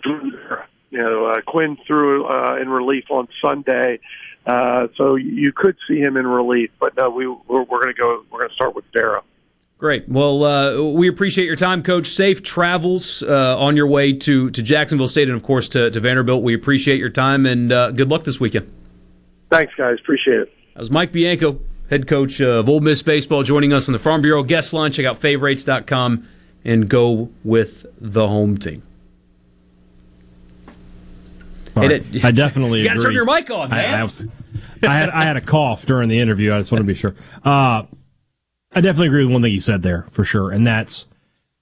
you 0.91 0.99
know 0.99 1.26
uh, 1.26 1.41
Quinn 1.48 1.77
threw 1.88 2.27
uh, 2.27 2.57
in 2.61 2.69
relief 2.69 3.06
on 3.10 3.27
Sunday. 3.41 3.99
so 4.98 5.15
you 5.15 5.52
could 5.52 5.77
see 5.88 5.99
him 5.99 6.15
in 6.15 6.27
relief, 6.27 6.69
but 6.80 6.95
no, 6.95 7.10
we 7.10 7.27
we're, 7.27 7.64
we're 7.64 7.81
going 7.81 7.88
to 7.88 7.99
go. 7.99 8.23
We're 8.31 8.40
going 8.40 8.49
to 8.49 8.56
start 8.56 8.76
with 8.76 8.85
Dara. 8.91 9.23
Great. 9.84 10.08
Well, 10.08 10.46
uh, 10.46 10.82
we 10.82 11.10
appreciate 11.10 11.44
your 11.44 11.58
time, 11.58 11.84
Coach. 11.84 12.08
Safe 12.08 12.42
travels 12.42 13.22
uh, 13.22 13.60
on 13.60 13.76
your 13.76 13.86
way 13.86 14.14
to, 14.14 14.50
to 14.50 14.62
Jacksonville 14.62 15.10
State 15.10 15.28
and, 15.28 15.36
of 15.36 15.44
course, 15.44 15.68
to, 15.68 15.92
to 15.92 16.00
Vanderbilt. 16.00 16.42
We 16.42 16.54
appreciate 16.54 17.00
your 17.00 17.10
time 17.10 17.46
and 17.46 17.70
uh, 17.70 17.92
good 17.92 18.10
luck 18.10 18.24
this 18.24 18.40
weekend. 18.40 18.72
Thanks, 19.50 19.74
guys. 19.76 19.98
Appreciate 20.00 20.40
it. 20.40 20.54
That 20.74 20.80
was 20.80 20.90
Mike 20.90 21.12
Bianco, 21.12 21.60
head 21.90 22.08
coach 22.08 22.40
of 22.40 22.70
Ole 22.70 22.80
Miss 22.80 23.02
Baseball, 23.02 23.44
joining 23.44 23.74
us 23.74 23.90
on 23.90 23.92
the 23.92 24.00
Farm 24.00 24.22
Bureau 24.22 24.42
guest 24.42 24.72
line. 24.72 24.94
Check 24.94 25.06
out 25.06 25.18
favorites.com 25.18 26.30
and 26.64 26.88
go 26.88 27.30
with 27.44 27.86
the 28.00 28.30
home 28.30 28.58
team. 28.58 28.84
Right. 31.76 31.92
It, 31.92 32.24
I 32.24 32.32
definitely 32.32 32.80
you 32.84 32.86
got 32.86 32.94
to 32.94 33.02
turn 33.02 33.12
your 33.12 33.26
mic 33.26 33.52
on, 33.52 33.70
man. 33.70 33.96
I, 33.96 34.00
I, 34.00 34.04
was, 34.04 34.26
I, 34.82 34.98
had 34.98 35.10
I 35.10 35.26
had 35.26 35.36
a 35.36 35.42
cough 35.42 35.86
during 35.86 36.08
the 36.08 36.22
interview. 36.22 36.54
I 36.54 36.60
just 36.60 36.72
want 36.72 36.80
to 36.80 36.88
be 36.88 36.96
sure. 36.96 37.16
I 38.76 38.82
definitely 38.82 39.08
agree 39.08 39.24
with 39.26 39.34
one 39.34 39.41
thing 39.44 39.54
you 39.54 39.60
said 39.60 39.84
there 39.84 40.08
for 40.12 40.26
sure, 40.26 40.50
and 40.52 40.66
that's 40.66 41.06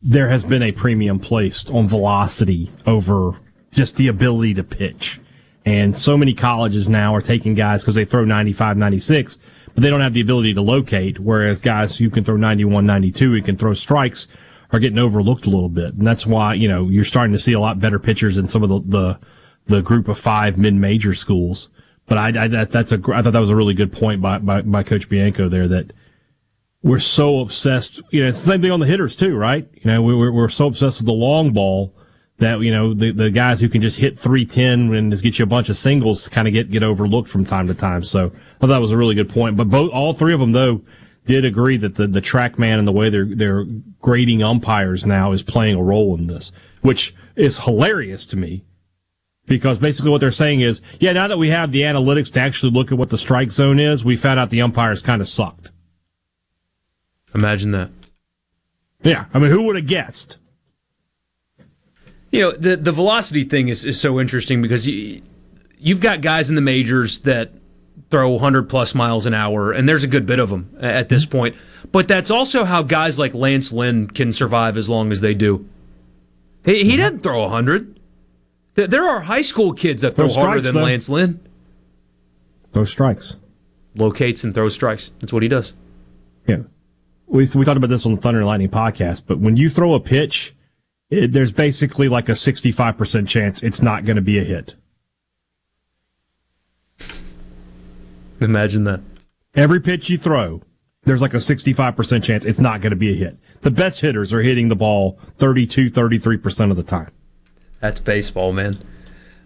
there 0.02 0.30
has 0.30 0.44
been 0.44 0.64
a 0.64 0.72
premium 0.72 1.20
placed 1.20 1.70
on 1.70 1.88
velocity 1.88 2.72
over 2.86 3.40
just 3.72 3.96
the 3.98 4.08
ability 4.08 4.54
to 4.56 4.64
pitch. 4.64 5.20
And 5.66 5.96
so 5.96 6.18
many 6.18 6.34
colleges 6.34 6.90
now 6.90 7.14
are 7.14 7.22
taking 7.22 7.54
guys 7.54 7.84
because 7.84 7.96
they 7.96 8.06
throw 8.06 8.26
95, 8.26 8.78
96, 8.78 9.38
but 9.74 9.84
they 9.84 9.90
don't 9.90 10.02
have 10.02 10.14
the 10.14 10.22
ability 10.22 10.54
to 10.56 10.62
locate. 10.62 11.20
Whereas 11.20 11.62
guys 11.62 11.98
who 11.98 12.10
can 12.10 12.24
throw 12.24 12.36
91, 12.36 12.86
92, 12.86 13.32
who 13.32 13.42
can 13.42 13.58
throw 13.58 13.74
strikes 13.74 14.28
are 14.72 14.80
getting 14.80 14.98
overlooked 14.98 15.46
a 15.46 15.50
little 15.50 15.70
bit. 15.70 15.94
And 15.94 16.08
that's 16.08 16.26
why, 16.26 16.54
you 16.54 16.68
know, 16.68 16.88
you're 16.88 17.06
starting 17.06 17.34
to 17.34 17.40
see 17.40 17.54
a 17.54 17.60
lot 17.60 17.80
better 17.80 18.00
pitchers 18.00 18.38
in 18.38 18.48
some 18.48 18.64
of 18.64 18.70
the, 18.70 18.82
the, 18.86 19.20
the 19.66 19.82
group 19.82 20.08
of 20.08 20.18
five 20.18 20.58
mid-major 20.58 21.14
schools. 21.14 21.70
But 22.08 22.18
I, 22.18 22.44
I 22.44 22.48
that, 22.48 22.72
that's 22.72 22.92
a, 22.92 22.96
I 23.14 23.22
thought 23.22 23.34
that 23.34 23.40
was 23.40 23.50
a 23.50 23.56
really 23.56 23.74
good 23.74 23.92
point 23.92 24.22
by, 24.22 24.40
by, 24.40 24.62
by 24.62 24.84
Coach 24.84 25.10
Bianco 25.10 25.50
there 25.50 25.68
that, 25.68 25.92
we're 26.84 27.00
so 27.00 27.40
obsessed. 27.40 28.02
You 28.12 28.22
know, 28.22 28.30
it's 28.30 28.42
the 28.44 28.52
same 28.52 28.62
thing 28.62 28.72
on 28.72 28.80
the 28.80 28.88
hitters 28.88 29.16
too, 29.16 29.36
right? 29.36 29.68
You 29.74 29.92
know, 29.92 30.02
we're 30.02 30.32
we're 30.32 30.50
so 30.50 30.68
obsessed 30.68 31.00
with 31.00 31.06
the 31.06 31.14
long 31.14 31.54
ball 31.54 31.94
that 32.38 32.60
you 32.62 32.72
know 32.72 32.94
the 32.94 33.12
the 33.12 33.30
guys 33.30 33.60
who 33.60 33.70
can 33.70 33.82
just 33.82 33.98
hit 33.98 34.18
three 34.18 34.46
ten 34.46 34.94
and 34.94 35.12
just 35.12 35.24
get 35.24 35.38
you 35.38 35.44
a 35.44 35.48
bunch 35.48 35.70
of 35.70 35.78
singles 35.78 36.28
kind 36.28 36.48
of 36.48 36.54
get 36.54 36.72
get 36.72 36.84
overlooked 36.84 37.30
from 37.30 37.46
time 37.46 37.68
to 37.68 37.74
time. 37.74 38.04
So 38.04 38.28
I 38.28 38.58
thought 38.60 38.68
that 38.68 38.82
was 38.82 38.92
a 38.92 38.98
really 38.98 39.16
good 39.16 39.30
point. 39.30 39.56
But 39.56 39.70
both 39.70 39.92
all 39.92 40.14
three 40.14 40.34
of 40.34 40.40
them 40.40 40.52
though 40.52 40.82
did 41.26 41.46
agree 41.46 41.78
that 41.78 41.96
the 41.96 42.08
the 42.08 42.22
TrackMan 42.22 42.80
and 42.80 42.88
the 42.88 42.92
way 42.92 43.10
they're 43.10 43.26
they're 43.26 43.66
grading 44.02 44.42
umpires 44.42 45.06
now 45.06 45.32
is 45.32 45.44
playing 45.44 45.76
a 45.76 45.84
role 45.84 46.16
in 46.16 46.28
this, 46.28 46.52
which 46.82 47.14
is 47.36 47.60
hilarious 47.60 48.26
to 48.26 48.36
me. 48.36 48.66
Because 49.46 49.80
basically 49.80 50.12
what 50.12 50.22
they're 50.22 50.32
saying 50.32 50.62
is, 50.62 50.82
yeah, 51.00 51.12
now 51.12 51.28
that 51.28 51.38
we 51.38 51.50
have 51.50 51.72
the 51.72 51.82
analytics 51.82 52.32
to 52.34 52.40
actually 52.40 52.72
look 52.72 52.92
at 52.92 52.98
what 52.98 53.10
the 53.10 53.18
strike 53.18 53.52
zone 53.52 53.80
is, 53.80 54.06
we 54.06 54.16
found 54.16 54.40
out 54.40 54.50
the 54.50 54.62
umpires 54.62 55.02
kind 55.02 55.20
of 55.20 55.28
sucked. 55.28 55.71
Imagine 57.34 57.72
that. 57.72 57.90
Yeah, 59.04 59.26
I 59.34 59.40
mean, 59.40 59.52
who 59.52 59.64
would 59.64 59.76
have 59.76 59.88
guessed? 59.88 60.38
You 62.32 62.42
know, 62.42 62.52
the 62.52 62.78
the 62.78 62.92
velocity 62.92 63.44
thing 63.44 63.68
is, 63.68 63.86
is 63.86 64.00
so 64.00 64.20
interesting 64.20 64.62
because 64.62 64.88
you, 64.88 65.22
you've 65.78 66.00
got 66.00 66.22
guys 66.22 66.50
in 66.50 66.56
the 66.56 66.62
majors 66.62 67.20
that 67.20 67.52
throw 68.10 68.30
100 68.32 68.70
plus 68.70 68.94
miles 68.94 69.26
an 69.26 69.34
hour, 69.34 69.72
and 69.72 69.88
there's 69.88 70.04
a 70.04 70.08
good 70.08 70.26
bit 70.26 70.40
of 70.40 70.50
them 70.50 70.76
at 70.80 71.10
this 71.10 71.26
mm-hmm. 71.26 71.38
point. 71.38 71.56
But 71.92 72.08
that's 72.08 72.32
also 72.32 72.64
how 72.64 72.84
guys 72.84 73.18
like 73.18 73.34
Lance 73.34 73.72
Lynn 73.72 74.08
can 74.08 74.32
survive 74.32 74.78
as 74.78 74.90
long 74.90 75.12
as 75.12 75.22
they 75.22 75.34
do. 75.34 75.68
He, 76.64 76.84
he 76.84 76.90
mm-hmm. 76.92 76.98
doesn't 76.98 77.24
throw 77.24 77.42
100. 77.42 78.00
There 78.76 79.08
are 79.08 79.22
high 79.22 79.42
school 79.42 79.74
kids 79.74 80.02
that 80.02 80.16
throw, 80.16 80.30
throw 80.30 80.44
harder 80.46 80.62
than 80.62 80.76
though. 80.76 80.84
Lance 80.84 81.10
Lynn. 81.10 81.40
Throw 82.72 82.86
strikes. 82.86 83.36
Locates 83.96 84.46
and 84.46 84.54
throws 84.54 84.74
strikes. 84.74 85.12
That's 85.20 85.34
what 85.34 85.44
he 85.44 85.50
does. 85.50 85.74
Yeah 86.48 86.60
we, 87.32 87.48
we 87.56 87.66
talked 87.66 87.78
about 87.78 87.90
this 87.90 88.06
on 88.06 88.14
the 88.14 88.22
Thunder 88.22 88.42
and 88.42 88.48
Lightning 88.48 88.70
podcast, 88.70 89.24
but 89.26 89.40
when 89.40 89.56
you 89.56 89.70
throw 89.70 89.94
a 89.94 90.00
pitch, 90.00 90.54
it, 91.10 91.32
there's 91.32 91.54
basically 91.54 92.10
like 92.10 92.28
a 92.28 92.34
65% 92.34 93.28
chance 93.28 93.64
it's 93.64 93.82
not 93.82 94.04
going 94.04 94.18
to 94.18 94.22
be 94.22 94.38
a 94.38 94.44
hit. 94.44 94.76
Imagine 98.42 98.84
that. 98.84 99.00
Every 99.56 99.80
pitch 99.80 100.10
you 100.10 100.18
throw, 100.18 100.62
there's 101.04 101.22
like 101.22 101.34
a 101.34 101.38
65% 101.38 102.22
chance 102.22 102.44
it's 102.44 102.60
not 102.60 102.82
going 102.82 102.92
to 102.92 102.98
be 102.98 103.12
a 103.12 103.16
hit. 103.16 103.38
The 103.62 103.72
best 103.72 104.02
hitters 104.02 104.34
are 104.34 104.42
hitting 104.42 104.68
the 104.68 104.76
ball 104.76 105.18
32, 105.38 105.90
33% 105.90 106.70
of 106.70 106.76
the 106.76 106.84
time. 106.84 107.12
That's 107.80 108.00
baseball, 108.00 108.52
man. 108.52 108.78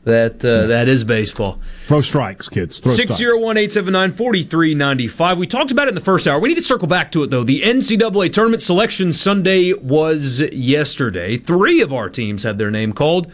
That 0.05 0.45
uh, 0.45 0.67
that 0.67 0.87
is 0.87 1.03
baseball. 1.03 1.59
Throw 1.87 1.99
strikes, 2.01 2.47
kids. 2.47 2.79
Throw 2.79 2.93
Six 2.93 3.15
zero 3.15 3.39
one 3.39 3.57
eight 3.57 3.73
seven 3.73 3.91
nine 3.91 4.13
forty 4.13 4.43
three 4.43 4.75
ninety 4.75 5.07
five. 5.07 5.39
We 5.39 5.47
talked 5.47 5.71
about 5.71 5.87
it 5.87 5.89
in 5.89 5.95
the 5.95 6.01
first 6.01 6.27
hour. 6.27 6.39
We 6.39 6.47
need 6.47 6.55
to 6.55 6.61
circle 6.61 6.87
back 6.87 7.11
to 7.13 7.23
it 7.23 7.31
though. 7.31 7.43
The 7.43 7.61
NCAA 7.63 8.31
tournament 8.31 8.61
selection 8.61 9.11
Sunday 9.11 9.73
was 9.73 10.41
yesterday. 10.51 11.37
Three 11.37 11.81
of 11.81 11.91
our 11.91 12.07
teams 12.07 12.43
had 12.43 12.59
their 12.59 12.69
name 12.69 12.93
called. 12.93 13.31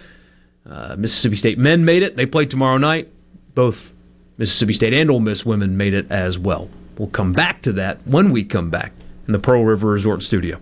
Uh, 0.65 0.95
Mississippi 0.97 1.35
State 1.35 1.57
men 1.57 1.83
made 1.83 2.03
it. 2.03 2.15
They 2.15 2.25
play 2.25 2.45
tomorrow 2.45 2.77
night. 2.77 3.11
Both 3.53 3.91
Mississippi 4.37 4.71
State 4.73 4.93
and 4.93 5.11
Ole 5.11 5.19
Miss 5.19 5.45
women 5.45 5.75
made 5.75 5.93
it 5.93 6.09
as 6.09 6.39
well. 6.39 6.69
We'll 6.97 7.09
come 7.09 7.33
back 7.33 7.61
to 7.63 7.73
that 7.73 7.99
when 8.07 8.31
we 8.31 8.45
come 8.45 8.69
back 8.69 8.93
in 9.27 9.33
the 9.33 9.39
Pearl 9.39 9.65
River 9.65 9.89
Resort 9.89 10.23
studio. 10.23 10.61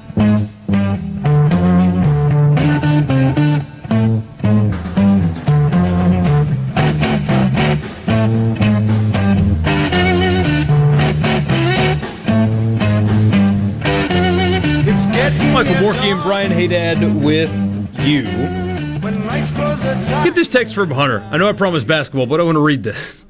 With 16.91 17.49
you. 18.01 18.23
Get 20.23 20.35
this 20.35 20.49
text 20.49 20.75
from 20.75 20.91
Hunter. 20.91 21.21
I 21.31 21.37
know 21.37 21.47
I 21.47 21.53
promised 21.53 21.87
basketball, 21.87 22.25
but 22.25 22.41
I 22.41 22.43
want 22.43 22.57
to 22.57 22.61
read 22.61 22.83
this. 22.83 23.25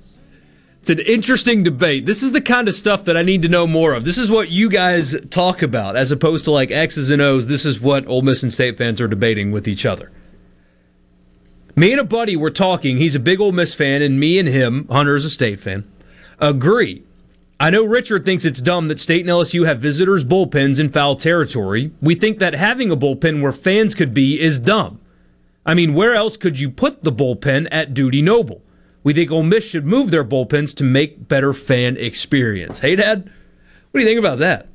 It's 0.81 0.89
an 0.89 0.97
interesting 0.97 1.61
debate. 1.61 2.07
This 2.07 2.23
is 2.23 2.31
the 2.31 2.41
kind 2.41 2.67
of 2.67 2.73
stuff 2.73 3.05
that 3.05 3.15
I 3.15 3.21
need 3.21 3.43
to 3.43 3.49
know 3.49 3.67
more 3.67 3.93
of. 3.93 4.03
This 4.03 4.17
is 4.17 4.31
what 4.31 4.49
you 4.49 4.67
guys 4.67 5.15
talk 5.29 5.61
about, 5.61 5.95
as 5.95 6.11
opposed 6.11 6.43
to 6.45 6.51
like 6.51 6.71
X's 6.71 7.11
and 7.11 7.21
O's. 7.21 7.45
This 7.45 7.63
is 7.63 7.79
what 7.79 8.07
Ole 8.07 8.23
Miss 8.23 8.41
and 8.41 8.51
State 8.51 8.79
fans 8.79 8.99
are 8.99 9.07
debating 9.07 9.51
with 9.51 9.67
each 9.67 9.85
other. 9.85 10.11
Me 11.75 11.91
and 11.91 12.01
a 12.01 12.03
buddy 12.03 12.35
were 12.35 12.49
talking. 12.49 12.97
He's 12.97 13.13
a 13.13 13.19
big 13.19 13.39
Ole 13.39 13.51
Miss 13.51 13.75
fan, 13.75 14.01
and 14.01 14.19
me 14.19 14.39
and 14.39 14.49
him, 14.49 14.87
Hunter's 14.89 15.23
a 15.23 15.29
State 15.29 15.59
fan, 15.59 15.87
agree. 16.39 17.03
I 17.61 17.69
know 17.69 17.83
Richard 17.85 18.25
thinks 18.25 18.43
it's 18.43 18.59
dumb 18.59 18.87
that 18.87 18.99
State 18.99 19.21
and 19.21 19.29
LSU 19.29 19.67
have 19.67 19.79
visitors' 19.79 20.25
bullpens 20.25 20.79
in 20.79 20.91
foul 20.91 21.15
territory. 21.15 21.91
We 22.01 22.15
think 22.15 22.39
that 22.39 22.55
having 22.55 22.89
a 22.89 22.97
bullpen 22.97 23.43
where 23.43 23.51
fans 23.51 23.93
could 23.93 24.15
be 24.15 24.41
is 24.41 24.57
dumb. 24.57 24.99
I 25.63 25.75
mean, 25.75 25.93
where 25.93 26.15
else 26.15 26.37
could 26.37 26.59
you 26.59 26.71
put 26.71 27.03
the 27.03 27.11
bullpen 27.11 27.67
at 27.69 27.93
Dudy 27.93 28.23
Noble? 28.23 28.63
We 29.03 29.13
think 29.13 29.29
Ole 29.29 29.43
Miss 29.43 29.63
should 29.63 29.85
move 29.85 30.09
their 30.09 30.23
bullpens 30.23 30.75
to 30.77 30.83
make 30.83 31.27
better 31.27 31.53
fan 31.53 31.97
experience. 31.97 32.79
Hey, 32.79 32.95
Dad, 32.95 33.31
what 33.91 33.99
do 33.99 33.99
you 33.99 34.07
think 34.07 34.17
about 34.17 34.39
that? 34.39 34.67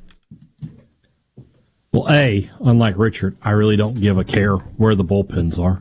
Well, 1.91 2.09
A, 2.09 2.49
unlike 2.61 2.97
Richard, 2.99 3.37
I 3.43 3.51
really 3.51 3.77
don't 3.77 4.01
give 4.01 4.17
a 4.17 4.23
care 4.23 4.55
where 4.55 4.95
the 4.95 5.03
bullpens 5.03 5.59
are. 5.59 5.81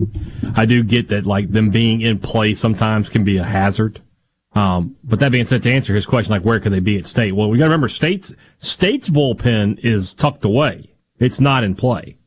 I 0.55 0.65
do 0.65 0.81
get 0.81 1.09
that, 1.09 1.27
like, 1.27 1.51
them 1.51 1.69
being 1.69 2.01
in 2.01 2.17
play 2.17 2.55
sometimes 2.55 3.09
can 3.09 3.23
be 3.23 3.37
a 3.37 3.43
hazard. 3.43 4.01
Um, 4.55 4.95
but 5.03 5.19
that 5.19 5.33
being 5.33 5.45
said, 5.45 5.63
to 5.63 5.71
answer 5.71 5.93
his 5.93 6.05
question, 6.05 6.31
like, 6.31 6.45
where 6.45 6.59
could 6.61 6.71
they 6.71 6.79
be 6.79 6.97
at 6.97 7.05
state? 7.05 7.33
Well, 7.33 7.49
we 7.49 7.57
got 7.57 7.65
to 7.65 7.69
remember, 7.69 7.89
state's, 7.89 8.33
state's 8.59 9.09
bullpen 9.09 9.79
is 9.83 10.13
tucked 10.13 10.45
away. 10.45 10.93
It's 11.19 11.41
not 11.41 11.63
in 11.63 11.75
play. 11.75 12.17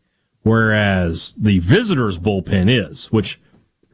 Whereas 0.42 1.34
the 1.36 1.59
visitors' 1.59 2.18
bullpen 2.18 2.70
is, 2.70 3.06
which 3.06 3.40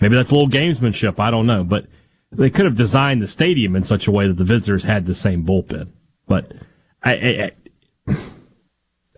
maybe 0.01 0.17
that's 0.17 0.31
a 0.31 0.35
little 0.35 0.51
gamesmanship. 0.51 1.19
I 1.19 1.31
don't 1.31 1.47
know. 1.47 1.65
But 1.65 1.87
they 2.33 2.51
could 2.51 2.65
have 2.65 2.77
designed 2.77 3.23
the 3.23 3.27
stadium 3.27 3.77
in 3.77 3.85
such 3.85 4.07
a 4.07 4.11
way 4.11 4.27
that 4.27 4.37
the 4.37 4.45
visitors 4.45 4.83
had 4.83 5.07
the 5.07 5.15
same 5.15 5.47
bullpen. 5.47 5.89
But 6.27 6.53
I, 7.03 7.53
I, 8.09 8.17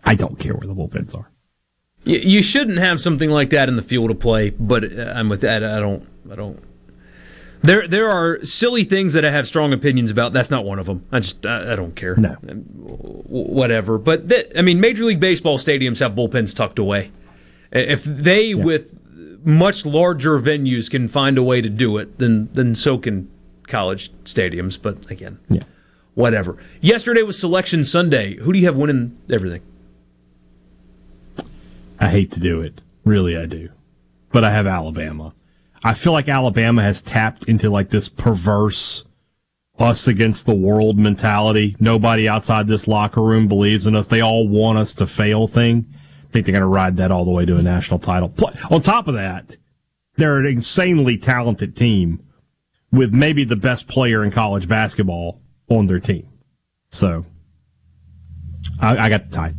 I 0.03 0.15
don't 0.15 0.39
care 0.39 0.53
where 0.53 0.67
the 0.67 0.75
bullpens 0.75 1.15
are. 1.15 1.31
You, 2.05 2.19
you 2.19 2.43
shouldn't 2.43 2.77
have 2.77 3.01
something 3.01 3.29
like 3.29 3.49
that 3.49 3.67
in 3.67 3.75
the 3.75 3.81
field 3.81 4.11
of 4.11 4.19
play, 4.19 4.51
but 4.51 4.83
uh, 4.83 5.13
I'm 5.15 5.29
with 5.29 5.41
that. 5.41 5.63
I 5.63 5.79
don't. 5.79 6.07
I 6.31 6.35
don't. 6.35 6.59
There, 7.61 7.87
there 7.87 8.09
are 8.09 8.43
silly 8.45 8.83
things 8.83 9.13
that 9.13 9.25
I 9.25 9.31
have 9.31 9.47
strong 9.47 9.73
opinions 9.73 10.09
about. 10.11 10.31
That's 10.31 10.51
not 10.51 10.63
one 10.63 10.79
of 10.79 10.85
them. 10.85 11.05
I 11.11 11.19
just, 11.19 11.45
I, 11.45 11.73
I 11.73 11.75
don't 11.75 11.95
care. 11.95 12.15
No. 12.15 12.33
Whatever. 12.33 13.97
But 13.97 14.29
th- 14.29 14.51
I 14.55 14.61
mean, 14.61 14.79
Major 14.79 15.05
League 15.05 15.19
Baseball 15.19 15.57
stadiums 15.57 15.99
have 15.99 16.13
bullpens 16.13 16.55
tucked 16.55 16.79
away. 16.79 17.11
If 17.71 18.03
they, 18.03 18.53
with 18.55 18.97
much 19.45 19.85
larger 19.85 20.39
venues, 20.39 20.89
can 20.89 21.07
find 21.07 21.37
a 21.37 21.43
way 21.43 21.61
to 21.61 21.69
do 21.69 21.97
it, 21.97 22.17
then 22.17 22.49
then 22.53 22.75
so 22.75 22.97
can 22.97 23.29
college 23.67 24.11
stadiums. 24.23 24.81
But 24.81 25.09
again, 25.11 25.39
yeah. 25.49 25.63
whatever. 26.13 26.57
Yesterday 26.79 27.23
was 27.23 27.37
Selection 27.39 27.83
Sunday. 27.83 28.35
Who 28.37 28.53
do 28.53 28.59
you 28.59 28.65
have 28.65 28.75
winning 28.75 29.17
everything? 29.29 29.61
I 31.99 32.09
hate 32.09 32.31
to 32.33 32.39
do 32.39 32.61
it. 32.61 32.81
Really, 33.03 33.35
I 33.35 33.45
do. 33.45 33.69
But 34.31 34.43
I 34.43 34.51
have 34.51 34.67
Alabama. 34.67 35.33
I 35.87 35.93
feel 35.93 36.11
like 36.11 36.27
Alabama 36.27 36.83
has 36.83 37.01
tapped 37.01 37.45
into 37.45 37.69
like 37.69 37.91
this 37.91 38.09
perverse 38.09 39.05
us 39.79 40.05
against 40.05 40.45
the 40.45 40.53
world 40.53 40.99
mentality. 40.99 41.77
Nobody 41.79 42.27
outside 42.27 42.67
this 42.67 42.89
locker 42.89 43.21
room 43.21 43.47
believes 43.47 43.85
in 43.85 43.95
us. 43.95 44.07
They 44.07 44.19
all 44.19 44.49
want 44.49 44.79
us 44.79 44.93
to 44.95 45.07
fail 45.07 45.47
thing. 45.47 45.85
I 46.27 46.31
think 46.33 46.45
they're 46.45 46.51
going 46.51 46.61
to 46.61 46.67
ride 46.67 46.97
that 46.97 47.09
all 47.09 47.23
the 47.23 47.31
way 47.31 47.45
to 47.45 47.55
a 47.55 47.63
national 47.63 47.99
title. 47.99 48.33
On 48.69 48.81
top 48.81 49.07
of 49.07 49.13
that, 49.13 49.55
they're 50.17 50.39
an 50.39 50.45
insanely 50.45 51.17
talented 51.17 51.73
team 51.77 52.21
with 52.91 53.13
maybe 53.13 53.45
the 53.45 53.55
best 53.55 53.87
player 53.87 54.25
in 54.25 54.31
college 54.31 54.67
basketball 54.67 55.39
on 55.69 55.87
their 55.87 56.01
team. 56.01 56.27
So 56.91 57.25
I, 58.81 59.05
I 59.05 59.09
got 59.09 59.29
the 59.29 59.35
tide. 59.37 59.55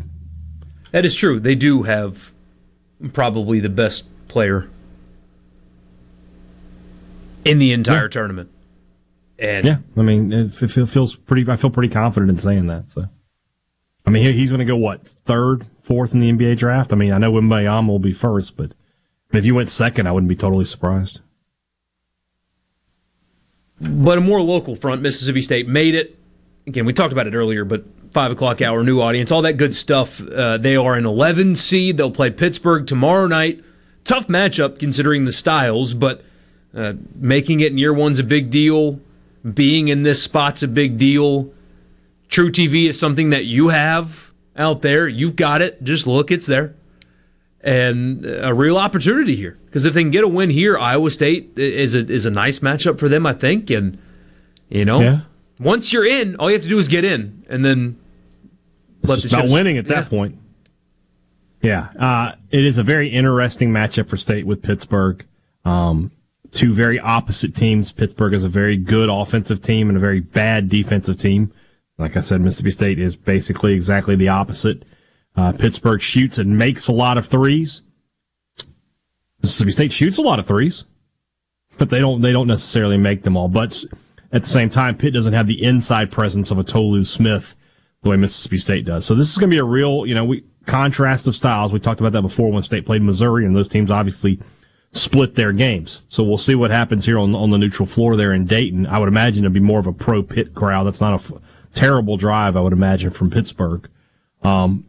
That 0.91 1.07
is 1.07 1.17
true. 1.17 1.41
They 1.41 1.55
do 1.55 1.85
have 1.85 2.33
probably 3.15 3.61
the 3.61 3.71
best 3.71 4.05
player 4.29 4.69
in 7.49 7.59
the 7.59 7.73
entire 7.73 8.05
Yeah. 8.05 8.09
tournament. 8.09 8.51
And 9.39 9.65
Yeah, 9.67 9.79
I 9.97 10.03
mean, 10.03 10.33
it 10.33 10.49
feels 10.55 11.17
pretty. 11.17 11.49
I 11.51 11.57
feel 11.57 11.71
pretty 11.71 11.93
confident 11.93 12.31
in 12.31 12.39
saying 12.39 12.67
that. 12.67 12.91
So, 12.91 13.07
I 14.07 14.11
mean, 14.11 14.25
he's 14.35 14.51
going 14.51 14.59
to 14.59 14.65
go 14.65 14.77
what 14.77 15.07
third, 15.07 15.67
fourth 15.83 16.13
in 16.13 16.21
the 16.21 16.29
NBA 16.31 16.57
draft. 16.57 16.93
I 16.93 16.97
mean, 16.97 17.13
I 17.13 17.19
know 17.19 17.33
Wembanyama 17.33 17.87
will 17.87 17.99
be 18.01 18.13
first, 18.13 18.57
but 18.57 18.73
if 19.33 19.45
you 19.45 19.55
went 19.55 19.71
second, 19.71 20.07
I 20.09 20.13
wouldn't 20.13 20.29
be 20.29 20.37
totally 20.37 20.65
surprised. 20.65 21.21
but 23.81 24.19
a 24.19 24.21
more 24.21 24.43
local 24.43 24.75
front, 24.75 25.03
Mississippi 25.03 25.41
State 25.43 25.69
made 25.69 25.95
it. 25.95 26.19
Again, 26.67 26.85
we 26.85 26.93
talked 26.93 27.13
about 27.13 27.27
it 27.29 27.35
earlier, 27.35 27.65
but 27.65 27.85
five 28.11 28.31
o'clock 28.33 28.61
hour, 28.61 28.83
new 28.83 29.01
audience, 29.01 29.31
all 29.31 29.43
that 29.43 29.53
good 29.57 29.75
stuff. 29.75 30.21
Uh, 30.21 30.59
they 30.59 30.75
are 30.77 30.95
an 30.95 31.07
11 31.07 31.55
seed. 31.57 31.97
They'll 31.97 32.11
play 32.11 32.31
Pittsburgh 32.31 32.87
tomorrow 32.87 33.27
night. 33.27 33.63
Tough 34.05 34.27
matchup 34.27 34.79
considering 34.81 35.25
the 35.27 35.33
styles, 35.33 35.95
but 35.95 36.25
uh, 36.75 36.95
making 37.15 37.61
it 37.61 37.73
in 37.73 37.79
year 37.79 37.93
one's 37.93 38.19
a 38.19 38.25
big 38.25 38.51
deal. 38.51 39.01
Being 39.55 39.89
in 39.89 40.03
this 40.03 40.23
spot's 40.23 40.63
a 40.63 40.69
big 40.69 40.99
deal. 40.99 41.51
truTV 42.29 42.89
is 42.89 42.99
something 42.99 43.31
that 43.31 43.47
you 43.47 43.69
have 43.69 44.33
out 44.57 44.83
there. 44.83 45.09
You've 45.09 45.37
got 45.37 45.63
it. 45.63 45.83
Just 45.83 46.07
look, 46.07 46.31
it's 46.31 46.47
there. 46.47 46.75
And 47.61 48.25
a 48.27 48.53
real 48.55 48.77
opportunity 48.77 49.35
here. 49.37 49.59
Because 49.67 49.85
if 49.85 49.95
they 49.95 50.03
can 50.03 50.11
get 50.11 50.25
a 50.25 50.29
win 50.29 50.51
here, 50.51 50.79
Iowa 50.79 51.11
State 51.11 51.59
is 51.59 51.95
a, 51.95 52.01
is 52.11 52.27
a 52.27 52.31
nice 52.31 52.59
matchup 52.61 52.99
for 52.99 53.09
them, 53.09 53.27
I 53.27 53.33
think. 53.33 53.71
And, 53.71 53.99
you 54.69 54.85
know, 54.85 55.01
Yeah. 55.01 55.21
once 55.59 55.93
you're 55.93 56.07
in, 56.07 56.37
all 56.37 56.49
you 56.51 56.55
have 56.55 56.63
to 56.63 56.69
do 56.69 56.79
is 56.79 56.89
get 56.89 57.05
in. 57.05 57.43
And 57.49 57.65
then 57.65 57.97
It's 59.03 59.15
just 59.23 59.27
about 59.27 59.43
chips- 59.43 59.53
winning 59.53 59.79
at 59.79 59.87
that 59.89 60.05
Yeah. 60.05 60.09
point. 60.09 60.37
Yeah, 61.63 61.89
uh, 61.99 62.33
it 62.51 62.65
is 62.65 62.79
a 62.79 62.85
very 62.85 63.09
interesting 63.09 63.71
matchup 63.73 64.09
for 64.09 64.17
State 64.17 64.47
with 64.47 64.63
Pittsburgh. 64.63 65.25
Um, 65.65 66.13
two 66.53 66.73
very 66.73 66.99
opposite 66.99 67.55
teams. 67.55 67.93
Pittsburgh 67.93 68.35
is 68.35 68.45
a 68.45 68.49
very 68.49 68.77
good 68.77 69.09
offensive 69.09 69.63
team 69.63 69.89
and 69.89 69.97
a 69.97 70.01
very 70.01 70.21
bad 70.21 70.69
defensive 70.69 71.19
team. 71.19 71.53
Like 71.99 72.17
I 72.17 72.21
said, 72.21 72.41
Mississippi 72.41 72.71
State 72.71 72.99
is 72.99 73.17
basically 73.17 73.75
exactly 73.75 74.15
the 74.15 74.29
opposite. 74.29 74.85
Uh, 75.37 75.53
Pittsburgh 75.53 76.01
shoots 76.01 76.39
and 76.39 76.59
makes 76.59 76.89
a 76.89 76.93
lot 76.93 77.19
of 77.19 77.27
threes. 77.27 77.83
Mississippi 79.43 79.73
State 79.73 79.93
shoots 79.93 80.19
a 80.19 80.23
lot 80.23 80.39
of 80.39 80.47
threes, 80.47 80.85
but 81.77 81.91
they 81.91 82.01
don't 82.01 82.23
they 82.23 82.33
don't 82.33 82.47
necessarily 82.49 82.97
make 82.97 83.23
them 83.23 83.37
all. 83.37 83.49
But 83.49 83.85
at 84.33 84.43
the 84.43 84.49
same 84.49 84.71
time, 84.71 84.97
Pitt 84.97 85.15
doesn't 85.15 85.33
have 85.33 85.47
the 85.47 85.63
inside 85.63 86.11
presence 86.11 86.51
of 86.51 86.59
a 86.59 86.65
Tolu 86.65 87.05
Smith 87.05 87.55
the 88.03 88.11
way 88.11 88.17
Mississippi 88.17 88.59
State 88.59 88.85
does. 88.85 89.05
So 89.05 89.15
this 89.15 89.31
is 89.31 89.39
going 89.39 89.51
to 89.51 89.55
be 89.55 89.61
a 89.61 89.65
real, 89.65 90.07
you 90.07 90.15
know, 90.15 90.25
we 90.25 90.45
contrast 90.67 91.27
of 91.27 91.35
styles. 91.35 91.73
We 91.73 91.81
talked 91.81 92.01
about 92.01 92.13
that 92.13 92.23
before 92.23 92.53
when 92.53 92.63
State 92.63 92.87
played 92.87 93.03
Missouri, 93.03 93.45
and 93.45 93.57
those 93.57 93.69
teams 93.69 93.91
obviously 93.91 94.41
split 94.91 95.35
their 95.35 95.53
games. 95.53 96.01
So 96.09 96.23
we'll 96.23 96.39
see 96.39 96.55
what 96.55 96.71
happens 96.71 97.07
here 97.07 97.19
on 97.19 97.35
on 97.35 97.51
the 97.51 97.59
neutral 97.59 97.87
floor 97.87 98.17
there 98.17 98.33
in 98.33 98.47
Dayton. 98.47 98.87
I 98.87 98.99
would 98.99 99.09
imagine 99.09 99.45
it'd 99.45 99.53
be 99.53 99.61
more 99.61 99.81
of 99.81 99.87
a 99.87 99.93
pro 99.93 100.23
pit 100.23 100.55
crowd. 100.55 100.85
That's 100.85 101.01
not 101.01 101.13
a 101.13 101.23
f- 101.37 101.43
terrible 101.73 102.17
drive, 102.17 102.57
I 102.57 102.61
would 102.61 102.73
imagine, 102.73 103.11
from 103.11 103.31
Pittsburgh. 103.31 103.89
Um, 104.43 104.87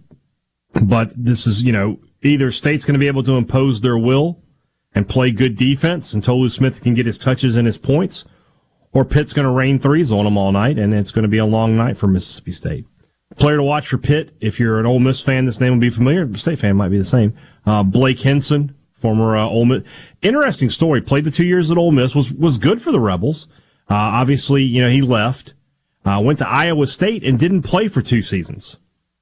but 0.81 1.11
this 1.15 1.47
is, 1.47 1.63
you 1.63 1.71
know, 1.71 1.99
either 2.23 2.51
State's 2.51 2.85
going 2.85 2.93
to 2.93 2.99
be 2.99 3.07
able 3.07 3.23
to 3.23 3.37
impose 3.37 3.81
their 3.81 3.97
will 3.97 4.41
and 4.93 5.07
play 5.07 5.31
good 5.31 5.55
defense, 5.55 6.13
and 6.13 6.23
Tolu 6.23 6.49
Smith 6.49 6.81
can 6.81 6.93
get 6.93 7.05
his 7.05 7.17
touches 7.17 7.55
and 7.55 7.67
his 7.67 7.77
points, 7.77 8.25
or 8.91 9.05
Pitt's 9.05 9.33
going 9.33 9.45
to 9.45 9.51
rain 9.51 9.79
threes 9.79 10.11
on 10.11 10.25
them 10.25 10.37
all 10.37 10.51
night, 10.51 10.79
and 10.79 10.93
it's 10.93 11.11
going 11.11 11.23
to 11.23 11.29
be 11.29 11.37
a 11.37 11.45
long 11.45 11.75
night 11.75 11.97
for 11.97 12.07
Mississippi 12.07 12.51
State. 12.51 12.85
Player 13.37 13.57
to 13.57 13.63
watch 13.63 13.87
for 13.89 13.97
Pitt, 13.97 14.31
if 14.41 14.59
you're 14.59 14.79
an 14.79 14.87
Ole 14.87 14.99
Miss 14.99 15.21
fan, 15.21 15.45
this 15.45 15.59
name 15.59 15.73
will 15.73 15.79
be 15.79 15.91
familiar. 15.91 16.35
State 16.35 16.59
fan 16.59 16.75
might 16.75 16.89
be 16.89 16.97
the 16.97 17.05
same. 17.05 17.35
Uh, 17.65 17.83
Blake 17.83 18.19
Hinson, 18.19 18.73
former 18.99 19.35
uh, 19.37 19.45
Ole 19.47 19.65
Miss. 19.65 19.83
Interesting 20.21 20.69
story. 20.69 21.01
Played 21.01 21.23
the 21.25 21.31
two 21.31 21.45
years 21.45 21.71
at 21.71 21.77
Ole 21.77 21.91
Miss. 21.91 22.13
Was 22.15 22.31
was 22.31 22.57
good 22.57 22.81
for 22.81 22.91
the 22.91 22.99
Rebels. 22.99 23.47
Uh, 23.89 23.95
obviously, 23.95 24.63
you 24.63 24.81
know 24.81 24.89
he 24.89 25.01
left. 25.01 25.53
Uh, 26.05 26.19
went 26.23 26.39
to 26.39 26.47
Iowa 26.47 26.87
State 26.87 27.23
and 27.23 27.37
didn't 27.37 27.63
play 27.63 27.87
for 27.87 28.01
two 28.01 28.21
seasons. 28.21 28.77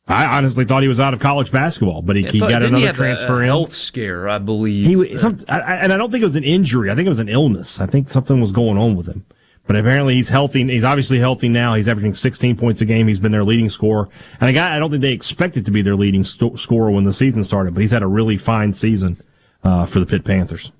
I 0.07 0.37
honestly 0.37 0.63
thought 0.63 0.83
he 0.83 0.87
was 0.87 1.01
out 1.01 1.13
of 1.13 1.19
college 1.19 1.51
basketball, 1.51 2.01
but 2.01 2.15
he, 2.15 2.21
Yeah, 2.23 2.31
he 2.31 2.39
but 2.39 2.49
got 2.49 2.61
he 2.61 2.67
another 2.69 2.89
a- 2.89 2.93
transfer 2.93 3.39
a 3.39 3.39
in. 3.39 3.45
health 3.47 3.73
scare, 3.73 4.29
I 4.29 4.37
believe. 4.37 4.85
He 4.85 5.17
some, 5.17 5.43
I, 5.49 5.59
and 5.75 5.91
I 5.91 5.97
don't 5.97 6.11
think 6.11 6.21
it 6.21 6.25
was 6.27 6.37
an 6.37 6.45
injury. 6.45 6.89
I 6.89 6.95
think 6.95 7.07
it 7.07 7.09
was 7.09 7.19
an 7.19 7.27
illness. 7.27 7.81
I 7.81 7.87
think 7.87 8.09
something 8.09 8.39
was 8.39 8.51
going 8.53 8.77
on 8.77 8.95
with 8.95 9.07
him. 9.07 9.25
But 9.65 9.75
apparently 9.75 10.13
he's 10.13 10.29
healthy. 10.29 10.63
He's 10.65 10.85
obviously 10.85 11.19
healthy 11.19 11.49
now. 11.49 11.73
He's 11.73 11.89
averaging 11.89 12.13
16 12.13 12.55
points 12.55 12.79
a 12.79 12.85
game. 12.85 13.09
He's 13.09 13.19
been 13.19 13.33
their 13.33 13.43
leading 13.43 13.67
scorer. 13.69 14.07
And 14.39 14.49
a 14.49 14.53
guy 14.53 14.73
I 14.73 14.79
don't 14.79 14.89
think 14.91 15.01
they 15.01 15.11
expected 15.11 15.65
to 15.65 15.71
be 15.71 15.81
their 15.81 15.97
leading 15.97 16.23
sto- 16.23 16.55
scorer 16.55 16.89
when 16.89 17.03
the 17.03 17.11
season 17.11 17.43
started, 17.43 17.73
but 17.73 17.81
he's 17.81 17.91
had 17.91 18.01
a 18.03 18.07
really 18.07 18.37
fine 18.37 18.71
season 18.73 19.21
uh, 19.67 19.85
for 19.85 19.99
the 19.99 20.05
Pitt 20.05 20.23
Panthers. 20.23 20.71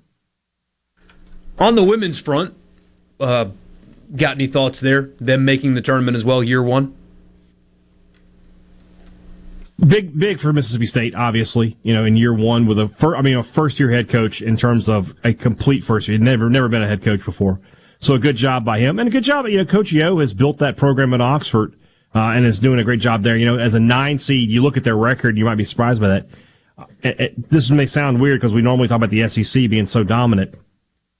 On 1.58 1.74
the 1.74 1.82
women's 1.82 2.18
front, 2.18 2.54
uh, 3.20 3.46
got 4.16 4.32
any 4.32 4.46
thoughts 4.46 4.80
there? 4.80 5.10
Them 5.20 5.44
making 5.44 5.74
the 5.74 5.82
tournament 5.82 6.16
as 6.16 6.24
well, 6.24 6.42
year 6.42 6.62
one? 6.62 6.94
Big, 9.86 10.18
big 10.18 10.40
for 10.40 10.52
Mississippi 10.52 10.86
State, 10.86 11.14
obviously. 11.14 11.76
You 11.82 11.92
know, 11.92 12.04
in 12.04 12.16
year 12.16 12.32
one 12.32 12.66
with 12.66 12.78
a 12.78 12.88
fir- 12.88 13.16
I 13.16 13.22
mean, 13.22 13.36
a 13.36 13.42
first 13.42 13.78
year 13.78 13.90
head 13.90 14.08
coach 14.08 14.40
in 14.40 14.56
terms 14.56 14.88
of 14.88 15.14
a 15.22 15.34
complete 15.34 15.84
first 15.84 16.08
year. 16.08 16.16
He'd 16.16 16.24
never, 16.24 16.48
never 16.48 16.68
been 16.68 16.82
a 16.82 16.88
head 16.88 17.02
coach 17.02 17.24
before. 17.24 17.60
So 18.00 18.14
a 18.14 18.18
good 18.18 18.36
job 18.36 18.64
by 18.64 18.78
him 18.78 18.98
and 18.98 19.08
a 19.08 19.12
good 19.12 19.24
job. 19.24 19.46
You 19.46 19.58
know, 19.58 19.64
Coach 19.64 19.92
Yo 19.92 20.18
has 20.18 20.32
built 20.32 20.58
that 20.58 20.76
program 20.76 21.12
at 21.14 21.20
Oxford, 21.20 21.74
uh, 22.14 22.30
and 22.30 22.46
is 22.46 22.58
doing 22.58 22.78
a 22.78 22.84
great 22.84 23.00
job 23.00 23.22
there. 23.22 23.36
You 23.36 23.46
know, 23.46 23.58
as 23.58 23.74
a 23.74 23.80
nine 23.80 24.18
seed, 24.18 24.50
you 24.50 24.62
look 24.62 24.76
at 24.76 24.84
their 24.84 24.96
record, 24.96 25.36
you 25.36 25.44
might 25.44 25.56
be 25.56 25.64
surprised 25.64 26.00
by 26.00 26.08
that. 26.08 26.28
It- 27.02 27.20
it- 27.20 27.50
this 27.50 27.70
may 27.70 27.86
sound 27.86 28.20
weird 28.20 28.40
because 28.40 28.54
we 28.54 28.62
normally 28.62 28.88
talk 28.88 28.96
about 28.96 29.10
the 29.10 29.22
SEC 29.22 29.66
being 29.66 29.86
so 29.86 30.04
dominant. 30.04 30.54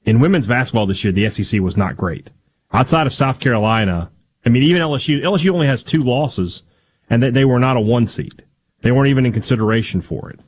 In 0.05 0.20
women's 0.20 0.47
basketball 0.47 0.86
this 0.86 1.02
year, 1.05 1.12
the 1.12 1.24
SEC 1.24 1.60
was 1.60 1.76
not 1.76 1.97
great. 1.97 2.30
Outside 2.72 3.06
of 3.06 3.12
South 3.12 3.40
Carolina, 3.40 4.10
I 4.44 4.51
mean, 4.51 4.62
even 4.62 4.82
LSU, 4.82 5.22
LSU 5.22 5.51
only 5.51 5.66
has 5.66 5.82
two 5.82 6.02
losses, 6.02 6.62
and 7.10 7.22
they, 7.22 7.30
they 7.30 7.44
were 7.44 7.59
not 7.59 7.76
a 7.76 7.80
one 7.80 8.06
seed. 8.06 8.44
They 8.82 8.93
weren't 8.93 9.09
even 9.09 9.26
in 9.26 9.32
consideration 9.32 10.01
for 10.01 10.30
it. 10.30 10.40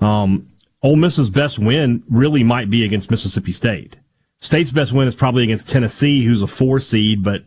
Um, 0.00 0.48
Ole 0.82 0.96
Miss's 0.96 1.30
best 1.30 1.58
win 1.58 2.02
really 2.08 2.42
might 2.44 2.70
be 2.70 2.84
against 2.84 3.10
Mississippi 3.10 3.52
State. 3.52 3.96
State's 4.40 4.72
best 4.72 4.92
win 4.92 5.08
is 5.08 5.14
probably 5.14 5.42
against 5.42 5.68
Tennessee, 5.68 6.24
who's 6.24 6.42
a 6.42 6.46
four 6.46 6.80
seed, 6.80 7.22
but 7.22 7.44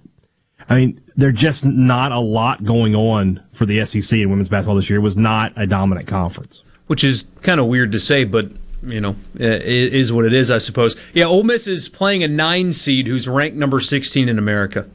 I 0.70 0.76
mean, 0.76 1.02
there's 1.16 1.40
just 1.40 1.64
not 1.66 2.12
a 2.12 2.20
lot 2.20 2.64
going 2.64 2.96
on 2.96 3.42
for 3.54 3.66
the 3.66 3.86
SEC 3.86 4.20
in 4.20 4.30
women's 4.30 4.50
basketball 4.50 4.76
this 4.76 4.90
year. 4.90 5.00
It 5.00 5.04
was 5.04 5.18
not 5.18 5.54
a 5.56 5.66
dominant 5.66 6.08
conference. 6.08 6.64
Which 6.88 7.04
is 7.04 7.26
kind 7.42 7.60
of 7.60 7.68
weird 7.68 7.92
to 7.92 8.00
say, 8.00 8.24
but 8.24 8.50
you 8.84 9.02
know, 9.02 9.16
it 9.36 9.94
is 9.94 10.12
what 10.14 10.26
it 10.26 10.34
is, 10.34 10.52
I 10.52 10.58
suppose. 10.58 10.96
Yeah, 11.14 11.26
Ole 11.26 11.44
Miss 11.44 11.68
is 11.68 11.90
playing 11.90 12.24
a 12.24 12.28
nine 12.28 12.74
seed 12.74 13.08
who's 13.08 13.28
ranked 13.28 13.58
number 13.58 13.80
16 13.80 14.30
in 14.30 14.38
America. 14.38 14.88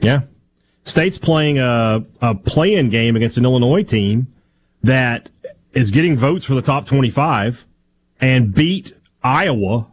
Yeah. 0.00 0.22
State's 0.84 1.18
playing 1.18 1.58
a, 1.58 2.02
a 2.20 2.34
play-in 2.34 2.88
game 2.90 3.14
against 3.16 3.36
an 3.36 3.44
Illinois 3.44 3.84
team 3.84 4.26
that 4.82 5.28
is 5.72 5.90
getting 5.90 6.16
votes 6.16 6.44
for 6.44 6.54
the 6.54 6.62
top 6.62 6.86
25 6.86 7.64
and 8.20 8.52
beat 8.52 8.94
Iowa, 9.22 9.86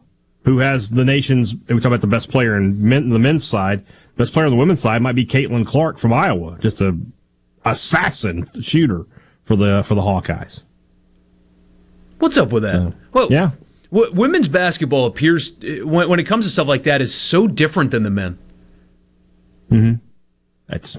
who 0.46 0.58
has 0.60 0.90
the 0.90 1.06
nation's, 1.06 1.56
we 1.68 1.76
talk 1.76 1.86
about 1.86 2.02
the 2.02 2.08
best 2.08 2.32
player 2.32 2.58
in 2.58 2.88
men, 2.88 3.10
the 3.10 3.20
men's 3.20 3.44
side, 3.44 3.86
best 4.18 4.34
player 4.34 4.46
on 4.46 4.52
the 4.52 4.58
women's 4.58 4.80
side 4.80 5.02
might 5.02 5.16
be 5.16 5.26
Caitlin 5.26 5.66
Clark 5.66 5.98
from 5.98 6.12
Iowa, 6.12 6.58
just 6.60 6.82
a 6.82 6.98
assassin 7.66 8.50
shooter 8.62 9.06
for 9.50 9.56
the, 9.56 9.82
for 9.84 9.96
the 9.96 10.02
Hawkeyes. 10.02 10.62
What's 12.20 12.38
up 12.38 12.52
with 12.52 12.62
that? 12.62 12.94
well, 13.14 13.30
yeah. 13.32 13.50
w- 13.92 14.14
women's 14.14 14.48
basketball 14.48 15.08
appears, 15.08 15.54
uh, 15.64 15.88
when, 15.88 16.08
when 16.08 16.20
it 16.20 16.26
comes 16.26 16.46
to 16.46 16.52
stuff 16.52 16.68
like 16.68 16.84
that, 16.84 17.02
is 17.02 17.16
so 17.16 17.48
different 17.48 17.90
than 17.90 18.04
the 18.04 18.12
men. 18.12 18.38
Mm-hmm. 19.72 19.96
That's. 20.68 20.98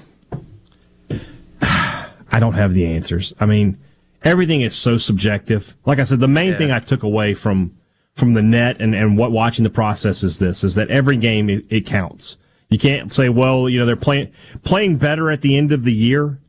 I 1.62 2.38
don't 2.40 2.54
have 2.54 2.74
the 2.74 2.86
answers. 2.86 3.32
I 3.38 3.46
mean, 3.46 3.78
everything 4.24 4.62
is 4.62 4.74
so 4.74 4.98
subjective. 4.98 5.76
Like 5.86 6.00
I 6.00 6.04
said, 6.04 6.18
the 6.18 6.26
main 6.26 6.48
Yeah. 6.52 6.58
thing 6.58 6.70
I 6.72 6.80
took 6.80 7.04
away 7.04 7.34
from 7.34 7.76
from 8.16 8.34
the 8.34 8.42
net 8.42 8.80
and, 8.80 8.96
and 8.96 9.16
what 9.16 9.30
watching 9.30 9.62
the 9.62 9.70
process 9.70 10.24
is 10.24 10.40
this: 10.40 10.64
is 10.64 10.74
that 10.74 10.90
every 10.90 11.16
game 11.16 11.48
it, 11.48 11.66
it 11.70 11.86
counts. 11.86 12.36
You 12.68 12.78
can't 12.80 13.14
say, 13.14 13.28
well, 13.28 13.68
you 13.68 13.78
know, 13.78 13.86
they're 13.86 13.94
playing 13.94 14.32
playing 14.64 14.96
better 14.96 15.30
at 15.30 15.40
the 15.42 15.56
end 15.56 15.70
of 15.70 15.84
the 15.84 15.92
year. 15.92 16.39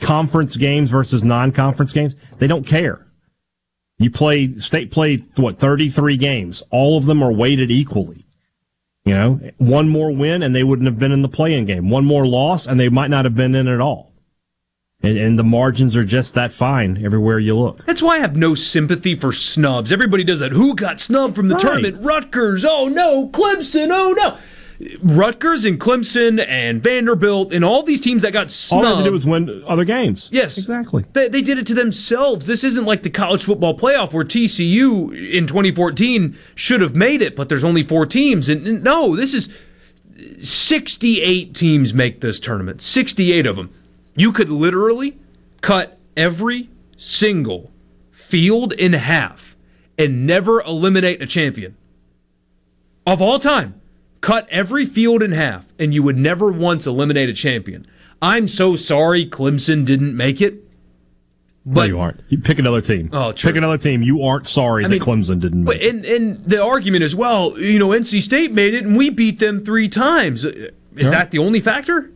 Conference 0.00 0.56
games 0.56 0.90
versus 0.90 1.22
non-conference 1.22 1.92
games, 1.92 2.14
they 2.38 2.46
don't 2.46 2.66
care. 2.66 3.06
You 3.98 4.10
play 4.10 4.56
state 4.58 4.90
played 4.90 5.26
what 5.36 5.58
thirty 5.58 5.90
three 5.90 6.16
games. 6.16 6.62
All 6.70 6.96
of 6.96 7.04
them 7.04 7.22
are 7.22 7.30
weighted 7.32 7.70
equally. 7.70 8.24
You 9.04 9.14
know, 9.14 9.40
one 9.58 9.88
more 9.88 10.10
win 10.10 10.42
and 10.42 10.54
they 10.54 10.62
wouldn't 10.64 10.86
have 10.86 10.98
been 10.98 11.12
in 11.12 11.22
the 11.22 11.28
play-in 11.28 11.64
game. 11.66 11.90
One 11.90 12.04
more 12.04 12.26
loss 12.26 12.66
and 12.66 12.78
they 12.80 12.88
might 12.88 13.10
not 13.10 13.24
have 13.24 13.34
been 13.34 13.54
in 13.54 13.68
at 13.68 13.80
all. 13.80 14.12
And, 15.02 15.16
and 15.16 15.38
the 15.38 15.42
margins 15.44 15.96
are 15.96 16.04
just 16.04 16.34
that 16.34 16.52
fine 16.52 17.02
everywhere 17.02 17.38
you 17.38 17.56
look. 17.56 17.84
That's 17.86 18.02
why 18.02 18.16
I 18.16 18.18
have 18.20 18.36
no 18.36 18.54
sympathy 18.54 19.14
for 19.14 19.32
snubs. 19.32 19.90
Everybody 19.92 20.24
does 20.24 20.40
that. 20.40 20.52
Who 20.52 20.74
got 20.74 21.00
snubbed 21.00 21.34
from 21.34 21.48
the 21.48 21.54
Right. 21.54 21.62
tournament? 21.62 22.04
Rutgers. 22.04 22.64
Oh 22.64 22.88
no. 22.88 23.28
Clemson. 23.28 23.88
Oh 23.90 24.12
no. 24.12 24.36
Rutgers 25.02 25.66
and 25.66 25.78
Clemson 25.78 26.42
and 26.48 26.82
Vanderbilt 26.82 27.52
and 27.52 27.62
all 27.64 27.82
these 27.82 28.00
teams 28.00 28.22
that 28.22 28.32
got 28.32 28.44
All 28.44 28.48
snubbed. 28.48 28.84
they 28.84 28.88
had 28.88 28.98
to 28.98 29.04
do 29.10 29.12
was 29.12 29.26
win 29.26 29.62
other 29.66 29.84
games. 29.84 30.28
Yes, 30.32 30.56
exactly. 30.56 31.04
They, 31.12 31.28
they 31.28 31.42
did 31.42 31.58
it 31.58 31.66
to 31.66 31.74
themselves. 31.74 32.46
This 32.46 32.64
isn't 32.64 32.86
like 32.86 33.02
the 33.02 33.10
college 33.10 33.44
football 33.44 33.76
playoff 33.76 34.12
where 34.14 34.24
TCU 34.24 35.32
in 35.32 35.46
2014 35.46 36.36
should 36.54 36.80
have 36.80 36.94
made 36.96 37.20
it, 37.20 37.36
but 37.36 37.48
there's 37.50 37.64
only 37.64 37.82
four 37.82 38.06
teams. 38.06 38.48
And, 38.48 38.66
and 38.66 38.82
no, 38.82 39.14
this 39.16 39.34
is 39.34 39.50
68 40.42 41.54
teams 41.54 41.92
make 41.92 42.20
this 42.20 42.40
tournament. 42.40 42.80
68 42.80 43.46
of 43.46 43.56
them. 43.56 43.70
You 44.16 44.32
could 44.32 44.48
literally 44.48 45.18
cut 45.60 45.98
every 46.16 46.70
single 46.96 47.70
field 48.10 48.72
in 48.72 48.94
half 48.94 49.56
and 49.98 50.26
never 50.26 50.62
eliminate 50.62 51.20
a 51.20 51.26
champion 51.26 51.76
of 53.06 53.20
all 53.20 53.38
time. 53.38 53.79
Cut 54.20 54.46
every 54.50 54.84
field 54.84 55.22
in 55.22 55.32
half, 55.32 55.66
and 55.78 55.94
you 55.94 56.02
would 56.02 56.18
never 56.18 56.50
once 56.52 56.86
eliminate 56.86 57.28
a 57.28 57.32
champion. 57.32 57.86
I'm 58.20 58.48
so 58.48 58.76
sorry 58.76 59.24
Clemson 59.26 59.84
didn't 59.86 60.14
make 60.14 60.42
it. 60.42 60.62
no, 61.64 61.82
you 61.84 61.98
aren't. 61.98 62.20
You 62.28 62.38
pick 62.38 62.58
another 62.58 62.82
team. 62.82 63.08
Oh, 63.14 63.32
true. 63.32 63.50
Pick 63.50 63.56
another 63.56 63.78
team. 63.78 64.02
You 64.02 64.22
aren't 64.22 64.46
sorry 64.46 64.84
I 64.84 64.88
that 64.88 64.92
mean, 64.92 65.00
Clemson 65.00 65.40
didn't 65.40 65.64
make 65.64 65.80
But 65.80 65.86
and 65.88 66.04
and 66.04 66.44
the 66.44 66.62
argument 66.62 67.02
is, 67.02 67.14
well, 67.16 67.58
you 67.58 67.78
know, 67.78 67.88
NC 67.88 68.20
State 68.20 68.52
made 68.52 68.74
it, 68.74 68.84
and 68.84 68.96
we 68.96 69.08
beat 69.08 69.38
them 69.38 69.64
three 69.64 69.88
times. 69.88 70.44
Is 70.44 70.70
Yeah. 70.96 71.10
that 71.10 71.30
the 71.30 71.38
only 71.38 71.60
factor? 71.60 72.10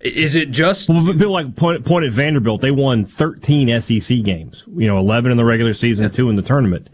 Is 0.00 0.34
it 0.36 0.50
just? 0.52 0.88
Well, 0.88 1.04
but 1.04 1.18
Bill, 1.18 1.30
like 1.30 1.56
point, 1.56 1.84
point 1.84 2.04
at 2.04 2.12
Vanderbilt, 2.12 2.60
they 2.60 2.70
won 2.70 3.04
13 3.06 3.80
SEC 3.80 4.22
games. 4.22 4.62
You 4.76 4.86
know, 4.86 4.98
11 4.98 5.30
in 5.32 5.36
the 5.36 5.44
regular 5.44 5.72
season, 5.72 6.08
two 6.10 6.28
in 6.30 6.36
the 6.36 6.42
tournament. 6.42 6.88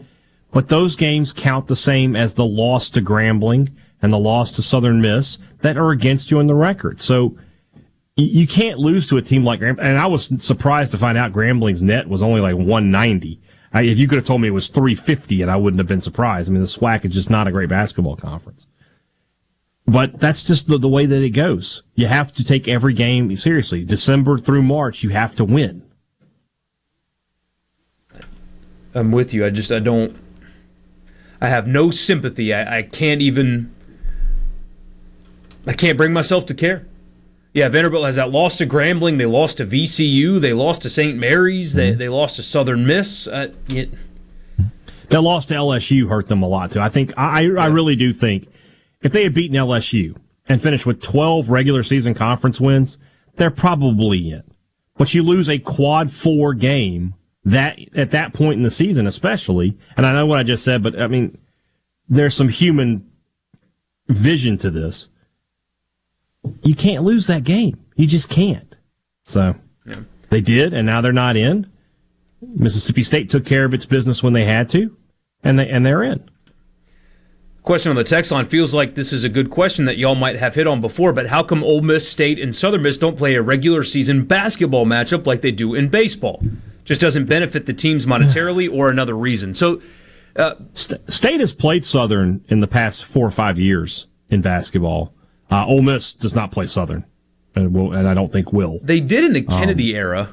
But 0.51 0.69
those 0.69 0.95
games 0.95 1.33
count 1.33 1.67
the 1.67 1.75
same 1.75 2.15
as 2.15 2.33
the 2.35 2.45
loss 2.45 2.89
to 2.91 3.01
Grambling 3.01 3.69
and 4.03 4.13
the 4.13 4.19
loss 4.19 4.51
to 4.51 4.61
Southern 4.61 5.01
Miss 5.01 5.39
that 5.61 5.77
are 5.77 5.89
against 5.89 6.29
you 6.29 6.39
in 6.39 6.45
the 6.45 6.53
record. 6.53 7.01
So 7.01 7.35
you 8.15 8.45
can't 8.45 8.77
lose 8.77 9.07
to 9.07 9.17
a 9.17 9.21
team 9.21 9.43
like 9.43 9.59
Grambling. 9.59 9.87
And 9.87 9.97
I 9.97 10.05
was 10.05 10.31
surprised 10.37 10.91
to 10.91 10.99
find 10.99 11.17
out 11.17 11.33
Grambling's 11.33 11.81
net 11.81 12.07
was 12.07 12.21
only 12.21 12.41
like 12.41 12.55
190. 12.55 13.41
I, 13.73 13.83
if 13.83 13.97
you 13.97 14.07
could 14.07 14.17
have 14.17 14.27
told 14.27 14.41
me 14.41 14.49
it 14.49 14.51
was 14.51 14.67
350, 14.67 15.41
and 15.41 15.49
I 15.49 15.55
wouldn't 15.55 15.79
have 15.79 15.87
been 15.87 16.01
surprised. 16.01 16.47
I 16.47 16.53
mean, 16.53 16.61
the 16.61 16.67
SWAC 16.67 17.05
is 17.05 17.13
just 17.13 17.31
not 17.31 17.47
a 17.47 17.51
great 17.51 17.69
basketball 17.69 18.15
conference. 18.15 18.67
But 19.87 20.19
that's 20.19 20.43
just 20.43 20.67
the, 20.67 20.77
the 20.77 20.87
way 20.87 21.05
that 21.07 21.23
it 21.23 21.31
goes. 21.31 21.81
You 21.95 22.05
have 22.07 22.31
to 22.33 22.43
take 22.43 22.67
every 22.67 22.93
game 22.93 23.35
seriously. 23.35 23.83
December 23.83 24.37
through 24.37 24.61
March, 24.61 25.01
you 25.01 25.09
have 25.09 25.35
to 25.35 25.43
win. 25.43 25.81
I'm 28.93 29.11
with 29.11 29.33
you. 29.33 29.43
I 29.43 29.49
just 29.49 29.71
I 29.71 29.79
don't. 29.79 30.15
I 31.41 31.49
have 31.49 31.67
no 31.67 31.89
sympathy. 31.89 32.53
I, 32.53 32.77
I 32.77 32.81
can't 32.83 33.21
even. 33.21 33.72
I 35.65 35.73
can't 35.73 35.97
bring 35.97 36.13
myself 36.13 36.45
to 36.47 36.53
care. 36.53 36.87
Yeah, 37.53 37.69
Vanderbilt 37.69 38.05
has 38.05 38.15
that 38.15 38.31
loss 38.31 38.57
to 38.57 38.65
Grambling. 38.65 39.19
They 39.19 39.27
lost 39.27 39.57
to 39.57 39.65
VCU. 39.65 40.41
They 40.41 40.53
lost 40.53 40.81
to 40.83 40.89
St. 40.89 41.17
Mary's. 41.17 41.69
Mm-hmm. 41.69 41.77
They 41.77 41.91
they 41.93 42.09
lost 42.09 42.37
to 42.37 42.43
Southern 42.43 42.85
Miss. 42.85 43.27
Uh, 43.27 43.53
it, 43.69 43.91
that 45.09 45.21
loss 45.21 45.45
to 45.47 45.53
LSU 45.53 46.09
hurt 46.09 46.27
them 46.27 46.41
a 46.41 46.47
lot 46.47 46.71
too. 46.71 46.81
I 46.81 46.89
think 46.89 47.13
I 47.15 47.43
I 47.43 47.67
really 47.67 47.95
do 47.95 48.11
think 48.13 48.47
if 49.01 49.11
they 49.11 49.23
had 49.23 49.33
beaten 49.33 49.55
LSU 49.55 50.17
and 50.47 50.61
finished 50.61 50.85
with 50.85 51.01
12 51.01 51.49
regular 51.49 51.83
season 51.83 52.13
conference 52.13 52.59
wins, 52.59 52.97
they're 53.35 53.51
probably 53.51 54.31
in. 54.31 54.43
But 54.97 55.13
you 55.13 55.23
lose 55.23 55.47
a 55.47 55.59
quad 55.59 56.11
four 56.11 56.53
game 56.53 57.13
that 57.45 57.77
at 57.95 58.11
that 58.11 58.33
point 58.33 58.57
in 58.57 58.63
the 58.63 58.71
season, 58.71 59.05
especially. 59.05 59.77
And 59.97 60.05
I 60.05 60.13
know 60.13 60.25
what 60.25 60.39
I 60.39 60.43
just 60.43 60.63
said, 60.63 60.81
but 60.81 60.99
I 60.99 61.07
mean, 61.07 61.37
there's 62.07 62.35
some 62.35 62.49
human 62.49 63.09
vision 64.07 64.57
to 64.59 64.71
this. 64.71 65.09
You 66.63 66.75
can't 66.75 67.03
lose 67.03 67.27
that 67.27 67.43
game. 67.43 67.79
You 67.95 68.07
just 68.07 68.29
can't. 68.29 68.75
So 69.23 69.55
yeah. 69.85 70.01
they 70.29 70.41
did, 70.41 70.73
and 70.73 70.85
now 70.85 71.01
they're 71.01 71.13
not 71.13 71.35
in. 71.35 71.69
Mississippi 72.41 73.03
State 73.03 73.29
took 73.29 73.45
care 73.45 73.65
of 73.65 73.73
its 73.73 73.85
business 73.85 74.21
when 74.21 74.33
they 74.33 74.45
had 74.45 74.69
to, 74.69 74.95
and 75.43 75.57
they 75.57 75.69
and 75.69 75.85
they're 75.85 76.03
in. 76.03 76.29
Question 77.63 77.91
on 77.91 77.95
the 77.95 78.03
text 78.03 78.29
line 78.29 78.47
feels 78.49 78.73
like 78.73 78.95
this 78.95 79.13
is 79.13 79.23
a 79.23 79.29
good 79.29 79.49
question 79.49 79.85
that 79.85 79.97
y'all 79.97 80.15
might 80.15 80.35
have 80.35 80.53
hit 80.53 80.67
on 80.67 80.81
before, 80.81 81.13
but 81.13 81.27
how 81.27 81.41
come 81.41 81.63
Ole 81.63 81.81
Miss 81.81 82.07
State 82.07 82.37
and 82.37 82.53
Southern 82.53 82.81
Miss 82.81 82.97
don't 82.97 83.17
play 83.17 83.35
a 83.35 83.41
regular 83.41 83.83
season 83.83 84.25
basketball 84.25 84.85
matchup 84.85 85.25
like 85.25 85.41
they 85.41 85.51
do 85.51 85.73
in 85.73 85.87
baseball? 85.87 86.43
Just 86.83 86.99
doesn't 86.99 87.25
benefit 87.27 87.65
the 87.65 87.73
teams 87.73 88.05
monetarily 88.05 88.69
or 88.69 88.89
another 88.89 89.15
reason. 89.15 89.55
So, 89.55 89.81
uh, 90.35 90.55
State 90.73 91.39
has 91.39 91.53
played 91.53 91.85
Southern 91.85 92.43
in 92.49 92.59
the 92.59 92.67
past 92.67 93.05
four 93.05 93.25
or 93.25 93.31
five 93.31 93.57
years 93.57 94.07
in 94.29 94.41
basketball. 94.41 95.13
Uh, 95.51 95.65
Ole 95.65 95.81
Miss 95.81 96.13
does 96.13 96.33
not 96.33 96.51
play 96.51 96.67
Southern, 96.67 97.05
and, 97.55 97.73
will, 97.73 97.93
and 97.93 98.07
I 98.07 98.13
don't 98.13 98.31
think 98.31 98.51
will. 98.51 98.79
They 98.81 98.99
did 98.99 99.23
in 99.23 99.33
the 99.33 99.41
Kennedy 99.41 99.93
um, 99.93 99.99
era. 99.99 100.29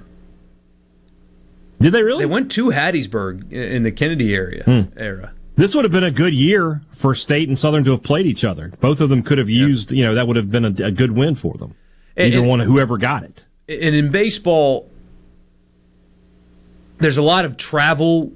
Did 1.80 1.92
they 1.92 2.02
really? 2.02 2.22
They 2.22 2.26
went 2.26 2.50
to 2.52 2.66
Hattiesburg 2.66 3.52
in 3.52 3.82
the 3.82 3.92
Kennedy 3.92 4.34
area 4.34 4.64
hmm. 4.64 4.98
era. 4.98 5.32
This 5.56 5.74
would 5.74 5.84
have 5.84 5.92
been 5.92 6.04
a 6.04 6.10
good 6.10 6.34
year 6.34 6.80
for 6.92 7.14
State 7.14 7.48
and 7.48 7.58
Southern 7.58 7.84
to 7.84 7.90
have 7.90 8.02
played 8.02 8.26
each 8.26 8.44
other. 8.44 8.72
Both 8.80 9.00
of 9.00 9.10
them 9.10 9.22
could 9.22 9.38
have 9.38 9.50
used, 9.50 9.90
you 9.92 10.04
know, 10.04 10.14
that 10.14 10.26
would 10.26 10.36
have 10.36 10.50
been 10.50 10.64
a, 10.64 10.86
a 10.86 10.90
good 10.90 11.12
win 11.12 11.34
for 11.34 11.54
them. 11.54 11.74
Either 12.16 12.38
and, 12.38 12.48
one, 12.48 12.60
whoever 12.60 12.96
got 12.98 13.24
it. 13.24 13.44
And 13.68 13.94
in 13.94 14.10
baseball, 14.10 14.90
there's 16.98 17.16
a 17.16 17.22
lot 17.22 17.44
of 17.44 17.56
travel 17.56 18.32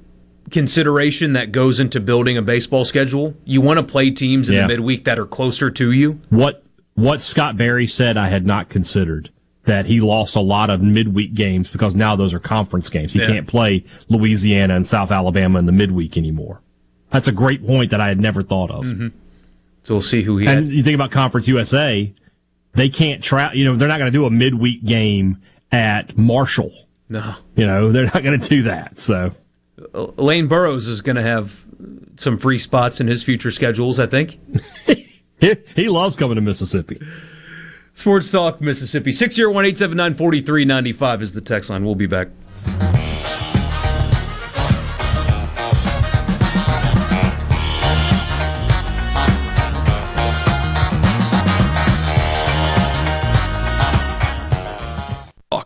consideration 0.50 1.34
that 1.34 1.52
goes 1.52 1.80
into 1.80 2.00
building 2.00 2.36
a 2.36 2.42
baseball 2.42 2.84
schedule. 2.84 3.34
You 3.44 3.60
want 3.60 3.78
to 3.78 3.82
play 3.82 4.10
teams 4.10 4.48
in 4.48 4.56
yeah. 4.56 4.62
the 4.62 4.68
midweek 4.68 5.04
that 5.04 5.18
are 5.18 5.26
closer 5.26 5.70
to 5.70 5.92
you. 5.92 6.20
What 6.30 6.63
what 6.94 7.20
Scott 7.20 7.56
Berry 7.56 7.86
said, 7.86 8.16
I 8.16 8.28
had 8.28 8.46
not 8.46 8.68
considered 8.68 9.30
that 9.64 9.86
he 9.86 10.00
lost 10.00 10.36
a 10.36 10.40
lot 10.40 10.70
of 10.70 10.80
midweek 10.82 11.34
games 11.34 11.68
because 11.68 11.94
now 11.94 12.14
those 12.14 12.34
are 12.34 12.38
conference 12.38 12.90
games. 12.90 13.12
He 13.12 13.20
yeah. 13.20 13.26
can't 13.26 13.46
play 13.46 13.84
Louisiana 14.08 14.76
and 14.76 14.86
South 14.86 15.10
Alabama 15.10 15.58
in 15.58 15.66
the 15.66 15.72
midweek 15.72 16.16
anymore. 16.16 16.60
That's 17.10 17.28
a 17.28 17.32
great 17.32 17.66
point 17.66 17.90
that 17.90 18.00
I 18.00 18.08
had 18.08 18.20
never 18.20 18.42
thought 18.42 18.70
of. 18.70 18.84
Mm-hmm. 18.84 19.08
So 19.82 19.94
we'll 19.94 20.02
see 20.02 20.22
who 20.22 20.38
he. 20.38 20.46
And 20.46 20.66
had. 20.66 20.68
you 20.68 20.82
think 20.82 20.94
about 20.94 21.10
Conference 21.10 21.48
USA, 21.48 22.12
they 22.72 22.88
can't 22.88 23.22
travel. 23.22 23.56
You 23.56 23.64
know, 23.64 23.76
they're 23.76 23.88
not 23.88 23.98
going 23.98 24.12
to 24.12 24.18
do 24.18 24.26
a 24.26 24.30
midweek 24.30 24.84
game 24.84 25.40
at 25.72 26.16
Marshall. 26.16 26.72
No, 27.08 27.34
you 27.54 27.66
know 27.66 27.92
they're 27.92 28.06
not 28.06 28.22
going 28.22 28.38
to 28.38 28.48
do 28.48 28.62
that. 28.64 28.98
So 28.98 29.34
Lane 29.92 30.48
Burroughs 30.48 30.88
is 30.88 31.00
going 31.00 31.16
to 31.16 31.22
have 31.22 31.64
some 32.16 32.38
free 32.38 32.58
spots 32.58 33.00
in 33.00 33.06
his 33.06 33.22
future 33.22 33.50
schedules. 33.50 33.98
I 33.98 34.06
think 34.06 34.38
he, 35.44 35.56
he 35.76 35.88
loves 35.88 36.16
coming 36.16 36.36
to 36.36 36.40
Mississippi. 36.40 37.00
Sports 37.92 38.30
Talk 38.30 38.60
Mississippi 38.60 39.12
601 39.12 39.64
879 39.66 40.16
4395 40.16 41.22
is 41.22 41.32
the 41.32 41.40
text 41.40 41.70
line. 41.70 41.84
We'll 41.84 41.94
be 41.94 42.06
back. 42.06 42.28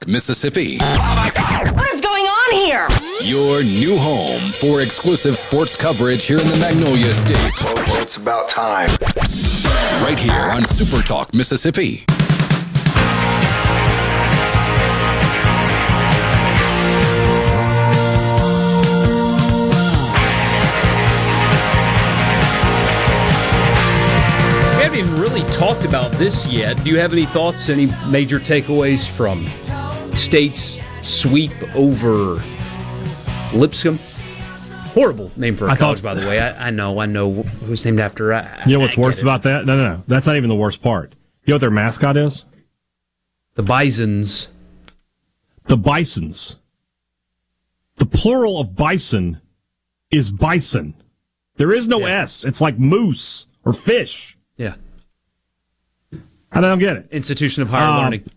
Mississippi. 0.09 0.79
Oh 0.81 1.73
what 1.75 1.93
is 1.93 2.01
going 2.01 2.25
on 2.25 2.55
here? 2.55 2.89
Your 3.25 3.63
new 3.63 3.97
home 3.99 4.41
for 4.53 4.81
exclusive 4.81 5.37
sports 5.37 5.77
coverage 5.77 6.27
here 6.27 6.41
in 6.41 6.49
the 6.49 6.57
Magnolia 6.57 7.13
State. 7.13 7.37
Well, 7.63 8.03
it's 8.03 8.17
about 8.17 8.49
time. 8.49 8.89
Right 10.03 10.19
here 10.19 10.53
on 10.53 10.65
Super 10.65 11.03
Talk 11.03 11.35
Mississippi. 11.35 12.05
We 24.77 24.83
haven't 24.83 24.99
even 24.99 25.21
really 25.21 25.43
talked 25.53 25.85
about 25.85 26.11
this 26.13 26.47
yet. 26.47 26.83
Do 26.83 26.91
you 26.91 26.99
have 26.99 27.13
any 27.13 27.27
thoughts, 27.27 27.69
any 27.69 27.87
major 28.09 28.41
takeaways 28.41 29.07
from 29.07 29.47
State's 30.17 30.79
sweep 31.03 31.53
over 31.75 32.43
Lipscomb. 33.53 33.99
Horrible 34.99 35.31
name 35.37 35.57
for 35.57 35.69
a 35.69 35.71
I 35.71 35.77
college, 35.77 36.01
thought, 36.01 36.17
by 36.17 36.21
the 36.21 36.27
way. 36.27 36.41
I, 36.41 36.67
I, 36.67 36.71
know, 36.71 36.99
I 36.99 37.07
know 37.07 37.43
who's 37.43 37.85
named 37.85 38.01
after. 38.01 38.35
I, 38.35 38.65
you 38.67 38.73
know 38.73 38.81
what's 38.81 38.97
worse 38.97 39.23
about 39.23 39.45
that? 39.45 39.65
No, 39.65 39.77
no, 39.77 39.85
no. 39.85 40.03
That's 40.09 40.27
not 40.27 40.37
even 40.37 40.49
the 40.49 40.57
worst 40.57 40.83
part. 40.83 41.15
You 41.45 41.53
know 41.53 41.55
what 41.55 41.61
their 41.61 41.71
mascot 41.71 42.17
is? 42.17 42.45
The 43.55 43.63
Bisons. 43.63 44.49
The 45.67 45.77
Bisons. 45.77 46.57
The 47.95 48.07
plural 48.07 48.59
of 48.59 48.75
bison 48.75 49.41
is 50.11 50.33
bison. 50.33 50.95
There 51.59 51.73
is 51.73 51.87
no 51.87 52.01
yeah. 52.01 52.23
S. 52.23 52.45
It's 52.45 52.61
like 52.61 52.77
moose 52.77 53.47
or 53.65 53.73
fish. 53.73 54.37
Yeah. 54.57 54.75
I 56.51 56.61
don't 56.61 56.81
get 56.81 56.97
it. 56.97 57.09
Institution 57.13 57.63
of 57.63 57.71
Higher 57.71 57.87
um, 57.87 58.03
Learning. 58.03 58.31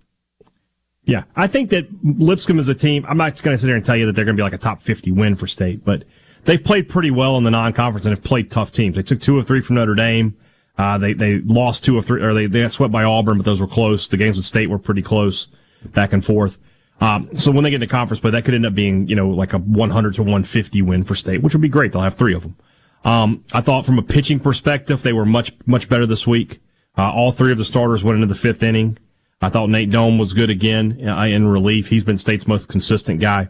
Yeah, 1.06 1.24
I 1.36 1.48
think 1.48 1.72
that 1.72 1.88
Lipscomb 2.04 2.60
is 2.60 2.68
a 2.68 2.76
team. 2.76 3.04
I'm 3.10 3.18
not 3.18 3.42
going 3.42 3.56
to 3.56 3.60
sit 3.60 3.66
here 3.66 3.76
and 3.76 3.84
tell 3.84 3.96
you 3.96 4.06
that 4.06 4.12
they're 4.12 4.26
going 4.26 4.38
to 4.38 4.40
be 4.40 4.44
like 4.44 4.54
a 4.54 4.60
top 4.60 4.80
50 4.80 5.12
win 5.12 5.36
for 5.36 5.48
state, 5.48 5.84
but 5.84 6.04
they've 6.46 6.64
played 6.64 6.90
pretty 6.90 7.12
well 7.12 7.38
in 7.38 7.44
the 7.44 7.52
non-conference 7.52 8.06
and 8.06 8.16
have 8.16 8.24
played 8.24 8.50
tough 8.50 8.72
teams. 8.72 8.96
They 8.96 9.04
took 9.04 9.20
two 9.20 9.38
of 9.38 9.48
three 9.48 9.62
from 9.62 9.76
Notre 9.76 9.96
Dame. 9.96 10.38
Uh, 10.78 10.98
they 10.98 11.14
they 11.14 11.40
lost 11.40 11.84
two 11.84 11.98
of 11.98 12.06
three, 12.06 12.22
or 12.22 12.34
they, 12.34 12.48
they 12.48 12.62
got 12.62 12.72
swept 12.72 12.92
by 12.92 13.04
Auburn, 13.04 13.38
but 13.38 13.46
those 13.46 13.62
were 13.62 13.68
close. 13.68 14.08
The 14.08 14.18
games 14.18 14.38
with 14.38 14.46
State 14.46 14.70
were 14.70 14.80
pretty 14.80 15.02
close, 15.02 15.48
back 15.86 16.14
and 16.14 16.26
forth. 16.26 16.58
Um, 17.02 17.30
so 17.38 17.52
when 17.52 17.64
they 17.64 17.72
get 17.72 17.82
into 17.82 17.92
conference 17.92 18.20
play, 18.20 18.32
that 18.32 18.46
could 18.46 18.54
end 18.54 18.66
up 18.66 18.74
being 18.74 19.08
you 19.08 19.16
know 19.16 19.30
like 19.30 19.54
a 19.54 19.58
100 19.58 20.16
to 20.16 20.22
150 20.22 20.82
win 20.82 21.04
for 21.04 21.16
State, 21.16 21.42
which 21.42 21.54
would 21.54 21.62
be 21.62 21.70
great. 21.70 21.92
They'll 21.92 22.02
have 22.02 22.16
three 22.16 22.34
of 22.34 22.44
them. 22.44 22.56
Um, 23.04 23.44
I 23.52 23.62
thought 23.62 23.86
from 23.86 24.00
a 24.00 24.04
pitching 24.04 24.40
perspective, 24.40 25.02
they 25.02 25.14
were 25.14 25.26
much 25.26 25.54
much 25.66 25.90
better 25.90 26.06
this 26.06 26.26
week. 26.26 26.62
Uh, 26.98 27.12
all 27.12 27.32
three 27.32 27.52
of 27.52 27.58
the 27.58 27.66
starters 27.66 28.04
went 28.04 28.16
into 28.16 28.28
the 28.28 28.40
fifth 28.40 28.64
inning. 28.64 28.98
I 29.42 29.50
thought 29.50 29.70
Nate 29.70 29.90
Dohm 29.90 30.20
was 30.20 30.34
good 30.34 30.52
again 30.52 31.08
uh, 31.08 31.24
in 31.24 31.48
relief. 31.48 31.88
He's 31.88 32.04
been 32.04 32.18
state's 32.18 32.48
most 32.48 32.70
consistent 32.70 33.20
guy 33.20 33.48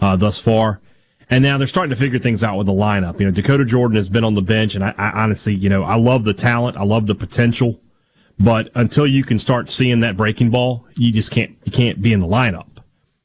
uh, 0.00 0.16
thus 0.16 0.38
far. 0.38 0.80
And 1.32 1.42
now 1.42 1.56
they're 1.56 1.66
starting 1.66 1.88
to 1.88 1.96
figure 1.96 2.18
things 2.18 2.44
out 2.44 2.58
with 2.58 2.66
the 2.66 2.74
lineup. 2.74 3.18
You 3.18 3.24
know, 3.24 3.32
Dakota 3.32 3.64
Jordan 3.64 3.96
has 3.96 4.10
been 4.10 4.22
on 4.22 4.34
the 4.34 4.42
bench, 4.42 4.74
and 4.74 4.84
I, 4.84 4.94
I 4.98 5.22
honestly, 5.22 5.54
you 5.54 5.70
know, 5.70 5.82
I 5.82 5.96
love 5.96 6.24
the 6.24 6.34
talent, 6.34 6.76
I 6.76 6.84
love 6.84 7.06
the 7.06 7.14
potential, 7.14 7.80
but 8.38 8.68
until 8.74 9.06
you 9.06 9.24
can 9.24 9.38
start 9.38 9.70
seeing 9.70 10.00
that 10.00 10.14
breaking 10.14 10.50
ball, 10.50 10.86
you 10.94 11.10
just 11.10 11.30
can't 11.30 11.56
you 11.64 11.72
can't 11.72 12.02
be 12.02 12.12
in 12.12 12.20
the 12.20 12.26
lineup. 12.26 12.66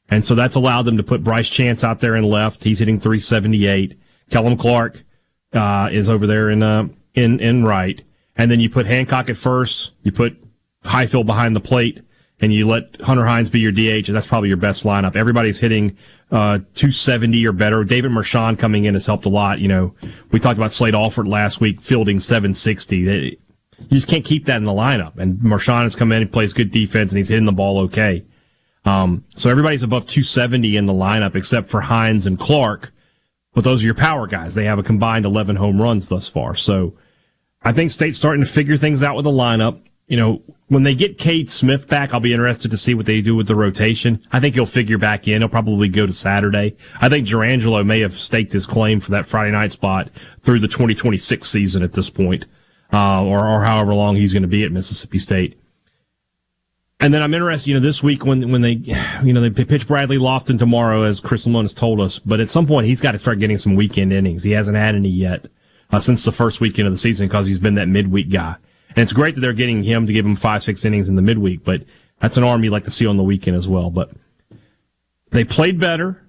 And 0.08 0.26
so 0.26 0.36
that's 0.36 0.56
allowed 0.56 0.84
them 0.84 0.96
to 0.96 1.04
put 1.04 1.22
Bryce 1.22 1.50
Chance 1.50 1.84
out 1.84 2.00
there 2.00 2.16
in 2.16 2.24
left. 2.24 2.64
He's 2.64 2.80
hitting 2.80 2.98
378. 2.98 4.00
Kellum 4.30 4.56
Clark 4.56 5.04
uh, 5.52 5.90
is 5.92 6.08
over 6.08 6.26
there 6.26 6.50
in 6.50 6.64
uh, 6.64 6.88
in 7.14 7.42
in 7.42 7.66
right, 7.66 8.02
and 8.38 8.50
then 8.50 8.62
you 8.62 8.70
put 8.70 8.86
Hancock 8.86 9.30
at 9.30 9.36
first. 9.36 9.92
You 10.04 10.14
put 10.14 10.42
Highfill 10.86 11.26
behind 11.26 11.58
the 11.58 11.60
plate 11.60 12.00
and 12.40 12.54
you 12.54 12.68
let 12.68 13.02
Hunter 13.02 13.26
Hines 13.26 13.50
be 13.50 13.60
your 13.60 13.72
DH, 13.72 14.08
and 14.08 14.16
that's 14.16 14.28
probably 14.28 14.50
your 14.50 14.58
best 14.58 14.84
lineup. 14.84 15.16
Everybody's 15.16 15.60
hitting 15.60 15.98
uh, 16.32 16.60
270 16.74 17.46
or 17.48 17.52
better. 17.52 17.84
David 17.84 18.12
Mershon 18.12 18.60
coming 18.60 18.86
in 18.86 18.94
has 18.94 19.06
helped 19.06 19.26
a 19.26 19.30
lot. 19.30 19.60
You 19.60 19.68
know, 19.68 19.96
we 20.32 20.40
talked 20.40 20.58
about 20.58 20.72
Slade 20.72 20.94
Alford 20.94 21.28
last 21.28 21.60
week, 21.60 21.82
fielding 21.82 22.20
760. 22.20 23.04
They, 23.04 23.38
you 23.80 23.88
just 23.90 24.08
can't 24.08 24.26
keep 24.26 24.46
that 24.46 24.58
in 24.58 24.66
the 24.66 24.72
lineup. 24.72 25.18
And 25.18 25.38
Mershon 25.40 25.84
has 25.84 25.96
come 25.96 26.12
in, 26.12 26.22
he 26.22 26.28
plays 26.28 26.54
good 26.54 26.72
defense, 26.72 27.12
and 27.12 27.18
he's 27.18 27.30
hitting 27.30 27.46
the 27.46 27.52
ball 27.52 27.80
okay. 27.80 28.24
Um, 28.86 29.26
so 29.36 29.50
everybody's 29.50 29.84
above 29.84 30.06
270 30.06 30.78
in 30.78 30.86
the 30.86 30.94
lineup 30.94 31.36
except 31.36 31.70
for 31.70 31.82
Hines 31.82 32.26
and 32.26 32.38
Clark. 32.38 32.94
But 33.54 33.64
those 33.64 33.82
are 33.82 33.86
your 33.86 33.96
power 33.96 34.28
guys. 34.28 34.54
They 34.54 34.66
have 34.66 34.78
a 34.78 34.84
combined 34.84 35.26
11 35.26 35.56
home 35.56 35.82
runs 35.82 36.08
thus 36.08 36.28
far. 36.28 36.56
So 36.56 36.96
I 37.64 37.74
think 37.74 37.90
State's 37.90 38.18
starting 38.18 38.44
to 38.44 38.50
figure 38.50 38.78
things 38.78 39.02
out 39.02 39.16
with 39.16 39.24
the 39.24 39.32
lineup 39.32 39.82
you 40.08 40.18
know, 40.18 40.42
when 40.68 40.84
they 40.84 40.96
get 40.96 41.18
Cade 41.18 41.50
Smith 41.50 41.88
back, 41.88 42.14
I'll 42.14 42.20
be 42.20 42.34
interested 42.34 42.72
to 42.72 42.78
see 42.78 42.94
what 42.94 43.06
they 43.06 43.22
do 43.22 43.36
with 43.36 43.48
the 43.48 43.56
rotation. 43.56 44.22
I 44.32 44.40
think 44.40 44.56
he'll 44.56 44.66
figure 44.66 44.98
back 44.98 45.28
in. 45.28 45.42
He'll 45.42 45.50
probably 45.50 45.88
go 45.90 46.06
to 46.06 46.14
Saturday. 46.14 46.76
I 47.00 47.10
think 47.10 47.28
Jurrangelo 47.28 47.86
may 47.86 48.02
have 48.02 48.18
staked 48.18 48.54
his 48.54 48.66
claim 48.66 49.00
for 49.00 49.12
that 49.12 49.28
Friday 49.28 49.52
night 49.52 49.72
spot 49.72 50.10
through 50.44 50.60
the 50.60 50.68
2026 50.68 51.48
season 51.48 51.84
at 51.84 51.94
this 51.94 52.10
point. 52.10 52.46
uh, 52.94 53.24
or, 53.24 53.48
or 53.48 53.64
however 53.64 53.94
long 53.94 54.16
he's 54.16 54.34
going 54.34 54.44
to 54.44 54.48
be 54.48 54.64
at 54.64 54.72
Mississippi 54.72 55.20
State. 55.20 55.60
And 57.00 57.14
then 57.14 57.22
I'm 57.22 57.34
interested, 57.34 57.70
you 57.70 57.76
know, 57.76 57.80
this 57.80 58.02
week 58.02 58.26
when 58.26 58.52
when 58.52 58.62
they, 58.62 58.82
you 59.24 59.32
know, 59.34 59.48
they 59.48 59.64
pitch 59.64 59.88
Bradley 59.88 60.18
Loftin 60.18 60.58
tomorrow, 60.58 61.04
as 61.04 61.20
Chris 61.20 61.46
Lemonis 61.46 61.64
has 61.64 61.74
told 61.74 62.02
us. 62.02 62.18
But 62.18 62.40
at 62.40 62.50
some 62.50 62.66
point, 62.66 62.88
he's 62.88 63.02
got 63.02 63.12
to 63.12 63.20
start 63.20 63.40
getting 63.40 63.58
some 63.58 63.76
weekend 63.76 64.12
innings. 64.12 64.44
He 64.44 64.52
hasn't 64.52 64.78
had 64.78 64.96
any 64.96 65.10
yet 65.10 65.46
uh, 65.92 66.00
since 66.00 66.24
the 66.24 66.32
first 66.32 66.60
weekend 66.60 66.88
of 66.88 66.94
the 66.94 66.98
season 66.98 67.28
because 67.28 67.46
he's 67.46 67.60
been 67.60 67.76
that 67.76 67.88
midweek 67.88 68.32
guy. 68.32 68.56
And 68.98 69.04
it's 69.04 69.14
great 69.14 69.36
that 69.36 69.42
they're 69.42 69.54
getting 69.54 69.84
him 69.84 70.08
to 70.08 70.12
give 70.12 70.26
him 70.26 70.36
five, 70.36 70.64
six 70.64 70.84
innings 70.84 71.08
in 71.08 71.16
the 71.16 71.22
midweek. 71.22 71.64
But 71.64 71.84
that's 72.20 72.36
an 72.36 72.44
arm 72.44 72.64
you'd 72.64 72.72
like 72.72 72.86
to 72.86 72.92
see 72.92 73.06
on 73.06 73.16
the 73.16 73.24
weekend 73.24 73.56
as 73.56 73.68
well. 73.68 73.92
But 73.92 74.10
they 75.30 75.44
played 75.44 75.80
better. 75.80 76.24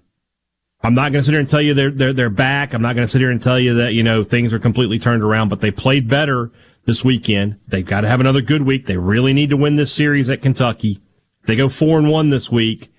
I'm 0.82 0.92
not 0.92 1.10
going 1.10 1.20
to 1.20 1.22
sit 1.22 1.32
here 1.32 1.40
and 1.40 1.48
tell 1.48 1.62
you 1.62 1.72
they're 1.72 1.90
they're 1.90 2.12
they're 2.12 2.28
back. 2.28 2.74
I'm 2.74 2.82
not 2.82 2.94
going 2.94 3.06
to 3.06 3.10
sit 3.10 3.22
here 3.22 3.30
and 3.30 3.42
tell 3.42 3.58
you 3.58 3.72
that 3.76 3.94
you 3.94 4.02
know 4.02 4.22
things 4.22 4.52
are 4.52 4.58
completely 4.58 4.98
turned 4.98 5.22
around. 5.22 5.48
But 5.48 5.62
they 5.62 5.70
played 5.70 6.08
better 6.08 6.52
this 6.84 7.02
weekend. 7.02 7.58
They've 7.66 7.86
got 7.86 8.02
to 8.02 8.08
have 8.08 8.20
another 8.20 8.42
good 8.42 8.62
week. 8.62 8.84
They 8.84 8.98
really 8.98 9.32
need 9.32 9.48
to 9.48 9.56
win 9.56 9.76
this 9.76 9.90
series 9.90 10.28
at 10.28 10.42
Kentucky. 10.42 11.00
They 11.46 11.56
go 11.56 11.70
four 11.70 11.98
and 11.98 12.10
one 12.10 12.28
this 12.28 12.52
week. 12.52 12.92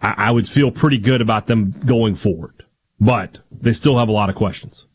I, 0.00 0.14
I 0.16 0.30
would 0.30 0.48
feel 0.48 0.70
pretty 0.70 0.98
good 0.98 1.20
about 1.20 1.48
them 1.48 1.74
going 1.84 2.14
forward, 2.14 2.64
but 3.00 3.40
they 3.50 3.72
still 3.72 3.98
have 3.98 4.08
a 4.08 4.12
lot 4.12 4.30
of 4.30 4.36
questions. 4.36 4.86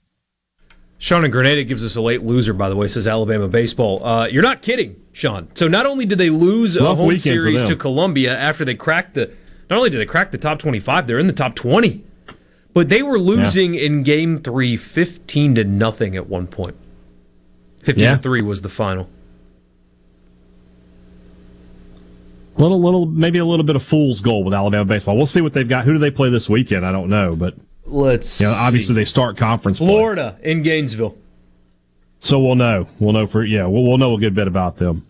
Sean 1.01 1.23
in 1.23 1.31
Grenada 1.31 1.63
gives 1.63 1.83
us 1.83 1.95
a 1.95 2.01
late 2.01 2.23
loser, 2.23 2.51
by 2.53 2.67
the 2.67 2.75
way, 2.75 2.87
says 2.87 3.07
Alabama 3.07 3.47
baseball. 3.47 4.05
Uh, 4.05 4.27
you're 4.27 4.43
not 4.43 4.61
kidding, 4.61 5.01
Sean. 5.13 5.47
So 5.55 5.69
not 5.69 5.85
only 5.85 6.05
did 6.05 6.17
they 6.17 6.29
lose 6.29 6.77
Rough 6.77 6.89
a 6.91 6.95
home 6.95 7.17
series 7.17 7.63
to 7.63 7.75
Columbia 7.77 8.37
after 8.37 8.65
they 8.65 8.75
cracked 8.75 9.13
the, 9.13 9.33
not 9.69 9.77
only 9.77 9.89
did 9.89 10.01
they 10.01 10.05
crack 10.05 10.31
the 10.31 10.37
top 10.37 10.59
25, 10.59 11.07
they're 11.07 11.17
in 11.17 11.27
the 11.27 11.33
top 11.33 11.55
20. 11.55 12.03
But 12.73 12.89
they 12.89 13.01
were 13.01 13.17
losing 13.17 13.75
in 13.75 14.03
game 14.03 14.41
three, 14.41 14.75
15 14.75 15.55
to 15.55 15.63
nothing 15.63 16.17
at 16.17 16.27
one 16.27 16.47
point. 16.47 16.75
15 17.83 18.03
Yeah. 18.03 18.15
to 18.15 18.21
3 18.21 18.41
was 18.41 18.61
the 18.61 18.69
final. 18.69 19.09
Little, 22.57 22.81
little, 22.81 23.05
maybe 23.05 23.39
a 23.39 23.45
little 23.45 23.63
bit 23.65 23.77
of 23.77 23.83
fool's 23.83 24.19
goal 24.19 24.43
with 24.43 24.53
Alabama 24.53 24.83
baseball. 24.83 25.15
We'll 25.15 25.25
see 25.25 25.39
what 25.41 25.53
they've 25.53 25.67
got. 25.67 25.85
Who 25.85 25.93
do 25.93 25.99
they 25.99 26.11
play 26.11 26.29
this 26.29 26.49
weekend? 26.49 26.85
I 26.85 26.91
don't 26.91 27.09
know, 27.09 27.37
but 27.37 27.55
Let's 27.89 28.39
know, 28.39 28.51
obviously 28.51 28.95
they 28.95 29.05
start 29.05 29.37
conference 29.37 29.79
play. 29.79 29.87
Florida 29.87 30.37
in 30.41 30.61
Gainesville. 30.61 31.17
So 32.19 32.39
we'll 32.39 32.55
know. 32.55 32.87
We'll 32.99 33.13
know 33.13 33.27
for 33.27 33.43
yeah. 33.43 33.65
We'll, 33.65 33.83
we'll 33.83 33.97
know 33.97 34.15
a 34.15 34.19
good 34.19 34.35
bit 34.35 34.47
about 34.47 34.77
them. 34.77 35.05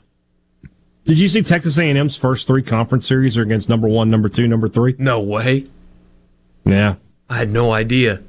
Did 1.05 1.17
you 1.17 1.27
see 1.27 1.41
Texas 1.41 1.77
A&M's 1.77 2.15
first 2.15 2.45
three 2.45 2.61
conference 2.61 3.07
series 3.07 3.35
are 3.35 3.41
against 3.41 3.67
number 3.67 3.87
one, 3.87 4.11
number 4.11 4.29
two, 4.29 4.47
number 4.47 4.69
three? 4.69 4.95
No 4.99 5.19
way. 5.19 5.65
Yeah, 6.65 6.95
I 7.29 7.37
had 7.37 7.51
no 7.51 7.71
idea. 7.71 8.21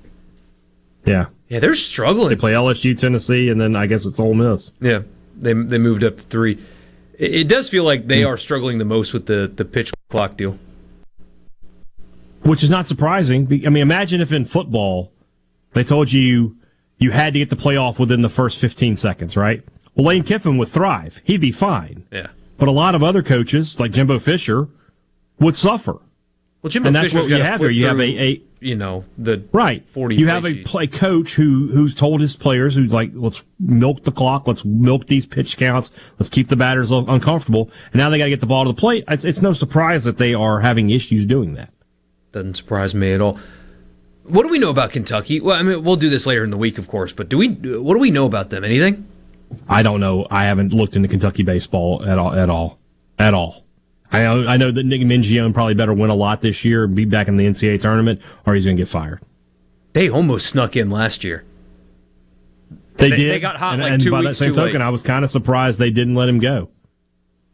yeah. 1.05 1.27
Yeah, 1.51 1.59
they're 1.59 1.74
struggling. 1.74 2.28
They 2.28 2.36
play 2.36 2.52
LSU, 2.52 2.97
Tennessee, 2.97 3.48
and 3.48 3.60
then 3.60 3.74
I 3.74 3.86
guess 3.86 4.06
it's 4.06 4.20
Ole 4.20 4.35
Miss. 4.35 4.72
Yeah, 4.81 5.01
they 5.36 5.52
they 5.52 5.78
moved 5.78 6.05
up 6.05 6.16
to 6.16 6.22
three. 6.22 6.64
It, 7.18 7.35
it 7.35 7.48
does 7.48 7.68
feel 7.68 7.82
like 7.82 8.06
they 8.06 8.22
hmm. 8.22 8.28
are 8.28 8.36
struggling 8.36 8.78
the 8.78 8.85
most 8.85 9.12
with 9.12 9.27
the 9.27 9.51
the 9.52 9.64
pitch 9.64 9.93
clock 10.10 10.36
deal. 10.36 10.56
Which 12.42 12.62
is 12.62 12.70
not 12.70 12.86
surprising. 12.86 13.46
I 13.66 13.70
mean, 13.70 13.82
imagine 13.82 14.20
if 14.20 14.32
in 14.32 14.44
football 14.44 15.12
they 15.72 15.84
told 15.84 16.12
you 16.12 16.56
you 16.98 17.10
had 17.10 17.34
to 17.34 17.38
get 17.38 17.50
the 17.50 17.56
playoff 17.56 17.98
within 17.98 18.22
the 18.22 18.28
first 18.28 18.58
15 18.58 18.96
seconds, 18.96 19.36
right? 19.36 19.62
Well, 19.94 20.06
Lane 20.06 20.22
Kiffin 20.22 20.56
would 20.58 20.68
thrive. 20.68 21.20
He'd 21.24 21.40
be 21.40 21.52
fine. 21.52 22.06
Yeah. 22.10 22.28
But 22.58 22.68
a 22.68 22.72
lot 22.72 22.94
of 22.94 23.02
other 23.02 23.22
coaches, 23.22 23.80
like 23.80 23.92
Jimbo 23.92 24.18
Fisher, 24.18 24.68
would 25.38 25.56
suffer. 25.56 25.98
Well, 26.62 26.70
Jimbo 26.70 26.88
and 26.88 26.96
that's 26.96 27.12
Fisher's 27.12 27.28
what 27.28 27.30
you 27.30 27.42
have 27.42 27.60
here. 27.60 27.70
You 27.70 27.86
have 27.86 28.00
a, 28.00 28.22
a 28.22 28.42
you 28.60 28.76
know 28.76 29.06
the 29.16 29.42
right. 29.52 29.88
forty. 29.88 30.16
You 30.16 30.28
have 30.28 30.44
a 30.44 30.62
play 30.62 30.86
coach 30.86 31.34
who 31.34 31.68
who's 31.72 31.94
told 31.94 32.20
his 32.20 32.36
players 32.36 32.74
who's 32.74 32.92
like, 32.92 33.10
let's 33.14 33.42
milk 33.58 34.04
the 34.04 34.12
clock, 34.12 34.46
let's 34.46 34.64
milk 34.64 35.06
these 35.06 35.24
pitch 35.24 35.56
counts, 35.56 35.90
let's 36.18 36.28
keep 36.28 36.48
the 36.48 36.56
batters 36.56 36.90
uncomfortable. 36.90 37.70
And 37.92 38.00
now 38.00 38.10
they 38.10 38.18
got 38.18 38.24
to 38.24 38.30
get 38.30 38.40
the 38.40 38.46
ball 38.46 38.64
to 38.64 38.72
the 38.72 38.78
plate. 38.78 39.04
It's, 39.08 39.24
it's 39.24 39.40
no 39.40 39.54
surprise 39.54 40.04
that 40.04 40.18
they 40.18 40.34
are 40.34 40.60
having 40.60 40.90
issues 40.90 41.24
doing 41.24 41.54
that. 41.54 41.72
Doesn't 42.32 42.57
surprise 42.57 42.94
me 42.94 43.12
at 43.12 43.20
all. 43.20 43.39
What 44.24 44.43
do 44.44 44.48
we 44.48 44.59
know 44.59 44.70
about 44.70 44.93
Kentucky? 44.93 45.40
Well, 45.40 45.57
I 45.57 45.62
mean, 45.62 45.82
we'll 45.82 45.97
do 45.97 46.09
this 46.11 46.27
later 46.27 46.44
in 46.44 46.51
the 46.51 46.57
week, 46.57 46.78
of 46.78 46.86
course. 46.86 47.12
But 47.12 47.28
do 47.28 47.36
we? 47.39 47.48
What 47.48 47.94
do 47.94 47.98
we 48.01 48.11
know 48.11 48.27
about 48.27 48.51
them? 48.51 48.62
Anything? 48.65 49.07
I 49.69 49.82
don't 49.82 49.98
know. 49.98 50.27
I 50.31 50.44
haven't 50.44 50.73
looked 50.73 50.94
into 50.94 51.09
Kentucky 51.09 51.43
baseball 51.43 52.05
at 52.05 52.19
all. 52.19 52.32
At 52.32 52.48
all. 52.48 52.78
At 53.19 53.35
all. 53.35 53.65
I 54.12 54.23
know. 54.23 54.47
I 54.47 54.57
know 54.57 54.70
that 54.70 54.85
Nick 54.85 55.01
Mingione 55.02 55.52
probably 55.52 55.74
better 55.74 55.93
win 55.93 56.11
a 56.11 56.15
lot 56.15 56.40
this 56.40 56.65
year 56.65 56.85
and 56.85 56.94
be 56.94 57.05
back 57.05 57.27
in 57.28 57.36
the 57.36 57.47
NCAA 57.47 57.81
tournament, 57.81 58.20
or 58.47 58.55
he's 58.55 58.65
going 58.65 58.77
to 58.77 58.81
get 58.81 58.89
fired. 58.89 59.20
They 59.93 60.09
almost 60.09 60.47
snuck 60.47 60.77
in 60.77 60.90
last 60.90 61.24
year. 61.24 61.44
They, 62.97 63.11
They- 63.11 63.16
did. 63.16 63.31
they 63.32 63.40
got 63.40 63.57
hot 63.57 63.74
and, 63.74 63.82
like 63.82 63.93
and 63.93 64.02
two 64.02 64.11
by 64.11 64.20
weeks 64.20 64.39
that 64.39 64.44
same 64.44 64.55
token, 64.55 64.74
late. 64.74 64.82
I 64.82 64.90
was 64.90 65.02
kind 65.02 65.24
of 65.24 65.31
surprised 65.31 65.78
they 65.78 65.90
didn't 65.90 66.15
let 66.15 66.28
him 66.28 66.39
go. 66.39 66.69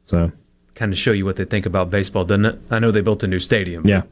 So 0.04 0.32
Kind 0.74 0.92
of 0.92 0.98
show 0.98 1.12
you 1.12 1.24
what 1.24 1.36
they 1.36 1.46
think 1.46 1.64
about 1.64 1.90
baseball, 1.90 2.24
doesn't 2.26 2.44
it? 2.44 2.58
I 2.70 2.78
know 2.78 2.90
they 2.90 3.00
built 3.00 3.22
a 3.22 3.26
new 3.26 3.40
stadium. 3.40 3.86
yeah. 3.88 4.02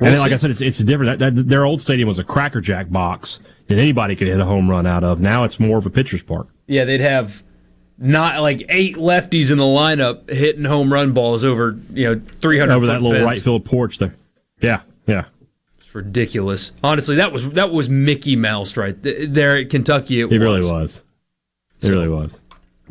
We'll 0.00 0.12
and 0.12 0.20
like. 0.20 0.32
I 0.32 0.36
said, 0.36 0.50
it's 0.50 0.60
it's 0.60 0.78
different. 0.78 1.18
That, 1.18 1.34
that, 1.34 1.48
their 1.48 1.64
old 1.64 1.80
stadium 1.80 2.06
was 2.08 2.18
a 2.18 2.24
crackerjack 2.24 2.90
box 2.90 3.40
that 3.66 3.78
anybody 3.78 4.14
could 4.16 4.28
hit 4.28 4.38
a 4.38 4.44
home 4.44 4.70
run 4.70 4.86
out 4.86 5.04
of. 5.04 5.20
Now 5.20 5.44
it's 5.44 5.58
more 5.58 5.78
of 5.78 5.86
a 5.86 5.90
pitcher's 5.90 6.22
park. 6.22 6.48
Yeah, 6.66 6.84
they'd 6.84 7.00
have 7.00 7.42
not 7.98 8.40
like 8.40 8.64
eight 8.68 8.96
lefties 8.96 9.50
in 9.50 9.58
the 9.58 9.64
lineup 9.64 10.30
hitting 10.30 10.64
home 10.64 10.92
run 10.92 11.12
balls 11.12 11.44
over 11.44 11.78
you 11.92 12.08
know 12.08 12.20
three 12.40 12.58
hundred 12.58 12.74
over 12.74 12.86
that 12.86 13.02
little 13.02 13.24
right 13.24 13.42
field 13.42 13.64
porch 13.64 13.98
there. 13.98 14.14
Yeah, 14.60 14.82
yeah. 15.06 15.24
It's 15.78 15.94
ridiculous. 15.94 16.72
Honestly, 16.84 17.16
that 17.16 17.32
was 17.32 17.50
that 17.50 17.72
was 17.72 17.88
Mickey 17.88 18.36
Mouse 18.36 18.76
right 18.76 18.96
there 19.02 19.58
at 19.58 19.70
Kentucky. 19.70 20.20
It, 20.20 20.32
It 20.32 20.38
really 20.38 20.62
was. 20.62 21.02
It 21.80 21.90
really 21.90 22.08
was. 22.08 22.38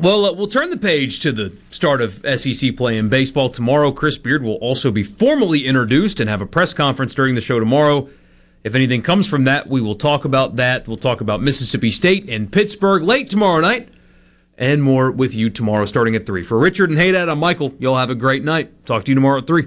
Well, 0.00 0.26
uh, 0.26 0.32
we'll 0.32 0.46
turn 0.46 0.70
the 0.70 0.76
page 0.76 1.18
to 1.20 1.32
the 1.32 1.52
start 1.70 2.00
of 2.00 2.24
SEC 2.36 2.76
play 2.76 2.96
in 2.96 3.08
baseball 3.08 3.50
tomorrow. 3.50 3.90
Chris 3.90 4.16
Beard 4.16 4.44
will 4.44 4.54
also 4.54 4.92
be 4.92 5.02
formally 5.02 5.66
introduced 5.66 6.20
and 6.20 6.30
have 6.30 6.40
a 6.40 6.46
press 6.46 6.72
conference 6.72 7.14
during 7.14 7.34
the 7.34 7.40
show 7.40 7.58
tomorrow. 7.58 8.08
If 8.62 8.76
anything 8.76 9.02
comes 9.02 9.26
from 9.26 9.42
that, 9.44 9.68
we 9.68 9.80
will 9.80 9.96
talk 9.96 10.24
about 10.24 10.54
that. 10.54 10.86
We'll 10.86 10.98
talk 10.98 11.20
about 11.20 11.42
Mississippi 11.42 11.90
State 11.90 12.28
and 12.28 12.52
Pittsburgh 12.52 13.02
late 13.02 13.28
tomorrow 13.28 13.60
night 13.60 13.88
and 14.56 14.84
more 14.84 15.10
with 15.10 15.34
you 15.34 15.50
tomorrow 15.50 15.84
starting 15.84 16.14
at 16.14 16.26
3. 16.26 16.44
For 16.44 16.58
Richard 16.58 16.90
and 16.90 16.98
Haydad, 16.98 17.28
I'm 17.28 17.40
Michael. 17.40 17.74
Y'all 17.80 17.96
have 17.96 18.10
a 18.10 18.14
great 18.14 18.44
night. 18.44 18.86
Talk 18.86 19.04
to 19.06 19.10
you 19.10 19.16
tomorrow 19.16 19.38
at 19.38 19.48
3. 19.48 19.66